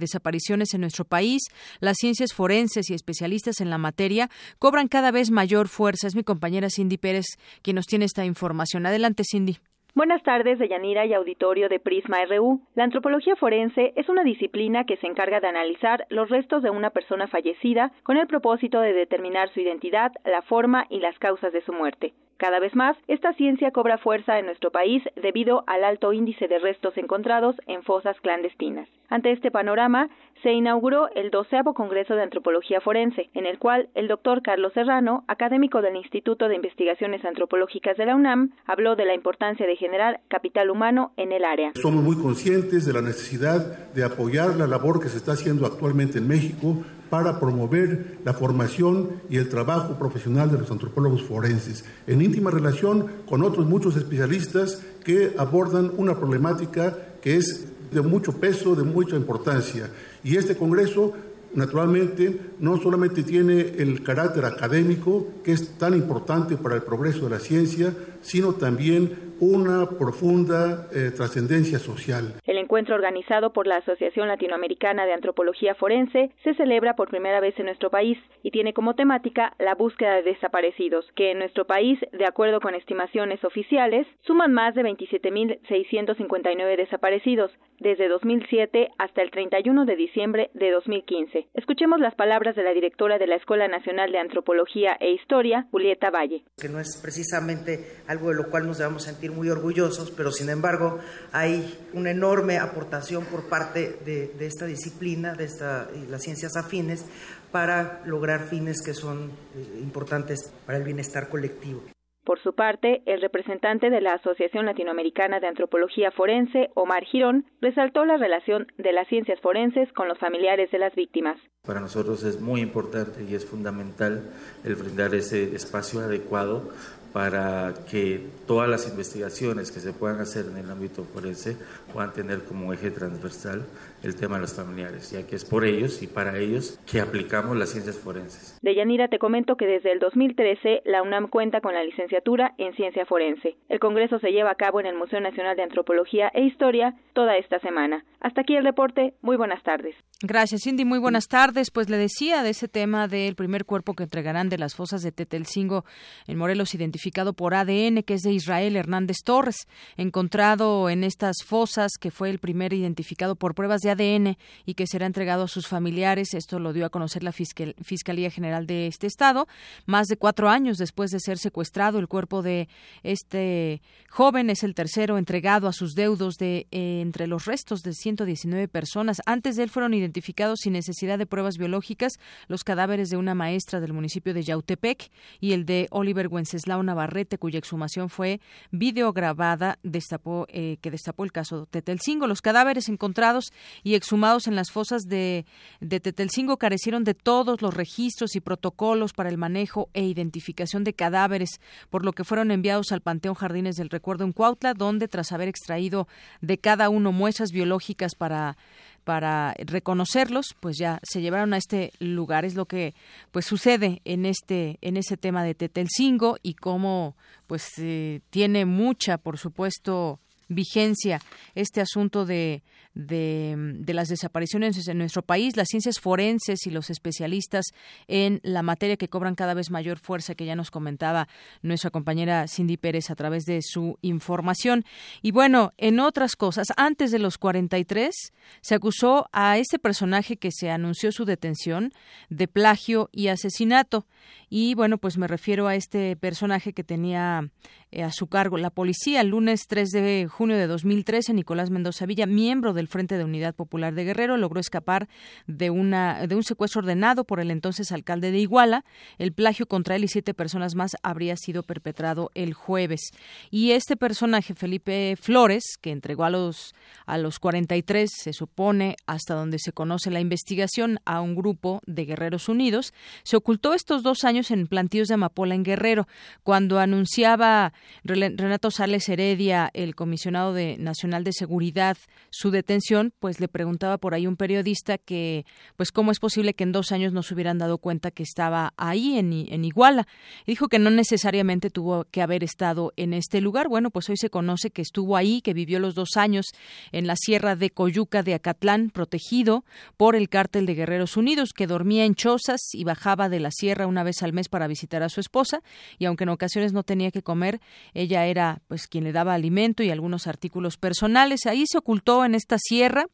en 0.73 0.81
nuestro 0.81 1.05
país, 1.05 1.43
las 1.79 1.97
ciencias 1.97 2.33
forenses 2.33 2.89
y 2.89 2.93
especialistas 2.93 3.61
en 3.61 3.69
la 3.69 3.77
materia 3.77 4.29
cobran 4.59 4.87
cada 4.87 5.11
vez 5.11 5.31
mayor 5.31 5.67
fuerza. 5.67 6.07
Es 6.07 6.15
mi 6.15 6.23
compañera 6.23 6.69
Cindy 6.69 6.97
Pérez 6.97 7.25
quien 7.61 7.75
nos 7.75 7.85
tiene 7.85 8.05
esta 8.05 8.25
información. 8.25 8.85
Adelante, 8.85 9.23
Cindy. 9.29 9.57
Buenas 9.95 10.21
tardes, 10.23 10.59
Deyanira 10.59 11.05
y 11.05 11.13
auditorio 11.13 11.67
de 11.67 11.79
Prisma 11.79 12.23
RU. 12.25 12.61
La 12.75 12.83
antropología 12.83 13.35
forense 13.35 13.91
es 13.95 14.07
una 14.07 14.23
disciplina 14.23 14.85
que 14.85 14.97
se 14.97 15.07
encarga 15.07 15.39
de 15.39 15.47
analizar 15.47 16.05
los 16.09 16.29
restos 16.29 16.61
de 16.61 16.69
una 16.69 16.91
persona 16.91 17.27
fallecida 17.27 17.91
con 18.03 18.15
el 18.17 18.27
propósito 18.27 18.79
de 18.81 18.93
determinar 18.93 19.51
su 19.51 19.59
identidad, 19.61 20.11
la 20.23 20.43
forma 20.43 20.85
y 20.89 20.99
las 20.99 21.17
causas 21.17 21.51
de 21.51 21.61
su 21.63 21.73
muerte. 21.73 22.13
Cada 22.39 22.61
vez 22.61 22.73
más, 22.73 22.95
esta 23.09 23.33
ciencia 23.33 23.71
cobra 23.71 23.97
fuerza 23.97 24.39
en 24.39 24.45
nuestro 24.45 24.71
país 24.71 25.03
debido 25.21 25.65
al 25.67 25.83
alto 25.83 26.13
índice 26.13 26.47
de 26.47 26.59
restos 26.59 26.97
encontrados 26.97 27.57
en 27.67 27.83
fosas 27.83 28.17
clandestinas. 28.21 28.87
Ante 29.09 29.31
este 29.31 29.51
panorama, 29.51 30.07
se 30.43 30.53
inauguró 30.53 31.09
el 31.15 31.31
doceavo 31.31 31.73
Congreso 31.73 32.15
de 32.15 32.23
Antropología 32.23 32.81
Forense, 32.81 33.29
en 33.33 33.45
el 33.45 33.59
cual 33.59 33.89
el 33.93 34.07
doctor 34.07 34.41
Carlos 34.41 34.71
Serrano, 34.73 35.23
académico 35.27 35.81
del 35.81 35.95
Instituto 35.97 36.47
de 36.47 36.55
Investigaciones 36.55 37.25
Antropológicas 37.25 37.97
de 37.97 38.05
la 38.05 38.15
UNAM, 38.15 38.51
habló 38.65 38.95
de 38.95 39.05
la 39.05 39.15
importancia 39.15 39.67
de 39.67 39.75
generar 39.75 40.21
capital 40.29 40.69
humano 40.69 41.11
en 41.17 41.31
el 41.31 41.43
área. 41.43 41.71
Somos 41.75 42.03
muy 42.03 42.15
conscientes 42.15 42.85
de 42.85 42.93
la 42.93 43.01
necesidad 43.01 43.89
de 43.93 44.03
apoyar 44.03 44.55
la 44.55 44.67
labor 44.67 45.01
que 45.01 45.09
se 45.09 45.17
está 45.17 45.33
haciendo 45.33 45.65
actualmente 45.65 46.19
en 46.19 46.27
México 46.27 46.77
para 47.09 47.39
promover 47.39 48.17
la 48.23 48.33
formación 48.33 49.21
y 49.29 49.37
el 49.37 49.49
trabajo 49.49 49.97
profesional 49.97 50.51
de 50.51 50.59
los 50.59 50.71
antropólogos 50.71 51.23
forenses, 51.23 51.83
en 52.07 52.21
íntima 52.21 52.51
relación 52.51 53.07
con 53.27 53.43
otros 53.43 53.65
muchos 53.65 53.97
especialistas 53.97 54.85
que 55.03 55.33
abordan 55.37 55.91
una 55.97 56.15
problemática 56.15 56.95
que 57.21 57.35
es 57.35 57.67
de 57.91 58.01
mucho 58.01 58.33
peso, 58.33 58.75
de 58.75 58.83
mucha 58.83 59.15
importancia. 59.15 59.89
Y 60.23 60.37
este 60.37 60.55
Congreso 60.55 61.13
naturalmente 61.53 62.39
no 62.59 62.77
solamente 62.81 63.23
tiene 63.23 63.73
el 63.77 64.03
carácter 64.03 64.45
académico, 64.45 65.27
que 65.43 65.53
es 65.53 65.77
tan 65.77 65.93
importante 65.93 66.57
para 66.57 66.75
el 66.75 66.83
progreso 66.83 67.25
de 67.25 67.31
la 67.31 67.39
ciencia, 67.39 67.93
sino 68.21 68.53
también 68.53 69.28
una 69.39 69.87
profunda 69.97 70.87
eh, 70.93 71.11
trascendencia 71.15 71.79
social. 71.79 72.33
El 72.45 72.57
encuentro 72.57 72.95
organizado 72.95 73.53
por 73.53 73.67
la 73.67 73.77
Asociación 73.77 74.27
Latinoamericana 74.27 75.05
de 75.05 75.13
Antropología 75.13 75.75
Forense 75.75 76.31
se 76.43 76.53
celebra 76.55 76.95
por 76.95 77.09
primera 77.09 77.39
vez 77.39 77.57
en 77.59 77.65
nuestro 77.65 77.89
país 77.89 78.17
y 78.43 78.51
tiene 78.51 78.73
como 78.73 78.95
temática 78.95 79.53
la 79.59 79.75
búsqueda 79.75 80.15
de 80.15 80.23
desaparecidos, 80.23 81.05
que 81.15 81.31
en 81.31 81.39
nuestro 81.39 81.65
país, 81.65 81.99
de 82.11 82.25
acuerdo 82.25 82.59
con 82.59 82.75
estimaciones 82.75 83.43
oficiales, 83.43 84.07
suman 84.21 84.53
más 84.53 84.75
de 84.75 84.83
27.659 84.83 86.77
desaparecidos 86.77 87.51
desde 87.79 88.07
2007 88.09 88.89
hasta 88.97 89.21
el 89.21 89.31
31 89.31 89.85
de 89.85 89.95
diciembre 89.95 90.49
de 90.53 90.71
2015. 90.71 91.47
Escuchemos 91.53 91.99
las 91.99 92.15
palabras 92.15 92.55
de 92.55 92.63
la 92.63 92.73
directora 92.73 93.17
de 93.17 93.27
la 93.27 93.35
Escuela 93.35 93.67
Nacional 93.67 94.11
de 94.11 94.19
Antropología 94.19 94.97
e 94.99 95.11
Historia, 95.11 95.67
Julieta 95.71 96.09
Valle. 96.09 96.43
Que 96.57 96.69
no 96.69 96.79
es 96.79 96.99
precisamente 97.01 98.03
algo 98.07 98.29
de 98.29 98.35
lo 98.35 98.49
cual 98.49 98.67
nos 98.67 98.77
debemos 98.77 99.03
sentir 99.03 99.28
muy 99.29 99.49
orgullosos, 99.49 100.11
pero 100.11 100.31
sin 100.31 100.49
embargo 100.49 100.99
hay 101.31 101.77
una 101.93 102.11
enorme 102.11 102.57
aportación 102.57 103.25
por 103.25 103.49
parte 103.49 103.99
de, 104.05 104.33
esta 104.45 104.65
disciplina, 104.65 105.33
de 105.33 105.45
esta, 105.45 105.89
las 106.09 106.21
ciencias 106.21 106.55
afines, 106.55 107.05
para 107.51 108.01
lograr 108.05 108.47
fines 108.47 108.81
que 108.81 108.93
son 108.93 109.31
eh, 109.55 109.79
importantes 109.81 110.53
para 110.65 110.77
el 110.77 110.83
bienestar 110.83 111.29
colectivo. 111.29 111.81
Por 112.29 112.39
su 112.43 112.53
parte, 112.53 113.01
el 113.07 113.21
representante 113.21 113.89
de 113.89 114.01
la 114.01 114.13
Asociación 114.13 114.67
Latinoamericana 114.67 115.39
de 115.39 115.47
Antropología 115.47 116.11
Forense, 116.11 116.69
Omar 116.75 117.03
Girón, 117.05 117.45
resaltó 117.59 118.05
la 118.05 118.17
relación 118.17 118.67
de 118.77 118.93
las 118.93 119.07
ciencias 119.07 119.39
forenses 119.41 119.91
con 119.93 120.07
los 120.07 120.19
familiares 120.19 120.69
de 120.69 120.77
las 120.77 120.93
víctimas. 120.93 121.39
Para 121.65 121.79
nosotros 121.79 122.23
es 122.23 122.39
muy 122.39 122.61
importante 122.61 123.23
y 123.23 123.33
es 123.33 123.47
fundamental 123.47 124.29
el 124.63 124.75
brindar 124.75 125.15
ese 125.15 125.55
espacio 125.55 126.01
adecuado 126.01 126.69
para 127.13 127.73
que 127.89 128.27
todas 128.45 128.69
las 128.69 128.87
investigaciones 128.87 129.71
que 129.71 129.79
se 129.79 129.93
puedan 129.93 130.19
hacer 130.19 130.45
en 130.45 130.57
el 130.57 130.69
ámbito 130.69 131.05
forense 131.13 131.57
puedan 131.91 132.13
tener 132.13 132.43
como 132.43 132.73
eje 132.73 132.91
transversal 132.91 133.65
el 134.03 134.15
tema 134.15 134.35
de 134.35 134.41
los 134.41 134.55
familiares, 134.55 135.11
ya 135.11 135.25
que 135.27 135.35
es 135.35 135.45
por 135.45 135.65
ellos 135.65 136.01
y 136.01 136.07
para 136.07 136.37
ellos 136.37 136.79
que 136.89 137.01
aplicamos 137.01 137.57
las 137.57 137.69
ciencias 137.69 137.97
forenses. 137.97 138.57
De 138.61 138.75
Yanira 138.75 139.07
te 139.07 139.19
comento 139.19 139.55
que 139.55 139.65
desde 139.65 139.91
el 139.91 139.99
2013 139.99 140.83
la 140.85 141.01
UNAM 141.01 141.27
cuenta 141.27 141.61
con 141.61 141.73
la 141.73 141.83
licenciatura 141.83 142.53
en 142.57 142.73
ciencia 142.75 143.05
forense. 143.05 143.55
El 143.67 143.79
Congreso 143.79 144.19
se 144.19 144.31
lleva 144.31 144.51
a 144.51 144.55
cabo 144.55 144.79
en 144.79 144.85
el 144.85 144.95
Museo 144.95 145.19
Nacional 145.19 145.55
de 145.55 145.63
Antropología 145.63 146.29
e 146.33 146.43
Historia 146.43 146.95
toda 147.13 147.37
esta 147.37 147.59
semana. 147.59 148.05
Hasta 148.21 148.41
aquí 148.41 148.55
el 148.55 148.63
reporte. 148.63 149.13
Muy 149.21 149.37
buenas 149.37 149.63
tardes. 149.63 149.95
Gracias, 150.21 150.63
Cindy. 150.63 150.83
Muy 150.83 150.99
buenas 150.99 151.27
tardes. 151.27 151.71
Pues 151.71 151.89
le 151.89 151.97
decía 151.97 152.43
de 152.43 152.49
ese 152.49 152.67
tema 152.67 153.07
del 153.07 153.35
primer 153.35 153.63
cuerpo 153.63 153.93
que 153.93 154.03
entregarán 154.03 154.49
de 154.49 154.57
las 154.57 154.75
fosas 154.75 155.01
de 155.01 155.13
Tetelcingo 155.13 155.85
en 156.27 156.37
Morelos, 156.37 156.75
identificado 156.75 157.31
por 157.31 157.53
ADN, 157.53 158.03
que 158.03 158.15
es 158.15 158.21
de 158.23 158.33
Israel 158.33 158.75
Hernández 158.75 159.17
Torres, 159.23 159.67
encontrado 159.95 160.89
en 160.89 161.05
estas 161.05 161.37
fosas, 161.45 161.78
que 161.99 162.11
fue 162.11 162.29
el 162.29 162.39
primer 162.39 162.73
identificado 162.73 163.35
por 163.35 163.55
pruebas 163.55 163.81
de 163.81 163.91
ADN 163.91 164.37
y 164.65 164.73
que 164.73 164.87
será 164.87 165.05
entregado 165.05 165.43
a 165.43 165.47
sus 165.47 165.67
familiares. 165.67 166.33
Esto 166.33 166.59
lo 166.59 166.73
dio 166.73 166.85
a 166.85 166.89
conocer 166.89 167.23
la 167.23 167.31
Fiscalía 167.31 168.29
General 168.29 168.67
de 168.67 168.87
este 168.87 169.07
estado. 169.07 169.47
Más 169.85 170.07
de 170.07 170.17
cuatro 170.17 170.49
años 170.49 170.77
después 170.77 171.11
de 171.11 171.19
ser 171.19 171.37
secuestrado, 171.37 171.99
el 171.99 172.07
cuerpo 172.07 172.41
de 172.41 172.67
este 173.03 173.81
joven 174.09 174.49
es 174.49 174.63
el 174.63 174.75
tercero 174.75 175.17
entregado 175.17 175.67
a 175.67 175.73
sus 175.73 175.93
deudos 175.93 176.35
de 176.35 176.67
eh, 176.71 177.01
entre 177.01 177.27
los 177.27 177.45
restos 177.45 177.81
de 177.81 177.93
119 177.93 178.67
personas. 178.67 179.21
Antes 179.25 179.55
de 179.55 179.63
él 179.63 179.69
fueron 179.69 179.93
identificados 179.93 180.59
sin 180.61 180.73
necesidad 180.73 181.17
de 181.17 181.25
pruebas 181.25 181.57
biológicas 181.57 182.13
los 182.47 182.63
cadáveres 182.63 183.09
de 183.09 183.17
una 183.17 183.35
maestra 183.35 183.79
del 183.79 183.93
municipio 183.93 184.33
de 184.33 184.43
Yautepec 184.43 185.11
y 185.39 185.53
el 185.53 185.65
de 185.65 185.87
Oliver 185.91 186.27
Wenceslao 186.27 186.83
Navarrete, 186.83 187.37
cuya 187.37 187.59
exhumación 187.59 188.09
fue 188.09 188.41
videograbada, 188.71 189.79
destapó, 189.83 190.45
eh, 190.49 190.77
que 190.81 190.91
destapó 190.91 191.23
el 191.23 191.31
caso 191.31 191.67
Tetelcingo. 191.69 192.27
Los 192.27 192.41
cadáveres 192.41 192.89
encontrados 192.89 193.51
y 193.83 193.95
exhumados 193.95 194.47
en 194.47 194.55
las 194.55 194.71
fosas 194.71 195.03
de, 195.03 195.45
de 195.79 195.99
Tetelcingo 195.99 196.57
carecieron 196.57 197.03
de 197.03 197.13
todos 197.13 197.61
los 197.61 197.73
registros 197.73 198.35
y 198.35 198.41
protocolos 198.41 199.13
para 199.13 199.29
el 199.29 199.37
manejo 199.37 199.89
e 199.93 200.03
identificación 200.03 200.83
de 200.83 200.93
cadáveres, 200.93 201.61
por 201.89 202.05
lo 202.05 202.13
que 202.13 202.23
fueron 202.23 202.51
enviados 202.51 202.91
al 202.91 203.01
Panteón 203.01 203.35
Jardines 203.35 203.75
del 203.75 203.89
Recuerdo 203.89 204.23
en 204.23 204.33
Cuautla, 204.33 204.73
donde 204.73 205.07
tras 205.07 205.31
haber 205.31 205.47
extraído 205.47 206.07
de 206.41 206.57
cada 206.57 206.89
uno 206.89 207.11
muestras 207.11 207.51
biológicas 207.51 208.15
para 208.15 208.57
para 209.03 209.55
reconocerlos, 209.57 210.55
pues 210.59 210.77
ya 210.77 210.99
se 211.01 211.21
llevaron 211.21 211.53
a 211.55 211.57
este 211.57 211.93
lugar. 211.99 212.45
Es 212.45 212.53
lo 212.53 212.65
que 212.67 212.93
pues 213.31 213.45
sucede 213.45 214.01
en 214.05 214.23
este 214.25 214.77
en 214.81 214.97
ese 214.97 215.17
tema 215.17 215.43
de 215.43 215.55
Tetelcingo 215.55 216.37
y 216.43 216.53
cómo 216.53 217.15
pues 217.47 217.65
eh, 217.79 218.21
tiene 218.29 218.65
mucha, 218.65 219.17
por 219.17 219.39
supuesto, 219.39 220.19
vigencia 220.49 221.21
este 221.55 221.79
asunto 221.79 222.25
de, 222.25 222.63
de, 222.93 223.93
las 223.93 224.09
desapariciones 224.09 224.87
en 224.87 224.97
nuestro 224.97 225.21
país, 225.21 225.55
las 225.55 225.67
ciencias 225.69 225.99
forenses 225.99 226.65
y 226.65 226.71
los 226.71 226.89
especialistas 226.89 227.65
en 228.07 228.39
la 228.43 228.61
materia 228.63 228.97
que 228.97 229.07
cobran 229.07 229.35
cada 229.35 229.53
vez 229.53 229.71
mayor 229.71 229.99
fuerza, 229.99 230.35
que 230.35 230.45
ya 230.45 230.55
nos 230.55 230.71
comentaba 230.71 231.27
nuestra 231.61 231.91
compañera 231.91 232.47
Cindy 232.47 232.77
Pérez 232.77 233.09
a 233.09 233.15
través 233.15 233.45
de 233.45 233.61
su 233.61 233.97
información. 234.01 234.85
Y 235.21 235.31
bueno, 235.31 235.73
en 235.77 235.99
otras 235.99 236.35
cosas, 236.35 236.67
antes 236.77 237.11
de 237.11 237.19
los 237.19 237.37
43 237.37 238.13
se 238.61 238.75
acusó 238.75 239.29
a 239.31 239.57
este 239.57 239.79
personaje 239.79 240.37
que 240.37 240.51
se 240.51 240.69
anunció 240.69 241.11
su 241.11 241.25
detención 241.25 241.93
de 242.29 242.47
plagio 242.47 243.09
y 243.11 243.27
asesinato. 243.27 244.05
Y 244.49 244.73
bueno, 244.73 244.97
pues 244.97 245.17
me 245.17 245.27
refiero 245.27 245.67
a 245.67 245.75
este 245.75 246.15
personaje 246.15 246.73
que 246.73 246.83
tenía 246.83 247.49
eh, 247.91 248.03
a 248.03 248.11
su 248.11 248.27
cargo 248.27 248.57
la 248.57 248.71
policía. 248.71 249.21
El 249.21 249.29
lunes 249.29 249.65
3 249.67 249.89
de 249.89 250.27
junio 250.39 250.57
de 250.57 250.67
2013, 250.67 251.33
Nicolás 251.33 251.69
Mendoza 251.69 252.05
Villa, 252.05 252.25
miembro 252.25 252.71
del 252.71 252.87
Frente 252.87 253.17
de 253.17 253.25
Unidad 253.25 253.53
Popular 253.53 253.93
de 253.93 254.05
Guerrero, 254.05 254.37
logró 254.37 254.61
escapar 254.61 255.09
de, 255.47 255.69
una, 255.69 256.27
de 256.27 256.33
un 256.33 256.45
secuestro 256.45 256.79
ordenado 256.79 257.25
por 257.25 257.41
el 257.41 257.51
entonces 257.51 257.91
alcalde 257.91 258.31
de 258.31 258.39
Iguala. 258.39 258.85
El 259.17 259.33
plagio 259.33 259.65
contra 259.65 259.97
él 259.97 260.05
y 260.05 260.07
siete 260.07 260.33
personas 260.33 260.75
más 260.75 260.95
habría 261.03 261.35
sido 261.35 261.63
perpetrado 261.63 262.31
el 262.35 262.53
jueves. 262.53 263.09
Y 263.51 263.71
este 263.71 263.97
personaje, 263.97 264.55
Felipe 264.55 265.17
Flores, 265.21 265.77
que 265.81 265.91
entregó 265.91 266.23
a 266.23 266.29
los, 266.29 266.73
a 267.05 267.17
los 267.17 267.37
43, 267.39 268.09
se 268.09 268.31
supone, 268.31 268.95
hasta 269.07 269.33
donde 269.33 269.59
se 269.59 269.73
conoce 269.73 270.09
la 270.09 270.21
investigación, 270.21 271.01
a 271.03 271.19
un 271.19 271.35
grupo 271.35 271.81
de 271.85 272.05
Guerreros 272.05 272.47
Unidos, 272.47 272.93
se 273.23 273.35
ocultó 273.35 273.73
estos 273.73 274.03
dos 274.03 274.23
años 274.23 274.51
en 274.51 274.67
plantíos 274.67 275.09
de 275.09 275.15
amapola 275.15 275.53
en 275.53 275.63
Guerrero. 275.63 276.07
Cuando 276.43 276.79
anunciaba 276.79 277.73
Renato 278.05 278.71
Sales 278.71 279.09
Heredia, 279.09 279.69
el 279.73 279.95
comisionado 279.95 280.28
de, 280.29 280.77
nacional 280.77 281.23
de 281.23 281.33
seguridad, 281.33 281.97
su 282.29 282.51
detención, 282.51 283.13
pues 283.19 283.39
le 283.39 283.47
preguntaba 283.47 283.97
por 283.97 284.13
ahí 284.13 284.27
un 284.27 284.37
periodista 284.37 284.97
que, 284.97 285.45
pues 285.75 285.91
cómo 285.91 286.11
es 286.11 286.19
posible 286.19 286.53
que 286.53 286.63
en 286.63 286.71
dos 286.71 286.91
años 286.91 287.13
no 287.13 287.23
se 287.23 287.33
hubieran 287.33 287.57
dado 287.57 287.77
cuenta 287.77 288.11
que 288.11 288.23
estaba 288.23 288.73
ahí 288.77 289.17
en, 289.17 289.33
en 289.33 289.65
Iguala. 289.65 290.07
dijo 290.45 290.67
que 290.67 290.79
no 290.79 290.89
necesariamente 290.89 291.69
tuvo 291.69 292.05
que 292.05 292.21
haber 292.21 292.43
estado 292.43 292.93
en 292.95 293.13
este 293.13 293.41
lugar. 293.41 293.67
Bueno, 293.67 293.89
pues 293.89 294.09
hoy 294.09 294.17
se 294.17 294.29
conoce 294.29 294.69
que 294.69 294.81
estuvo 294.81 295.17
ahí, 295.17 295.41
que 295.41 295.53
vivió 295.53 295.79
los 295.79 295.95
dos 295.95 296.15
años 296.15 296.45
en 296.91 297.07
la 297.07 297.15
sierra 297.15 297.55
de 297.55 297.69
Coyuca 297.69 298.23
de 298.23 298.35
Acatlán, 298.35 298.89
protegido 298.91 299.65
por 299.97 300.15
el 300.15 300.29
cártel 300.29 300.65
de 300.65 300.75
Guerreros 300.75 301.17
Unidos, 301.17 301.53
que 301.53 301.67
dormía 301.67 302.05
en 302.05 302.15
chozas 302.15 302.61
y 302.73 302.83
bajaba 302.83 303.29
de 303.29 303.39
la 303.39 303.51
sierra 303.51 303.87
una 303.87 304.03
vez 304.03 304.21
al 304.23 304.33
mes 304.33 304.49
para 304.49 304.67
visitar 304.67 305.03
a 305.03 305.09
su 305.09 305.19
esposa 305.19 305.61
y 305.97 306.05
aunque 306.05 306.23
en 306.23 306.29
ocasiones 306.29 306.73
no 306.73 306.83
tenía 306.83 307.11
que 307.11 307.21
comer, 307.21 307.59
ella 307.93 308.25
era 308.25 308.61
pues 308.67 308.87
quien 308.87 309.03
le 309.03 309.11
daba 309.11 309.33
alimento 309.33 309.83
y 309.83 309.89
algunos 309.89 310.18
artículos 310.27 310.77
personales. 310.77 311.45
Ahí 311.45 311.65
se 311.67 311.77
ocultó 311.77 312.25
en 312.25 312.35
esta 312.35 312.57
sierra 312.57 313.05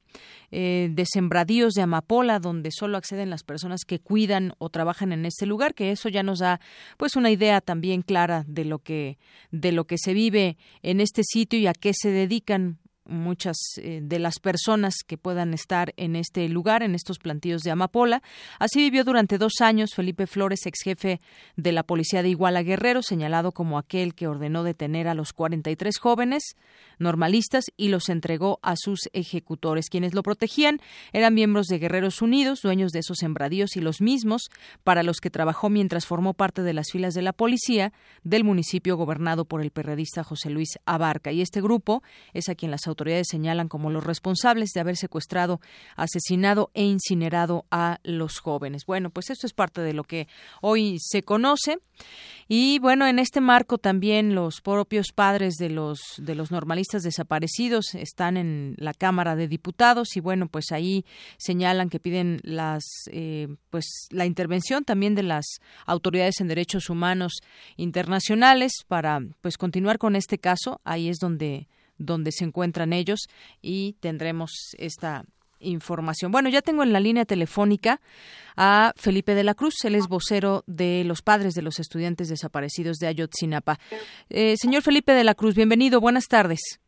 eh, 0.51 0.89
de 0.91 1.05
sembradíos 1.05 1.73
de 1.73 1.81
amapola 1.81 2.39
donde 2.39 2.71
solo 2.71 2.97
acceden 2.97 3.29
las 3.29 3.43
personas 3.43 3.81
que 3.85 3.99
cuidan 3.99 4.53
o 4.57 4.69
trabajan 4.69 5.11
en 5.11 5.25
este 5.25 5.45
lugar, 5.45 5.73
que 5.73 5.91
eso 5.91 6.09
ya 6.09 6.23
nos 6.23 6.39
da 6.39 6.59
pues 6.97 7.15
una 7.15 7.31
idea 7.31 7.61
también 7.61 8.01
clara 8.01 8.43
de 8.47 8.65
lo 8.65 8.79
que 8.79 9.17
de 9.51 9.71
lo 9.71 9.85
que 9.85 9.97
se 9.97 10.13
vive 10.13 10.57
en 10.81 11.01
este 11.01 11.23
sitio 11.23 11.59
y 11.59 11.67
a 11.67 11.73
qué 11.73 11.93
se 11.93 12.09
dedican 12.09 12.79
muchas 13.05 13.57
eh, 13.77 13.99
de 14.01 14.19
las 14.19 14.39
personas 14.39 14.95
que 15.05 15.17
puedan 15.17 15.53
estar 15.53 15.93
en 15.97 16.15
este 16.15 16.47
lugar, 16.49 16.83
en 16.83 16.95
estos 16.95 17.19
plantíos 17.19 17.61
de 17.61 17.71
amapola. 17.71 18.21
Así 18.59 18.79
vivió 18.79 19.03
durante 19.03 19.37
dos 19.37 19.61
años 19.61 19.93
Felipe 19.95 20.27
Flores, 20.27 20.65
ex 20.65 20.79
jefe 20.83 21.21
de 21.55 21.71
la 21.71 21.83
policía 21.83 22.23
de 22.23 22.29
Iguala 22.29 22.63
Guerrero, 22.63 23.01
señalado 23.01 23.51
como 23.51 23.77
aquel 23.77 24.15
que 24.15 24.27
ordenó 24.27 24.63
detener 24.63 25.07
a 25.07 25.13
los 25.13 25.33
43 25.33 25.97
jóvenes 25.97 26.55
normalistas 26.99 27.65
y 27.77 27.89
los 27.89 28.09
entregó 28.09 28.59
a 28.61 28.75
sus 28.75 29.09
ejecutores. 29.13 29.89
Quienes 29.89 30.13
lo 30.13 30.23
protegían 30.23 30.79
eran 31.13 31.33
miembros 31.33 31.67
de 31.67 31.79
Guerreros 31.79 32.21
Unidos, 32.21 32.61
dueños 32.61 32.91
de 32.91 32.99
esos 32.99 33.17
sembradíos 33.17 33.75
y 33.75 33.81
los 33.81 34.01
mismos 34.01 34.49
para 34.83 35.03
los 35.03 35.19
que 35.19 35.29
trabajó 35.29 35.69
mientras 35.69 36.05
formó 36.05 36.33
parte 36.33 36.61
de 36.61 36.73
las 36.73 36.91
filas 36.91 37.13
de 37.13 37.21
la 37.21 37.33
policía 37.33 37.93
del 38.23 38.43
municipio 38.43 38.97
gobernado 38.97 39.45
por 39.45 39.61
el 39.61 39.71
perredista 39.71 40.23
José 40.23 40.49
Luis 40.49 40.79
Abarca. 40.85 41.31
Y 41.31 41.41
este 41.41 41.61
grupo 41.61 42.03
es 42.33 42.49
a 42.49 42.55
quien 42.55 42.71
las 42.71 42.87
señalan 43.23 43.67
como 43.67 43.89
los 43.89 44.03
responsables 44.03 44.71
de 44.71 44.79
haber 44.79 44.97
secuestrado, 44.97 45.61
asesinado 45.95 46.71
e 46.73 46.83
incinerado 46.83 47.65
a 47.71 47.99
los 48.03 48.39
jóvenes. 48.39 48.85
Bueno, 48.85 49.09
pues 49.09 49.29
esto 49.29 49.47
es 49.47 49.53
parte 49.53 49.81
de 49.81 49.93
lo 49.93 50.03
que 50.03 50.27
hoy 50.61 50.97
se 50.99 51.23
conoce. 51.23 51.79
Y 52.47 52.77
bueno, 52.79 53.07
en 53.07 53.17
este 53.17 53.41
marco 53.41 53.77
también 53.77 54.35
los 54.35 54.61
propios 54.61 55.07
padres 55.13 55.55
de 55.55 55.69
los 55.69 55.99
de 56.17 56.35
los 56.35 56.51
normalistas 56.51 57.01
desaparecidos 57.01 57.95
están 57.95 58.37
en 58.37 58.75
la 58.77 58.93
Cámara 58.93 59.35
de 59.35 59.47
Diputados 59.47 60.15
y 60.15 60.19
bueno, 60.19 60.47
pues 60.47 60.71
ahí 60.71 61.05
señalan 61.37 61.89
que 61.89 61.99
piden 61.99 62.41
las 62.43 62.83
eh, 63.11 63.47
pues 63.71 64.07
la 64.11 64.25
intervención 64.25 64.83
también 64.83 65.15
de 65.15 65.23
las 65.23 65.45
autoridades 65.85 66.39
en 66.39 66.47
derechos 66.47 66.89
humanos 66.89 67.33
internacionales 67.77 68.73
para 68.87 69.21
pues 69.41 69.57
continuar 69.57 69.97
con 69.97 70.15
este 70.15 70.37
caso. 70.37 70.81
Ahí 70.83 71.09
es 71.09 71.17
donde 71.17 71.67
donde 71.97 72.31
se 72.31 72.45
encuentran 72.45 72.93
ellos 72.93 73.27
y 73.61 73.93
tendremos 73.99 74.51
esta 74.77 75.25
información. 75.59 76.31
Bueno, 76.31 76.49
ya 76.49 76.61
tengo 76.61 76.83
en 76.83 76.93
la 76.93 76.99
línea 76.99 77.25
telefónica 77.25 78.01
a 78.55 78.93
Felipe 78.95 79.35
de 79.35 79.43
la 79.43 79.55
Cruz, 79.55 79.75
él 79.83 79.95
es 79.95 80.07
vocero 80.07 80.63
de 80.67 81.03
los 81.05 81.21
padres 81.21 81.53
de 81.53 81.61
los 81.61 81.79
estudiantes 81.79 82.29
desaparecidos 82.29 82.97
de 82.97 83.07
Ayotzinapa. 83.07 83.79
Eh, 84.29 84.55
señor 84.57 84.81
Felipe 84.81 85.13
de 85.13 85.23
la 85.23 85.35
Cruz, 85.35 85.55
bienvenido, 85.55 85.99
buenas 85.99 86.27
tardes. 86.27 86.79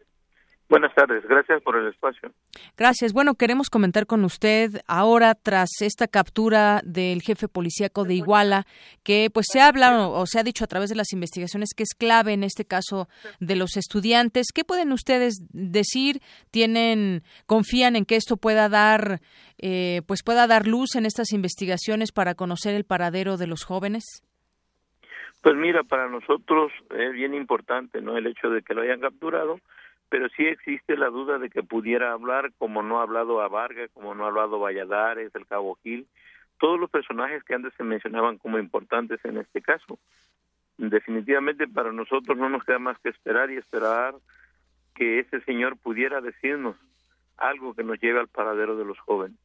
Buenas 0.69 0.93
tardes, 0.93 1.25
gracias 1.25 1.61
por 1.63 1.77
el 1.77 1.87
espacio. 1.87 2.29
Gracias. 2.75 3.13
Bueno, 3.13 3.35
queremos 3.35 3.69
comentar 3.69 4.05
con 4.05 4.25
usted 4.25 4.81
ahora 4.85 5.33
tras 5.33 5.69
esta 5.79 6.07
captura 6.07 6.81
del 6.83 7.21
jefe 7.21 7.47
policíaco 7.47 8.03
de 8.03 8.15
Iguala, 8.15 8.65
que 9.01 9.29
pues 9.33 9.45
se 9.49 9.61
habla 9.61 10.09
o, 10.09 10.25
se 10.25 10.39
ha 10.39 10.43
dicho 10.43 10.65
a 10.65 10.67
través 10.67 10.89
de 10.89 10.97
las 10.97 11.13
investigaciones 11.13 11.69
que 11.73 11.83
es 11.83 11.95
clave 11.97 12.33
en 12.33 12.43
este 12.43 12.65
caso 12.65 13.07
de 13.39 13.55
los 13.55 13.77
estudiantes. 13.77 14.47
¿Qué 14.53 14.65
pueden 14.65 14.91
ustedes 14.91 15.35
decir? 15.53 16.19
¿Tienen, 16.51 17.23
confían 17.45 17.95
en 17.95 18.03
que 18.03 18.17
esto 18.17 18.35
pueda 18.35 18.67
dar, 18.67 19.21
eh, 19.59 20.01
pues 20.05 20.21
pueda 20.21 20.47
dar 20.47 20.67
luz 20.67 20.95
en 20.95 21.05
estas 21.05 21.31
investigaciones 21.31 22.11
para 22.11 22.35
conocer 22.35 22.75
el 22.75 22.83
paradero 22.83 23.37
de 23.37 23.47
los 23.47 23.63
jóvenes? 23.63 24.03
Pues 25.41 25.55
mira, 25.55 25.83
para 25.83 26.09
nosotros 26.09 26.73
es 26.89 27.13
bien 27.13 27.33
importante, 27.35 28.01
¿no? 28.01 28.17
El 28.17 28.27
hecho 28.27 28.49
de 28.49 28.63
que 28.63 28.73
lo 28.73 28.81
hayan 28.81 28.99
capturado 28.99 29.61
pero 30.09 30.29
sí 30.29 30.45
existe 30.45 30.95
la 30.97 31.09
duda 31.09 31.37
de 31.37 31.49
que 31.49 31.63
pudiera 31.63 32.11
hablar 32.11 32.51
como 32.57 32.81
no 32.81 32.99
ha 32.99 33.03
hablado 33.03 33.41
a 33.41 33.47
Vargas, 33.47 33.89
como 33.93 34.15
no 34.15 34.25
ha 34.25 34.27
hablado 34.27 34.59
Valladares, 34.59 35.33
el 35.35 35.45
Cabo 35.45 35.77
Gil, 35.83 36.07
todos 36.59 36.79
los 36.79 36.89
personajes 36.89 37.43
que 37.43 37.53
antes 37.53 37.73
se 37.75 37.83
mencionaban 37.83 38.37
como 38.37 38.57
importantes 38.57 39.23
en 39.25 39.37
este 39.37 39.61
caso. 39.61 39.99
Definitivamente 40.77 41.67
para 41.67 41.91
nosotros 41.91 42.37
no 42.37 42.49
nos 42.49 42.63
queda 42.63 42.79
más 42.79 42.97
que 42.99 43.09
esperar 43.09 43.51
y 43.51 43.57
esperar 43.57 44.15
que 44.95 45.19
ese 45.19 45.41
señor 45.41 45.77
pudiera 45.77 46.21
decirnos 46.21 46.75
algo 47.37 47.73
que 47.73 47.83
nos 47.83 47.99
lleve 47.99 48.19
al 48.19 48.27
paradero 48.27 48.75
de 48.77 48.85
los 48.85 48.99
jóvenes 48.99 49.37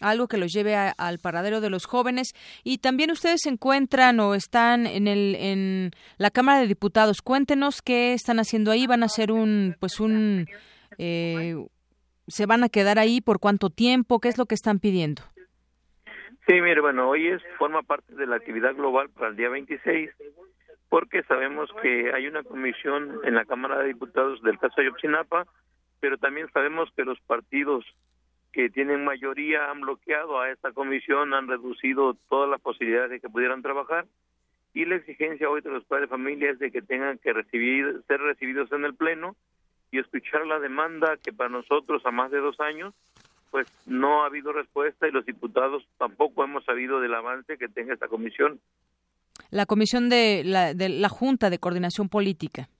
algo 0.00 0.28
que 0.28 0.36
los 0.36 0.52
lleve 0.52 0.74
al 0.74 1.18
paradero 1.18 1.60
de 1.60 1.70
los 1.70 1.86
jóvenes. 1.86 2.34
Y 2.64 2.78
también 2.78 3.10
ustedes 3.10 3.40
se 3.42 3.50
encuentran 3.50 4.18
o 4.20 4.34
están 4.34 4.86
en 4.86 5.06
el 5.06 5.34
en 5.36 5.90
la 6.18 6.30
Cámara 6.30 6.60
de 6.60 6.66
Diputados. 6.66 7.22
Cuéntenos 7.22 7.82
qué 7.82 8.12
están 8.12 8.38
haciendo 8.38 8.70
ahí. 8.70 8.86
Van 8.86 9.02
a 9.02 9.06
hacer 9.06 9.32
un 9.32 9.76
pues 9.78 10.00
un 10.00 10.46
eh, 10.98 11.54
se 12.26 12.46
van 12.46 12.64
a 12.64 12.68
quedar 12.68 12.98
ahí 12.98 13.20
por 13.20 13.38
cuánto 13.38 13.70
tiempo 13.70 14.20
qué 14.20 14.28
es 14.28 14.38
lo 14.38 14.46
que 14.46 14.54
están 14.54 14.78
pidiendo 14.78 15.22
sí 16.46 16.60
mire 16.60 16.80
bueno 16.80 17.08
hoy 17.08 17.28
es 17.28 17.42
forma 17.58 17.82
parte 17.82 18.14
de 18.14 18.26
la 18.26 18.36
actividad 18.36 18.74
global 18.74 19.10
para 19.10 19.28
el 19.28 19.36
día 19.36 19.48
26 19.48 20.10
porque 20.88 21.22
sabemos 21.24 21.70
que 21.82 22.12
hay 22.14 22.26
una 22.26 22.42
comisión 22.42 23.20
en 23.24 23.34
la 23.34 23.44
Cámara 23.44 23.78
de 23.78 23.88
Diputados 23.88 24.42
del 24.42 24.58
caso 24.58 24.74
de 24.76 24.88
Ayotzinapa 24.88 25.46
pero 26.00 26.18
también 26.18 26.48
sabemos 26.52 26.90
que 26.96 27.04
los 27.04 27.20
partidos 27.20 27.84
que 28.52 28.70
tienen 28.70 29.04
mayoría 29.04 29.70
han 29.70 29.80
bloqueado 29.80 30.40
a 30.40 30.50
esta 30.50 30.72
comisión, 30.72 31.34
han 31.34 31.48
reducido 31.48 32.16
todas 32.28 32.48
las 32.50 32.60
posibilidades 32.60 33.10
de 33.10 33.20
que 33.20 33.28
pudieran 33.28 33.62
trabajar 33.62 34.06
y 34.74 34.84
la 34.84 34.96
exigencia 34.96 35.50
hoy 35.50 35.60
de 35.60 35.70
los 35.70 35.84
padres 35.84 36.08
de 36.08 36.16
familia 36.16 36.50
es 36.50 36.58
de 36.58 36.70
que 36.70 36.82
tengan 36.82 37.18
que 37.18 37.32
recibir, 37.32 38.02
ser 38.06 38.20
recibidos 38.20 38.72
en 38.72 38.84
el 38.84 38.94
Pleno 38.94 39.36
y 39.90 39.98
escuchar 39.98 40.46
la 40.46 40.58
demanda 40.58 41.18
que 41.22 41.32
para 41.32 41.50
nosotros 41.50 42.04
a 42.06 42.10
más 42.10 42.30
de 42.30 42.38
dos 42.38 42.58
años 42.60 42.94
pues 43.50 43.66
no 43.84 44.22
ha 44.22 44.26
habido 44.26 44.50
respuesta 44.52 45.06
y 45.06 45.10
los 45.10 45.26
diputados 45.26 45.86
tampoco 45.98 46.42
hemos 46.42 46.64
sabido 46.64 47.00
del 47.00 47.14
avance 47.14 47.58
que 47.58 47.68
tenga 47.68 47.92
esta 47.92 48.08
comisión. 48.08 48.60
La 49.50 49.66
comisión 49.66 50.08
de 50.08 50.42
la, 50.42 50.72
de 50.72 50.88
la 50.88 51.10
Junta 51.10 51.50
de 51.50 51.58
Coordinación 51.58 52.08
Política. 52.08 52.70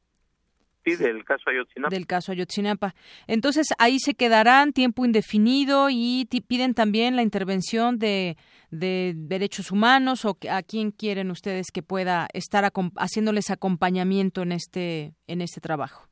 Sí, 0.85 0.97
del 0.97 1.25
caso 1.25 1.51
Ayotzinapa. 1.51 1.95
Del 1.95 2.07
caso 2.07 2.33
Ayotzinapa. 2.33 2.95
Entonces, 3.27 3.69
ahí 3.79 3.99
se 3.99 4.15
quedarán 4.15 4.73
tiempo 4.73 5.05
indefinido 5.05 5.89
y 5.91 6.27
piden 6.49 6.75
también 6.75 7.15
la 7.17 7.23
intervención 7.23 7.99
de, 7.99 8.37
de 8.71 9.15
derechos 9.17 9.71
humanos 9.71 10.25
o 10.25 10.37
a 10.51 10.63
quién 10.63 10.91
quieren 10.91 11.31
ustedes 11.31 11.71
que 11.73 11.83
pueda 11.83 12.27
estar 12.33 12.71
haciéndoles 12.97 13.51
acompañamiento 13.51 14.43
en 14.43 14.53
este, 14.53 15.15
en 15.27 15.41
este 15.41 15.61
trabajo. 15.61 16.12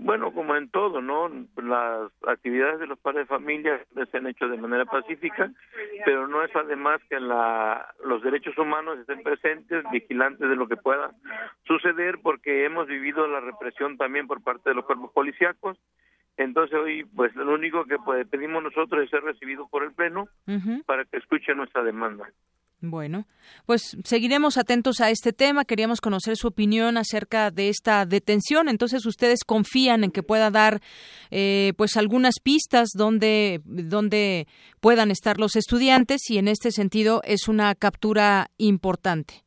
Bueno, 0.00 0.32
como 0.32 0.54
en 0.54 0.70
todo, 0.70 1.00
¿no? 1.02 1.28
Las 1.56 2.12
actividades 2.26 2.78
de 2.78 2.86
los 2.86 3.00
padres 3.00 3.22
de 3.22 3.34
familia 3.34 3.84
se 4.10 4.16
han 4.16 4.28
hecho 4.28 4.48
de 4.48 4.56
manera 4.56 4.84
pacífica, 4.84 5.50
pero 6.04 6.28
no 6.28 6.44
es 6.44 6.54
además 6.54 7.00
que 7.10 7.18
la, 7.18 7.94
los 8.04 8.22
derechos 8.22 8.56
humanos 8.56 9.00
estén 9.00 9.24
presentes, 9.24 9.84
vigilantes 9.90 10.48
de 10.48 10.54
lo 10.54 10.68
que 10.68 10.76
pueda 10.76 11.10
suceder, 11.66 12.20
porque 12.22 12.64
hemos 12.64 12.86
vivido 12.86 13.26
la 13.26 13.40
represión 13.40 13.96
también 13.96 14.28
por 14.28 14.40
parte 14.40 14.70
de 14.70 14.76
los 14.76 14.84
cuerpos 14.84 15.10
policíacos. 15.12 15.76
Entonces 16.36 16.78
hoy, 16.78 17.04
pues 17.16 17.34
lo 17.34 17.52
único 17.52 17.84
que 17.84 17.96
pedimos 18.30 18.62
nosotros 18.62 19.02
es 19.02 19.10
ser 19.10 19.24
recibidos 19.24 19.68
por 19.68 19.82
el 19.82 19.92
Pleno 19.92 20.28
para 20.86 21.04
que 21.06 21.16
escuche 21.16 21.52
nuestra 21.56 21.82
demanda. 21.82 22.30
Bueno, 22.80 23.26
pues 23.66 23.96
seguiremos 24.04 24.56
atentos 24.56 25.00
a 25.00 25.10
este 25.10 25.32
tema. 25.32 25.64
Queríamos 25.64 26.00
conocer 26.00 26.36
su 26.36 26.46
opinión 26.46 26.96
acerca 26.96 27.50
de 27.50 27.68
esta 27.68 28.06
detención. 28.06 28.68
Entonces, 28.68 29.04
ustedes 29.04 29.40
confían 29.44 30.04
en 30.04 30.12
que 30.12 30.22
pueda 30.22 30.50
dar, 30.52 30.80
eh, 31.32 31.72
pues, 31.76 31.96
algunas 31.96 32.34
pistas 32.42 32.90
donde, 32.94 33.60
donde 33.64 34.46
puedan 34.80 35.10
estar 35.10 35.38
los 35.38 35.56
estudiantes 35.56 36.30
y 36.30 36.38
en 36.38 36.46
este 36.46 36.70
sentido 36.70 37.20
es 37.24 37.48
una 37.48 37.74
captura 37.74 38.50
importante. 38.58 39.42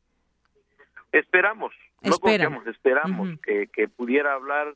Esperamos, 1.10 1.72
no 2.02 2.18
confiamos, 2.18 2.66
esperamos 2.66 3.40
que, 3.42 3.68
que 3.72 3.88
pudiera 3.88 4.34
hablar 4.34 4.74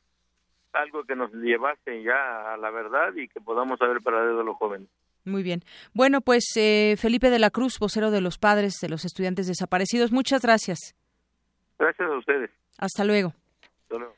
algo 0.73 1.05
que 1.05 1.17
nos 1.17 1.33
llevase 1.33 2.03
ya 2.03 2.53
a 2.53 2.57
la 2.57 2.71
verdad 2.71 3.15
y 3.15 3.29
que 3.29 3.41
podamos 3.41 3.79
saber 3.79 4.03
para 4.03 4.25
de 4.25 4.45
los 4.45 4.57
jóvenes. 4.57 4.89
Muy 5.27 5.43
bien. 5.43 5.63
Bueno, 5.93 6.21
pues 6.21 6.45
eh, 6.57 6.95
Felipe 6.99 7.31
de 7.31 7.41
la 7.41 7.51
Cruz, 7.51 7.79
vocero 7.81 8.13
de 8.13 8.21
los 8.21 8.39
padres 8.39 8.79
de 8.81 8.89
los 8.89 9.05
estudiantes 9.05 9.49
desaparecidos, 9.49 10.13
muchas 10.13 10.41
gracias. 10.43 10.95
Gracias 11.79 12.09
a 12.09 12.17
ustedes. 12.17 12.51
Hasta 12.79 13.05
luego. 13.05 13.35
Hasta 13.83 13.99
luego. 13.99 14.16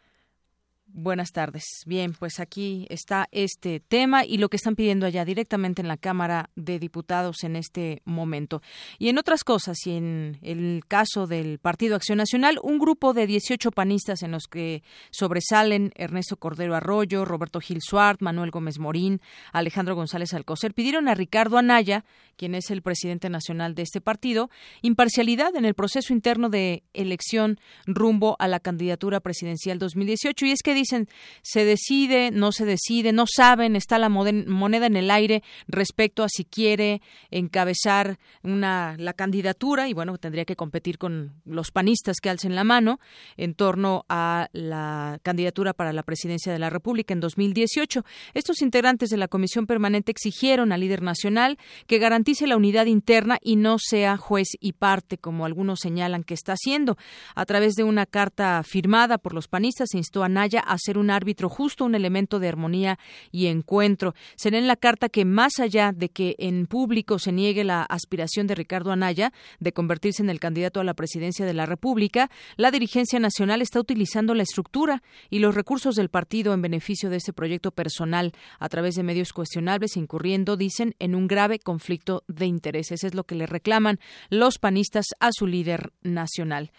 Buenas 0.90 1.32
tardes. 1.32 1.64
Bien, 1.84 2.14
pues 2.18 2.40
aquí 2.40 2.86
está 2.88 3.28
este 3.30 3.78
tema 3.78 4.24
y 4.24 4.38
lo 4.38 4.48
que 4.48 4.56
están 4.56 4.74
pidiendo 4.74 5.04
allá 5.04 5.26
directamente 5.26 5.82
en 5.82 5.86
la 5.86 5.98
Cámara 5.98 6.48
de 6.56 6.78
Diputados 6.78 7.44
en 7.44 7.56
este 7.56 8.00
momento. 8.06 8.62
Y 8.98 9.10
en 9.10 9.18
otras 9.18 9.44
cosas, 9.44 9.76
y 9.86 9.92
en 9.92 10.38
el 10.40 10.82
caso 10.88 11.26
del 11.26 11.58
Partido 11.58 11.94
Acción 11.94 12.16
Nacional, 12.16 12.58
un 12.62 12.78
grupo 12.78 13.12
de 13.12 13.26
18 13.26 13.70
panistas 13.70 14.22
en 14.22 14.30
los 14.30 14.44
que 14.44 14.82
sobresalen 15.10 15.92
Ernesto 15.94 16.38
Cordero 16.38 16.74
Arroyo, 16.74 17.26
Roberto 17.26 17.60
Gil 17.60 17.82
Suart, 17.82 18.22
Manuel 18.22 18.50
Gómez 18.50 18.78
Morín, 18.78 19.20
Alejandro 19.52 19.94
González 19.94 20.32
Alcocer, 20.32 20.72
pidieron 20.72 21.06
a 21.08 21.14
Ricardo 21.14 21.58
Anaya, 21.58 22.06
quien 22.36 22.54
es 22.54 22.70
el 22.70 22.80
presidente 22.80 23.28
nacional 23.28 23.74
de 23.74 23.82
este 23.82 24.00
partido, 24.00 24.48
imparcialidad 24.80 25.54
en 25.54 25.66
el 25.66 25.74
proceso 25.74 26.14
interno 26.14 26.48
de 26.48 26.82
elección 26.94 27.60
rumbo 27.86 28.36
a 28.38 28.48
la 28.48 28.58
candidatura 28.58 29.20
presidencial 29.20 29.78
2018. 29.78 30.46
Y 30.46 30.50
es 30.52 30.62
que 30.62 30.77
dicen 30.78 31.08
se 31.42 31.64
decide, 31.64 32.30
no 32.30 32.52
se 32.52 32.64
decide, 32.64 33.12
no 33.12 33.26
saben, 33.26 33.76
está 33.76 33.98
la 33.98 34.08
moneda 34.08 34.86
en 34.86 34.96
el 34.96 35.10
aire 35.10 35.42
respecto 35.66 36.22
a 36.22 36.28
si 36.28 36.44
quiere 36.44 37.02
encabezar 37.30 38.18
una 38.42 38.96
la 38.98 39.12
candidatura 39.12 39.88
y 39.88 39.94
bueno, 39.94 40.18
tendría 40.18 40.44
que 40.44 40.56
competir 40.56 40.98
con 40.98 41.34
los 41.44 41.70
panistas 41.70 42.18
que 42.20 42.30
alcen 42.30 42.54
la 42.54 42.64
mano 42.64 43.00
en 43.36 43.54
torno 43.54 44.04
a 44.08 44.48
la 44.52 45.18
candidatura 45.22 45.72
para 45.72 45.92
la 45.92 46.02
presidencia 46.02 46.52
de 46.52 46.58
la 46.58 46.70
República 46.70 47.14
en 47.14 47.20
2018. 47.20 48.04
Estos 48.34 48.62
integrantes 48.62 49.10
de 49.10 49.16
la 49.16 49.28
comisión 49.28 49.66
permanente 49.66 50.12
exigieron 50.12 50.72
al 50.72 50.80
líder 50.80 51.02
nacional 51.02 51.58
que 51.86 51.98
garantice 51.98 52.46
la 52.46 52.56
unidad 52.56 52.86
interna 52.86 53.38
y 53.42 53.56
no 53.56 53.78
sea 53.78 54.16
juez 54.16 54.48
y 54.60 54.72
parte 54.72 55.18
como 55.18 55.44
algunos 55.44 55.80
señalan 55.80 56.24
que 56.24 56.34
está 56.34 56.52
haciendo. 56.52 56.96
A 57.34 57.44
través 57.46 57.74
de 57.74 57.84
una 57.84 58.06
carta 58.06 58.62
firmada 58.64 59.18
por 59.18 59.34
los 59.34 59.48
panistas 59.48 59.88
se 59.90 59.98
instó 59.98 60.22
a 60.22 60.28
Naya 60.28 60.60
a 60.68 60.78
ser 60.78 60.98
un 60.98 61.10
árbitro 61.10 61.48
justo, 61.48 61.84
un 61.84 61.94
elemento 61.94 62.38
de 62.38 62.48
armonía 62.48 62.98
y 63.30 63.46
encuentro. 63.46 64.14
Será 64.36 64.58
en 64.58 64.66
la 64.66 64.76
carta 64.76 65.08
que, 65.08 65.24
más 65.24 65.58
allá 65.58 65.92
de 65.92 66.08
que 66.08 66.36
en 66.38 66.66
público 66.66 67.18
se 67.18 67.32
niegue 67.32 67.64
la 67.64 67.82
aspiración 67.82 68.46
de 68.46 68.54
Ricardo 68.54 68.92
Anaya 68.92 69.32
de 69.60 69.72
convertirse 69.72 70.22
en 70.22 70.30
el 70.30 70.40
candidato 70.40 70.80
a 70.80 70.84
la 70.84 70.94
presidencia 70.94 71.46
de 71.46 71.54
la 71.54 71.66
República, 71.66 72.30
la 72.56 72.70
dirigencia 72.70 73.18
nacional 73.20 73.62
está 73.62 73.80
utilizando 73.80 74.34
la 74.34 74.42
estructura 74.42 75.02
y 75.30 75.38
los 75.38 75.54
recursos 75.54 75.94
del 75.94 76.08
partido 76.08 76.54
en 76.54 76.62
beneficio 76.62 77.10
de 77.10 77.16
este 77.16 77.32
proyecto 77.32 77.70
personal 77.70 78.32
a 78.58 78.68
través 78.68 78.94
de 78.94 79.02
medios 79.02 79.32
cuestionables, 79.32 79.96
incurriendo, 79.96 80.56
dicen, 80.56 80.94
en 80.98 81.14
un 81.14 81.26
grave 81.28 81.58
conflicto 81.58 82.24
de 82.28 82.46
intereses. 82.46 83.04
Es 83.04 83.14
lo 83.14 83.24
que 83.24 83.34
le 83.34 83.46
reclaman 83.46 83.98
los 84.30 84.58
panistas 84.58 85.06
a 85.20 85.30
su 85.32 85.46
líder 85.46 85.92
nacional. 86.02 86.70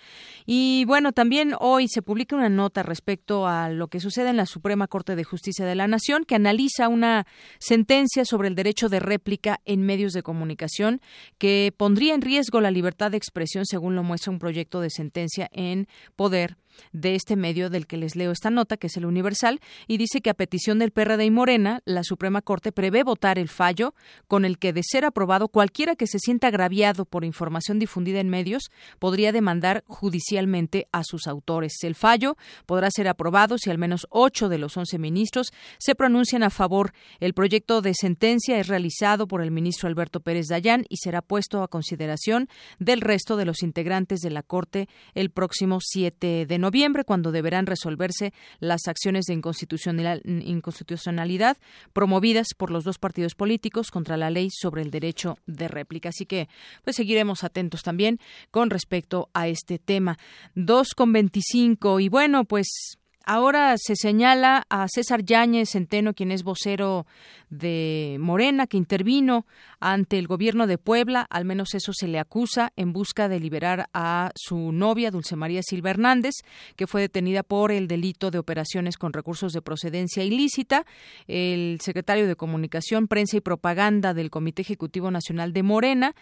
Y 0.45 0.85
bueno, 0.85 1.11
también 1.11 1.53
hoy 1.59 1.87
se 1.87 2.01
publica 2.01 2.35
una 2.35 2.49
nota 2.49 2.83
respecto 2.83 3.47
a 3.47 3.69
lo 3.79 3.87
que 3.87 3.99
sucede 3.99 4.29
en 4.29 4.37
la 4.37 4.45
Suprema 4.45 4.87
Corte 4.87 5.15
de 5.15 5.23
Justicia 5.23 5.65
de 5.65 5.73
la 5.73 5.87
Nación, 5.87 6.25
que 6.25 6.35
analiza 6.35 6.87
una 6.87 7.25
sentencia 7.57 8.25
sobre 8.25 8.47
el 8.47 8.55
derecho 8.55 8.89
de 8.89 8.99
réplica 8.99 9.61
en 9.65 9.81
medios 9.81 10.13
de 10.13 10.21
comunicación 10.21 11.01
que 11.39 11.73
pondría 11.75 12.13
en 12.13 12.21
riesgo 12.21 12.61
la 12.61 12.69
libertad 12.69 13.11
de 13.11 13.17
expresión, 13.17 13.65
según 13.65 13.95
lo 13.95 14.03
muestra 14.03 14.31
un 14.31 14.39
proyecto 14.39 14.81
de 14.81 14.89
sentencia 14.89 15.49
en 15.51 15.87
poder 16.15 16.57
de 16.91 17.15
este 17.15 17.35
medio 17.35 17.69
del 17.69 17.87
que 17.87 17.97
les 17.97 18.15
leo 18.15 18.31
esta 18.31 18.49
nota, 18.49 18.77
que 18.77 18.87
es 18.87 18.97
el 18.97 19.05
Universal, 19.05 19.59
y 19.87 19.97
dice 19.97 20.21
que 20.21 20.29
a 20.29 20.33
petición 20.33 20.79
del 20.79 20.91
PRD 20.91 21.25
y 21.25 21.31
Morena, 21.31 21.81
la 21.85 22.03
Suprema 22.03 22.41
Corte 22.41 22.71
prevé 22.71 23.03
votar 23.03 23.39
el 23.39 23.49
fallo 23.49 23.93
con 24.27 24.45
el 24.45 24.57
que, 24.57 24.73
de 24.73 24.83
ser 24.83 25.05
aprobado, 25.05 25.47
cualquiera 25.47 25.95
que 25.95 26.07
se 26.07 26.19
sienta 26.19 26.47
agraviado 26.47 27.05
por 27.05 27.25
información 27.25 27.79
difundida 27.79 28.19
en 28.19 28.29
medios 28.29 28.71
podría 28.99 29.31
demandar 29.31 29.83
judicialmente 29.87 30.87
a 30.91 31.03
sus 31.03 31.27
autores. 31.27 31.73
El 31.83 31.95
fallo 31.95 32.37
podrá 32.65 32.89
ser 32.91 33.07
aprobado 33.07 33.57
si 33.57 33.69
al 33.69 33.77
menos 33.77 34.07
ocho 34.09 34.49
de 34.49 34.57
los 34.57 34.77
once 34.77 34.97
ministros 34.97 35.51
se 35.77 35.95
pronuncian 35.95 36.43
a 36.43 36.49
favor. 36.49 36.93
El 37.19 37.33
proyecto 37.33 37.81
de 37.81 37.93
sentencia 37.93 38.59
es 38.59 38.67
realizado 38.67 39.27
por 39.27 39.41
el 39.41 39.51
ministro 39.51 39.87
Alberto 39.87 40.19
Pérez 40.19 40.47
Dayán 40.47 40.85
y 40.89 40.97
será 40.97 41.21
puesto 41.21 41.63
a 41.63 41.67
consideración 41.67 42.47
del 42.79 43.01
resto 43.01 43.37
de 43.37 43.45
los 43.45 43.63
integrantes 43.63 44.19
de 44.19 44.29
la 44.29 44.43
Corte 44.43 44.87
el 45.13 45.29
próximo 45.29 45.79
7 45.81 46.45
de 46.45 46.58
noviembre, 46.59 47.03
cuando 47.03 47.31
deberán 47.31 47.65
resolverse 47.65 48.33
las 48.59 48.87
acciones 48.87 49.25
de 49.25 49.33
inconstitucionalidad 49.33 51.57
promovidas 51.93 52.47
por 52.55 52.71
los 52.71 52.83
dos 52.83 52.99
partidos 52.99 53.35
políticos 53.35 53.91
contra 53.91 54.17
la 54.17 54.29
ley 54.29 54.49
sobre 54.51 54.81
el 54.81 54.91
derecho 54.91 55.37
de 55.45 55.67
réplica. 55.67 56.09
Así 56.09 56.25
que 56.25 56.49
pues 56.83 56.95
seguiremos 56.95 57.43
atentos 57.43 57.81
también 57.81 58.19
con 58.51 58.69
respecto 58.69 59.29
a 59.33 59.47
este 59.47 59.79
tema. 59.79 60.17
Dos 60.55 60.93
con 60.95 61.13
veinticinco 61.13 61.99
y 61.99 62.09
bueno, 62.09 62.45
pues 62.45 62.98
Ahora 63.31 63.75
se 63.77 63.95
señala 63.95 64.65
a 64.69 64.87
César 64.87 65.23
Yáñez 65.23 65.69
Centeno, 65.69 66.15
quien 66.15 66.31
es 66.31 66.41
vocero 66.41 67.05
de 67.51 68.17
Morena, 68.19 68.65
que 68.65 68.77
intervino 68.77 69.45
ante 69.79 70.17
el 70.17 70.25
gobierno 70.25 70.65
de 70.65 70.79
Puebla, 70.79 71.27
al 71.29 71.45
menos 71.45 71.75
eso 71.75 71.93
se 71.93 72.07
le 72.07 72.17
acusa, 72.17 72.73
en 72.75 72.91
busca 72.91 73.29
de 73.29 73.39
liberar 73.39 73.87
a 73.93 74.31
su 74.35 74.71
novia, 74.71 75.11
Dulce 75.11 75.35
María 75.35 75.61
Silva 75.61 75.91
Hernández, 75.91 76.33
que 76.75 76.87
fue 76.87 77.01
detenida 77.01 77.43
por 77.43 77.71
el 77.71 77.87
delito 77.87 78.31
de 78.31 78.39
operaciones 78.39 78.97
con 78.97 79.13
recursos 79.13 79.53
de 79.53 79.61
procedencia 79.61 80.23
ilícita. 80.23 80.87
El 81.27 81.79
secretario 81.81 82.27
de 82.27 82.35
Comunicación, 82.35 83.07
Prensa 83.07 83.37
y 83.37 83.41
Propaganda 83.41 84.15
del 84.15 84.31
Comité 84.31 84.63
Ejecutivo 84.63 85.11
Nacional 85.11 85.53
de 85.53 85.61
Morena 85.61 86.15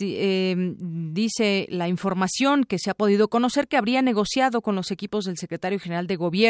eh, 0.00 0.54
dice 0.78 1.66
la 1.70 1.88
información 1.88 2.64
que 2.64 2.78
se 2.78 2.90
ha 2.90 2.94
podido 2.94 3.28
conocer 3.28 3.68
que 3.68 3.78
habría 3.78 4.02
negociado 4.02 4.60
con 4.60 4.76
los 4.76 4.90
equipos 4.90 5.24
del 5.24 5.38
secretario 5.38 5.78
general 5.78 6.06
de 6.06 6.16
Gobierno 6.16 6.41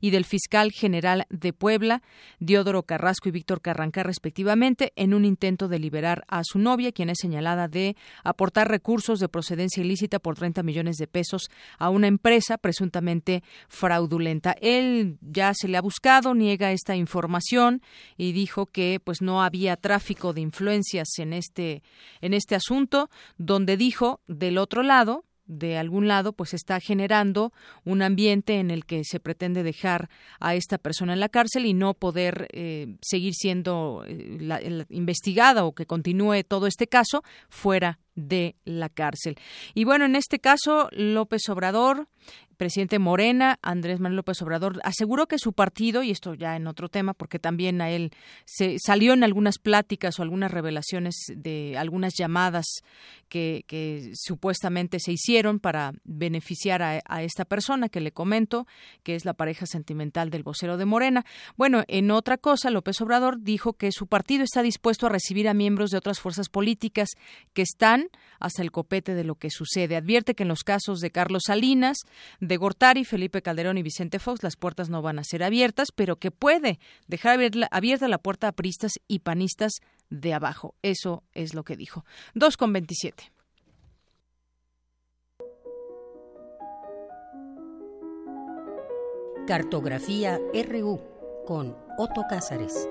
y 0.00 0.10
del 0.10 0.24
fiscal 0.24 0.72
general 0.72 1.26
de 1.30 1.52
Puebla, 1.52 2.02
Diodoro 2.38 2.82
Carrasco 2.82 3.28
y 3.28 3.32
Víctor 3.32 3.60
Carranca, 3.60 4.02
respectivamente, 4.02 4.92
en 4.96 5.14
un 5.14 5.24
intento 5.24 5.68
de 5.68 5.78
liberar 5.78 6.24
a 6.28 6.42
su 6.44 6.58
novia, 6.58 6.92
quien 6.92 7.10
es 7.10 7.18
señalada 7.20 7.68
de 7.68 7.96
aportar 8.24 8.68
recursos 8.68 9.18
de 9.18 9.28
procedencia 9.28 9.82
ilícita 9.82 10.18
por 10.18 10.36
30 10.36 10.62
millones 10.62 10.96
de 10.96 11.06
pesos 11.06 11.50
a 11.78 11.90
una 11.90 12.06
empresa 12.06 12.58
presuntamente 12.58 13.42
fraudulenta. 13.68 14.54
Él 14.60 15.18
ya 15.20 15.52
se 15.54 15.68
le 15.68 15.76
ha 15.76 15.82
buscado, 15.82 16.34
niega 16.34 16.72
esta 16.72 16.96
información 16.96 17.82
y 18.16 18.32
dijo 18.32 18.66
que 18.66 19.00
pues 19.02 19.22
no 19.22 19.42
había 19.42 19.76
tráfico 19.76 20.32
de 20.32 20.40
influencias 20.40 21.08
en 21.18 21.32
este 21.32 21.82
en 22.20 22.34
este 22.34 22.54
asunto, 22.54 23.10
donde 23.38 23.76
dijo 23.76 24.20
del 24.26 24.58
otro 24.58 24.82
lado 24.82 25.24
de 25.46 25.78
algún 25.78 26.08
lado, 26.08 26.32
pues 26.32 26.54
está 26.54 26.80
generando 26.80 27.52
un 27.84 28.02
ambiente 28.02 28.58
en 28.58 28.70
el 28.70 28.84
que 28.84 29.02
se 29.04 29.20
pretende 29.20 29.62
dejar 29.62 30.08
a 30.40 30.54
esta 30.54 30.78
persona 30.78 31.12
en 31.12 31.20
la 31.20 31.28
cárcel 31.28 31.66
y 31.66 31.74
no 31.74 31.94
poder 31.94 32.48
eh, 32.52 32.96
seguir 33.00 33.34
siendo 33.34 34.04
eh, 34.06 34.84
investigada 34.90 35.64
o 35.64 35.72
que 35.72 35.86
continúe 35.86 36.42
todo 36.46 36.66
este 36.66 36.86
caso 36.86 37.22
fuera 37.48 37.98
de 38.14 38.56
la 38.64 38.88
cárcel. 38.88 39.36
Y 39.74 39.84
bueno, 39.84 40.06
en 40.06 40.16
este 40.16 40.38
caso, 40.38 40.88
López 40.92 41.48
Obrador 41.48 42.08
presidente 42.56 42.98
Morena, 42.98 43.58
Andrés 43.62 44.00
Manuel 44.00 44.16
López 44.16 44.40
Obrador, 44.42 44.80
aseguró 44.84 45.26
que 45.26 45.38
su 45.38 45.52
partido, 45.52 46.02
y 46.02 46.10
esto 46.10 46.34
ya 46.34 46.56
en 46.56 46.66
otro 46.66 46.88
tema, 46.88 47.14
porque 47.14 47.38
también 47.38 47.80
a 47.80 47.90
él 47.90 48.10
se 48.44 48.76
salió 48.78 49.12
en 49.12 49.24
algunas 49.24 49.58
pláticas 49.58 50.18
o 50.18 50.22
algunas 50.22 50.50
revelaciones 50.50 51.14
de 51.34 51.76
algunas 51.78 52.14
llamadas 52.14 52.66
que, 53.28 53.64
supuestamente 54.14 54.98
se 55.00 55.12
hicieron 55.12 55.60
para 55.60 55.92
beneficiar 56.04 56.82
a, 56.82 57.00
a, 57.04 57.22
esta 57.22 57.44
persona 57.44 57.88
que 57.88 58.00
le 58.00 58.12
comento, 58.12 58.66
que 59.02 59.14
es 59.14 59.24
la 59.24 59.34
pareja 59.34 59.66
sentimental 59.66 60.30
del 60.30 60.42
vocero 60.42 60.76
de 60.76 60.84
Morena. 60.84 61.24
Bueno, 61.56 61.84
en 61.88 62.10
otra 62.10 62.38
cosa, 62.38 62.70
López 62.70 63.00
Obrador 63.00 63.42
dijo 63.42 63.74
que 63.74 63.92
su 63.92 64.06
partido 64.06 64.44
está 64.44 64.62
dispuesto 64.62 65.06
a 65.06 65.10
recibir 65.10 65.48
a 65.48 65.54
miembros 65.54 65.90
de 65.90 65.98
otras 65.98 66.20
fuerzas 66.20 66.48
políticas 66.48 67.10
que 67.52 67.62
están 67.62 68.08
hasta 68.38 68.62
el 68.62 68.70
copete 68.70 69.14
de 69.14 69.24
lo 69.24 69.34
que 69.34 69.50
sucede. 69.50 69.96
Advierte 69.96 70.34
que 70.34 70.44
en 70.44 70.48
los 70.48 70.64
casos 70.64 71.00
de 71.00 71.10
Carlos 71.10 71.44
Salinas, 71.46 71.98
de 72.46 72.56
Gortari, 72.56 73.04
Felipe 73.04 73.42
Calderón 73.42 73.78
y 73.78 73.82
Vicente 73.82 74.18
Fox 74.18 74.42
las 74.42 74.56
puertas 74.56 74.88
no 74.88 75.02
van 75.02 75.18
a 75.18 75.24
ser 75.24 75.42
abiertas, 75.42 75.88
pero 75.94 76.16
que 76.16 76.30
puede 76.30 76.78
dejar 77.06 77.38
abierta 77.70 78.08
la 78.08 78.18
puerta 78.18 78.48
a 78.48 78.52
pristas 78.52 78.92
y 79.08 79.20
panistas 79.20 79.80
de 80.10 80.34
abajo. 80.34 80.74
Eso 80.82 81.22
es 81.32 81.54
lo 81.54 81.64
que 81.64 81.76
dijo. 81.76 82.04
2 82.34 82.56
con 82.56 82.72
27. 82.72 83.32
Cartografía 89.46 90.40
RU 90.52 91.00
con 91.46 91.76
Otto 91.98 92.24
Cázares. 92.28 92.88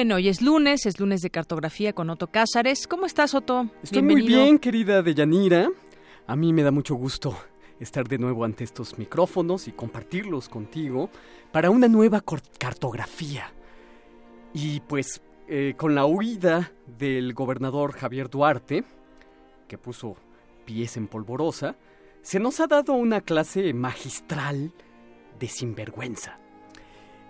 Hoy 0.00 0.28
es 0.28 0.40
lunes, 0.40 0.86
es 0.86 0.98
lunes 0.98 1.20
de 1.20 1.28
cartografía 1.28 1.92
con 1.92 2.08
Otto 2.08 2.28
Cázares. 2.28 2.86
¿Cómo 2.86 3.04
estás, 3.04 3.34
Otto? 3.34 3.68
Estoy 3.82 4.00
muy 4.00 4.22
bien, 4.22 4.58
querida 4.58 5.02
Deyanira. 5.02 5.68
A 6.26 6.36
mí 6.36 6.54
me 6.54 6.62
da 6.62 6.70
mucho 6.70 6.94
gusto 6.94 7.36
estar 7.78 8.08
de 8.08 8.16
nuevo 8.16 8.46
ante 8.46 8.64
estos 8.64 8.96
micrófonos 8.96 9.68
y 9.68 9.72
compartirlos 9.72 10.48
contigo 10.48 11.10
para 11.52 11.68
una 11.68 11.86
nueva 11.86 12.22
cartografía. 12.58 13.52
Y 14.54 14.80
pues 14.80 15.20
eh, 15.48 15.74
con 15.76 15.94
la 15.94 16.06
huida 16.06 16.72
del 16.98 17.34
gobernador 17.34 17.92
Javier 17.92 18.30
Duarte, 18.30 18.84
que 19.68 19.76
puso 19.76 20.16
pies 20.64 20.96
en 20.96 21.08
polvorosa, 21.08 21.76
se 22.22 22.40
nos 22.40 22.58
ha 22.60 22.66
dado 22.66 22.94
una 22.94 23.20
clase 23.20 23.74
magistral 23.74 24.72
de 25.38 25.46
sinvergüenza. 25.46 26.38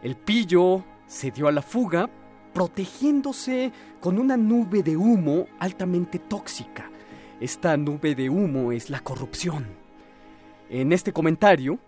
El 0.05 0.14
pillo 0.14 0.84
se 1.09 1.32
dio 1.32 1.48
a 1.48 1.52
la 1.52 1.62
fuga 1.62 2.09
protegiéndose 2.52 3.72
con 4.01 4.18
una 4.18 4.36
nube 4.36 4.82
de 4.82 4.97
humo 4.97 5.47
altamente 5.59 6.18
tóxica. 6.18 6.90
Esta 7.40 7.77
nube 7.77 8.14
de 8.14 8.28
humo 8.28 8.72
es 8.72 8.90
la 8.90 9.01
corrupción. 9.01 9.66
En 10.68 10.93
este 10.93 11.12
comentario, 11.12 11.78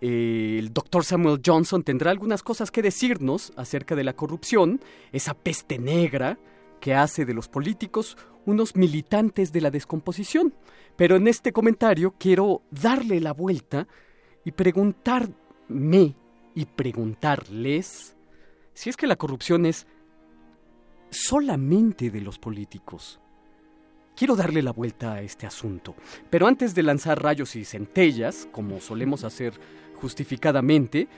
el 0.00 0.72
doctor 0.72 1.04
Samuel 1.04 1.40
Johnson 1.44 1.82
tendrá 1.82 2.10
algunas 2.10 2.42
cosas 2.42 2.70
que 2.70 2.82
decirnos 2.82 3.52
acerca 3.56 3.94
de 3.94 4.04
la 4.04 4.14
corrupción, 4.14 4.80
esa 5.12 5.34
peste 5.34 5.78
negra 5.78 6.38
que 6.80 6.94
hace 6.94 7.24
de 7.24 7.34
los 7.34 7.48
políticos 7.48 8.16
unos 8.46 8.76
militantes 8.76 9.52
de 9.52 9.62
la 9.62 9.70
descomposición. 9.70 10.54
Pero 10.96 11.16
en 11.16 11.26
este 11.26 11.52
comentario 11.52 12.14
quiero 12.18 12.62
darle 12.70 13.20
la 13.20 13.32
vuelta 13.32 13.88
y 14.44 14.52
preguntarme 14.52 16.14
y 16.54 16.66
preguntarles 16.66 18.16
si 18.74 18.90
es 18.90 18.96
que 18.96 19.06
la 19.06 19.16
corrupción 19.16 19.66
es 19.66 19.86
solamente 21.14 22.10
de 22.10 22.20
los 22.20 22.38
políticos. 22.38 23.20
Quiero 24.16 24.36
darle 24.36 24.62
la 24.62 24.72
vuelta 24.72 25.14
a 25.14 25.22
este 25.22 25.46
asunto, 25.46 25.94
pero 26.30 26.46
antes 26.46 26.74
de 26.74 26.82
lanzar 26.82 27.22
rayos 27.22 27.56
y 27.56 27.64
centellas, 27.64 28.48
como 28.52 28.80
solemos 28.80 29.24
hacer 29.24 29.54
justificadamente, 29.96 31.08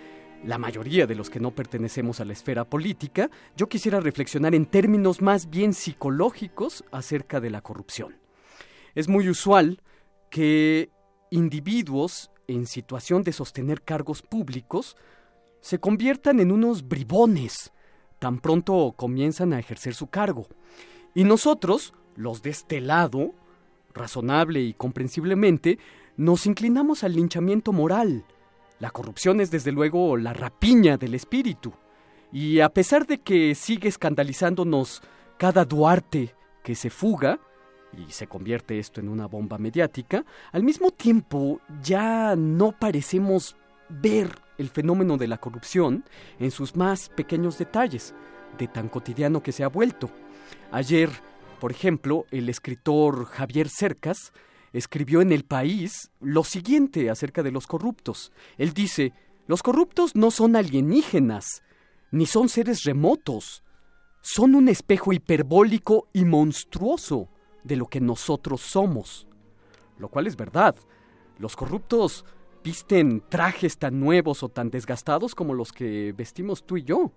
la 0.44 0.58
mayoría 0.58 1.06
de 1.06 1.14
los 1.14 1.28
que 1.28 1.40
no 1.40 1.50
pertenecemos 1.50 2.20
a 2.20 2.24
la 2.24 2.32
esfera 2.32 2.64
política, 2.64 3.30
yo 3.56 3.68
quisiera 3.68 4.00
reflexionar 4.00 4.54
en 4.54 4.66
términos 4.66 5.20
más 5.20 5.50
bien 5.50 5.74
psicológicos 5.74 6.84
acerca 6.92 7.40
de 7.40 7.50
la 7.50 7.60
corrupción. 7.60 8.16
Es 8.94 9.08
muy 9.08 9.28
usual 9.28 9.80
que 10.30 10.90
individuos 11.30 12.30
en 12.46 12.66
situación 12.66 13.22
de 13.22 13.32
sostener 13.32 13.82
cargos 13.82 14.22
públicos 14.22 14.96
se 15.60 15.80
conviertan 15.80 16.40
en 16.40 16.52
unos 16.52 16.86
bribones, 16.86 17.72
tan 18.26 18.40
pronto 18.40 18.92
comienzan 18.96 19.52
a 19.52 19.60
ejercer 19.60 19.94
su 19.94 20.08
cargo. 20.08 20.48
Y 21.14 21.22
nosotros, 21.22 21.94
los 22.16 22.42
de 22.42 22.50
este 22.50 22.80
lado, 22.80 23.34
razonable 23.94 24.60
y 24.62 24.74
comprensiblemente, 24.74 25.78
nos 26.16 26.44
inclinamos 26.44 27.04
al 27.04 27.12
linchamiento 27.12 27.72
moral. 27.72 28.24
La 28.80 28.90
corrupción 28.90 29.40
es 29.40 29.52
desde 29.52 29.70
luego 29.70 30.16
la 30.16 30.32
rapiña 30.32 30.96
del 30.96 31.14
espíritu. 31.14 31.72
Y 32.32 32.58
a 32.58 32.68
pesar 32.70 33.06
de 33.06 33.18
que 33.18 33.54
sigue 33.54 33.88
escandalizándonos 33.88 35.02
cada 35.38 35.64
Duarte 35.64 36.34
que 36.64 36.74
se 36.74 36.90
fuga, 36.90 37.38
y 37.96 38.10
se 38.10 38.26
convierte 38.26 38.80
esto 38.80 39.00
en 39.00 39.08
una 39.08 39.26
bomba 39.26 39.56
mediática, 39.56 40.24
al 40.50 40.64
mismo 40.64 40.90
tiempo 40.90 41.60
ya 41.80 42.34
no 42.34 42.72
parecemos 42.72 43.54
ver 43.88 44.45
el 44.58 44.70
fenómeno 44.70 45.16
de 45.16 45.28
la 45.28 45.38
corrupción 45.38 46.04
en 46.38 46.50
sus 46.50 46.76
más 46.76 47.08
pequeños 47.08 47.58
detalles, 47.58 48.14
de 48.58 48.68
tan 48.68 48.88
cotidiano 48.88 49.42
que 49.42 49.52
se 49.52 49.64
ha 49.64 49.68
vuelto. 49.68 50.10
Ayer, 50.72 51.10
por 51.60 51.70
ejemplo, 51.70 52.26
el 52.30 52.48
escritor 52.48 53.26
Javier 53.26 53.68
Cercas 53.68 54.32
escribió 54.72 55.20
en 55.20 55.32
El 55.32 55.44
País 55.44 56.10
lo 56.20 56.44
siguiente 56.44 57.10
acerca 57.10 57.42
de 57.42 57.50
los 57.50 57.66
corruptos. 57.66 58.32
Él 58.58 58.72
dice, 58.72 59.12
los 59.46 59.62
corruptos 59.62 60.14
no 60.14 60.30
son 60.30 60.56
alienígenas, 60.56 61.62
ni 62.10 62.26
son 62.26 62.48
seres 62.48 62.84
remotos, 62.84 63.62
son 64.20 64.54
un 64.54 64.68
espejo 64.68 65.12
hiperbólico 65.12 66.08
y 66.12 66.24
monstruoso 66.24 67.28
de 67.62 67.76
lo 67.76 67.86
que 67.86 68.00
nosotros 68.00 68.60
somos. 68.60 69.26
Lo 69.98 70.08
cual 70.08 70.26
es 70.26 70.36
verdad. 70.36 70.76
Los 71.38 71.56
corruptos 71.56 72.24
visten 72.66 73.22
trajes 73.28 73.78
tan 73.78 74.00
nuevos 74.00 74.42
o 74.42 74.48
tan 74.48 74.70
desgastados 74.70 75.36
como 75.36 75.54
los 75.54 75.70
que 75.72 76.12
vestimos 76.16 76.64
tú 76.64 76.76
y 76.76 76.82
yo. 76.82 77.12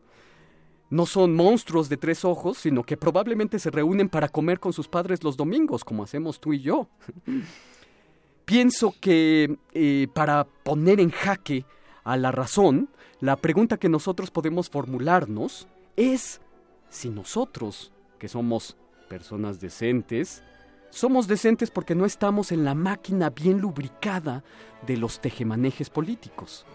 No 0.91 1.07
son 1.07 1.35
monstruos 1.35 1.89
de 1.89 1.97
tres 1.97 2.23
ojos, 2.23 2.59
sino 2.59 2.83
que 2.83 2.97
probablemente 2.97 3.57
se 3.57 3.71
reúnen 3.71 4.09
para 4.09 4.29
comer 4.29 4.59
con 4.59 4.73
sus 4.73 4.87
padres 4.87 5.23
los 5.23 5.35
domingos, 5.37 5.83
como 5.83 6.03
hacemos 6.03 6.39
tú 6.39 6.53
y 6.53 6.61
yo. 6.61 6.87
Pienso 8.45 8.93
que 9.01 9.57
eh, 9.73 10.07
para 10.13 10.43
poner 10.43 10.99
en 10.99 11.09
jaque 11.09 11.65
a 12.03 12.15
la 12.15 12.31
razón, 12.31 12.87
la 13.19 13.35
pregunta 13.35 13.77
que 13.77 13.89
nosotros 13.89 14.29
podemos 14.29 14.69
formularnos 14.69 15.67
es 15.95 16.41
si 16.89 17.09
nosotros, 17.09 17.91
que 18.19 18.27
somos 18.27 18.77
personas 19.07 19.59
decentes, 19.59 20.43
somos 20.89 21.27
decentes 21.27 21.71
porque 21.71 21.95
no 21.95 22.05
estamos 22.05 22.51
en 22.51 22.65
la 22.65 22.75
máquina 22.75 23.29
bien 23.29 23.59
lubricada 23.59 24.43
de 24.85 24.97
los 24.97 25.19
tejemanejes 25.19 25.89
políticos. 25.89 26.65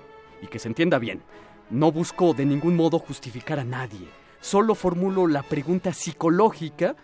Y 0.43 0.47
que 0.47 0.59
se 0.59 0.69
entienda 0.69 0.99
bien, 0.99 1.23
no 1.71 1.91
busco 1.91 2.35
de 2.35 2.45
ningún 2.45 2.77
modo 2.77 2.99
justificar 2.99 3.59
a 3.59 3.65
nadie, 3.65 4.09
solo 4.41 4.75
formulo 4.75 5.27
la 5.27 5.43
pregunta 5.43 5.93
psicológica 5.93 6.97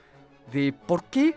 de 0.53 0.73
por 0.73 1.05
qué 1.05 1.35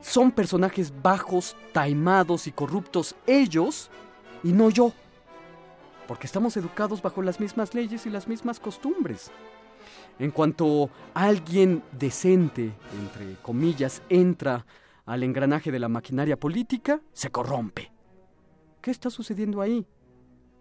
son 0.00 0.30
personajes 0.30 0.92
bajos, 1.02 1.56
taimados 1.72 2.46
y 2.46 2.52
corruptos 2.52 3.14
ellos 3.26 3.90
y 4.42 4.52
no 4.52 4.70
yo. 4.70 4.92
Porque 6.06 6.26
estamos 6.26 6.56
educados 6.56 7.02
bajo 7.02 7.22
las 7.22 7.40
mismas 7.40 7.74
leyes 7.74 8.06
y 8.06 8.10
las 8.10 8.28
mismas 8.28 8.60
costumbres. 8.60 9.30
En 10.18 10.30
cuanto 10.30 10.90
alguien 11.14 11.82
decente, 11.92 12.72
entre 13.00 13.34
comillas, 13.42 14.02
entra 14.08 14.64
al 15.08 15.22
engranaje 15.22 15.72
de 15.72 15.78
la 15.78 15.88
maquinaria 15.88 16.38
política, 16.38 17.00
se 17.14 17.30
corrompe. 17.30 17.90
¿Qué 18.82 18.90
está 18.90 19.08
sucediendo 19.08 19.62
ahí? 19.62 19.86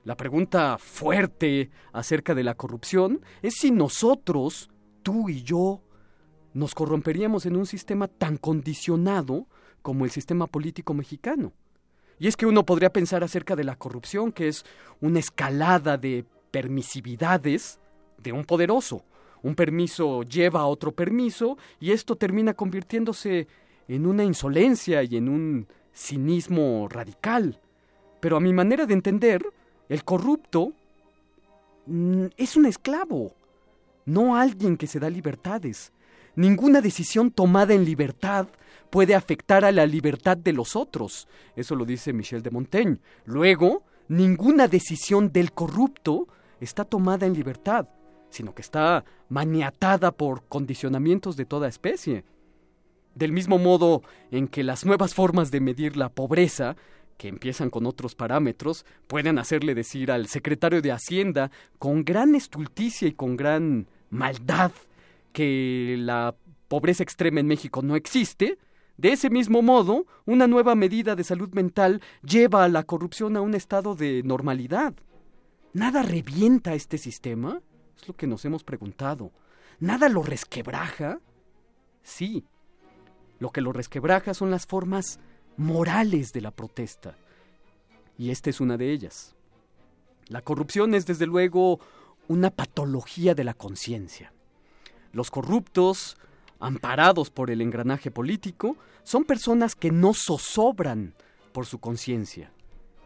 La 0.05 0.15
pregunta 0.15 0.77
fuerte 0.77 1.69
acerca 1.91 2.33
de 2.33 2.45
la 2.45 2.55
corrupción 2.55 3.19
es 3.41 3.55
si 3.55 3.71
nosotros, 3.71 4.69
tú 5.03 5.27
y 5.27 5.43
yo, 5.43 5.81
nos 6.53 6.73
corromperíamos 6.75 7.45
en 7.45 7.57
un 7.57 7.65
sistema 7.65 8.07
tan 8.07 8.37
condicionado 8.37 9.47
como 9.81 10.05
el 10.05 10.11
sistema 10.11 10.47
político 10.47 10.93
mexicano. 10.93 11.51
Y 12.17 12.29
es 12.29 12.37
que 12.37 12.45
uno 12.45 12.65
podría 12.65 12.93
pensar 12.93 13.25
acerca 13.25 13.57
de 13.57 13.65
la 13.65 13.75
corrupción, 13.75 14.31
que 14.31 14.47
es 14.47 14.63
una 15.01 15.19
escalada 15.19 15.97
de 15.97 16.23
permisividades 16.51 17.81
de 18.17 18.31
un 18.31 18.45
poderoso. 18.45 19.03
Un 19.43 19.55
permiso 19.55 20.23
lleva 20.23 20.61
a 20.61 20.67
otro 20.67 20.93
permiso 20.93 21.57
y 21.81 21.91
esto 21.91 22.15
termina 22.15 22.53
convirtiéndose 22.53 23.49
en 23.87 24.05
una 24.05 24.23
insolencia 24.23 25.03
y 25.03 25.17
en 25.17 25.29
un 25.29 25.67
cinismo 25.93 26.87
radical. 26.89 27.59
Pero 28.19 28.37
a 28.37 28.39
mi 28.39 28.53
manera 28.53 28.85
de 28.85 28.93
entender, 28.93 29.41
el 29.89 30.03
corrupto 30.03 30.73
mm, 31.85 32.25
es 32.37 32.55
un 32.55 32.65
esclavo, 32.65 33.33
no 34.05 34.35
alguien 34.35 34.77
que 34.77 34.87
se 34.87 34.99
da 34.99 35.09
libertades. 35.09 35.91
Ninguna 36.35 36.81
decisión 36.81 37.31
tomada 37.31 37.73
en 37.73 37.83
libertad 37.83 38.47
puede 38.89 39.15
afectar 39.15 39.65
a 39.65 39.71
la 39.71 39.85
libertad 39.85 40.37
de 40.37 40.53
los 40.53 40.75
otros. 40.75 41.27
Eso 41.55 41.75
lo 41.75 41.85
dice 41.85 42.13
Michel 42.13 42.43
de 42.43 42.51
Montaigne. 42.51 42.99
Luego, 43.25 43.83
ninguna 44.07 44.67
decisión 44.67 45.31
del 45.31 45.51
corrupto 45.51 46.27
está 46.59 46.85
tomada 46.85 47.25
en 47.25 47.33
libertad, 47.33 47.87
sino 48.29 48.53
que 48.53 48.61
está 48.61 49.03
maniatada 49.29 50.11
por 50.11 50.43
condicionamientos 50.47 51.35
de 51.35 51.45
toda 51.45 51.67
especie. 51.67 52.23
Del 53.17 53.31
mismo 53.31 53.57
modo 53.57 54.03
en 54.29 54.47
que 54.47 54.63
las 54.63 54.85
nuevas 54.85 55.15
formas 55.15 55.49
de 55.49 55.59
medir 55.59 55.97
la 55.97 56.09
pobreza, 56.09 56.75
que 57.17 57.27
empiezan 57.27 57.71
con 57.71 57.87
otros 57.87 58.13
parámetros, 58.13 58.85
pueden 59.07 59.39
hacerle 59.39 59.73
decir 59.73 60.11
al 60.11 60.27
secretario 60.27 60.83
de 60.83 60.91
Hacienda 60.91 61.49
con 61.79 62.05
gran 62.05 62.35
estulticia 62.35 63.07
y 63.07 63.13
con 63.13 63.35
gran 63.35 63.87
maldad 64.11 64.71
que 65.33 65.95
la 65.97 66.35
pobreza 66.67 67.01
extrema 67.01 67.39
en 67.39 67.47
México 67.47 67.81
no 67.81 67.95
existe, 67.95 68.59
de 68.97 69.13
ese 69.13 69.31
mismo 69.31 69.63
modo, 69.63 70.05
una 70.25 70.45
nueva 70.45 70.75
medida 70.75 71.15
de 71.15 71.23
salud 71.23 71.49
mental 71.53 72.01
lleva 72.21 72.65
a 72.65 72.69
la 72.69 72.83
corrupción 72.83 73.35
a 73.35 73.41
un 73.41 73.55
estado 73.55 73.95
de 73.95 74.21
normalidad. 74.23 74.93
¿Nada 75.73 76.03
revienta 76.03 76.75
este 76.75 76.99
sistema? 76.99 77.61
Es 77.99 78.07
lo 78.07 78.15
que 78.15 78.27
nos 78.27 78.45
hemos 78.45 78.63
preguntado. 78.63 79.31
¿Nada 79.79 80.07
lo 80.07 80.21
resquebraja? 80.21 81.19
Sí. 82.03 82.45
Lo 83.39 83.51
que 83.51 83.61
lo 83.61 83.71
resquebraja 83.71 84.33
son 84.33 84.51
las 84.51 84.65
formas 84.65 85.19
morales 85.57 86.33
de 86.33 86.41
la 86.41 86.51
protesta. 86.51 87.15
Y 88.17 88.31
esta 88.31 88.49
es 88.49 88.59
una 88.59 88.77
de 88.77 88.91
ellas. 88.91 89.35
La 90.27 90.41
corrupción 90.41 90.93
es 90.93 91.05
desde 91.05 91.25
luego 91.25 91.79
una 92.27 92.49
patología 92.49 93.35
de 93.35 93.43
la 93.43 93.53
conciencia. 93.53 94.33
Los 95.13 95.31
corruptos 95.31 96.17
amparados 96.59 97.29
por 97.29 97.51
el 97.51 97.61
engranaje 97.61 98.11
político, 98.11 98.77
son 99.03 99.23
personas 99.23 99.75
que 99.75 99.91
no 99.91 100.13
zozobran 100.13 101.13
por 101.51 101.65
su 101.65 101.79
conciencia. 101.79 102.51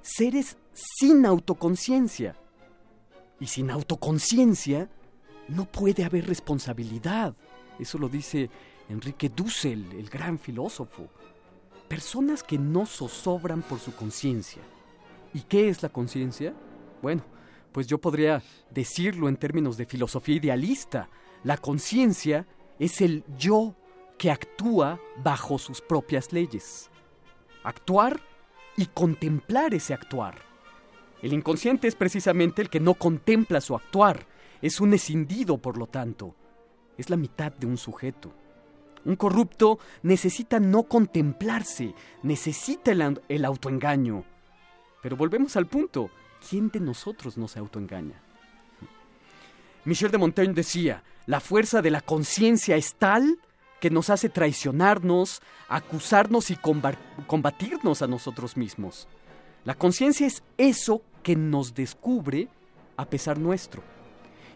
Seres 0.02 0.58
sin 0.74 1.26
autoconciencia. 1.26 2.36
Y 3.40 3.48
sin 3.48 3.72
autoconciencia 3.72 4.90
no 5.48 5.66
puede 5.66 6.04
haber 6.04 6.28
responsabilidad. 6.28 7.36
Eso 7.80 7.98
lo 7.98 8.10
dice 8.10 8.50
Enrique 8.90 9.30
Dussel, 9.30 9.92
el 9.94 10.10
gran 10.10 10.38
filósofo. 10.38 11.10
Personas 11.88 12.44
que 12.44 12.58
no 12.58 12.86
zozobran 12.86 13.62
por 13.62 13.80
su 13.80 13.96
conciencia. 13.96 14.62
¿Y 15.34 15.42
qué 15.42 15.70
es 15.70 15.82
la 15.84 15.90
conciencia? 15.90 16.54
Bueno, 17.02 17.24
pues 17.72 17.88
yo 17.88 18.00
podría 18.00 18.42
decirlo 18.70 19.30
en 19.30 19.38
términos 19.38 19.78
de 19.78 19.86
filosofía 19.86 20.36
idealista. 20.36 21.10
La 21.44 21.58
conciencia 21.58 22.48
es 22.80 23.02
el 23.02 23.24
yo 23.38 23.76
que 24.18 24.32
actúa 24.32 25.00
bajo 25.24 25.58
sus 25.58 25.82
propias 25.82 26.32
leyes. 26.32 26.90
Actuar 27.64 28.22
y 28.78 28.86
contemplar 28.88 29.74
ese 29.74 29.94
actuar. 29.94 30.36
El 31.22 31.34
inconsciente 31.34 31.88
es 31.88 31.96
precisamente 31.96 32.62
el 32.62 32.70
que 32.70 32.80
no 32.80 32.96
contempla 32.96 33.62
su 33.62 33.76
actuar, 33.76 34.26
es 34.62 34.80
un 34.80 34.94
escindido, 34.94 35.58
por 35.58 35.78
lo 35.78 35.88
tanto. 35.88 36.36
Es 36.98 37.10
la 37.10 37.18
mitad 37.18 37.52
de 37.52 37.66
un 37.66 37.78
sujeto. 37.78 38.32
Un 39.06 39.16
corrupto 39.16 39.80
necesita 40.04 40.60
no 40.60 40.84
contemplarse, 40.84 41.94
necesita 42.24 42.92
el, 42.92 43.46
autoengaño. 43.46 44.24
Pero 45.02 45.18
volvemos 45.18 45.56
al 45.58 45.68
punto, 45.68 46.12
¿quién 46.48 46.70
de 46.70 46.80
nosotros 46.80 47.38
no 47.38 47.48
se 47.48 47.60
autoengaña? 47.60 48.22
Michel 49.86 50.12
de 50.12 50.20
Montaigne 50.20 50.54
decía, 50.54 51.04
la 51.26 51.40
fuerza 51.40 51.82
de 51.82 51.90
la 51.90 52.02
conciencia 52.02 52.76
es 52.76 52.96
tal 52.96 53.40
que 53.80 53.90
nos 53.90 54.12
hace 54.12 54.30
traicionarnos, 54.30 55.42
acusarnos 55.68 56.52
y 56.52 56.58
combatirnos 57.26 58.04
a 58.04 58.08
nosotros 58.08 58.56
mismos. 58.56 59.08
La 59.66 59.74
conciencia 59.74 60.28
es 60.28 60.44
eso 60.58 61.02
que 61.24 61.36
nos 61.36 61.74
descubre 61.74 62.48
a 62.98 63.06
pesar 63.06 63.40
nuestro. 63.40 63.82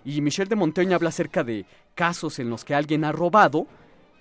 Y 0.04 0.22
Michel 0.22 0.48
de 0.48 0.56
Montaigne 0.56 0.94
habla 0.94 1.10
acerca 1.10 1.44
de 1.44 1.66
casos 1.96 2.38
en 2.38 2.52
los 2.52 2.64
que 2.64 2.76
alguien 2.76 3.04
ha 3.04 3.12
robado 3.12 3.66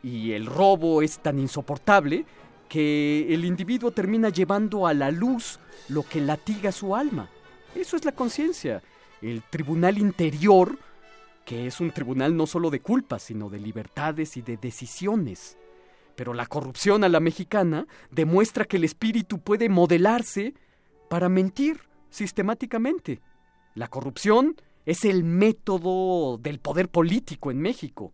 y 0.05 0.33
el 0.33 0.45
robo 0.45 1.01
es 1.01 1.19
tan 1.19 1.39
insoportable 1.39 2.27
que 2.69 3.27
el 3.33 3.45
individuo 3.45 3.91
termina 3.91 4.29
llevando 4.29 4.87
a 4.87 4.93
la 4.93 5.11
luz 5.11 5.59
lo 5.89 6.03
que 6.03 6.21
latiga 6.21 6.73
su 6.73 6.95
alma. 6.95 7.31
Eso 7.75 7.97
es 7.97 8.05
la 8.05 8.13
conciencia, 8.13 8.83
el 9.23 9.43
tribunal 9.43 9.97
interior 9.97 10.79
que 11.45 11.67
es 11.67 11.81
un 11.81 11.91
tribunal 11.91 12.37
no 12.37 12.47
solo 12.47 12.71
de 12.71 12.81
culpas, 12.81 13.23
sino 13.25 13.51
de 13.51 13.59
libertades 13.59 14.37
y 14.37 14.43
de 14.43 14.57
decisiones. 14.57 15.59
Pero 16.17 16.33
la 16.33 16.47
corrupción 16.47 17.05
a 17.05 17.09
la 17.09 17.21
mexicana 17.21 17.87
demuestra 18.11 18.65
que 18.65 18.77
el 18.77 18.85
espíritu 18.85 19.41
puede 19.41 19.69
modelarse 19.69 20.55
para 21.09 21.29
mentir 21.29 21.81
sistemáticamente. 22.11 23.21
La 23.75 23.89
corrupción 23.89 24.57
es 24.87 25.05
el 25.05 25.25
método 25.25 26.39
del 26.39 26.61
poder 26.61 26.89
político 26.89 27.51
en 27.51 27.61
México 27.61 28.13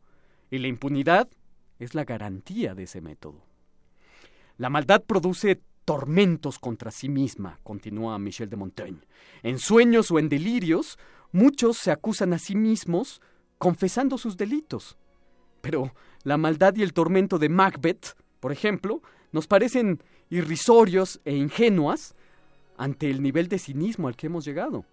y 0.51 0.59
la 0.59 0.69
impunidad 0.69 1.29
es 1.81 1.97
la 1.97 2.05
garantía 2.05 2.77
de 2.77 2.85
ese 2.85 3.01
método. 3.01 3.43
La 4.57 4.71
maldad 4.71 5.03
produce 5.03 5.61
tormentos 5.85 6.61
contra 6.61 6.93
sí 6.93 7.09
misma, 7.09 7.59
continúa 7.65 8.19
Michel 8.19 8.49
de 8.49 8.57
Montaigne. 8.57 9.01
En 9.43 9.59
sueños 9.59 10.13
o 10.13 10.21
en 10.21 10.29
delirios, 10.29 10.97
Muchos 11.33 11.79
se 11.79 11.93
acusan 11.93 12.33
a 12.33 12.39
sí 12.39 12.57
mismos 12.57 13.21
confesando 13.59 14.19
sus 14.19 14.37
delitos. 14.37 14.97
Pero 15.61 15.95
la 16.25 16.37
maldad 16.37 16.75
y 16.77 16.83
el 16.83 16.93
tormento 16.93 17.39
de 17.39 17.49
Macbeth, 17.49 18.17
por 18.41 18.53
ejemplo, 18.53 19.01
nos 19.33 19.47
parecen 19.47 20.03
irrisorios 20.29 21.21
e 21.25 21.37
ingenuas 21.37 22.15
ante 22.77 23.11
el 23.11 23.23
nivel 23.23 23.49
de 23.49 23.59
cinismo 23.59 24.09
al 24.09 24.17
que 24.17 24.27
hemos 24.27 24.45
llegado. 24.45 24.85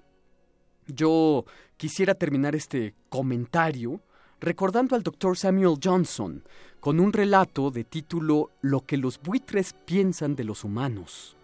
Yo 0.86 1.46
quisiera 1.78 2.14
terminar 2.14 2.56
este 2.56 2.94
comentario 3.10 4.00
recordando 4.40 4.96
al 4.96 5.04
doctor 5.04 5.38
Samuel 5.38 5.80
Johnson 5.84 6.44
con 6.80 7.00
un 7.00 7.12
relato 7.12 7.72
de 7.72 7.84
título 7.84 8.52
Lo 8.62 8.82
que 8.82 8.98
los 8.98 9.20
buitres 9.20 9.74
piensan 9.86 10.36
de 10.36 10.44
los 10.44 10.64
humanos. 10.64 11.36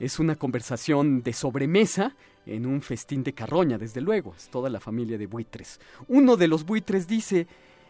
Es 0.00 0.18
una 0.18 0.36
conversación 0.36 1.22
de 1.22 1.32
sobremesa 1.32 2.16
en 2.46 2.66
un 2.66 2.82
festín 2.82 3.22
de 3.22 3.32
carroña, 3.32 3.78
desde 3.78 4.00
luego, 4.00 4.34
es 4.36 4.48
toda 4.48 4.68
la 4.68 4.80
familia 4.80 5.16
de 5.18 5.26
buitres. 5.26 5.80
Uno 6.08 6.36
de 6.36 6.48
los 6.48 6.64
buitres 6.64 7.06
dice, 7.06 7.46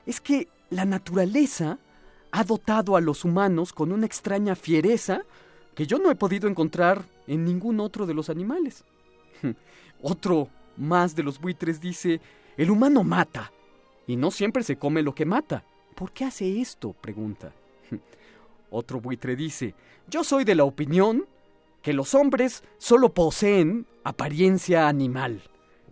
es 0.06 0.20
que 0.20 0.48
la 0.70 0.84
naturaleza 0.84 1.78
ha 2.30 2.44
dotado 2.44 2.96
a 2.96 3.00
los 3.00 3.24
humanos 3.24 3.72
con 3.72 3.92
una 3.92 4.06
extraña 4.06 4.54
fiereza 4.54 5.22
que 5.74 5.86
yo 5.86 5.98
no 5.98 6.10
he 6.10 6.14
podido 6.14 6.48
encontrar 6.48 7.04
en 7.26 7.44
ningún 7.44 7.80
otro 7.80 8.06
de 8.06 8.14
los 8.14 8.30
animales. 8.30 8.84
Otro 10.02 10.48
más 10.76 11.16
de 11.16 11.22
los 11.22 11.40
buitres 11.40 11.80
dice, 11.80 12.20
el 12.56 12.70
humano 12.70 13.02
mata, 13.02 13.52
y 14.06 14.16
no 14.16 14.30
siempre 14.30 14.62
se 14.62 14.76
come 14.76 15.02
lo 15.02 15.14
que 15.14 15.24
mata. 15.24 15.64
¿Por 15.94 16.12
qué 16.12 16.24
hace 16.24 16.60
esto? 16.60 16.92
pregunta. 16.92 17.52
Otro 18.70 19.00
buitre 19.00 19.36
dice, 19.36 19.74
yo 20.08 20.24
soy 20.24 20.44
de 20.44 20.54
la 20.54 20.64
opinión 20.64 21.26
que 21.82 21.92
los 21.92 22.14
hombres 22.14 22.64
solo 22.78 23.12
poseen 23.12 23.86
apariencia 24.04 24.88
animal, 24.88 25.42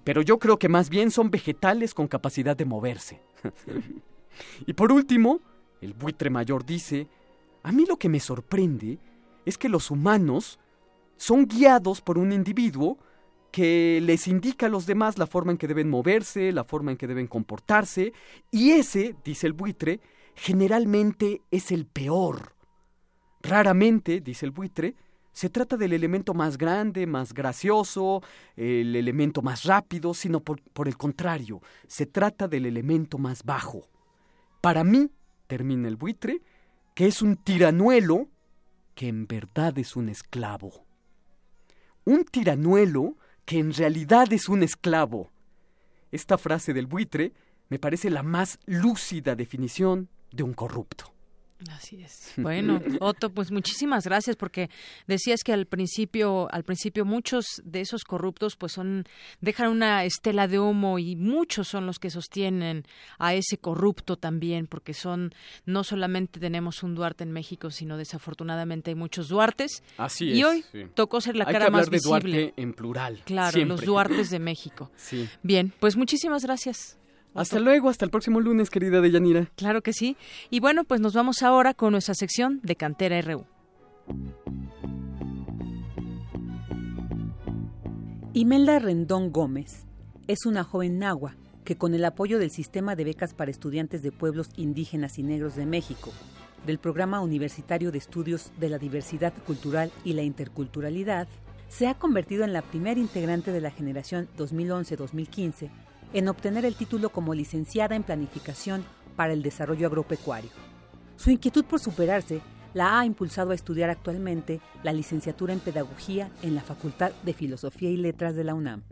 pero 0.04 0.22
yo 0.22 0.38
creo 0.38 0.58
que 0.58 0.68
más 0.68 0.88
bien 0.88 1.10
son 1.10 1.30
vegetales 1.30 1.94
con 1.94 2.08
capacidad 2.08 2.56
de 2.56 2.64
moverse. 2.64 3.20
y 4.66 4.72
por 4.72 4.90
último, 4.90 5.40
el 5.80 5.94
buitre 5.94 6.30
mayor 6.30 6.64
dice, 6.64 7.08
a 7.62 7.72
mí 7.72 7.84
lo 7.86 7.96
que 7.96 8.08
me 8.08 8.20
sorprende 8.20 8.98
es 9.44 9.58
que 9.58 9.68
los 9.68 9.90
humanos 9.90 10.58
son 11.16 11.46
guiados 11.46 12.00
por 12.00 12.18
un 12.18 12.32
individuo 12.32 12.98
que 13.52 14.00
les 14.02 14.26
indica 14.26 14.66
a 14.66 14.70
los 14.70 14.86
demás 14.86 15.18
la 15.18 15.28
forma 15.28 15.52
en 15.52 15.58
que 15.58 15.68
deben 15.68 15.88
moverse, 15.88 16.50
la 16.50 16.64
forma 16.64 16.90
en 16.90 16.96
que 16.96 17.06
deben 17.06 17.28
comportarse, 17.28 18.12
y 18.50 18.70
ese, 18.72 19.14
dice 19.24 19.46
el 19.46 19.52
buitre, 19.52 20.00
generalmente 20.34 21.42
es 21.50 21.70
el 21.70 21.86
peor. 21.86 22.56
Raramente, 23.42 24.20
dice 24.20 24.46
el 24.46 24.52
buitre, 24.52 24.96
se 25.32 25.50
trata 25.50 25.76
del 25.76 25.92
elemento 25.92 26.34
más 26.34 26.58
grande, 26.58 27.06
más 27.06 27.32
gracioso, 27.34 28.22
el 28.56 28.96
elemento 28.96 29.42
más 29.42 29.64
rápido, 29.64 30.14
sino 30.14 30.40
por, 30.40 30.60
el 30.86 30.96
contrario, 30.96 31.60
se 31.86 32.06
trata 32.06 32.48
del 32.48 32.66
elemento 32.66 33.18
más 33.18 33.42
bajo. 33.42 33.88
Para 34.60 34.84
mí, 34.84 35.10
termina 35.46 35.88
el 35.88 35.96
buitre, 35.96 36.40
que 36.94 37.06
es 37.06 37.20
un 37.20 37.36
tiranuelo 37.36 38.28
que 38.94 39.08
en 39.08 39.26
verdad 39.26 39.78
es 39.78 39.96
un 39.96 40.08
esclavo. 40.08 40.84
Un 42.04 42.24
tiranuelo 42.24 43.16
que 43.44 43.58
en 43.58 43.72
realidad 43.72 44.32
es 44.32 44.48
un 44.48 44.62
esclavo. 44.62 45.30
Esta 46.10 46.38
frase 46.38 46.72
del 46.72 46.86
buitre 46.86 47.32
me 47.68 47.78
parece 47.78 48.10
la 48.10 48.22
más 48.22 48.58
lúcida 48.66 49.34
definición 49.34 50.08
de 50.30 50.42
un 50.42 50.52
corrupto. 50.52 51.12
Así 51.70 52.02
es. 52.02 52.32
Bueno, 52.42 52.80
Otto, 53.00 53.30
pues 53.30 53.50
muchísimas 53.50 54.04
gracias 54.04 54.36
porque 54.36 54.68
decías 55.06 55.42
que 55.44 55.52
al 55.52 55.66
principio, 55.66 56.52
al 56.52 56.64
principio 56.64 57.04
muchos 57.04 57.62
de 57.64 57.80
esos 57.80 58.04
corruptos 58.04 58.56
pues 58.56 58.72
son 58.72 59.04
dejan 59.40 59.70
una 59.70 60.04
estela 60.04 60.48
de 60.48 60.58
humo 60.58 60.98
y 60.98 61.14
muchos 61.14 61.68
son 61.68 61.86
los 61.86 61.98
que 61.98 62.10
sostienen 62.10 62.84
a 63.18 63.34
ese 63.34 63.58
corrupto 63.58 64.16
también 64.16 64.66
porque 64.66 64.94
son 64.94 65.34
no 65.66 65.84
solamente 65.84 66.40
tenemos 66.40 66.82
un 66.82 66.94
Duarte 66.94 67.24
en 67.24 67.32
México, 67.32 67.70
sino 67.70 67.96
desafortunadamente 67.96 68.90
hay 68.90 68.94
muchos 68.94 69.28
Duartes. 69.28 69.82
Así 69.98 70.32
y 70.32 70.44
hoy 70.44 70.64
tocó 70.94 71.20
ser 71.20 71.36
la 71.36 71.44
cara 71.44 71.70
más 71.70 71.90
visible. 71.90 72.10
Duarte 72.10 72.54
en 72.56 72.72
plural. 72.72 73.22
Claro, 73.24 73.64
los 73.64 73.82
Duartes 73.84 74.30
de 74.30 74.38
México. 74.38 74.90
Sí. 74.96 75.28
Bien, 75.42 75.72
pues 75.78 75.96
muchísimas 75.96 76.44
gracias. 76.44 76.98
Hasta 77.34 77.60
luego, 77.60 77.88
hasta 77.88 78.04
el 78.04 78.10
próximo 78.10 78.40
lunes, 78.40 78.70
querida 78.70 79.00
Deyanira. 79.00 79.48
Claro 79.56 79.82
que 79.82 79.92
sí. 79.92 80.16
Y 80.50 80.60
bueno, 80.60 80.84
pues 80.84 81.00
nos 81.00 81.14
vamos 81.14 81.42
ahora 81.42 81.74
con 81.74 81.92
nuestra 81.92 82.14
sección 82.14 82.60
de 82.62 82.76
Cantera 82.76 83.20
RU. 83.22 83.46
Imelda 88.34 88.78
Rendón 88.78 89.30
Gómez 89.30 89.86
es 90.26 90.46
una 90.46 90.64
joven 90.64 90.98
nahua 90.98 91.36
que 91.64 91.76
con 91.76 91.94
el 91.94 92.04
apoyo 92.04 92.38
del 92.38 92.50
Sistema 92.50 92.96
de 92.96 93.04
Becas 93.04 93.34
para 93.34 93.50
Estudiantes 93.50 94.02
de 94.02 94.12
Pueblos 94.12 94.48
Indígenas 94.56 95.18
y 95.18 95.22
Negros 95.22 95.54
de 95.54 95.66
México, 95.66 96.12
del 96.66 96.78
Programa 96.78 97.20
Universitario 97.20 97.92
de 97.92 97.98
Estudios 97.98 98.50
de 98.58 98.68
la 98.68 98.78
Diversidad 98.78 99.32
Cultural 99.46 99.92
y 100.04 100.14
la 100.14 100.22
Interculturalidad, 100.22 101.28
se 101.68 101.88
ha 101.88 101.94
convertido 101.94 102.44
en 102.44 102.52
la 102.52 102.62
primera 102.62 103.00
integrante 103.00 103.52
de 103.52 103.60
la 103.60 103.70
generación 103.70 104.28
2011-2015 104.36 105.70
en 106.12 106.28
obtener 106.28 106.64
el 106.64 106.74
título 106.74 107.10
como 107.10 107.34
licenciada 107.34 107.96
en 107.96 108.02
Planificación 108.02 108.84
para 109.16 109.32
el 109.32 109.42
Desarrollo 109.42 109.86
Agropecuario. 109.86 110.50
Su 111.16 111.30
inquietud 111.30 111.64
por 111.64 111.80
superarse 111.80 112.40
la 112.74 112.98
ha 112.98 113.06
impulsado 113.06 113.50
a 113.50 113.54
estudiar 113.54 113.90
actualmente 113.90 114.60
la 114.82 114.92
licenciatura 114.92 115.52
en 115.52 115.60
Pedagogía 115.60 116.30
en 116.42 116.54
la 116.54 116.62
Facultad 116.62 117.12
de 117.22 117.34
Filosofía 117.34 117.90
y 117.90 117.96
Letras 117.96 118.34
de 118.34 118.44
la 118.44 118.54
UNAM. 118.54 118.82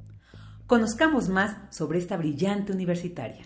Conozcamos 0.66 1.28
más 1.28 1.74
sobre 1.74 1.98
esta 1.98 2.16
brillante 2.16 2.72
universitaria. 2.72 3.44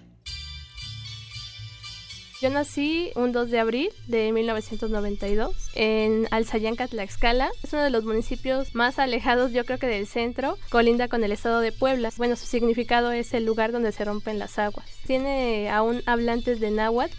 Yo 2.44 2.50
nací 2.50 3.10
un 3.14 3.32
2 3.32 3.50
de 3.50 3.58
abril 3.58 3.88
de 4.06 4.30
1992 4.30 5.70
en 5.74 6.28
Alzayanca, 6.30 6.86
Tlaxcala. 6.86 7.48
Es 7.62 7.72
uno 7.72 7.80
de 7.80 7.88
los 7.88 8.04
municipios 8.04 8.74
más 8.74 8.98
alejados, 8.98 9.52
yo 9.52 9.64
creo 9.64 9.78
que 9.78 9.86
del 9.86 10.06
centro, 10.06 10.58
colinda 10.68 11.08
con 11.08 11.24
el 11.24 11.32
estado 11.32 11.60
de 11.60 11.72
Puebla. 11.72 12.10
Bueno, 12.18 12.36
su 12.36 12.44
significado 12.44 13.12
es 13.12 13.32
el 13.32 13.46
lugar 13.46 13.72
donde 13.72 13.92
se 13.92 14.04
rompen 14.04 14.38
las 14.38 14.58
aguas. 14.58 14.86
Tiene 15.06 15.70
aún 15.70 16.02
hablantes 16.04 16.60
de 16.60 16.70
náhuatl. 16.70 17.16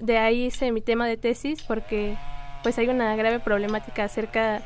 De 0.00 0.18
ahí 0.18 0.46
hice 0.46 0.72
mi 0.72 0.80
tema 0.80 1.06
de 1.06 1.16
tesis 1.16 1.62
porque 1.62 2.18
pues 2.64 2.78
hay 2.78 2.88
una 2.88 3.14
grave 3.14 3.38
problemática 3.38 4.02
acerca 4.02 4.60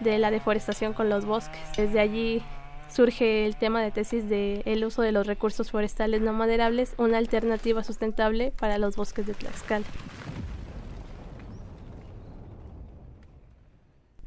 de 0.00 0.18
la 0.18 0.30
deforestación 0.30 0.94
con 0.94 1.10
los 1.10 1.26
bosques. 1.26 1.60
Desde 1.76 2.00
allí 2.00 2.42
surge 2.92 3.46
el 3.46 3.56
tema 3.56 3.82
de 3.82 3.90
tesis 3.90 4.28
de 4.28 4.62
el 4.64 4.84
uso 4.84 5.02
de 5.02 5.12
los 5.12 5.26
recursos 5.26 5.70
forestales 5.70 6.20
no 6.20 6.32
maderables, 6.32 6.94
una 6.98 7.18
alternativa 7.18 7.84
sustentable 7.84 8.52
para 8.58 8.78
los 8.78 8.96
bosques 8.96 9.26
de 9.26 9.34
Tlaxcala. 9.34 9.86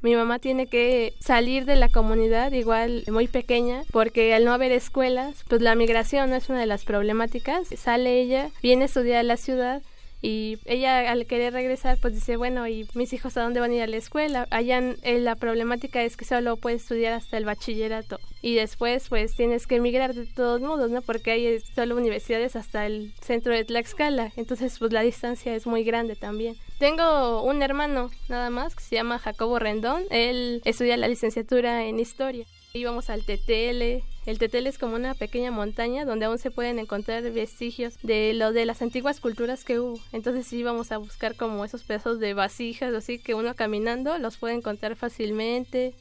Mi 0.04 0.16
mamá 0.16 0.38
tiene 0.40 0.68
que 0.68 1.14
salir 1.22 1.64
de 1.64 1.78
la 1.78 1.88
comunidad 1.88 2.52
igual 2.52 3.06
muy 3.10 3.30
pequeña 3.30 3.84
porque 3.94 4.34
al 4.34 4.44
no 4.44 4.52
haber 4.52 4.74
escuelas, 4.74 5.46
pues 5.48 5.62
la 5.62 5.76
migración 5.76 6.30
no 6.30 6.36
es 6.36 6.50
una 6.50 6.60
de 6.60 6.66
las 6.66 6.84
problemáticas. 6.84 7.70
Sale 7.70 8.20
ella, 8.20 8.50
viene 8.62 8.84
a 8.84 8.86
estudiar 8.88 9.20
a 9.20 9.24
la 9.24 9.38
ciudad 9.38 9.82
y 10.24 10.58
ella 10.66 11.12
al 11.12 11.28
querer 11.28 11.54
regresar 11.54 11.98
pues 12.02 12.16
dice 12.16 12.38
bueno 12.38 12.68
y 12.68 12.88
mis 12.96 13.14
hijos 13.14 13.38
a 13.38 13.44
dónde 13.44 13.60
van 13.60 13.72
a 13.72 13.76
ir 13.76 13.82
a 13.82 13.88
la 13.88 13.98
escuela 13.98 14.48
allá 14.50 14.80
eh, 15.04 15.20
la 15.20 15.36
problemática 15.36 16.02
es 16.02 16.18
que 16.18 16.26
solo 16.26 16.56
puedes 16.58 16.84
estudiar 16.84 17.14
hasta 17.14 17.38
el 17.38 17.46
bachillerato 17.46 18.20
y 18.42 18.56
después 18.56 19.10
pues 19.10 19.36
tienes 19.36 19.68
que 19.68 19.76
emigrar 19.76 20.14
de 20.14 20.26
todos 20.26 20.62
modos 20.62 20.90
no 20.90 21.02
porque 21.02 21.32
hay 21.32 21.60
solo 21.60 21.96
universidades 21.96 22.56
hasta 22.56 22.86
el 22.86 23.14
centro 23.22 23.54
de 23.54 23.64
Tlaxcala. 23.64 24.32
Entonces 24.36 24.78
pues 24.80 24.92
la 24.92 25.02
distancia 25.02 25.56
es 25.56 25.66
muy 25.66 25.84
grande 25.84 26.16
también. 26.16 26.56
Tengo 26.78 27.42
un 27.44 27.64
hermano 27.64 28.12
nada 28.28 28.50
más 28.50 28.76
que 28.76 28.84
se 28.84 28.96
llama 28.96 29.20
Jacobo 29.20 29.60
Rendón. 29.60 30.04
Él 30.10 30.62
estudia 30.66 30.98
la 30.98 31.08
licenciatura 31.08 31.86
en 31.86 32.00
historia. 32.00 32.46
Íbamos 32.74 33.10
al 33.10 33.24
TTL 33.24 34.04
el 34.26 34.40
Tetel 34.40 34.68
es 34.68 34.78
como 34.78 34.96
una 34.96 35.16
pequeña 35.16 35.52
montaña 35.52 36.06
donde 36.06 36.26
aún 36.26 36.38
se 36.38 36.52
pueden 36.52 36.80
encontrar 36.80 37.24
vestigios 37.32 37.96
de 38.04 38.34
lo 38.34 38.54
de 38.54 38.66
las 38.66 38.82
antiguas 38.82 39.20
culturas 39.20 39.64
que 39.64 39.80
hubo. 39.80 40.00
Entonces 40.12 40.52
íbamos 40.54 40.92
a 40.92 40.98
buscar 40.98 41.36
como 41.36 41.66
esos 41.66 41.84
pedazos 41.84 42.20
de 42.20 42.34
vasijas, 42.34 42.94
así 42.94 43.20
que 43.20 43.34
uno 43.34 43.56
caminando 43.56 44.18
los 44.18 44.38
puede 44.38 44.56
encontrar 44.56 44.96
fácilmente. 44.96 45.94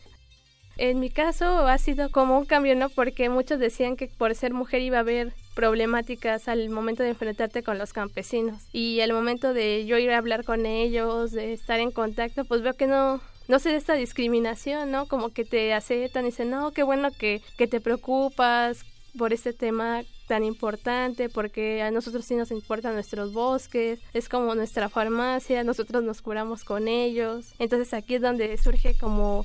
En 0.79 1.01
mi 1.01 1.11
caso 1.11 1.67
ha 1.67 1.77
sido 1.79 2.11
como 2.11 2.39
un 2.39 2.47
cambio, 2.47 2.75
¿no? 2.77 2.89
Porque 2.89 3.29
muchos 3.29 3.59
decían 3.59 3.97
que 3.97 4.07
por 4.09 4.35
ser 4.35 4.55
mujer 4.55 4.81
iba 4.81 4.97
a 4.97 5.01
haber 5.01 5.33
problemáticas 5.55 6.49
al 6.49 6.71
momento 6.71 7.03
de 7.03 7.11
enfrentarte 7.11 7.63
con 7.63 7.77
los 7.77 7.93
campesinos. 7.93 8.63
Y 8.73 9.01
al 9.01 9.13
momento 9.13 9.53
de 9.53 9.85
yo 9.85 9.99
ir 9.99 10.11
a 10.11 10.19
hablar 10.19 10.45
con 10.45 10.65
ellos, 10.65 11.33
de 11.33 11.53
estar 11.53 11.79
en 11.79 11.91
contacto, 11.91 12.45
pues 12.47 12.63
veo 12.63 12.73
que 12.75 12.87
no, 12.87 13.21
no 13.49 13.59
sé, 13.59 13.77
esta 13.77 13.95
discriminación, 13.95 14.91
¿no? 14.91 15.07
Como 15.07 15.31
que 15.31 15.45
te 15.45 15.75
aceptan 15.75 16.25
y 16.25 16.29
dicen, 16.29 16.51
no, 16.51 16.71
qué 16.73 16.83
bueno 16.83 17.11
que, 17.11 17.43
que 17.59 17.67
te 17.67 17.81
preocupas 17.81 18.85
por 19.19 19.33
este 19.33 19.53
tema 19.53 20.03
tan 20.27 20.45
importante 20.45 21.29
porque 21.29 21.83
a 21.83 21.91
nosotros 21.91 22.25
sí 22.25 22.35
nos 22.35 22.51
importan 22.51 22.95
nuestros 22.95 23.33
bosques, 23.33 24.01
es 24.15 24.29
como 24.29 24.55
nuestra 24.55 24.89
farmacia, 24.89 25.65
nosotros 25.65 26.03
nos 26.03 26.23
curamos 26.23 26.65
con 26.65 26.89
ellos. 26.89 27.53
Entonces 27.59 27.93
aquí 27.93 28.15
es 28.15 28.23
donde 28.23 28.57
surge 28.57 28.97
como 28.99 29.45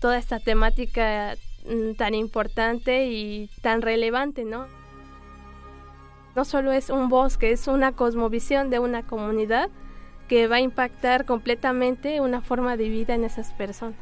toda 0.00 0.18
esta 0.18 0.40
temática 0.40 1.36
mm, 1.66 1.94
tan 1.94 2.14
importante 2.14 3.06
y 3.06 3.50
tan 3.60 3.82
relevante, 3.82 4.44
¿no? 4.44 4.66
No 6.34 6.44
solo 6.46 6.72
es 6.72 6.88
un 6.88 7.10
bosque, 7.10 7.52
es 7.52 7.68
una 7.68 7.92
cosmovisión 7.92 8.70
de 8.70 8.78
una 8.78 9.06
comunidad 9.06 9.68
que 10.32 10.48
va 10.48 10.56
a 10.56 10.60
impactar 10.60 11.26
completamente 11.26 12.22
una 12.22 12.40
forma 12.40 12.78
de 12.78 12.88
vida 12.88 13.14
en 13.14 13.22
esas 13.22 13.52
personas. 13.52 13.98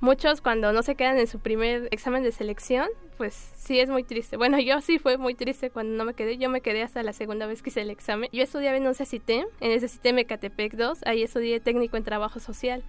Muchos 0.00 0.40
cuando 0.40 0.72
no 0.72 0.82
se 0.82 0.94
quedan 0.94 1.18
en 1.18 1.26
su 1.26 1.38
primer 1.38 1.88
examen 1.90 2.22
de 2.22 2.32
selección, 2.32 2.88
pues 3.18 3.34
sí 3.34 3.78
es 3.78 3.90
muy 3.90 4.04
triste. 4.04 4.38
Bueno, 4.38 4.58
yo 4.58 4.80
sí 4.80 4.98
fue 4.98 5.18
muy 5.18 5.34
triste 5.34 5.68
cuando 5.68 5.98
no 5.98 6.06
me 6.06 6.14
quedé. 6.14 6.38
Yo 6.38 6.48
me 6.48 6.62
quedé 6.62 6.82
hasta 6.82 7.02
la 7.02 7.12
segunda 7.12 7.44
vez 7.44 7.60
que 7.60 7.68
hice 7.68 7.82
el 7.82 7.90
examen. 7.90 8.30
Yo 8.32 8.42
estudiaba 8.42 8.78
en 8.78 8.86
un 8.86 8.94
CITEM, 8.94 9.44
en 9.60 9.70
ese 9.70 9.86
CITEM 9.86 10.20
Ecatepec 10.20 10.76
2, 10.76 11.00
ahí 11.04 11.22
estudié 11.22 11.60
técnico 11.60 11.98
en 11.98 12.04
trabajo 12.04 12.40
social. 12.40 12.82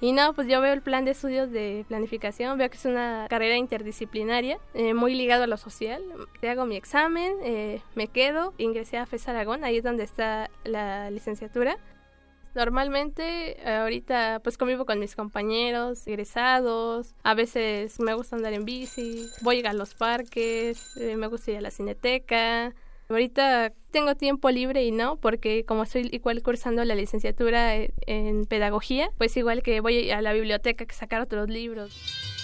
Y 0.00 0.12
no, 0.12 0.32
pues 0.32 0.48
yo 0.48 0.60
veo 0.62 0.72
el 0.72 0.80
plan 0.80 1.04
de 1.04 1.10
estudios 1.10 1.50
de 1.50 1.84
planificación, 1.88 2.56
veo 2.56 2.70
que 2.70 2.76
es 2.76 2.86
una 2.86 3.26
carrera 3.28 3.56
interdisciplinaria, 3.56 4.58
eh, 4.72 4.94
muy 4.94 5.14
ligado 5.14 5.44
a 5.44 5.46
lo 5.46 5.58
social. 5.58 6.02
Hago 6.42 6.64
mi 6.64 6.76
examen, 6.76 7.34
eh, 7.42 7.82
me 7.94 8.08
quedo, 8.08 8.54
ingresé 8.56 8.96
a 8.96 9.04
FES 9.04 9.28
Aragón, 9.28 9.62
ahí 9.62 9.76
es 9.76 9.84
donde 9.84 10.04
está 10.04 10.50
la 10.64 11.10
licenciatura. 11.10 11.76
Normalmente 12.54 13.58
ahorita 13.64 14.40
pues 14.42 14.58
convivo 14.58 14.84
con 14.84 14.98
mis 14.98 15.14
compañeros 15.14 16.04
egresados, 16.08 17.14
a 17.22 17.34
veces 17.34 18.00
me 18.00 18.14
gusta 18.14 18.34
andar 18.34 18.52
en 18.54 18.64
bici, 18.64 19.28
voy 19.42 19.64
a 19.64 19.72
los 19.72 19.94
parques, 19.94 20.96
eh, 20.96 21.14
me 21.16 21.28
gusta 21.28 21.52
ir 21.52 21.58
a 21.58 21.60
la 21.60 21.70
cineteca, 21.70 22.74
Ahorita 23.10 23.72
tengo 23.90 24.14
tiempo 24.14 24.50
libre 24.50 24.84
y 24.84 24.92
no, 24.92 25.16
porque 25.16 25.64
como 25.64 25.82
estoy 25.82 26.08
igual 26.12 26.42
cursando 26.44 26.84
la 26.84 26.94
licenciatura 26.94 27.74
en 27.74 28.44
pedagogía, 28.46 29.10
pues 29.18 29.36
igual 29.36 29.64
que 29.64 29.80
voy 29.80 30.12
a 30.12 30.22
la 30.22 30.32
biblioteca 30.32 30.86
que 30.86 30.94
sacar 30.94 31.20
otros 31.20 31.48
libros. 31.48 32.39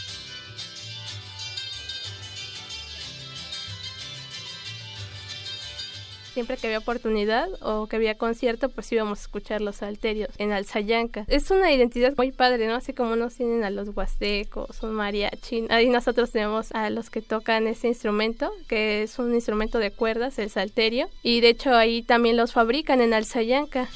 Siempre 6.36 6.58
que 6.58 6.66
había 6.66 6.80
oportunidad 6.80 7.48
o 7.62 7.86
que 7.86 7.96
había 7.96 8.18
concierto, 8.18 8.68
pues 8.68 8.92
íbamos 8.92 9.20
a 9.20 9.22
escuchar 9.22 9.62
los 9.62 9.82
alterios 9.82 10.28
en 10.36 10.52
Alzayanca. 10.52 11.24
Es 11.28 11.50
una 11.50 11.72
identidad 11.72 12.12
muy 12.14 12.30
padre, 12.30 12.66
¿no? 12.66 12.74
Así 12.74 12.92
como 12.92 13.16
nos 13.16 13.36
tienen 13.36 13.64
a 13.64 13.70
los 13.70 13.96
huastecos, 13.96 14.82
un 14.82 14.92
mariachi. 14.92 15.64
Ahí 15.70 15.88
nosotros 15.88 16.32
tenemos 16.32 16.72
a 16.72 16.90
los 16.90 17.08
que 17.08 17.22
tocan 17.22 17.66
ese 17.66 17.88
instrumento, 17.88 18.52
que 18.68 19.02
es 19.02 19.18
un 19.18 19.34
instrumento 19.34 19.78
de 19.78 19.92
cuerdas, 19.92 20.38
el 20.38 20.50
salterio. 20.50 21.08
Y 21.22 21.40
de 21.40 21.48
hecho 21.48 21.74
ahí 21.74 22.02
también 22.02 22.36
los 22.36 22.52
fabrican 22.52 23.00
en 23.00 23.14
Alzayanca. 23.14 23.88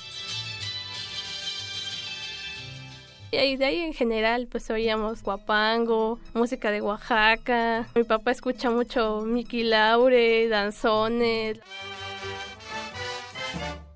Y 3.33 3.57
de 3.59 3.65
ahí 3.67 3.81
en 3.81 3.93
general, 3.93 4.49
pues 4.51 4.71
oíamos 4.71 5.23
guapango, 5.23 6.19
música 6.33 6.71
de 6.71 6.81
Oaxaca. 6.81 7.87
Mi 7.95 8.05
papá 8.05 8.31
escucha 8.31 8.71
mucho 8.71 9.21
Miki 9.27 9.63
Laure, 9.63 10.49
danzones. 10.49 11.61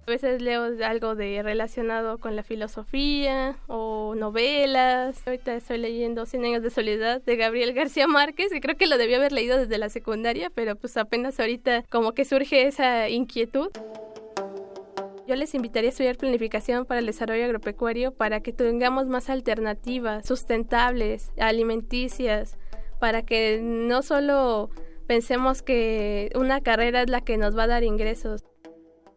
A 0.07 0.11
veces 0.11 0.43
leo 0.43 0.65
algo 0.85 1.15
de 1.15 1.43
relacionado 1.43 2.19
con 2.19 2.37
la 2.37 2.43
filosofía 2.43 3.57
o 3.69 4.15
novelas. 4.15 5.27
Ahorita 5.27 5.55
estoy 5.55 5.79
leyendo 5.79 6.27
Cien 6.27 6.45
años 6.45 6.63
de 6.63 6.69
soledad 6.69 7.23
de 7.23 7.37
Gabriel 7.37 7.73
García 7.73 8.07
Márquez 8.07 8.53
y 8.53 8.61
creo 8.61 8.77
que 8.77 8.87
lo 8.87 8.99
debía 8.99 9.17
haber 9.17 9.33
leído 9.33 9.57
desde 9.57 9.79
la 9.79 9.89
secundaria, 9.89 10.51
pero 10.51 10.77
pues 10.77 10.99
apenas 10.99 11.41
ahorita 11.41 11.85
como 11.89 12.13
que 12.13 12.27
surge 12.27 12.67
esa 12.67 13.09
inquietud. 13.09 13.71
Yo 15.27 15.37
les 15.37 15.55
invitaría 15.55 15.89
a 15.89 15.93
estudiar 15.93 16.19
planificación 16.19 16.85
para 16.85 17.01
el 17.01 17.07
desarrollo 17.07 17.47
agropecuario 17.47 18.13
para 18.13 18.41
que 18.41 18.53
tengamos 18.53 19.07
más 19.07 19.31
alternativas 19.31 20.27
sustentables, 20.27 21.33
alimenticias, 21.39 22.59
para 23.01 23.23
que 23.23 23.59
no 23.63 24.03
solo 24.03 24.69
pensemos 25.07 25.63
que 25.63 26.31
una 26.35 26.61
carrera 26.61 27.01
es 27.01 27.09
la 27.09 27.23
que 27.23 27.39
nos 27.39 27.57
va 27.57 27.63
a 27.63 27.69
dar 27.69 27.85
ingresos 27.85 28.45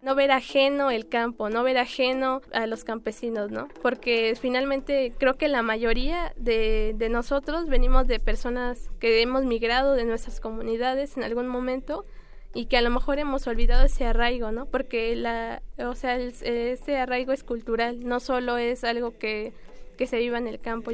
no 0.07 0.15
ver 0.15 0.31
ajeno 0.31 0.89
el 0.89 1.09
campo, 1.09 1.49
no 1.49 1.63
ver 1.63 1.77
ajeno 1.77 2.41
a 2.53 2.65
los 2.65 2.85
campesinos, 2.85 3.51
¿no? 3.51 3.67
Porque 3.81 4.37
finalmente 4.39 5.11
creo 5.17 5.33
que 5.33 5.49
la 5.49 5.63
mayoría 5.63 6.31
de, 6.37 6.95
de 6.97 7.09
nosotros 7.09 7.67
venimos 7.67 8.07
de 8.07 8.21
personas 8.21 8.89
que 9.01 9.21
hemos 9.21 9.43
migrado 9.43 9.95
de 9.95 10.05
nuestras 10.05 10.39
comunidades 10.39 11.17
en 11.17 11.25
algún 11.25 11.49
momento 11.49 12.05
y 12.53 12.67
que 12.67 12.77
a 12.77 12.81
lo 12.81 12.89
mejor 12.89 13.19
hemos 13.19 13.47
olvidado 13.47 13.85
ese 13.85 14.05
arraigo, 14.05 14.53
¿no? 14.53 14.65
Porque 14.65 15.13
la, 15.17 15.61
o 15.77 15.93
sea, 15.93 16.15
ese 16.15 16.97
arraigo 16.97 17.33
es 17.33 17.43
cultural, 17.43 17.99
no 18.07 18.21
solo 18.21 18.57
es 18.57 18.85
algo 18.85 19.17
que, 19.17 19.51
que 19.97 20.07
se 20.07 20.19
viva 20.19 20.37
en 20.37 20.47
el 20.47 20.61
campo. 20.61 20.91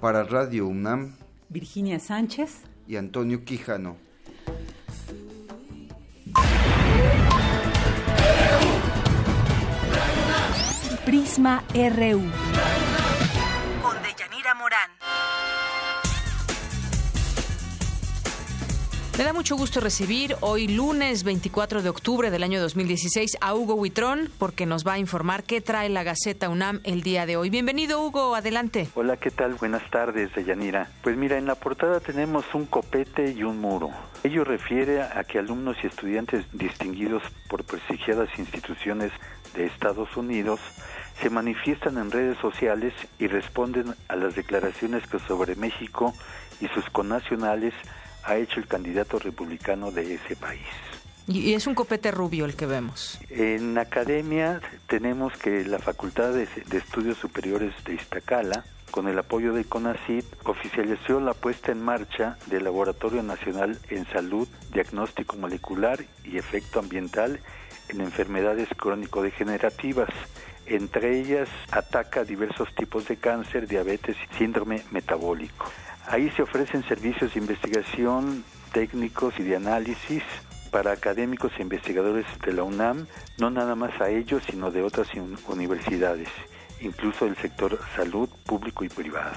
Para 0.00 0.24
Radio 0.24 0.66
UNAM, 0.66 1.14
Virginia 1.50 1.98
Sánchez 1.98 2.62
y 2.86 2.96
Antonio 2.96 3.44
Quijano. 3.44 4.07
Prisma 11.08 11.64
RU. 11.72 12.20
Con 13.80 13.96
Deyanira 14.02 14.52
Morán. 14.52 14.97
Me 19.18 19.24
da 19.24 19.32
mucho 19.32 19.56
gusto 19.56 19.80
recibir 19.80 20.36
hoy 20.42 20.68
lunes 20.68 21.24
24 21.24 21.82
de 21.82 21.88
octubre 21.88 22.30
del 22.30 22.44
año 22.44 22.60
2016 22.60 23.38
a 23.40 23.52
Hugo 23.52 23.74
Huitrón 23.74 24.30
porque 24.38 24.64
nos 24.64 24.86
va 24.86 24.92
a 24.92 24.98
informar 25.00 25.42
qué 25.42 25.60
trae 25.60 25.88
la 25.88 26.04
Gaceta 26.04 26.48
UNAM 26.48 26.80
el 26.84 27.02
día 27.02 27.26
de 27.26 27.36
hoy. 27.36 27.50
Bienvenido 27.50 28.00
Hugo, 28.00 28.36
adelante. 28.36 28.86
Hola, 28.94 29.16
¿qué 29.16 29.32
tal? 29.32 29.54
Buenas 29.54 29.82
tardes, 29.90 30.32
Deyanira. 30.36 30.88
Pues 31.02 31.16
mira, 31.16 31.36
en 31.36 31.46
la 31.46 31.56
portada 31.56 31.98
tenemos 31.98 32.44
un 32.54 32.66
copete 32.66 33.32
y 33.32 33.42
un 33.42 33.60
muro. 33.60 33.90
Ello 34.22 34.44
refiere 34.44 35.02
a 35.02 35.24
que 35.24 35.40
alumnos 35.40 35.76
y 35.82 35.88
estudiantes 35.88 36.46
distinguidos 36.52 37.24
por 37.48 37.64
prestigiadas 37.64 38.28
instituciones 38.38 39.10
de 39.56 39.66
Estados 39.66 40.16
Unidos 40.16 40.60
se 41.20 41.28
manifiestan 41.28 41.98
en 41.98 42.12
redes 42.12 42.38
sociales 42.38 42.94
y 43.18 43.26
responden 43.26 43.96
a 44.06 44.14
las 44.14 44.36
declaraciones 44.36 45.04
que 45.08 45.18
sobre 45.18 45.56
México 45.56 46.14
y 46.60 46.68
sus 46.68 46.88
connacionales 46.90 47.74
ha 48.24 48.36
hecho 48.36 48.60
el 48.60 48.66
candidato 48.66 49.18
republicano 49.18 49.90
de 49.90 50.14
ese 50.14 50.36
país. 50.36 50.66
Y 51.28 51.52
es 51.52 51.66
un 51.66 51.74
copete 51.74 52.10
rubio 52.10 52.46
el 52.46 52.56
que 52.56 52.64
vemos. 52.64 53.18
En 53.28 53.76
academia 53.76 54.62
tenemos 54.86 55.34
que 55.36 55.62
la 55.64 55.78
Facultad 55.78 56.32
de, 56.32 56.48
Estudios 56.72 57.18
Superiores 57.18 57.74
de 57.84 57.94
Iztacala, 57.94 58.64
con 58.90 59.08
el 59.08 59.18
apoyo 59.18 59.52
de 59.52 59.64
CONACYT, 59.64 60.24
oficializó 60.44 61.20
la 61.20 61.34
puesta 61.34 61.70
en 61.70 61.82
marcha 61.82 62.38
del 62.46 62.64
Laboratorio 62.64 63.22
Nacional 63.22 63.78
en 63.90 64.06
Salud, 64.06 64.48
Diagnóstico 64.72 65.36
Molecular 65.36 66.02
y 66.24 66.38
Efecto 66.38 66.78
Ambiental 66.78 67.40
en 67.90 68.00
Enfermedades 68.00 68.68
Crónico-Degenerativas, 68.74 70.08
entre 70.64 71.20
ellas 71.20 71.48
ataca 71.70 72.24
diversos 72.24 72.74
tipos 72.74 73.06
de 73.08 73.16
cáncer, 73.16 73.68
diabetes 73.68 74.16
y 74.16 74.36
síndrome 74.36 74.82
metabólico. 74.90 75.70
Ahí 76.10 76.30
se 76.30 76.42
ofrecen 76.42 76.82
servicios 76.84 77.34
de 77.34 77.40
investigación 77.40 78.42
técnicos 78.72 79.34
y 79.38 79.42
de 79.42 79.56
análisis 79.56 80.22
para 80.70 80.92
académicos 80.92 81.52
e 81.58 81.62
investigadores 81.62 82.24
de 82.46 82.54
la 82.54 82.62
UNAM, 82.62 83.06
no 83.38 83.50
nada 83.50 83.74
más 83.74 84.00
a 84.00 84.08
ellos, 84.08 84.42
sino 84.48 84.70
de 84.70 84.82
otras 84.82 85.08
universidades, 85.46 86.28
incluso 86.80 87.26
del 87.26 87.36
sector 87.36 87.78
salud 87.94 88.28
público 88.46 88.84
y 88.84 88.88
privado. 88.88 89.36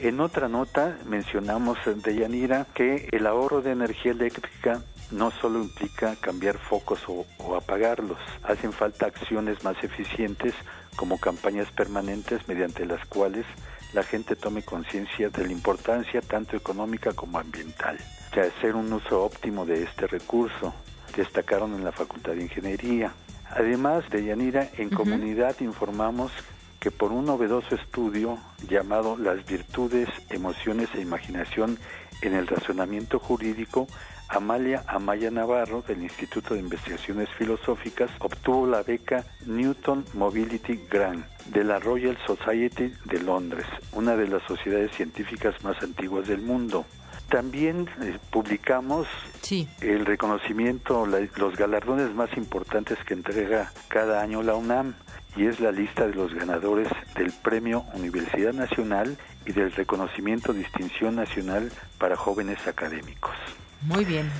En 0.00 0.18
otra 0.18 0.48
nota 0.48 0.98
mencionamos 1.06 1.78
de 1.86 2.16
Yanira 2.16 2.66
que 2.74 3.08
el 3.12 3.24
ahorro 3.24 3.62
de 3.62 3.72
energía 3.72 4.10
eléctrica 4.10 4.82
no 5.12 5.30
solo 5.30 5.62
implica 5.62 6.16
cambiar 6.16 6.58
focos 6.58 7.00
o, 7.06 7.26
apagarlos, 7.54 8.18
hacen 8.42 8.72
falta 8.72 9.06
acciones 9.06 9.62
más 9.62 9.82
eficientes 9.84 10.54
como 10.96 11.18
campañas 11.18 11.70
permanentes 11.70 12.46
mediante 12.48 12.86
las 12.86 13.04
cuales 13.06 13.46
la 13.92 14.02
gente 14.02 14.36
tome 14.36 14.62
conciencia 14.62 15.30
de 15.30 15.46
la 15.46 15.52
importancia 15.52 16.20
tanto 16.20 16.56
económica 16.56 17.12
como 17.12 17.38
ambiental, 17.38 17.98
de 18.34 18.42
hacer 18.42 18.74
un 18.74 18.92
uso 18.92 19.24
óptimo 19.24 19.64
de 19.64 19.82
este 19.82 20.06
recurso, 20.06 20.74
destacaron 21.16 21.74
en 21.74 21.84
la 21.84 21.92
Facultad 21.92 22.32
de 22.32 22.42
Ingeniería. 22.42 23.12
Además 23.50 24.08
de 24.10 24.24
Yanira, 24.24 24.68
en 24.76 24.90
comunidad 24.90 25.56
informamos 25.60 26.32
que 26.80 26.90
por 26.90 27.12
un 27.12 27.24
novedoso 27.24 27.74
estudio 27.74 28.38
llamado 28.68 29.16
Las 29.16 29.44
virtudes, 29.44 30.08
emociones 30.30 30.88
e 30.94 31.00
imaginación 31.00 31.78
en 32.22 32.34
el 32.34 32.46
razonamiento 32.46 33.18
jurídico, 33.18 33.88
Amalia 34.28 34.84
Amaya 34.86 35.30
Navarro 35.30 35.82
del 35.82 36.02
Instituto 36.02 36.54
de 36.54 36.60
Investigaciones 36.60 37.28
Filosóficas 37.30 38.10
obtuvo 38.20 38.66
la 38.66 38.82
beca 38.82 39.24
Newton 39.46 40.04
Mobility 40.12 40.80
Grant 40.90 41.24
de 41.48 41.64
la 41.64 41.78
Royal 41.78 42.16
Society 42.26 42.92
de 43.04 43.20
Londres, 43.20 43.66
una 43.92 44.16
de 44.16 44.28
las 44.28 44.42
sociedades 44.44 44.92
científicas 44.92 45.54
más 45.64 45.82
antiguas 45.82 46.28
del 46.28 46.42
mundo. 46.42 46.84
También 47.28 47.88
eh, 48.02 48.18
publicamos 48.30 49.06
el 49.80 50.06
reconocimiento, 50.06 51.06
los 51.06 51.56
galardones 51.56 52.14
más 52.14 52.34
importantes 52.36 52.98
que 53.06 53.14
entrega 53.14 53.72
cada 53.88 54.22
año 54.22 54.42
la 54.42 54.54
UNAM 54.54 54.94
y 55.36 55.46
es 55.46 55.60
la 55.60 55.70
lista 55.70 56.06
de 56.06 56.14
los 56.14 56.34
ganadores 56.34 56.88
del 57.14 57.32
Premio 57.32 57.84
Universidad 57.94 58.52
Nacional 58.52 59.16
y 59.46 59.52
del 59.52 59.72
reconocimiento 59.72 60.52
Distinción 60.52 61.16
Nacional 61.16 61.70
para 61.98 62.16
Jóvenes 62.16 62.66
Académicos. 62.66 63.36
Muy 63.82 64.04
bien. 64.04 64.30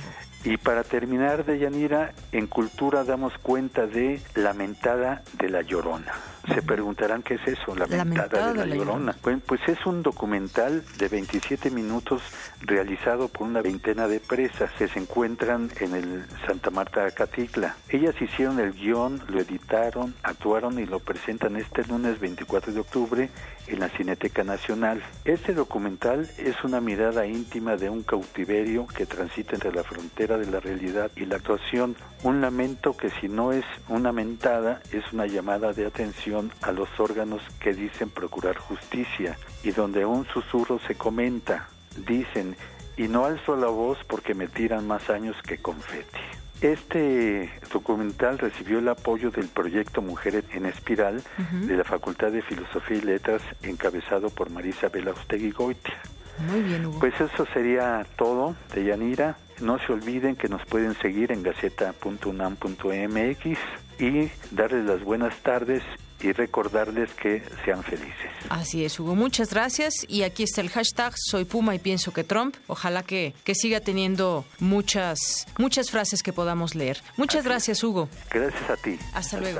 Y 0.43 0.57
para 0.57 0.83
terminar, 0.83 1.45
de 1.45 1.59
Yanira, 1.59 2.13
en 2.31 2.47
cultura 2.47 3.03
damos 3.03 3.37
cuenta 3.39 3.87
de 3.87 4.21
Lamentada 4.35 5.21
de 5.33 5.49
la 5.49 5.61
Llorona. 5.61 6.13
Se 6.53 6.61
preguntarán 6.61 7.21
qué 7.21 7.35
es 7.35 7.47
eso, 7.47 7.75
Lamentada, 7.75 8.53
de 8.53 8.65
la, 8.65 8.75
Llorona. 8.75 9.15
pues 9.21 9.61
es 9.67 9.85
un 9.85 10.01
documental 10.01 10.83
de 10.97 11.07
27 11.07 11.69
minutos 11.69 12.21
realizado 12.61 13.27
por 13.27 13.47
una 13.47 13.61
veintena 13.61 14.07
de 14.07 14.19
presas 14.19 14.71
que 14.73 14.87
se 14.87 14.99
encuentran 14.99 15.69
en 15.79 15.95
el 15.95 16.25
Santa 16.47 16.69
Marta 16.71 17.05
Acatitla. 17.05 17.75
Ellas 17.89 18.15
hicieron 18.19 18.59
el 18.59 18.73
guion, 18.73 19.21
lo 19.27 19.39
editaron, 19.39 20.15
actuaron 20.23 20.79
y 20.79 20.85
lo 20.85 20.99
presentan 20.99 21.55
este 21.55 21.85
lunes 21.85 22.19
24 22.19 22.73
de 22.73 22.79
octubre 22.79 23.29
en 23.67 23.79
la 23.79 23.89
Cineteca 23.89 24.43
Nacional. 24.43 25.01
Este 25.25 25.53
documental 25.53 26.29
es 26.37 26.63
una 26.63 26.81
mirada 26.81 27.27
íntima 27.27 27.75
de 27.75 27.89
un 27.89 28.03
cautiverio 28.03 28.87
que 28.87 29.05
transita 29.05 29.55
entre 29.55 29.71
la 29.71 29.83
frontera 29.83 30.37
de 30.37 30.47
la 30.47 30.59
realidad 30.59 31.11
y 31.15 31.25
la 31.25 31.35
actuación, 31.35 31.95
un 32.23 32.41
lamento 32.41 32.97
que 32.97 33.09
si 33.21 33.27
no 33.27 33.51
es 33.51 33.65
una 33.87 34.11
mentada 34.11 34.81
es 34.91 35.13
una 35.13 35.25
llamada 35.27 35.73
de 35.73 35.85
atención 35.85 36.38
a 36.61 36.71
los 36.71 36.87
órganos 36.99 37.41
que 37.59 37.73
dicen 37.73 38.09
procurar 38.09 38.57
justicia 38.57 39.37
y 39.63 39.71
donde 39.71 40.05
un 40.05 40.25
susurro 40.27 40.79
se 40.87 40.95
comenta, 40.95 41.67
dicen, 42.07 42.55
y 42.97 43.07
no 43.07 43.25
alzo 43.25 43.55
la 43.55 43.67
voz 43.67 43.97
porque 44.07 44.33
me 44.33 44.47
tiran 44.47 44.87
más 44.87 45.09
años 45.09 45.35
que 45.47 45.57
confeti. 45.57 46.19
Este 46.61 47.49
documental 47.71 48.37
recibió 48.37 48.79
el 48.79 48.89
apoyo 48.89 49.31
del 49.31 49.47
proyecto 49.47 50.01
Mujeres 50.01 50.43
en 50.51 50.65
Espiral 50.65 51.23
de 51.51 51.77
la 51.77 51.85
Facultad 51.85 52.31
de 52.31 52.41
Filosofía 52.41 52.97
y 52.97 53.01
Letras, 53.01 53.41
encabezado 53.63 54.29
por 54.29 54.49
Marisa 54.49 54.89
Belaustegui 54.89 55.51
Goitia. 55.51 55.95
Muy 56.39 56.61
bien, 56.61 56.85
Hugo. 56.85 56.99
Pues 56.99 57.13
eso 57.21 57.45
sería 57.53 58.05
todo 58.17 58.55
de 58.73 58.83
Yanira. 58.83 59.37
No 59.61 59.79
se 59.79 59.93
olviden 59.93 60.35
que 60.35 60.49
nos 60.49 60.65
pueden 60.65 60.95
seguir 60.95 61.31
en 61.31 61.43
gaceta.unam.mx 61.43 63.57
y 63.99 64.31
darles 64.51 64.85
las 64.85 65.03
buenas 65.03 65.35
tardes 65.37 65.83
y 66.21 66.31
recordarles 66.31 67.11
que 67.13 67.43
sean 67.65 67.83
felices. 67.83 68.31
Así 68.49 68.85
es, 68.85 68.99
Hugo. 68.99 69.15
Muchas 69.15 69.51
gracias. 69.53 69.93
Y 70.07 70.23
aquí 70.23 70.43
está 70.43 70.61
el 70.61 70.69
hashtag 70.69 71.13
Soy 71.17 71.45
Puma 71.45 71.75
y 71.75 71.79
pienso 71.79 72.11
que 72.11 72.23
Trump. 72.23 72.55
Ojalá 72.67 73.03
que, 73.03 73.33
que 73.43 73.55
siga 73.55 73.79
teniendo 73.79 74.45
muchas, 74.59 75.47
muchas 75.57 75.91
frases 75.91 76.23
que 76.23 76.33
podamos 76.33 76.75
leer. 76.75 77.01
Muchas 77.17 77.43
gracias, 77.43 77.83
Hugo. 77.83 78.09
Gracias 78.31 78.69
a 78.69 78.75
ti. 78.77 78.97
Hasta, 79.13 79.39
luego. 79.39 79.59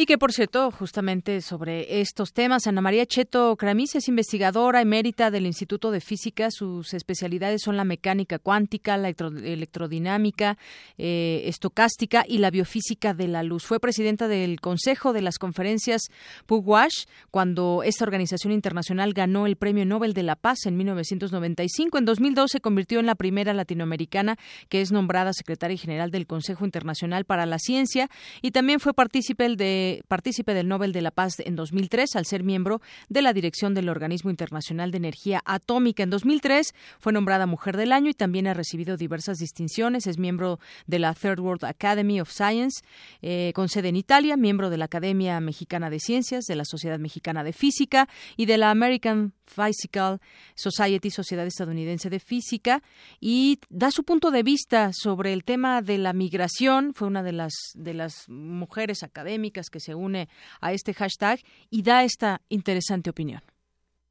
Y 0.00 0.06
que, 0.06 0.16
por 0.16 0.32
cierto, 0.32 0.70
justamente 0.70 1.40
sobre 1.40 2.00
estos 2.00 2.32
temas, 2.32 2.68
Ana 2.68 2.80
María 2.80 3.04
Cheto 3.04 3.56
Cramis 3.56 3.96
es 3.96 4.06
investigadora 4.06 4.80
emérita 4.80 5.32
del 5.32 5.44
Instituto 5.44 5.90
de 5.90 6.00
Física. 6.00 6.52
Sus 6.52 6.94
especialidades 6.94 7.62
son 7.64 7.76
la 7.76 7.82
mecánica 7.82 8.38
cuántica, 8.38 8.96
la 8.96 9.08
electrodinámica, 9.08 10.56
eh, 10.98 11.42
estocástica 11.46 12.24
y 12.28 12.38
la 12.38 12.52
biofísica 12.52 13.12
de 13.12 13.26
la 13.26 13.42
luz. 13.42 13.64
Fue 13.64 13.80
presidenta 13.80 14.28
del 14.28 14.60
Consejo 14.60 15.12
de 15.12 15.20
las 15.20 15.40
Conferencias 15.40 16.02
Pugwash 16.46 17.06
cuando 17.32 17.82
esta 17.84 18.04
organización 18.04 18.52
internacional 18.52 19.14
ganó 19.14 19.46
el 19.46 19.56
Premio 19.56 19.84
Nobel 19.84 20.14
de 20.14 20.22
la 20.22 20.36
Paz 20.36 20.66
en 20.66 20.76
1995. 20.76 21.98
En 21.98 22.04
2002 22.04 22.52
se 22.52 22.60
convirtió 22.60 23.00
en 23.00 23.06
la 23.06 23.16
primera 23.16 23.52
latinoamericana 23.52 24.38
que 24.68 24.80
es 24.80 24.92
nombrada 24.92 25.32
secretaria 25.32 25.76
general 25.76 26.12
del 26.12 26.28
Consejo 26.28 26.64
Internacional 26.64 27.24
para 27.24 27.46
la 27.46 27.58
Ciencia 27.58 28.08
y 28.42 28.52
también 28.52 28.78
fue 28.78 28.94
partícipe 28.94 29.56
de 29.56 29.87
partícipe 30.08 30.54
del 30.54 30.68
Nobel 30.68 30.92
de 30.92 31.02
la 31.02 31.10
Paz 31.10 31.34
en 31.38 31.56
2003 31.56 32.16
al 32.16 32.26
ser 32.26 32.42
miembro 32.42 32.80
de 33.08 33.22
la 33.22 33.32
dirección 33.32 33.74
del 33.74 33.88
Organismo 33.88 34.30
Internacional 34.30 34.90
de 34.90 34.98
Energía 34.98 35.42
Atómica. 35.44 36.02
En 36.02 36.10
2003 36.10 36.74
fue 36.98 37.12
nombrada 37.12 37.46
Mujer 37.46 37.76
del 37.76 37.92
Año 37.92 38.10
y 38.10 38.14
también 38.14 38.46
ha 38.46 38.54
recibido 38.54 38.96
diversas 38.96 39.38
distinciones. 39.38 40.06
Es 40.06 40.18
miembro 40.18 40.58
de 40.86 40.98
la 40.98 41.14
Third 41.14 41.40
World 41.40 41.64
Academy 41.64 42.20
of 42.20 42.30
Science, 42.30 42.82
eh, 43.22 43.52
con 43.54 43.68
sede 43.68 43.88
en 43.88 43.96
Italia, 43.96 44.36
miembro 44.36 44.70
de 44.70 44.78
la 44.78 44.86
Academia 44.86 45.40
Mexicana 45.40 45.90
de 45.90 46.00
Ciencias, 46.00 46.44
de 46.44 46.56
la 46.56 46.64
Sociedad 46.64 46.98
Mexicana 46.98 47.44
de 47.44 47.52
Física 47.52 48.08
y 48.36 48.46
de 48.46 48.58
la 48.58 48.70
American 48.70 49.32
Physical 49.48 50.20
Society, 50.54 51.10
Sociedad 51.10 51.46
Estadounidense 51.46 52.10
de 52.10 52.20
Física, 52.20 52.82
y 53.20 53.58
da 53.70 53.90
su 53.90 54.04
punto 54.04 54.30
de 54.30 54.42
vista 54.42 54.90
sobre 54.92 55.32
el 55.32 55.44
tema 55.44 55.82
de 55.82 55.98
la 55.98 56.12
migración. 56.12 56.92
Fue 56.94 57.08
una 57.08 57.22
de 57.22 57.32
las, 57.32 57.52
de 57.74 57.94
las 57.94 58.28
mujeres 58.28 59.02
académicas 59.02 59.70
que 59.70 59.77
se 59.80 59.94
une 59.94 60.28
a 60.60 60.72
este 60.72 60.94
hashtag 60.94 61.40
y 61.70 61.82
da 61.82 62.04
esta 62.04 62.40
interesante 62.48 63.10
opinión. 63.10 63.42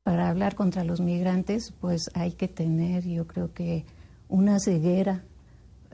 Para 0.04 0.30
hablar 0.30 0.56
contra 0.56 0.84
los 0.84 1.02
migrantes, 1.02 1.74
pues 1.82 2.10
hay 2.14 2.32
que 2.32 2.48
tener, 2.48 3.06
yo 3.06 3.28
creo 3.28 3.54
que, 3.54 3.86
una 4.30 4.60
ceguera, 4.60 5.24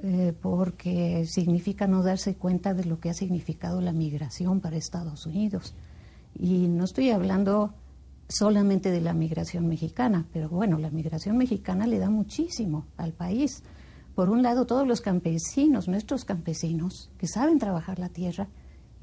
eh, 0.04 0.34
porque 0.42 1.26
significa 1.26 1.88
no 1.88 2.04
darse 2.04 2.36
cuenta 2.36 2.74
de 2.74 2.86
lo 2.86 3.00
que 3.00 3.10
ha 3.10 3.14
significado 3.14 3.80
la 3.80 3.94
migración 3.94 4.60
para 4.60 4.76
Estados 4.76 5.26
Unidos. 5.26 5.76
Y 6.36 6.68
no 6.68 6.84
estoy 6.84 7.12
hablando 7.12 7.74
solamente 8.28 8.92
de 8.92 9.02
la 9.02 9.14
migración 9.14 9.68
mexicana, 9.68 10.26
pero 10.34 10.50
bueno, 10.50 10.78
la 10.78 10.90
migración 10.90 11.38
mexicana 11.38 11.88
le 11.88 12.00
da 12.00 12.10
muchísimo 12.10 12.86
al 12.98 13.14
país. 13.14 13.64
Por 14.16 14.30
un 14.30 14.44
lado, 14.44 14.66
todos 14.66 14.88
los 14.88 15.02
campesinos, 15.02 15.88
nuestros 15.88 16.26
campesinos, 16.26 17.10
que 17.18 17.28
saben 17.28 17.58
trabajar 17.58 18.00
la 18.00 18.10
tierra 18.10 18.48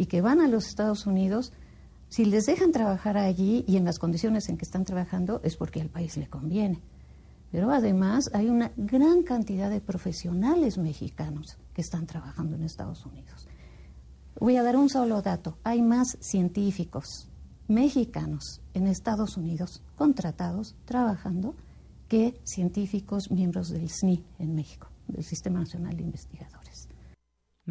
y 0.00 0.06
que 0.06 0.22
van 0.22 0.40
a 0.40 0.48
los 0.48 0.66
Estados 0.66 1.04
Unidos, 1.04 1.52
si 2.08 2.24
les 2.24 2.46
dejan 2.46 2.72
trabajar 2.72 3.18
allí 3.18 3.66
y 3.68 3.76
en 3.76 3.84
las 3.84 3.98
condiciones 3.98 4.48
en 4.48 4.56
que 4.56 4.64
están 4.64 4.86
trabajando, 4.86 5.42
es 5.44 5.58
porque 5.58 5.82
al 5.82 5.90
país 5.90 6.16
le 6.16 6.26
conviene. 6.26 6.80
Pero 7.52 7.70
además 7.70 8.30
hay 8.32 8.48
una 8.48 8.72
gran 8.78 9.24
cantidad 9.24 9.68
de 9.68 9.82
profesionales 9.82 10.78
mexicanos 10.78 11.58
que 11.74 11.82
están 11.82 12.06
trabajando 12.06 12.56
en 12.56 12.62
Estados 12.62 13.04
Unidos. 13.04 13.46
Voy 14.40 14.56
a 14.56 14.62
dar 14.62 14.78
un 14.78 14.88
solo 14.88 15.20
dato. 15.20 15.58
Hay 15.64 15.82
más 15.82 16.16
científicos 16.18 17.28
mexicanos 17.68 18.62
en 18.72 18.86
Estados 18.86 19.36
Unidos 19.36 19.82
contratados 19.96 20.76
trabajando 20.86 21.54
que 22.08 22.40
científicos 22.44 23.30
miembros 23.30 23.68
del 23.68 23.90
SNI 23.90 24.24
en 24.38 24.54
México, 24.54 24.88
del 25.08 25.24
Sistema 25.24 25.58
Nacional 25.58 25.94
de 25.94 26.04
Investigadores. 26.04 26.59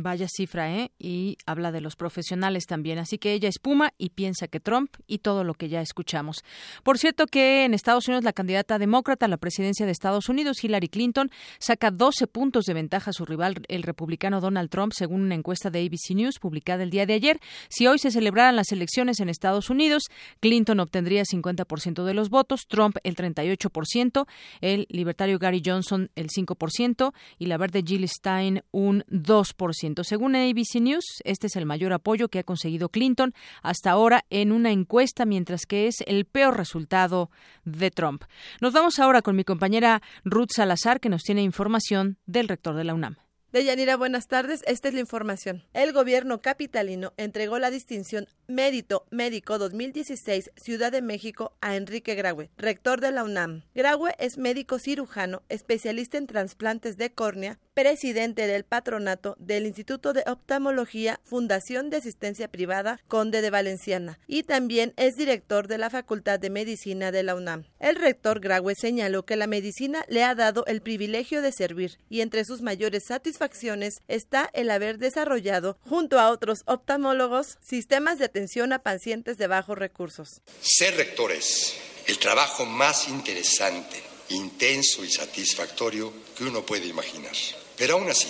Vaya 0.01 0.27
cifra, 0.29 0.73
¿eh? 0.73 0.91
Y 0.97 1.37
habla 1.45 1.73
de 1.73 1.81
los 1.81 1.97
profesionales 1.97 2.65
también. 2.65 2.99
Así 2.99 3.17
que 3.17 3.33
ella 3.33 3.49
espuma 3.49 3.91
y 3.97 4.11
piensa 4.11 4.47
que 4.47 4.61
Trump 4.61 4.95
y 5.07 5.17
todo 5.17 5.43
lo 5.43 5.55
que 5.55 5.67
ya 5.67 5.81
escuchamos. 5.81 6.45
Por 6.83 6.97
cierto 6.97 7.25
que 7.25 7.65
en 7.65 7.73
Estados 7.73 8.07
Unidos 8.07 8.23
la 8.23 8.31
candidata 8.31 8.79
demócrata 8.79 9.25
a 9.25 9.29
la 9.29 9.35
presidencia 9.35 9.85
de 9.85 9.91
Estados 9.91 10.29
Unidos, 10.29 10.63
Hillary 10.63 10.87
Clinton, 10.87 11.29
saca 11.59 11.91
12 11.91 12.27
puntos 12.27 12.63
de 12.63 12.73
ventaja 12.73 13.09
a 13.09 13.13
su 13.13 13.25
rival, 13.25 13.55
el 13.67 13.83
republicano 13.83 14.39
Donald 14.39 14.69
Trump, 14.69 14.93
según 14.95 15.21
una 15.21 15.35
encuesta 15.35 15.69
de 15.69 15.81
ABC 15.81 16.15
News 16.15 16.39
publicada 16.39 16.83
el 16.83 16.91
día 16.91 17.05
de 17.05 17.15
ayer. 17.15 17.39
Si 17.67 17.85
hoy 17.85 17.99
se 17.99 18.11
celebraran 18.11 18.55
las 18.55 18.71
elecciones 18.71 19.19
en 19.19 19.27
Estados 19.27 19.69
Unidos, 19.69 20.03
Clinton 20.39 20.79
obtendría 20.79 21.23
50% 21.23 22.05
de 22.05 22.13
los 22.13 22.29
votos, 22.29 22.67
Trump 22.69 22.95
el 23.03 23.17
38%, 23.17 24.27
el 24.61 24.87
libertario 24.89 25.39
Gary 25.39 25.61
Johnson 25.65 26.09
el 26.15 26.29
5% 26.29 27.11
y 27.37 27.47
la 27.47 27.57
verde 27.57 27.83
Jill 27.85 28.07
Stein 28.07 28.63
un 28.71 29.03
2%. 29.09 29.88
Según 30.03 30.35
ABC 30.35 30.81
News, 30.81 31.21
este 31.23 31.47
es 31.47 31.55
el 31.55 31.65
mayor 31.65 31.93
apoyo 31.93 32.29
que 32.29 32.39
ha 32.39 32.43
conseguido 32.43 32.89
Clinton 32.89 33.33
hasta 33.61 33.91
ahora 33.91 34.25
en 34.29 34.51
una 34.51 34.71
encuesta, 34.71 35.25
mientras 35.25 35.65
que 35.65 35.87
es 35.87 35.97
el 36.07 36.25
peor 36.25 36.57
resultado 36.57 37.29
de 37.65 37.91
Trump. 37.91 38.23
Nos 38.61 38.73
vamos 38.73 38.99
ahora 38.99 39.21
con 39.21 39.35
mi 39.35 39.43
compañera 39.43 40.01
Ruth 40.23 40.51
Salazar, 40.55 40.99
que 40.99 41.09
nos 41.09 41.23
tiene 41.23 41.41
información 41.41 42.17
del 42.25 42.47
rector 42.47 42.75
de 42.75 42.83
la 42.83 42.93
UNAM. 42.93 43.17
Deyanira, 43.51 43.97
buenas 43.97 44.27
tardes. 44.27 44.61
Esta 44.67 44.89
es 44.89 44.93
la 44.93 44.99
información. 44.99 45.63
El 45.73 45.91
gobierno 45.91 46.39
capitalino 46.39 47.13
entregó 47.17 47.57
la 47.57 47.71
distinción 47.71 48.27
Mérito 48.47 49.07
Médico 49.09 49.57
2016 49.57 50.51
Ciudad 50.55 50.91
de 50.91 51.01
México 51.01 51.57
a 51.59 51.75
Enrique 51.75 52.13
Graue, 52.13 52.51
rector 52.57 53.01
de 53.01 53.11
la 53.11 53.23
UNAM. 53.23 53.63
Graue 53.73 54.13
es 54.19 54.37
médico 54.37 54.77
cirujano, 54.77 55.41
especialista 55.49 56.19
en 56.19 56.27
trasplantes 56.27 56.95
de 56.97 57.11
córnea, 57.11 57.59
presidente 57.79 58.45
del 58.45 58.65
patronato 58.65 59.37
del 59.39 59.65
Instituto 59.65 60.11
de 60.11 60.25
Oftalmología 60.27 61.21
Fundación 61.23 61.89
de 61.89 61.95
Asistencia 61.95 62.49
Privada 62.49 62.99
Conde 63.07 63.41
de 63.41 63.49
Valenciana 63.49 64.19
y 64.27 64.43
también 64.43 64.93
es 64.97 65.15
director 65.15 65.69
de 65.69 65.77
la 65.77 65.89
Facultad 65.89 66.41
de 66.41 66.49
Medicina 66.49 67.13
de 67.13 67.23
la 67.23 67.35
UNAM. 67.35 67.63
El 67.79 67.95
rector 67.95 68.41
Graue 68.41 68.75
señaló 68.75 69.23
que 69.23 69.37
la 69.37 69.47
medicina 69.47 70.03
le 70.09 70.25
ha 70.25 70.35
dado 70.35 70.65
el 70.65 70.81
privilegio 70.81 71.41
de 71.41 71.53
servir 71.53 71.99
y 72.09 72.19
entre 72.19 72.43
sus 72.43 72.61
mayores 72.61 73.05
satisfacciones 73.07 74.01
está 74.09 74.49
el 74.51 74.71
haber 74.71 74.97
desarrollado, 74.97 75.77
junto 75.79 76.19
a 76.19 76.31
otros 76.31 76.63
oftalmólogos, 76.65 77.59
sistemas 77.61 78.19
de 78.19 78.25
atención 78.25 78.73
a 78.73 78.79
pacientes 78.79 79.37
de 79.37 79.47
bajos 79.47 79.77
recursos. 79.77 80.41
Ser 80.59 80.97
rector 80.97 81.31
es 81.31 81.77
el 82.07 82.19
trabajo 82.19 82.65
más 82.65 83.07
interesante, 83.07 84.03
intenso 84.31 85.05
y 85.05 85.09
satisfactorio 85.09 86.11
que 86.37 86.43
uno 86.43 86.65
puede 86.65 86.85
imaginar. 86.85 87.31
Pero 87.79 87.95
aún 87.95 88.09
así, 88.09 88.27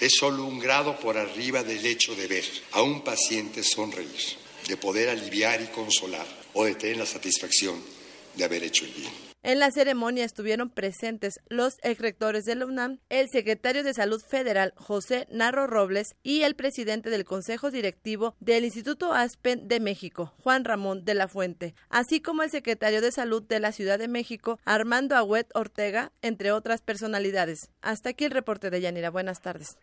es 0.00 0.12
solo 0.18 0.44
un 0.44 0.58
grado 0.58 0.98
por 0.98 1.16
arriba 1.16 1.62
del 1.62 1.86
hecho 1.86 2.14
de 2.14 2.26
ver 2.26 2.44
a 2.72 2.82
un 2.82 3.02
paciente 3.02 3.62
sonreír, 3.62 4.36
de 4.66 4.76
poder 4.76 5.08
aliviar 5.08 5.62
y 5.62 5.68
consolar 5.68 6.26
o 6.52 6.64
de 6.64 6.74
tener 6.74 6.98
la 6.98 7.06
satisfacción 7.06 7.80
de 8.34 8.44
haber 8.44 8.64
hecho 8.64 8.84
el 8.84 8.92
bien. 8.92 9.27
En 9.42 9.60
la 9.60 9.70
ceremonia 9.70 10.24
estuvieron 10.24 10.68
presentes 10.68 11.40
los 11.48 11.78
exrectores 11.82 12.44
de 12.44 12.56
la 12.56 12.66
UNAM, 12.66 12.98
el 13.08 13.28
secretario 13.28 13.84
de 13.84 13.94
Salud 13.94 14.20
Federal 14.20 14.72
José 14.76 15.28
Narro 15.30 15.68
Robles 15.68 16.16
y 16.24 16.42
el 16.42 16.56
presidente 16.56 17.08
del 17.08 17.24
Consejo 17.24 17.70
Directivo 17.70 18.34
del 18.40 18.64
Instituto 18.64 19.12
Aspen 19.12 19.68
de 19.68 19.78
México, 19.78 20.34
Juan 20.38 20.64
Ramón 20.64 21.04
de 21.04 21.14
la 21.14 21.28
Fuente, 21.28 21.76
así 21.88 22.20
como 22.20 22.42
el 22.42 22.50
secretario 22.50 23.00
de 23.00 23.12
Salud 23.12 23.42
de 23.44 23.60
la 23.60 23.70
Ciudad 23.70 23.98
de 24.00 24.08
México, 24.08 24.58
Armando 24.64 25.14
Agüet 25.14 25.48
Ortega, 25.54 26.10
entre 26.20 26.50
otras 26.50 26.82
personalidades. 26.82 27.70
Hasta 27.80 28.10
aquí 28.10 28.24
el 28.24 28.32
reporte 28.32 28.70
de 28.70 28.80
Yanira. 28.80 29.10
Buenas 29.10 29.40
tardes. 29.40 29.76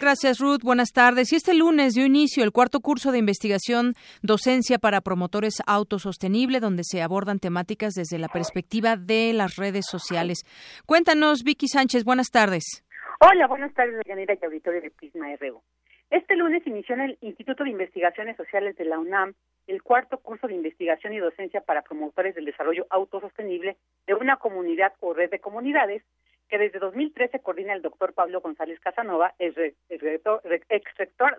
Gracias, 0.00 0.38
Ruth. 0.38 0.62
Buenas 0.62 0.92
tardes. 0.92 1.32
Y 1.32 1.36
este 1.36 1.54
lunes 1.54 1.94
dio 1.94 2.04
inicio 2.06 2.44
el 2.44 2.52
cuarto 2.52 2.80
curso 2.80 3.12
de 3.12 3.18
investigación 3.18 3.94
Docencia 4.22 4.78
para 4.78 5.00
Promotores 5.00 5.62
Autosostenible, 5.66 6.60
donde 6.60 6.84
se 6.84 7.02
abordan 7.02 7.38
temáticas 7.38 7.94
desde 7.94 8.18
la 8.18 8.28
perspectiva 8.28 8.96
de 8.96 9.32
las 9.32 9.56
redes 9.56 9.86
sociales. 9.88 10.44
Cuéntanos, 10.86 11.42
Vicky 11.42 11.68
Sánchez. 11.68 12.04
Buenas 12.04 12.28
tardes. 12.30 12.84
Hola, 13.20 13.46
buenas 13.46 13.74
tardes, 13.74 14.00
Yanira 14.06 14.34
y 14.40 14.44
auditorio 14.44 14.80
de 14.80 14.90
Prisma 14.90 15.26
RU. 15.36 15.62
Este 16.10 16.34
lunes 16.34 16.66
inició 16.66 16.96
en 16.96 17.02
el 17.02 17.18
Instituto 17.20 17.64
de 17.64 17.70
Investigaciones 17.70 18.36
Sociales 18.36 18.76
de 18.76 18.84
la 18.84 18.98
UNAM 18.98 19.34
el 19.66 19.82
cuarto 19.82 20.18
curso 20.18 20.48
de 20.48 20.54
investigación 20.54 21.12
y 21.12 21.18
docencia 21.18 21.60
para 21.60 21.82
promotores 21.82 22.34
del 22.34 22.46
desarrollo 22.46 22.86
autosostenible 22.90 23.76
de 24.06 24.14
una 24.14 24.36
comunidad 24.36 24.92
o 25.00 25.14
red 25.14 25.30
de 25.30 25.38
comunidades 25.38 26.02
que 26.50 26.58
desde 26.58 26.80
2013 26.80 27.38
coordina 27.38 27.72
el 27.72 27.80
doctor 27.80 28.12
Pablo 28.12 28.40
González 28.40 28.80
Casanova, 28.80 29.32
ex 29.38 29.76
rector 29.88 30.42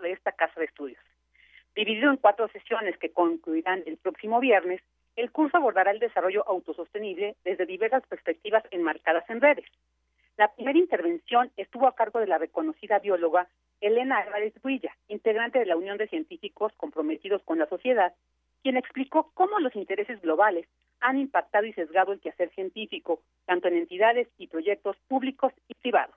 de 0.00 0.10
esta 0.10 0.32
casa 0.32 0.58
de 0.58 0.66
estudios. 0.66 1.02
Dividido 1.74 2.10
en 2.10 2.16
cuatro 2.16 2.48
sesiones 2.48 2.96
que 2.98 3.12
concluirán 3.12 3.82
el 3.86 3.98
próximo 3.98 4.40
viernes, 4.40 4.80
el 5.16 5.30
curso 5.30 5.58
abordará 5.58 5.90
el 5.90 5.98
desarrollo 5.98 6.48
autosostenible 6.48 7.36
desde 7.44 7.66
diversas 7.66 8.06
perspectivas 8.06 8.64
enmarcadas 8.70 9.28
en 9.28 9.42
redes. 9.42 9.66
La 10.38 10.48
primera 10.48 10.78
intervención 10.78 11.50
estuvo 11.58 11.86
a 11.86 11.94
cargo 11.94 12.18
de 12.18 12.26
la 12.26 12.38
reconocida 12.38 12.98
bióloga 12.98 13.48
Elena 13.82 14.18
Álvarez 14.18 14.54
Builla, 14.62 14.96
integrante 15.08 15.58
de 15.58 15.66
la 15.66 15.76
Unión 15.76 15.98
de 15.98 16.08
Científicos 16.08 16.72
Comprometidos 16.78 17.42
con 17.42 17.58
la 17.58 17.66
Sociedad, 17.66 18.14
quien 18.62 18.78
explicó 18.78 19.30
cómo 19.34 19.58
los 19.58 19.76
intereses 19.76 20.22
globales 20.22 20.66
han 21.02 21.18
impactado 21.18 21.66
y 21.66 21.72
sesgado 21.72 22.12
el 22.12 22.20
quehacer 22.20 22.50
científico, 22.54 23.20
tanto 23.44 23.68
en 23.68 23.74
entidades 23.74 24.28
y 24.38 24.46
proyectos 24.46 24.96
públicos 25.08 25.52
y 25.68 25.74
privados. 25.74 26.14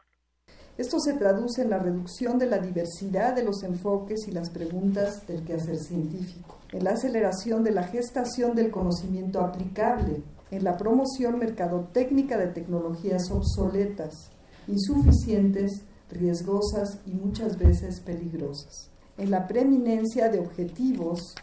Esto 0.77 0.99
se 0.99 1.13
traduce 1.13 1.61
en 1.61 1.69
la 1.69 1.79
reducción 1.79 2.37
de 2.37 2.47
la 2.47 2.59
diversidad 2.59 3.33
de 3.33 3.43
los 3.43 3.63
enfoques 3.63 4.27
y 4.27 4.31
las 4.31 4.49
preguntas 4.49 5.25
del 5.25 5.43
quehacer 5.43 5.77
científico, 5.77 6.59
en 6.71 6.83
la 6.83 6.91
aceleración 6.91 7.63
de 7.63 7.71
la 7.71 7.83
gestación 7.83 8.55
del 8.55 8.71
conocimiento 8.71 9.39
aplicable, 9.39 10.21
en 10.51 10.63
la 10.63 10.77
promoción 10.77 11.39
mercadotécnica 11.39 12.37
de 12.37 12.47
tecnologías 12.47 13.31
obsoletas, 13.31 14.31
insuficientes, 14.67 15.85
riesgosas 16.11 17.01
y 17.05 17.11
muchas 17.11 17.57
veces 17.57 18.01
peligrosas, 18.01 18.91
en 19.17 19.31
la 19.31 19.47
preeminencia 19.47 20.29
de 20.29 20.39
objetivos 20.39 21.35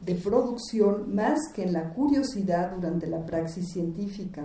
de 0.00 0.14
producción 0.14 1.14
más 1.14 1.38
que 1.54 1.62
en 1.62 1.72
la 1.72 1.92
curiosidad 1.92 2.72
durante 2.74 3.06
la 3.06 3.24
praxis 3.24 3.72
científica, 3.72 4.44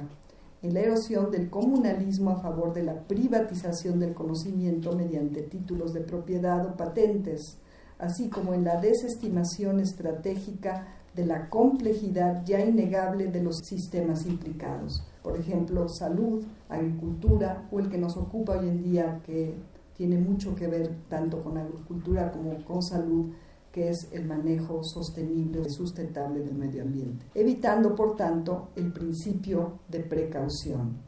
en 0.62 0.74
la 0.74 0.82
erosión 0.82 1.32
del 1.32 1.49
comunalismo 1.49 2.32
a 2.32 2.41
favor 2.41 2.74
de 2.74 2.84
la 2.84 3.07
privatización 3.07 3.99
del 3.99 4.14
conocimiento 4.14 4.95
mediante 4.95 5.44
títulos 5.44 5.94
de 5.94 6.02
propiedad 6.02 6.66
o 6.66 6.76
patentes, 6.76 7.57
así 7.99 8.30
como 8.30 8.53
en 8.53 8.64
la 8.64 8.80
desestimación 8.82 9.80
estratégica 9.80 10.88
de 11.16 11.26
la 11.26 11.49
complejidad 11.49 12.44
ya 12.45 12.60
innegable 12.60 13.28
de 13.28 13.41
los 13.41 13.60
sistemas 13.60 14.26
implicados, 14.26 15.03
por 15.24 15.40
ejemplo, 15.40 15.88
salud, 15.88 16.44
agricultura 16.68 17.68
o 17.72 17.80
el 17.80 17.90
que 17.90 17.98
nos 17.98 18.18
ocupa 18.18 18.57
hoy 18.57 18.68
en 18.68 18.84
día, 18.84 19.22
que 19.24 19.56
tiene 19.95 20.18
mucho 20.18 20.53
que 20.56 20.68
ver 20.68 20.94
tanto 21.07 21.41
con 21.41 21.57
agricultura 21.57 22.32
como 22.32 22.64
con 22.66 22.84
salud, 22.84 23.32
que 23.76 23.90
es 23.90 24.10
el 24.14 24.24
manejo 24.24 24.82
sostenible 24.84 25.60
y 25.68 25.70
sustentable 25.70 26.40
del 26.40 26.56
medio 26.56 26.84
ambiente, 26.84 27.26
evitando, 27.36 27.94
por 27.94 28.16
tanto, 28.16 28.70
el 28.78 28.94
principio 28.94 29.82
de 29.90 30.00
precaución. 30.00 31.04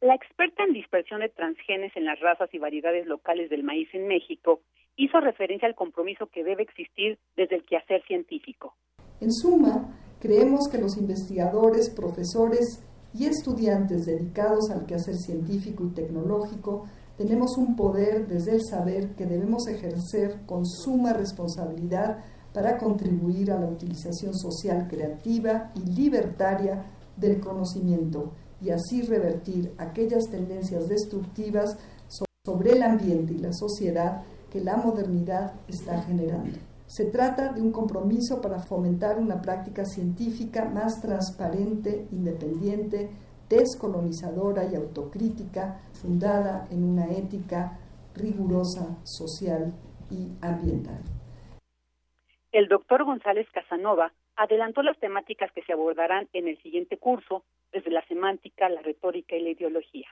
La 0.00 0.16
experta 0.16 0.64
en 0.64 0.72
dispersión 0.72 1.20
de 1.20 1.28
transgenes 1.28 1.96
en 1.96 2.06
las 2.06 2.18
razas 2.18 2.52
y 2.52 2.58
variedades 2.58 3.06
locales 3.06 3.50
del 3.50 3.62
maíz 3.62 3.88
en 3.92 4.08
México 4.08 4.62
hizo 4.96 5.20
referencia 5.20 5.68
al 5.68 5.76
compromiso 5.76 6.26
que 6.26 6.42
debe 6.42 6.64
existir 6.64 7.20
desde 7.36 7.54
el 7.54 7.64
quehacer 7.64 8.02
científico. 8.08 8.74
En 9.20 9.32
suma, 9.32 9.96
creemos 10.18 10.68
que 10.68 10.78
los 10.78 10.96
investigadores, 10.96 11.94
profesores 11.94 12.84
y 13.14 13.26
estudiantes 13.26 14.06
dedicados 14.06 14.72
al 14.72 14.86
quehacer 14.86 15.14
científico 15.14 15.84
y 15.86 15.94
tecnológico 15.94 16.88
tenemos 17.18 17.58
un 17.58 17.74
poder 17.74 18.28
desde 18.28 18.52
el 18.52 18.64
saber 18.64 19.16
que 19.16 19.26
debemos 19.26 19.66
ejercer 19.66 20.46
con 20.46 20.64
suma 20.64 21.12
responsabilidad 21.12 22.18
para 22.54 22.78
contribuir 22.78 23.50
a 23.50 23.58
la 23.58 23.66
utilización 23.66 24.32
social 24.34 24.86
creativa 24.88 25.72
y 25.74 25.80
libertaria 25.80 26.84
del 27.16 27.40
conocimiento 27.40 28.32
y 28.60 28.70
así 28.70 29.02
revertir 29.02 29.74
aquellas 29.78 30.30
tendencias 30.30 30.88
destructivas 30.88 31.76
sobre 32.46 32.72
el 32.72 32.84
ambiente 32.84 33.34
y 33.34 33.38
la 33.38 33.52
sociedad 33.52 34.22
que 34.48 34.60
la 34.60 34.76
modernidad 34.76 35.54
está 35.66 36.00
generando. 36.02 36.56
Se 36.86 37.04
trata 37.04 37.52
de 37.52 37.60
un 37.60 37.72
compromiso 37.72 38.40
para 38.40 38.60
fomentar 38.60 39.18
una 39.18 39.42
práctica 39.42 39.84
científica 39.84 40.64
más 40.64 41.00
transparente, 41.02 42.06
independiente, 42.12 43.10
descolonizadora 43.48 44.64
y 44.70 44.74
autocrítica 44.74 45.80
fundada 45.92 46.68
en 46.70 46.84
una 46.84 47.10
ética 47.12 47.78
rigurosa, 48.14 48.98
social 49.04 49.72
y 50.10 50.28
ambiental. 50.40 51.02
El 52.52 52.68
doctor 52.68 53.04
González 53.04 53.46
Casanova 53.52 54.12
adelantó 54.36 54.82
las 54.82 54.98
temáticas 54.98 55.50
que 55.52 55.62
se 55.62 55.72
abordarán 55.72 56.28
en 56.32 56.48
el 56.48 56.60
siguiente 56.62 56.96
curso, 56.96 57.44
desde 57.72 57.90
la 57.90 58.04
semántica, 58.06 58.68
la 58.68 58.80
retórica 58.80 59.36
y 59.36 59.42
la 59.42 59.50
ideología. 59.50 60.08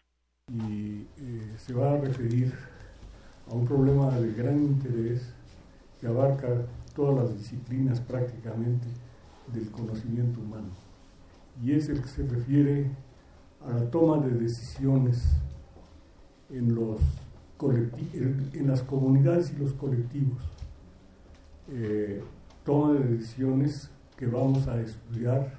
Y 0.49 1.07
eh, 1.19 1.55
se 1.57 1.73
va 1.73 1.93
a 1.93 1.97
referir 1.99 2.53
a 3.49 3.55
un 3.55 3.67
problema 3.67 4.19
de 4.19 4.33
gran 4.33 4.63
interés 4.63 5.35
que 6.01 6.07
abarca 6.07 6.49
todas 6.95 7.17
las 7.17 7.39
disciplinas 7.39 8.01
prácticamente 8.01 8.87
del 9.49 9.71
conocimiento 9.71 10.41
humano. 10.41 10.71
Y 11.63 11.73
es 11.73 11.89
el 11.89 12.03
que 12.03 12.09
se 12.09 12.27
refiere 12.29 12.91
a 13.65 13.71
la 13.71 13.91
toma 13.91 14.25
de 14.25 14.33
decisiones 14.33 15.23
en, 16.51 16.75
los 16.75 17.01
en 18.13 18.67
las 18.67 18.83
comunidades 18.83 19.53
y 19.53 19.59
los 19.59 19.73
colectivos. 19.73 20.43
Eh, 21.73 22.23
toma 22.65 22.93
de 22.93 23.17
decisiones 23.17 23.91
que 24.17 24.27
vamos 24.27 24.69
a 24.69 24.81
estudiar 24.81 25.55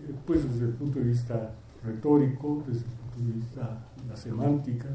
eh, 0.00 0.14
pues 0.26 0.50
desde 0.50 0.66
el 0.66 0.72
punto 0.72 0.98
de 0.98 1.06
vista 1.06 1.54
retórico, 1.84 2.62
desde 2.66 2.80
el 2.80 2.92
punto 2.92 3.18
de 3.18 3.32
vista 3.32 3.86
de 3.96 4.08
la 4.08 4.16
semántica, 4.16 4.88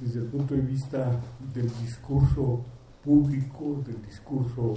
desde 0.00 0.20
el 0.20 0.26
punto 0.26 0.54
de 0.54 0.60
vista 0.62 1.20
del 1.54 1.70
discurso 1.80 2.64
público, 3.04 3.82
del 3.86 4.02
discurso 4.02 4.74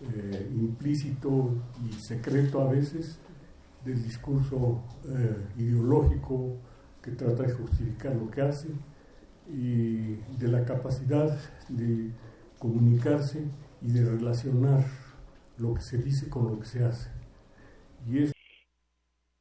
eh, 0.00 0.50
implícito 0.54 1.54
y 1.88 1.92
secreto 1.92 2.60
a 2.60 2.72
veces, 2.72 3.18
del 3.86 4.02
discurso 4.02 4.82
eh, 5.08 5.60
ideológico 5.62 6.58
que 7.02 7.12
trata 7.12 7.44
de 7.44 7.52
justificar 7.52 8.14
lo 8.16 8.28
que 8.30 8.42
hace 8.42 8.68
y 9.48 10.16
de 10.38 10.48
la 10.48 10.64
capacidad 10.64 11.30
de 11.68 12.10
comunicarse 12.58 13.44
y 13.80 13.92
de 13.92 14.10
relacionar 14.10 14.80
lo 15.58 15.74
que 15.74 15.82
se 15.82 15.98
dice 15.98 16.28
con 16.28 16.48
lo 16.50 16.58
que 16.58 16.66
se 16.66 16.84
hace. 16.84 17.10
Y 18.08 18.32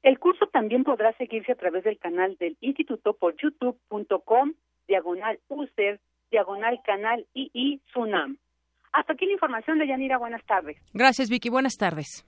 El 0.03 0.19
curso 0.19 0.45
también 0.47 0.83
podrá 0.83 1.11
seguirse 1.17 1.51
a 1.51 1.55
través 1.55 1.83
del 1.83 1.97
canal 1.97 2.37
del 2.37 2.55
instituto 2.61 3.13
por 3.13 3.35
youtube.com, 3.37 4.53
diagonal 4.87 5.39
user, 5.47 5.99
diagonal 6.29 6.79
canal 6.85 7.25
II 7.33 7.81
Sunam. 7.91 8.37
Hasta 8.93 9.13
aquí 9.13 9.25
la 9.25 9.33
información 9.33 9.79
de 9.79 9.87
Yanira. 9.87 10.17
Buenas 10.17 10.45
tardes. 10.45 10.77
Gracias, 10.93 11.29
Vicky. 11.29 11.49
Buenas 11.49 11.77
tardes. 11.77 12.25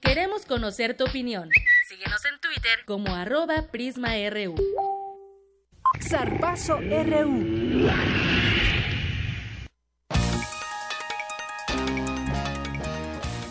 Queremos 0.00 0.46
conocer 0.46 0.96
tu 0.96 1.04
opinión. 1.04 1.50
Síguenos 1.88 2.24
en 2.24 2.40
Twitter 2.40 2.84
como 2.86 3.14
arroba 3.14 3.66
PrismaRU. 3.70 4.54
Zarpazo 6.00 6.78
RU. 6.78 8.39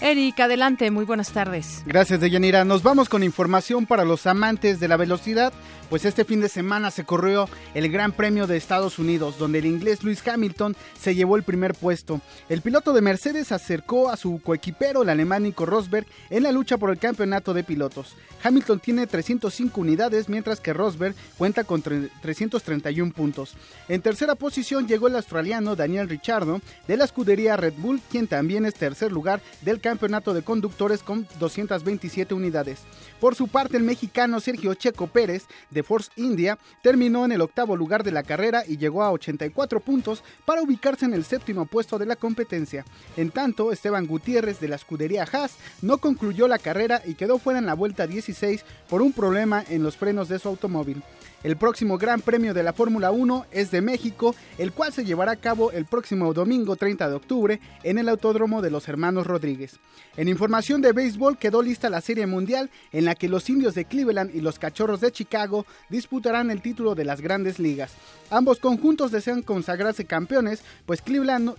Eric, 0.09 0.39
adelante, 0.39 0.89
muy 0.89 1.05
buenas 1.05 1.31
tardes. 1.31 1.83
Gracias, 1.85 2.19
Deyanira. 2.19 2.65
Nos 2.65 2.81
vamos 2.81 3.09
con 3.09 3.21
información 3.21 3.85
para 3.85 4.05
los 4.05 4.25
amantes 4.25 4.79
de 4.79 4.87
la 4.87 4.97
velocidad, 4.97 5.53
pues 5.87 6.03
este 6.03 6.25
fin 6.25 6.41
de 6.41 6.49
semana 6.49 6.89
se 6.89 7.03
corrió 7.03 7.47
el 7.75 7.91
Gran 7.91 8.11
Premio 8.11 8.47
de 8.47 8.57
Estados 8.57 8.97
Unidos, 8.97 9.37
donde 9.37 9.59
el 9.59 9.67
inglés 9.67 10.03
Lewis 10.03 10.27
Hamilton 10.27 10.75
se 10.99 11.13
llevó 11.13 11.35
el 11.35 11.43
primer 11.43 11.75
puesto. 11.75 12.21
El 12.49 12.63
piloto 12.63 12.91
de 12.91 13.01
Mercedes 13.01 13.51
acercó 13.51 14.09
a 14.09 14.17
su 14.17 14.41
coequipero, 14.43 15.03
el 15.03 15.09
alemán 15.09 15.43
Nico 15.43 15.67
Rosberg, 15.67 16.07
en 16.31 16.41
la 16.41 16.51
lucha 16.51 16.79
por 16.79 16.89
el 16.89 16.97
campeonato 16.97 17.53
de 17.53 17.63
pilotos. 17.63 18.15
Hamilton 18.41 18.79
tiene 18.79 19.05
305 19.05 19.79
unidades, 19.79 20.27
mientras 20.27 20.59
que 20.59 20.73
Rosberg 20.73 21.13
cuenta 21.37 21.63
con 21.65 21.83
331 21.83 23.13
puntos. 23.13 23.55
En 23.87 24.01
tercera 24.01 24.33
posición 24.33 24.87
llegó 24.87 25.07
el 25.07 25.17
australiano 25.17 25.75
Daniel 25.75 26.09
Ricciardo 26.09 26.61
de 26.87 26.97
la 26.97 27.05
escudería 27.05 27.57
Red 27.57 27.73
Bull, 27.77 28.01
quien 28.09 28.25
también 28.25 28.65
es 28.65 28.73
tercer 28.73 29.11
lugar 29.11 29.41
del 29.61 29.79
campeonato 29.79 29.98
de 29.99 30.43
conductores 30.43 31.03
con 31.03 31.27
227 31.39 32.33
unidades. 32.33 32.79
Por 33.19 33.35
su 33.35 33.49
parte, 33.49 33.75
el 33.75 33.83
mexicano 33.83 34.39
Sergio 34.39 34.73
Checo 34.73 35.07
Pérez 35.07 35.45
de 35.71 35.83
Force 35.83 36.09
India 36.15 36.57
terminó 36.81 37.25
en 37.25 37.33
el 37.33 37.41
octavo 37.41 37.75
lugar 37.75 38.03
de 38.03 38.13
la 38.13 38.23
carrera 38.23 38.63
y 38.65 38.77
llegó 38.77 39.03
a 39.03 39.11
84 39.11 39.81
puntos 39.81 40.23
para 40.45 40.61
ubicarse 40.61 41.03
en 41.03 41.13
el 41.13 41.25
séptimo 41.25 41.65
puesto 41.65 41.97
de 41.97 42.05
la 42.05 42.15
competencia. 42.15 42.85
En 43.17 43.29
tanto, 43.29 43.73
Esteban 43.73 44.07
Gutiérrez 44.07 44.61
de 44.61 44.69
la 44.69 44.77
escudería 44.77 45.27
Haas 45.29 45.57
no 45.81 45.97
concluyó 45.97 46.47
la 46.47 46.59
carrera 46.59 47.01
y 47.05 47.15
quedó 47.15 47.37
fuera 47.37 47.59
en 47.59 47.65
la 47.65 47.73
vuelta 47.73 48.07
16 48.07 48.63
por 48.87 49.01
un 49.01 49.11
problema 49.11 49.65
en 49.67 49.83
los 49.83 49.97
frenos 49.97 50.29
de 50.29 50.39
su 50.39 50.47
automóvil. 50.47 51.03
El 51.41 51.55
próximo 51.55 51.97
Gran 51.97 52.19
Premio 52.19 52.53
de 52.53 52.63
la 52.63 52.73
Fórmula 52.73 53.11
1 53.11 53.45
es 53.51 53.71
de 53.71 53.81
México, 53.81 54.35
el 54.57 54.73
cual 54.73 54.91
se 54.91 55.05
llevará 55.05 55.31
a 55.31 55.37
cabo 55.37 55.71
el 55.71 55.85
próximo 55.85 56.33
domingo 56.33 56.75
30 56.75 57.07
de 57.07 57.15
octubre 57.15 57.61
en 57.83 57.97
el 57.97 58.09
Autódromo 58.09 58.61
de 58.61 58.69
los 58.69 58.89
Hermanos 58.89 59.25
Rodríguez. 59.25 59.79
En 60.17 60.27
información 60.27 60.81
de 60.81 60.91
béisbol 60.91 61.37
quedó 61.37 61.61
lista 61.61 61.89
la 61.89 62.01
Serie 62.01 62.27
Mundial 62.27 62.69
en 62.91 63.05
la 63.05 63.15
que 63.15 63.29
los 63.29 63.49
indios 63.49 63.73
de 63.73 63.85
Cleveland 63.85 64.35
y 64.35 64.41
los 64.41 64.59
Cachorros 64.59 64.99
de 64.99 65.13
Chicago 65.13 65.65
disputarán 65.87 66.51
el 66.51 66.61
título 66.61 66.93
de 66.93 67.05
las 67.05 67.21
grandes 67.21 67.57
ligas. 67.57 67.93
Ambos 68.29 68.59
conjuntos 68.59 69.11
desean 69.11 69.41
consagrarse 69.41 70.03
campeones, 70.03 70.61
pues 70.85 71.01
Cleveland, 71.01 71.55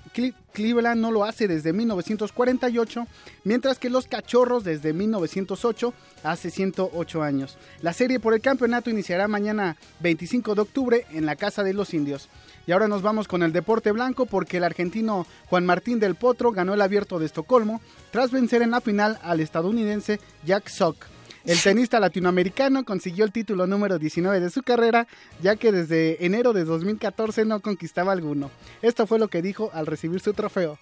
Cleveland 0.52 1.00
no 1.00 1.10
lo 1.10 1.24
hace 1.24 1.48
desde 1.48 1.72
1948, 1.72 3.06
mientras 3.44 3.78
que 3.78 3.90
los 3.90 4.06
Cachorros 4.06 4.64
desde 4.64 4.92
1908, 4.92 5.92
hace 6.22 6.50
108 6.50 7.22
años. 7.22 7.58
La 7.82 7.92
serie 7.92 8.20
por 8.20 8.34
el 8.34 8.40
campeonato 8.40 8.90
iniciará 8.90 9.28
mañana 9.28 9.76
25 10.00 10.54
de 10.54 10.60
octubre 10.60 11.06
en 11.12 11.26
la 11.26 11.36
Casa 11.36 11.62
de 11.62 11.74
los 11.74 11.94
Indios. 11.94 12.28
Y 12.66 12.72
ahora 12.72 12.88
nos 12.88 13.02
vamos 13.02 13.26
con 13.26 13.42
el 13.42 13.52
deporte 13.52 13.90
blanco 13.92 14.26
porque 14.26 14.58
el 14.58 14.64
argentino 14.64 15.26
Juan 15.48 15.66
Martín 15.66 15.98
del 15.98 16.14
Potro 16.14 16.52
ganó 16.52 16.74
el 16.74 16.82
abierto 16.82 17.18
de 17.18 17.26
Estocolmo 17.26 17.80
tras 18.10 18.30
vencer 18.30 18.62
en 18.62 18.70
la 18.70 18.80
final 18.80 19.18
al 19.22 19.40
estadounidense 19.40 20.20
Jack 20.44 20.68
Sock. 20.68 21.06
El 21.44 21.60
tenista 21.60 21.98
latinoamericano 22.00 22.84
consiguió 22.84 23.24
el 23.24 23.32
título 23.32 23.66
número 23.66 23.98
19 23.98 24.40
de 24.40 24.50
su 24.50 24.62
carrera, 24.62 25.06
ya 25.40 25.56
que 25.56 25.72
desde 25.72 26.24
enero 26.24 26.52
de 26.52 26.64
2014 26.64 27.46
no 27.46 27.60
conquistaba 27.60 28.12
alguno. 28.12 28.50
Esto 28.82 29.06
fue 29.06 29.18
lo 29.18 29.28
que 29.28 29.40
dijo 29.40 29.70
al 29.72 29.86
recibir 29.86 30.20
su 30.20 30.34
trofeo. 30.34 30.78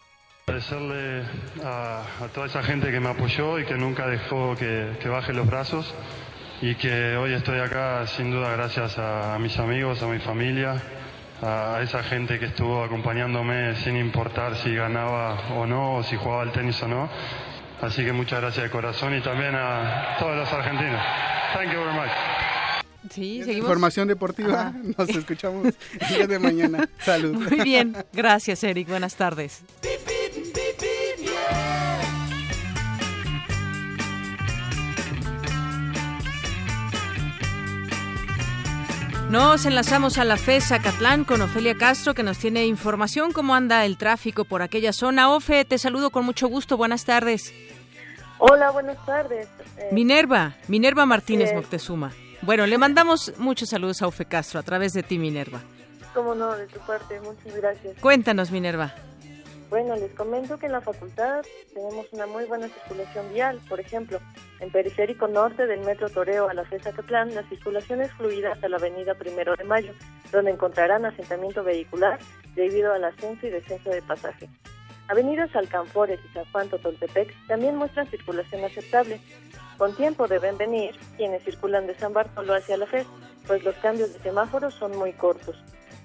Agradecerle 0.49 1.23
a, 1.63 2.03
toda 2.35 2.47
esa 2.47 2.63
gente 2.63 2.91
que 2.91 2.99
me 3.01 3.11
apoyó 3.11 3.59
y 3.59 3.67
que 3.67 3.75
nunca 3.75 4.07
dejó 4.07 4.57
que, 4.57 4.97
baje 5.09 5.33
los 5.33 5.47
brazos 5.47 5.95
y 6.61 6.75
que 6.75 7.17
hoy 7.17 7.35
estoy 7.35 7.61
acá 7.61 8.07
sin 8.07 8.33
duda 8.33 8.51
gracias 8.53 8.99
a, 8.99 9.35
a 9.35 9.39
mis 9.39 9.59
amigos, 9.59 10.03
a 10.03 10.09
mi 10.09 10.19
familia, 10.19 10.83
a 11.43 11.81
esa 11.83 12.03
gente 12.03 12.39
que 12.41 12.47
estuvo 12.47 12.83
acompañándome 12.83 13.77
sin 13.77 13.97
importar 13.97 14.57
si 14.57 14.75
ganaba 14.75 15.39
o 15.55 15.67
no, 15.67 15.97
o 15.97 16.03
si 16.03 16.17
jugaba 16.17 16.43
al 16.43 16.53
tenis 16.53 16.83
o 16.83 16.89
no. 16.89 17.09
Así 17.81 18.05
que 18.05 18.13
muchas 18.13 18.41
gracias 18.41 18.65
de 18.65 18.71
corazón 18.71 19.17
y 19.17 19.21
también 19.21 19.55
a 19.55 20.17
todos 20.19 20.37
los 20.37 20.53
argentinos. 20.53 21.01
Thank 21.55 21.73
you 21.73 21.79
very 21.79 21.93
much. 21.93 22.11
Sí, 23.11 23.39
seguimos. 23.45 23.61
Información 23.61 24.09
deportiva. 24.09 24.73
Nos 24.99 25.09
escuchamos 25.09 25.75
el 26.01 26.09
día 26.09 26.27
de 26.27 26.39
mañana. 26.39 26.89
Salud. 26.99 27.35
Muy 27.35 27.61
bien. 27.61 27.97
Gracias, 28.13 28.65
Eric. 28.65 28.89
Buenas 28.89 29.15
tardes. 29.15 29.63
Nos 39.31 39.67
enlazamos 39.67 40.17
a 40.17 40.25
la 40.25 40.39
FESA 40.39 40.81
Catlán 40.81 41.25
con 41.25 41.43
Ofelia 41.43 41.77
Castro 41.77 42.15
que 42.15 42.23
nos 42.23 42.39
tiene 42.39 42.65
información 42.65 43.33
cómo 43.33 43.55
anda 43.55 43.85
el 43.85 43.99
tráfico 43.99 44.47
por 44.47 44.63
aquella 44.63 44.95
zona. 44.95 45.31
Ofe, 45.31 45.67
te 45.67 45.77
saludo 45.77 46.09
con 46.09 46.25
mucho 46.25 46.49
gusto. 46.49 46.79
Buenas 46.79 47.05
tardes. 47.05 47.53
Hola, 48.39 48.71
buenas 48.71 48.97
tardes. 49.05 49.47
Eh, 49.77 49.91
Minerva, 49.93 50.55
Minerva 50.67 51.05
Martínez 51.05 51.53
Moctezuma. 51.55 52.13
Bueno, 52.41 52.65
le 52.67 52.79
mandamos 52.79 53.35
muchos 53.37 53.69
saludos 53.69 54.01
a 54.01 54.07
Ofe 54.07 54.25
Castro 54.25 54.61
a 54.61 54.63
través 54.63 54.95
de 54.95 55.03
ti, 55.03 55.19
Minerva. 55.19 55.61
Cómo 56.15 56.35
no, 56.35 56.57
de 56.57 56.67
tu 56.67 56.81
parte, 56.81 57.21
muchas 57.21 57.55
gracias. 57.55 57.99
Cuéntanos, 58.01 58.51
Minerva. 58.51 58.95
Bueno, 59.71 59.95
les 59.97 60.15
comento 60.15 60.59
que 60.59 60.65
en 60.65 60.73
la 60.73 60.81
facultad 60.81 61.45
tenemos 61.75 62.07
una 62.13 62.27
muy 62.27 62.45
buena 62.47 62.69
circulación 62.69 63.31
vial. 63.35 63.61
Por 63.69 63.79
ejemplo, 63.79 64.19
en 64.61 64.73
periférico 64.73 65.29
norte 65.29 65.67
del 65.67 65.81
metro 65.81 66.09
Toreo 66.09 66.49
a 66.49 66.55
la 66.55 66.65
FESA 66.65 66.93
Catlán, 66.93 67.35
la 67.35 67.47
circulación 67.51 68.01
es 68.01 68.11
fluida 68.15 68.53
hasta 68.53 68.71
la 68.71 68.79
avenida 68.79 69.15
Primero 69.15 69.55
de 69.57 69.65
Mayo, 69.65 69.93
donde 70.33 70.53
encontrarán 70.53 71.05
asentamiento 71.05 71.63
vehicular 71.63 72.19
debido 72.55 72.95
al 72.95 73.05
ascenso 73.05 73.47
y 73.47 73.51
descenso 73.51 73.91
de 73.91 74.01
pasaje. 74.01 74.49
Avenidas 75.09 75.55
Alcanfores 75.55 76.19
y 76.25 76.33
San 76.33 76.51
Juan 76.51 76.71
Totoltepec 76.71 77.35
también 77.47 77.77
muestran 77.77 78.07
circulación 78.07 78.65
aceptable. 78.65 79.21
Con 79.77 79.95
tiempo 79.95 80.27
deben 80.29 80.57
venir 80.57 80.99
quienes 81.19 81.45
circulan 81.45 81.87
de 81.87 81.95
San 81.95 82.15
Bartolo 82.15 82.55
hacia 82.55 82.79
la 82.79 82.87
FES, 82.87 83.07
pues 83.47 83.63
los 83.65 83.77
cambios 83.77 84.15
de 84.15 84.19
semáforos 84.21 84.73
son 84.75 84.97
muy 84.97 85.13
cortos 85.13 85.63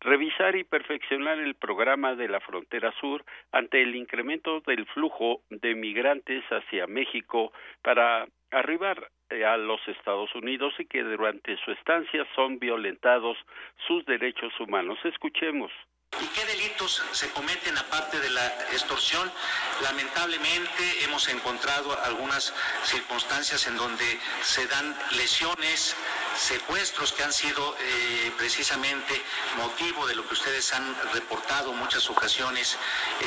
revisar 0.00 0.54
y 0.56 0.64
perfeccionar 0.64 1.38
el 1.38 1.54
programa 1.54 2.14
de 2.14 2.28
la 2.28 2.40
frontera 2.40 2.92
sur 3.00 3.24
ante 3.52 3.80
el 3.80 3.96
incremento 3.96 4.60
del 4.66 4.84
flujo 4.84 5.40
de 5.48 5.74
migrantes 5.74 6.44
hacia 6.50 6.86
México 6.86 7.52
para 7.80 8.26
arribar 8.50 9.08
eh, 9.30 9.46
a 9.46 9.56
los 9.56 9.80
Estados 9.88 10.34
Unidos 10.34 10.74
y 10.78 10.84
que 10.84 11.02
durante 11.02 11.56
su 11.64 11.72
estancia 11.72 12.26
son 12.34 12.58
violentados 12.58 13.38
sus 13.86 14.04
derechos 14.04 14.52
humanos. 14.60 14.98
Escuchemos. 15.04 15.72
¿Y 16.20 16.26
qué 16.26 16.44
delitos 16.44 17.02
se 17.12 17.30
cometen 17.30 17.76
aparte 17.78 18.20
de 18.20 18.30
la 18.30 18.46
extorsión? 18.70 19.32
Lamentablemente 19.80 21.04
hemos 21.04 21.26
encontrado 21.28 21.98
algunas 22.04 22.52
circunstancias 22.84 23.66
en 23.66 23.76
donde 23.76 24.20
se 24.44 24.66
dan 24.66 24.96
lesiones, 25.12 25.96
secuestros 26.36 27.12
que 27.12 27.24
han 27.24 27.32
sido 27.32 27.76
eh, 27.80 28.32
precisamente 28.36 29.22
motivo 29.56 30.06
de 30.06 30.14
lo 30.14 30.26
que 30.26 30.34
ustedes 30.34 30.72
han 30.74 30.94
reportado 31.12 31.72
muchas 31.72 32.08
ocasiones, 32.10 32.76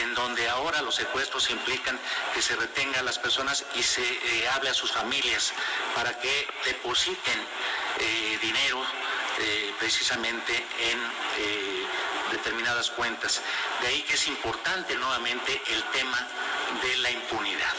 en 0.01 0.13
donde 0.13 0.47
ahora 0.47 0.81
los 0.81 0.95
secuestros 0.95 1.49
implican 1.49 1.99
que 2.33 2.41
se 2.41 2.55
retenga 2.55 2.99
a 2.99 3.03
las 3.03 3.17
personas 3.17 3.65
y 3.75 3.83
se 3.83 4.03
eh, 4.03 4.47
hable 4.49 4.69
a 4.69 4.73
sus 4.73 4.91
familias 4.91 5.53
para 5.95 6.17
que 6.19 6.47
depositen 6.65 7.39
eh, 7.99 8.37
dinero 8.41 8.85
precisamente 9.79 10.65
en 10.79 12.14
determinadas 12.31 12.91
cuentas. 12.91 13.43
De 13.81 13.87
ahí 13.87 14.01
que 14.03 14.13
es 14.13 14.27
importante 14.27 14.95
nuevamente 14.95 15.53
el 15.71 15.83
tema 15.91 16.17
de 16.81 16.97
la 17.01 17.11
impunidad, 17.11 17.75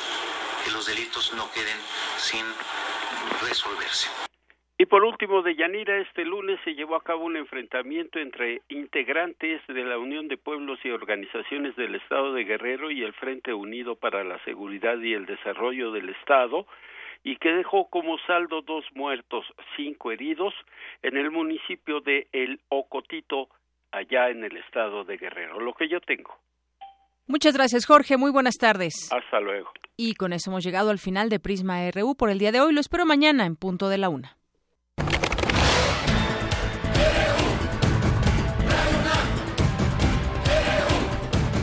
que 0.64 0.70
los 0.70 0.86
delitos 0.86 1.32
no 1.34 1.50
queden 1.52 1.78
sin 2.16 2.44
resolverse. 3.46 4.08
Y 4.78 4.84
por 4.84 5.04
último, 5.04 5.40
de 5.40 5.56
Yanira, 5.56 5.96
este 5.98 6.22
lunes 6.26 6.60
se 6.62 6.74
llevó 6.74 6.96
a 6.96 7.02
cabo 7.02 7.24
un 7.24 7.38
enfrentamiento 7.38 8.18
entre 8.18 8.60
integrantes 8.68 9.62
de 9.68 9.84
la 9.84 9.96
Unión 9.96 10.28
de 10.28 10.36
Pueblos 10.36 10.78
y 10.84 10.90
Organizaciones 10.90 11.74
del 11.76 11.94
Estado 11.94 12.34
de 12.34 12.44
Guerrero 12.44 12.90
y 12.90 13.02
el 13.02 13.14
Frente 13.14 13.54
Unido 13.54 13.96
para 13.96 14.22
la 14.22 14.38
Seguridad 14.44 14.98
y 14.98 15.14
el 15.14 15.24
Desarrollo 15.24 15.92
del 15.92 16.10
Estado, 16.10 16.66
y 17.24 17.36
que 17.36 17.52
dejó 17.52 17.88
como 17.88 18.18
saldo 18.26 18.60
dos 18.60 18.84
muertos, 18.92 19.46
cinco 19.76 20.12
heridos, 20.12 20.52
en 21.02 21.16
el 21.16 21.30
municipio 21.30 22.00
de 22.00 22.28
El 22.32 22.60
Ocotito, 22.68 23.48
allá 23.96 24.28
en 24.28 24.44
el 24.44 24.56
estado 24.58 25.04
de 25.04 25.16
Guerrero. 25.16 25.60
Lo 25.60 25.72
que 25.72 25.88
yo 25.88 26.00
tengo. 26.00 26.38
Muchas 27.26 27.54
gracias, 27.54 27.86
Jorge. 27.86 28.16
Muy 28.16 28.30
buenas 28.30 28.56
tardes. 28.56 29.10
Hasta 29.10 29.40
luego. 29.40 29.70
Y 29.96 30.14
con 30.14 30.32
eso 30.32 30.50
hemos 30.50 30.62
llegado 30.62 30.90
al 30.90 30.98
final 30.98 31.28
de 31.28 31.40
Prisma 31.40 31.90
RU 31.90 32.14
por 32.14 32.30
el 32.30 32.38
día 32.38 32.52
de 32.52 32.60
hoy. 32.60 32.72
Lo 32.72 32.80
espero 32.80 33.06
mañana 33.06 33.46
en 33.46 33.56
punto 33.56 33.88
de 33.88 33.98
la 33.98 34.08
una. 34.08 34.36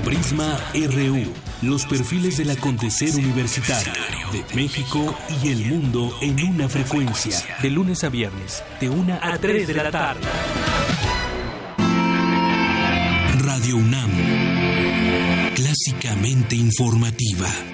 Prisma 0.04 0.58
RU. 0.74 1.34
los 1.62 1.86
perfiles 1.86 2.38
del 2.38 2.52
acontecer 2.52 3.10
universitario 3.16 3.94
de 4.34 4.44
México 4.56 5.16
y 5.42 5.52
el 5.52 5.66
mundo 5.66 6.12
en 6.22 6.44
una 6.50 6.68
frecuencia. 6.68 7.38
De 7.62 7.70
lunes 7.70 8.04
a 8.04 8.10
viernes, 8.10 8.64
de 8.82 8.90
1 8.90 9.20
a 9.22 9.38
3 9.38 9.68
de 9.68 9.74
la 9.74 9.92
tarde. 9.92 10.22
UNAM, 13.74 14.12
clásicamente 15.56 16.56
informativa. 16.56 17.73